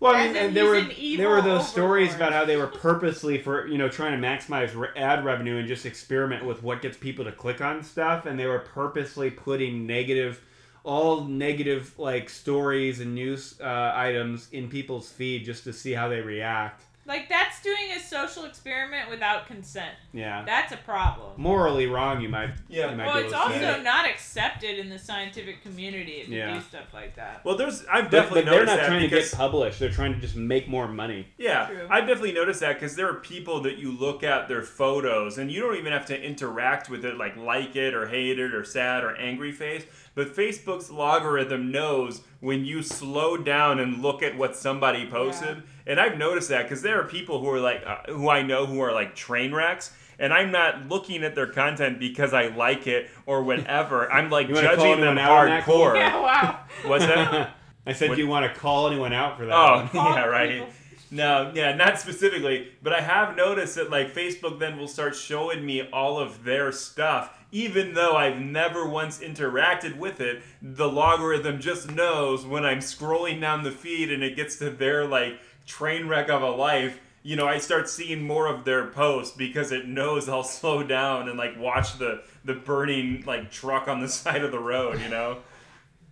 Well, 0.00 0.14
I 0.14 0.26
mean, 0.26 0.36
and 0.36 0.56
there 0.56 0.66
were 0.66 0.82
there 0.82 1.30
were 1.30 1.40
those 1.40 1.66
stories 1.68 2.10
overlord. 2.10 2.28
about 2.28 2.32
how 2.32 2.44
they 2.44 2.56
were 2.56 2.66
purposely 2.66 3.38
for 3.38 3.66
you 3.66 3.78
know 3.78 3.88
trying 3.88 4.20
to 4.20 4.26
maximize 4.26 4.74
re- 4.74 4.88
ad 4.96 5.24
revenue 5.24 5.56
and 5.56 5.66
just 5.66 5.86
experiment 5.86 6.44
with 6.44 6.62
what 6.62 6.82
gets 6.82 6.96
people 6.96 7.24
to 7.24 7.32
click 7.32 7.60
on 7.60 7.82
stuff, 7.82 8.26
and 8.26 8.38
they 8.38 8.46
were 8.46 8.58
purposely 8.58 9.30
putting 9.30 9.86
negative, 9.86 10.42
all 10.82 11.24
negative 11.24 11.98
like 11.98 12.28
stories 12.28 13.00
and 13.00 13.14
news 13.14 13.58
uh, 13.62 13.92
items 13.94 14.48
in 14.52 14.68
people's 14.68 15.08
feed 15.10 15.44
just 15.44 15.64
to 15.64 15.72
see 15.72 15.92
how 15.92 16.08
they 16.08 16.20
react. 16.20 16.82
Like 17.06 17.28
that's 17.28 17.60
doing 17.62 17.92
a 17.96 18.00
social 18.00 18.44
experiment 18.44 19.10
without 19.10 19.46
consent. 19.46 19.92
Yeah, 20.12 20.42
That's 20.46 20.72
a 20.72 20.78
problem. 20.78 21.32
morally 21.36 21.86
wrong. 21.86 22.20
You 22.22 22.28
might. 22.30 22.50
Yeah. 22.68 22.90
You 22.90 22.96
might 22.96 23.06
Well, 23.06 23.16
it's 23.16 23.32
also 23.34 23.58
say. 23.58 23.82
not 23.82 24.06
accepted 24.08 24.78
in 24.78 24.88
the 24.88 24.98
scientific 24.98 25.62
community 25.62 26.12
if 26.22 26.28
you 26.28 26.42
do 26.42 26.60
stuff 26.60 26.94
like 26.94 27.16
that. 27.16 27.44
Well, 27.44 27.56
there's 27.56 27.84
I've 27.86 28.04
But, 28.04 28.10
definitely 28.10 28.42
but 28.44 28.50
they're 28.50 28.66
not 28.66 28.86
trying 28.86 29.02
to 29.02 29.08
get 29.08 29.30
published. 29.32 29.78
They're 29.80 29.90
trying 29.90 30.14
to 30.14 30.20
just 30.20 30.34
make 30.36 30.66
more 30.68 30.88
money. 30.88 31.26
yeah, 31.36 31.66
True. 31.66 31.86
I've 31.90 32.06
definitely 32.06 32.32
noticed 32.32 32.60
that 32.60 32.74
because 32.74 32.96
there 32.96 33.08
are 33.10 33.14
people 33.20 33.60
that 33.62 33.76
you 33.76 33.92
look 33.92 34.22
at 34.22 34.48
their 34.48 34.62
photos 34.62 35.36
and 35.36 35.52
you 35.52 35.60
don't 35.60 35.76
even 35.76 35.92
have 35.92 36.06
to 36.06 36.18
interact 36.22 36.88
with 36.88 37.04
it, 37.04 37.16
like 37.18 37.36
like 37.36 37.76
it 37.76 37.92
or 37.94 38.06
hate 38.08 38.38
it 38.38 38.54
or 38.54 38.64
sad 38.64 39.04
or 39.04 39.14
angry 39.16 39.52
face. 39.52 39.84
But 40.14 40.34
Facebook's 40.34 40.90
logarithm 40.90 41.70
knows 41.70 42.22
when 42.40 42.64
you 42.64 42.82
slow 42.82 43.36
down 43.36 43.78
and 43.80 44.00
look 44.00 44.22
at 44.22 44.36
what 44.38 44.56
somebody 44.56 45.06
posted. 45.06 45.62
And 45.86 46.00
I've 46.00 46.16
noticed 46.18 46.48
that 46.48 46.62
because 46.62 46.82
there 46.82 47.00
are 47.00 47.04
people 47.04 47.40
who 47.40 47.48
are 47.50 47.60
like, 47.60 47.82
uh, 47.86 48.12
who 48.12 48.28
I 48.28 48.42
know 48.42 48.66
who 48.66 48.80
are 48.80 48.92
like 48.92 49.14
train 49.14 49.54
wrecks. 49.54 49.92
And 50.18 50.32
I'm 50.32 50.52
not 50.52 50.88
looking 50.88 51.24
at 51.24 51.34
their 51.34 51.48
content 51.48 51.98
because 51.98 52.32
I 52.32 52.46
like 52.46 52.86
it 52.86 53.10
or 53.26 53.42
whatever. 53.42 54.10
I'm 54.12 54.30
like 54.30 54.48
You 54.48 54.54
wanna 54.54 54.68
call 54.68 54.76
judging 54.76 55.00
them 55.00 55.18
anyone 55.18 55.18
out 55.18 55.30
on 55.38 55.46
that, 55.48 55.64
Cole? 55.64 55.80
hardcore. 55.86 55.94
Yeah, 55.96 56.20
wow. 56.20 56.58
What's 56.86 57.06
that? 57.06 57.56
I 57.86 57.92
said, 57.92 58.08
What- 58.08 58.14
do 58.14 58.22
you 58.22 58.28
want 58.28 58.50
to 58.52 58.58
call 58.58 58.86
anyone 58.86 59.12
out 59.12 59.36
for 59.36 59.44
that? 59.46 59.54
Oh, 59.54 59.88
one? 59.92 60.14
Yeah, 60.14 60.24
right. 60.24 60.50
people. 60.52 60.68
No, 61.10 61.52
yeah, 61.54 61.76
not 61.76 62.00
specifically, 62.00 62.68
but 62.82 62.92
I 62.92 63.00
have 63.00 63.36
noticed 63.36 63.76
that 63.76 63.88
like 63.90 64.12
Facebook 64.12 64.58
then 64.58 64.78
will 64.78 64.88
start 64.88 65.14
showing 65.14 65.64
me 65.64 65.86
all 65.92 66.18
of 66.18 66.42
their 66.42 66.72
stuff, 66.72 67.30
even 67.52 67.94
though 67.94 68.16
I've 68.16 68.40
never 68.40 68.88
once 68.88 69.18
interacted 69.20 69.96
with 69.96 70.20
it. 70.20 70.42
The 70.60 70.88
logarithm 70.88 71.60
just 71.60 71.88
knows 71.90 72.44
when 72.44 72.64
I'm 72.64 72.78
scrolling 72.78 73.40
down 73.40 73.62
the 73.62 73.70
feed 73.70 74.10
and 74.10 74.24
it 74.24 74.34
gets 74.34 74.56
to 74.56 74.70
their 74.70 75.06
like 75.06 75.38
train 75.66 76.08
wreck 76.08 76.28
of 76.28 76.42
a 76.42 76.50
life. 76.50 77.00
You 77.22 77.36
know, 77.36 77.46
I 77.48 77.58
start 77.58 77.88
seeing 77.88 78.22
more 78.22 78.46
of 78.48 78.64
their 78.64 78.88
posts 78.88 79.34
because 79.36 79.72
it 79.72 79.86
knows 79.88 80.28
I'll 80.28 80.44
slow 80.60 80.82
down 80.82 81.28
and 81.28 81.38
like 81.38 81.58
watch 81.58 81.98
the 81.98 82.22
the 82.44 82.54
burning 82.54 83.24
like 83.26 83.50
truck 83.50 83.88
on 83.88 84.00
the 84.00 84.08
side 84.20 84.44
of 84.44 84.52
the 84.52 84.58
road. 84.58 85.00
You 85.00 85.08
know. 85.08 85.38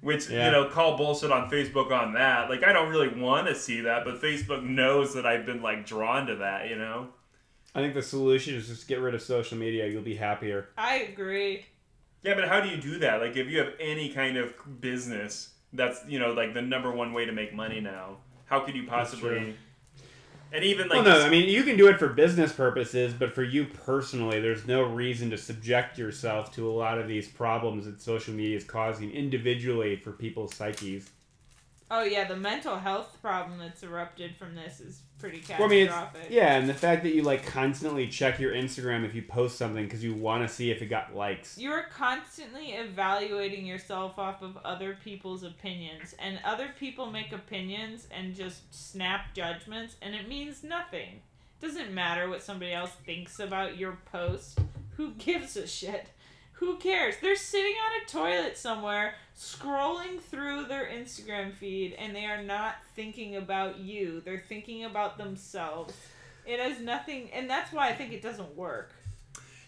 Which 0.01 0.29
Yeah. 0.29 0.47
you 0.47 0.51
know, 0.51 0.69
call 0.69 0.97
bullshit 0.97 1.31
on 1.31 1.49
Facebook 1.49 1.93
on 1.93 2.15
that. 2.15 2.51
Like, 2.51 2.65
I 2.65 2.73
don't 2.73 2.89
really 2.91 3.07
want 3.07 3.47
to 3.47 3.55
see 3.55 3.83
that, 3.83 4.05
but 4.05 4.21
Facebook 4.21 4.65
knows 4.65 5.15
that 5.15 5.25
I've 5.25 5.47
been 5.47 5.63
like 5.63 5.87
drawn 5.87 6.27
to 6.27 6.37
that. 6.37 6.69
You 6.69 6.77
know. 6.77 7.09
I 7.75 7.81
think 7.81 7.95
the 7.95 8.03
solution 8.03 8.55
is 8.57 8.67
just 8.67 8.89
get 8.89 8.99
rid 9.01 9.15
of 9.15 9.23
social 9.23 9.57
media. 9.57 9.87
You'll 9.87 10.03
be 10.03 10.17
happier. 10.17 10.69
I 10.77 10.97
agree. 10.97 11.67
Yeah, 12.23 12.35
but 12.35 12.49
how 12.49 12.61
do 12.61 12.69
you 12.69 12.77
do 12.79 12.99
that? 12.99 13.21
Like, 13.21 13.37
if 13.37 13.47
you 13.49 13.59
have 13.61 13.75
any 13.81 14.09
kind 14.09 14.37
of 14.37 14.55
business, 14.81 15.51
that's 15.73 16.01
you 16.09 16.19
know 16.19 16.33
like 16.33 16.53
the 16.53 16.63
number 16.63 16.91
one 16.91 17.13
way 17.13 17.25
to 17.25 17.33
make 17.33 17.55
money 17.55 17.81
now. 17.81 18.17
How 18.53 18.61
could 18.61 18.77
you 18.77 18.87
possibly? 18.87 19.57
And 20.53 20.63
even 20.63 20.87
like 20.89 21.07
well, 21.07 21.21
no, 21.21 21.25
I 21.25 21.31
mean 21.31 21.49
you 21.49 21.63
can 21.63 21.79
do 21.79 21.89
it 21.89 21.99
for 21.99 22.09
business 22.09 22.53
purposes, 22.53 23.15
but 23.15 23.35
for 23.35 23.43
you 23.43 23.65
personally, 23.65 24.41
there's 24.41 24.67
no 24.67 24.83
reason 24.83 25.31
to 25.31 25.39
subject 25.39 25.97
yourself 25.97 26.55
to 26.57 26.71
a 26.71 26.75
lot 26.75 26.99
of 26.99 27.09
these 27.09 27.27
problems 27.27 27.87
that 27.87 28.03
social 28.03 28.35
media 28.35 28.59
is 28.59 28.65
causing 28.65 29.11
individually 29.11 29.97
for 29.97 30.13
people's 30.13 30.55
psyches. 30.55 31.09
Oh 31.95 32.05
yeah, 32.05 32.25
the 32.25 32.37
mental 32.37 32.79
health 32.79 33.19
problem 33.21 33.59
that's 33.59 33.83
erupted 33.83 34.35
from 34.37 34.55
this 34.55 34.81
is 34.81 35.03
pretty 35.19 35.43
Well, 35.47 35.65
I 35.65 35.69
mean, 35.69 35.87
catastrophic. 35.89 36.31
yeah, 36.31 36.57
and 36.57 36.67
the 36.67 36.73
fact 36.73 37.03
that 37.03 37.15
you 37.15 37.21
like 37.23 37.45
constantly 37.45 38.09
check 38.09 38.41
your 38.41 38.55
Instagram 38.55 39.05
if 39.05 39.15
you 39.15 39.21
post 39.21 39.59
something 39.59 39.85
because 39.85 40.03
you 40.03 40.15
want 40.15 40.49
to 40.49 40.53
see 40.53 40.71
if 40.71 40.81
it 40.81 40.87
got 40.87 41.15
likes. 41.15 41.59
You're 41.59 41.83
constantly 41.95 42.69
evaluating 42.69 43.67
yourself 43.67 44.19
off 44.19 44.41
of 44.43 44.57
other 44.65 44.97
people's 45.05 45.43
opinions, 45.43 46.15
and 46.19 46.39
other 46.47 46.71
people 46.81 47.11
make 47.11 47.31
opinions 47.31 48.09
and 48.11 48.35
just 48.35 48.63
snap 48.75 49.35
judgments, 49.35 49.97
and 50.01 50.15
it 50.15 50.27
means 50.27 50.65
nothing. 50.65 51.21
Doesn't 51.61 51.93
matter 51.93 52.27
what 52.31 52.43
somebody 52.43 52.73
else 52.73 52.93
thinks 53.05 53.39
about 53.39 53.77
your 53.77 53.99
post. 54.11 54.59
Who 54.97 55.13
gives 55.13 55.59
a 55.59 55.67
shit? 55.67 56.07
Who 56.63 56.77
cares? 56.77 57.17
They're 57.21 57.35
sitting 57.35 57.73
on 57.73 58.01
a 58.01 58.09
toilet 58.09 58.57
somewhere, 58.57 59.17
scrolling 59.37 60.21
through 60.21 60.67
their 60.67 60.87
Instagram 60.87 61.53
feed, 61.53 61.95
and 61.95 62.15
they 62.15 62.25
are 62.25 62.41
not 62.41 62.77
thinking 62.95 63.35
about 63.35 63.81
you. 63.81 64.21
They're 64.21 64.45
thinking 64.49 64.85
about 64.85 65.19
themselves. 65.19 65.93
It 66.47 66.61
has 66.61 66.79
nothing, 66.79 67.31
and 67.33 67.51
that's 67.51 67.73
why 67.73 67.89
I 67.89 67.95
think 67.95 68.13
it 68.13 68.23
doesn't 68.23 68.57
work. 68.57 68.93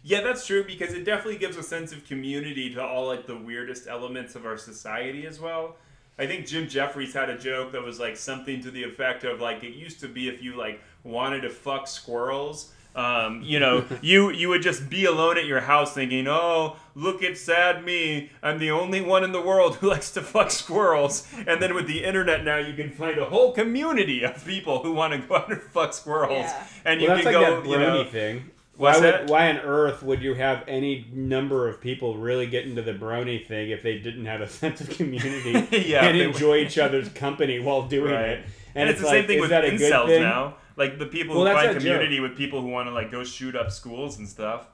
Yeah, 0.05 0.21
that's 0.21 0.47
true 0.47 0.63
because 0.65 0.95
it 0.95 1.05
definitely 1.05 1.39
gives 1.39 1.57
a 1.57 1.65
sense 1.65 1.91
of 1.91 2.07
community 2.07 2.73
to 2.75 2.85
all 2.85 3.09
like 3.09 3.27
the 3.27 3.39
weirdest 3.39 3.89
elements 3.89 4.37
of 4.37 4.47
our 4.47 4.57
society 4.57 5.27
as 5.27 5.41
well. 5.41 5.75
I 6.17 6.29
think 6.29 6.47
Jim 6.47 6.69
Jeffries 6.69 7.13
had 7.13 7.29
a 7.29 7.37
joke 7.37 7.73
that 7.73 7.83
was 7.83 7.99
like 7.99 8.17
something 8.17 8.63
to 8.63 8.71
the 8.71 8.85
effect 8.85 9.25
of 9.25 9.41
like 9.41 9.65
it 9.65 9.75
used 9.75 9.99
to 10.03 10.07
be 10.07 10.29
if 10.29 10.45
you 10.45 10.57
like 10.57 10.81
wanted 11.03 11.41
to 11.41 11.51
fuck 11.51 11.89
squirrels, 11.89 12.73
um, 12.95 13.43
you 13.43 13.59
know, 13.59 13.85
you 14.03 14.31
you 14.31 14.49
would 14.49 14.63
just 14.63 14.89
be 14.89 15.05
alone 15.05 15.37
at 15.39 15.45
your 15.47 15.61
house 15.61 15.93
thinking, 15.95 16.27
"Oh, 16.29 16.77
look 16.95 17.23
at 17.23 17.37
sad 17.37 17.85
me. 17.85 18.31
I'm 18.43 18.59
the 18.59 18.71
only 18.71 19.01
one 19.01 19.25
in 19.25 19.33
the 19.33 19.41
world 19.43 19.77
who 19.77 19.89
likes 19.91 20.11
to 20.13 20.23
fuck 20.23 20.51
squirrels." 20.51 21.27
And 21.47 21.61
then 21.61 21.75
with 21.75 21.87
the 21.87 22.05
internet 22.05 22.45
now, 22.45 22.59
you 22.59 22.75
can 22.75 22.91
find 22.91 23.19
a 23.19 23.25
whole 23.25 23.53
community 23.53 24.23
of 24.25 24.45
people 24.45 24.83
who 24.83 24.93
want 24.93 25.13
to 25.13 25.19
go 25.27 25.37
out 25.37 25.51
and 25.51 25.61
fuck 25.61 25.93
squirrels, 25.93 26.47
Yeah. 26.47 26.67
and 26.85 27.01
you 27.01 27.09
well, 27.09 27.17
that's 27.17 27.27
can 27.29 27.35
like 27.35 27.47
go, 27.49 27.61
that 27.63 27.69
you 27.69 27.79
know, 27.79 28.05
brony 28.05 28.11
thing. 28.11 28.51
Why, 28.77 28.99
would, 28.99 29.31
why 29.31 29.51
on 29.51 29.59
earth 29.59 30.03
would 30.03 30.21
you 30.21 30.35
have 30.35 30.65
any 30.67 31.07
number 31.13 31.69
of 31.69 31.81
people 31.81 32.17
really 32.19 32.49
get 32.49 32.65
into 32.67 32.83
the 32.83 32.93
brony 32.93 33.47
thing 33.47 33.71
if 33.71 33.85
they 33.85 33.99
didn't 34.01 34.27
have 34.27 34.41
a 34.41 34.49
sense 34.49 34.81
of 34.81 34.91
community 34.91 35.53
Yeah, 35.89 36.05
and 36.07 36.19
they- 36.19 36.25
enjoy 36.25 36.57
each 36.57 36.77
other's 36.77 37.09
company 37.11 37.61
while 37.61 37.83
doing 37.87 38.11
Right. 38.13 38.29
it? 38.31 38.45
And, 38.75 38.91
it's, 38.91 38.99
the 39.01 39.07
like, 39.07 39.15
same 39.19 39.27
thing 39.29 39.37
is 39.37 39.41
with 39.43 39.51
that 39.51 39.65
a 39.65 39.71
good 39.77 39.81
incels 39.93 40.07
thing? 40.07 40.23
now. 40.23 40.57
Like 40.77 40.99
the 40.99 41.07
people 41.07 41.37
Well, 41.37 41.47
who 41.47 41.63
find 41.63 41.77
community 41.77 42.21
with 42.21 42.37
people 42.37 42.61
who 42.61 42.69
want 42.69 42.89
to 42.89 42.93
like 42.93 43.11
go 43.11 43.25
shoot 43.25 43.57
up 43.57 43.71
schools 43.71 44.19
and 44.19 44.29
stuff. 44.29 44.67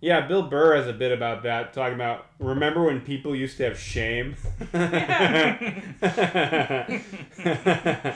Yeah, 0.00 0.26
Bill 0.26 0.42
Burr 0.42 0.76
has 0.76 0.86
a 0.86 0.92
bit 0.92 1.10
about 1.10 1.42
that, 1.44 1.72
talking 1.72 1.94
about 1.94 2.26
remember 2.38 2.84
when 2.84 3.00
people 3.00 3.34
used 3.34 3.56
to 3.58 3.64
have 3.64 3.78
shame? 3.78 4.36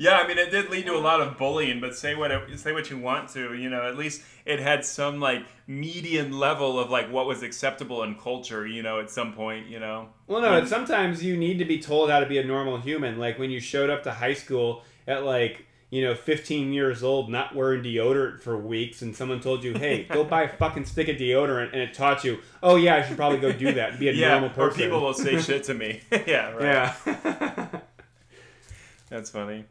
Yeah, 0.00 0.18
I 0.18 0.28
mean 0.28 0.38
it 0.38 0.52
did 0.52 0.70
lead 0.70 0.86
to 0.86 0.94
a 0.94 1.00
lot 1.00 1.20
of 1.20 1.36
bullying, 1.36 1.80
but 1.80 1.96
say 1.96 2.14
what 2.14 2.30
it, 2.30 2.56
say 2.60 2.70
what 2.72 2.88
you 2.88 2.98
want 2.98 3.30
to, 3.30 3.54
you 3.54 3.68
know, 3.68 3.82
at 3.82 3.98
least 3.98 4.22
it 4.46 4.60
had 4.60 4.84
some 4.84 5.18
like 5.18 5.44
median 5.66 6.38
level 6.38 6.78
of 6.78 6.88
like 6.88 7.10
what 7.10 7.26
was 7.26 7.42
acceptable 7.42 8.04
in 8.04 8.14
culture, 8.14 8.64
you 8.64 8.80
know, 8.80 9.00
at 9.00 9.10
some 9.10 9.32
point, 9.32 9.66
you 9.66 9.80
know. 9.80 10.08
well, 10.28 10.40
no, 10.40 10.56
it's 10.56 10.70
sometimes 10.70 11.24
you 11.24 11.36
need 11.36 11.58
to 11.58 11.64
be 11.64 11.80
told 11.80 12.10
how 12.10 12.20
to 12.20 12.26
be 12.26 12.38
a 12.38 12.44
normal 12.44 12.78
human. 12.78 13.18
Like 13.18 13.40
when 13.40 13.50
you 13.50 13.58
showed 13.58 13.90
up 13.90 14.04
to 14.04 14.12
high 14.12 14.34
school 14.34 14.84
at 15.08 15.24
like, 15.24 15.66
you 15.90 16.02
know, 16.02 16.14
15 16.14 16.72
years 16.72 17.02
old, 17.02 17.30
not 17.30 17.54
wearing 17.54 17.82
deodorant 17.82 18.40
for 18.40 18.58
weeks, 18.58 19.00
and 19.00 19.16
someone 19.16 19.40
told 19.40 19.64
you, 19.64 19.74
hey, 19.74 20.04
go 20.04 20.22
buy 20.22 20.42
a 20.42 20.48
fucking 20.48 20.84
stick 20.84 21.08
of 21.08 21.16
deodorant, 21.16 21.72
and 21.72 21.80
it 21.80 21.94
taught 21.94 22.24
you, 22.24 22.38
oh, 22.62 22.76
yeah, 22.76 22.96
I 22.96 23.02
should 23.02 23.16
probably 23.16 23.38
go 23.38 23.52
do 23.52 23.72
that 23.72 23.90
and 23.90 23.98
be 23.98 24.08
a 24.08 24.12
yeah, 24.14 24.32
normal 24.32 24.50
person. 24.50 24.82
or 24.82 24.84
people 24.84 25.00
will 25.00 25.14
say 25.14 25.40
shit 25.40 25.64
to 25.64 25.74
me. 25.74 26.00
yeah, 26.26 26.50
right. 26.50 26.94
Yeah. 27.06 27.68
That's 29.08 29.30
funny. 29.30 29.64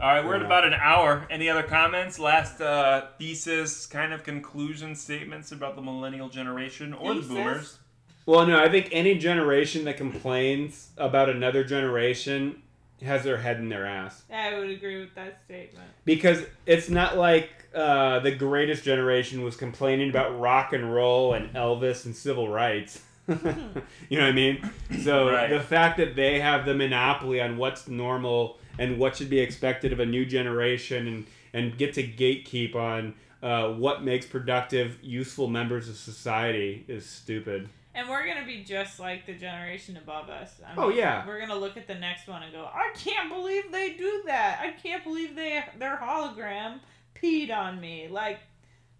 All 0.00 0.06
right, 0.06 0.24
we're 0.24 0.36
at 0.36 0.42
about 0.42 0.64
an 0.64 0.74
hour. 0.74 1.26
Any 1.28 1.48
other 1.48 1.64
comments? 1.64 2.20
Last 2.20 2.60
uh, 2.60 3.06
thesis, 3.18 3.86
kind 3.86 4.12
of 4.12 4.22
conclusion 4.22 4.94
statements 4.94 5.50
about 5.50 5.74
the 5.74 5.82
millennial 5.82 6.28
generation 6.28 6.92
or 6.92 7.14
Thesis? 7.14 7.28
the 7.28 7.34
boomers? 7.34 7.78
Well, 8.24 8.46
no, 8.46 8.62
I 8.62 8.68
think 8.68 8.90
any 8.92 9.16
generation 9.16 9.84
that 9.86 9.96
complains 9.96 10.90
about 10.98 11.28
another 11.28 11.64
generation 11.64 12.62
has 13.02 13.22
their 13.24 13.36
head 13.38 13.58
in 13.58 13.68
their 13.68 13.86
ass. 13.86 14.22
I 14.32 14.58
would 14.58 14.70
agree 14.70 15.00
with 15.00 15.14
that 15.14 15.40
statement. 15.44 15.86
Because 16.04 16.44
it's 16.66 16.88
not 16.88 17.16
like 17.16 17.50
uh, 17.74 18.18
the 18.20 18.32
greatest 18.32 18.84
generation 18.84 19.42
was 19.42 19.56
complaining 19.56 20.10
about 20.10 20.38
rock 20.40 20.72
and 20.72 20.92
roll 20.92 21.34
and 21.34 21.52
Elvis 21.54 22.04
and 22.06 22.14
civil 22.16 22.48
rights. 22.48 23.02
you 23.28 23.36
know 23.36 24.22
what 24.22 24.22
I 24.22 24.32
mean? 24.32 24.70
So 25.02 25.30
Right. 25.30 25.50
the 25.50 25.60
fact 25.60 25.98
that 25.98 26.16
they 26.16 26.40
have 26.40 26.64
the 26.64 26.74
monopoly 26.74 27.40
on 27.40 27.58
what's 27.58 27.86
normal 27.86 28.58
and 28.78 28.98
what 28.98 29.16
should 29.16 29.28
be 29.28 29.38
expected 29.40 29.92
of 29.92 30.00
a 30.00 30.06
new 30.06 30.24
generation 30.24 31.06
and, 31.06 31.26
and 31.52 31.76
get 31.76 31.94
to 31.94 32.02
gatekeep 32.02 32.74
on 32.74 33.14
uh, 33.42 33.68
what 33.72 34.02
makes 34.02 34.24
productive, 34.26 34.98
useful 35.02 35.46
members 35.46 35.88
of 35.88 35.96
society 35.96 36.84
is 36.88 37.04
stupid. 37.06 37.68
And 37.98 38.08
we're 38.08 38.24
gonna 38.26 38.46
be 38.46 38.62
just 38.62 39.00
like 39.00 39.26
the 39.26 39.34
generation 39.34 39.96
above 39.96 40.28
us. 40.30 40.60
I 40.64 40.70
Oh, 40.76 40.88
yeah. 40.88 41.26
We're 41.26 41.40
gonna 41.40 41.56
look 41.56 41.76
at 41.76 41.88
the 41.88 41.96
next 41.96 42.28
one 42.28 42.44
and 42.44 42.52
go, 42.52 42.64
I 42.72 42.92
can't 42.96 43.28
believe 43.28 43.72
they 43.72 43.94
do 43.94 44.22
that. 44.26 44.60
I 44.62 44.70
can't 44.70 45.02
believe 45.02 45.34
they 45.34 45.64
their 45.78 45.96
hologram 45.96 46.78
peed 47.20 47.50
on 47.52 47.80
me. 47.80 48.06
Like, 48.08 48.38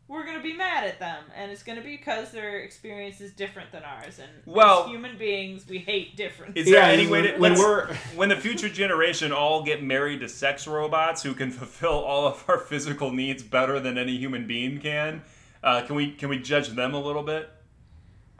we're 0.09 0.25
gonna 0.27 0.43
be 0.43 0.53
mad 0.55 0.83
at 0.85 0.99
them, 0.99 1.23
and 1.37 1.53
it's 1.53 1.63
gonna 1.63 1.81
be 1.83 1.97
because 1.97 2.33
their 2.33 2.59
experience 2.59 3.21
is 3.21 3.31
different 3.33 3.71
than 3.71 3.85
ours. 3.85 4.19
And 4.19 4.31
Well- 4.47 4.85
as 4.85 4.91
human 4.91 5.17
beings, 5.17 5.65
we 5.69 5.79
hate 5.79 6.17
difference. 6.17 6.57
Is 6.57 6.67
there 6.67 6.81
Yeah, 6.81 6.89
any 6.89 7.07
way 7.07 7.23
when- 7.23 7.33
to 7.35 7.39
when 7.39 7.55
we're- 7.55 7.95
when 8.17 8.29
the 8.31 8.37
future 8.37 8.69
generation 8.69 9.31
all 9.31 9.63
get 9.63 9.81
married 9.81 10.21
to 10.21 10.29
sex 10.29 10.67
robots 10.67 11.23
who 11.23 11.35
can 11.35 11.51
fulfill 11.61 12.01
all 12.05 12.27
of 12.27 12.43
our 12.49 12.59
physical 12.59 13.13
needs 13.13 13.45
better 13.45 13.79
than 13.79 13.97
any 13.97 14.17
human 14.17 14.49
being 14.49 14.81
can? 14.81 15.23
Uh, 15.63 15.83
can 15.83 15.95
we 15.95 16.11
can 16.13 16.29
we 16.31 16.39
judge 16.41 16.71
them 16.71 16.95
a 16.95 17.01
little 17.01 17.23
bit? 17.23 17.49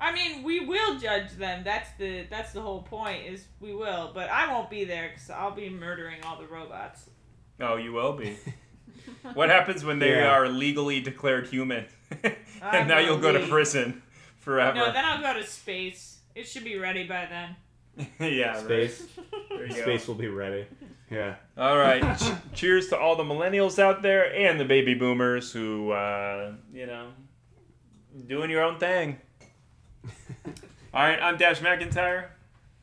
I 0.01 0.13
mean, 0.13 0.43
we 0.45 0.61
will 0.61 0.99
judge 0.99 1.33
them. 1.33 1.65
That's 1.65 1.91
the 1.99 2.25
that's 2.31 2.53
the 2.53 2.61
whole 2.61 2.83
point. 2.83 3.27
Is 3.27 3.45
we 3.61 3.75
will, 3.75 4.13
but 4.15 4.31
I 4.31 4.53
won't 4.53 4.71
be 4.71 4.85
there 4.85 5.09
because 5.09 5.29
I'll 5.31 5.51
be 5.55 5.69
murdering 5.69 6.23
all 6.25 6.39
the 6.39 6.47
robots. 6.47 7.11
Oh, 7.61 7.77
you 7.77 7.93
will 7.93 8.13
be. 8.13 8.37
what 9.35 9.49
happens 9.49 9.85
when 9.85 9.99
they 9.99 10.13
Yeah. 10.17 10.31
are 10.31 10.49
legally 10.49 11.01
declared 11.01 11.49
human? 11.49 11.87
I'm 12.25 12.35
and 12.63 12.89
now 12.89 12.99
you'll 12.99 13.19
go 13.19 13.33
to 13.33 13.39
gonna 13.41 13.51
prison 13.51 14.03
forever. 14.39 14.77
No, 14.77 14.93
then 14.93 15.05
I'll 15.05 15.21
go 15.21 15.35
to 15.39 15.45
space. 15.47 16.19
It 16.35 16.47
should 16.47 16.65
be 16.65 16.79
ready 16.79 17.05
by 17.07 17.27
then. 17.27 17.57
yeah, 18.21 18.57
Space. 18.63 19.05
right. 19.17 19.27
There 19.49 19.63
you 19.67 19.75
go. 19.75 19.83
Space 19.83 20.07
will 20.07 20.15
be 20.15 20.29
ready. 20.29 20.67
Yeah. 21.11 21.35
All 21.57 21.77
right. 21.77 22.17
Ch- 22.17 22.55
cheers 22.55 22.89
to 22.91 22.99
all 22.99 23.17
the 23.17 23.25
millennials 23.25 23.79
out 23.81 24.03
there 24.03 24.33
and 24.33 24.61
the 24.61 24.65
baby 24.65 24.95
boomers 24.95 25.51
who, 25.53 25.91
uh, 25.91 26.53
you 26.73 26.87
know, 26.87 27.09
doing 28.27 28.51
your 28.51 28.63
own 28.63 28.79
thing. 28.79 29.19
All 30.95 31.03
right, 31.03 31.21
I'm 31.21 31.37
Dash 31.37 31.61
McIntyre, 31.61 32.27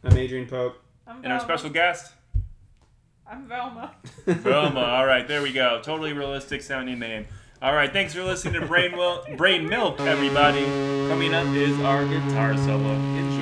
I'm 0.04 0.18
Adrian 0.18 0.48
Pope. 0.48 0.78
I'm 1.08 1.18
and 1.24 1.28
our 1.34 1.40
Velma. 1.40 1.58
special 1.58 1.70
guest, 1.74 2.14
I'm 3.28 3.48
Velma. 3.48 3.96
Velma. 4.26 4.80
All 4.98 5.06
right, 5.06 5.28
there 5.28 5.42
we 5.42 5.52
go. 5.52 5.82
Totally 5.84 6.14
realistic 6.14 6.62
sounding 6.62 7.00
name. 7.00 7.26
All 7.62 7.74
right, 7.74 7.92
thanks 7.92 8.14
for 8.14 8.24
listening 8.24 8.60
to 8.62 8.68
Brain, 8.68 8.96
Wil- 8.98 9.26
Brain 9.38 9.68
Milk, 9.68 10.00
everybody. 10.02 10.64
Coming 11.10 11.34
up 11.34 11.48
is 11.56 11.80
our 11.82 12.06
guitar 12.06 12.56
solo. 12.58 12.92
Enjoy. 12.94 13.35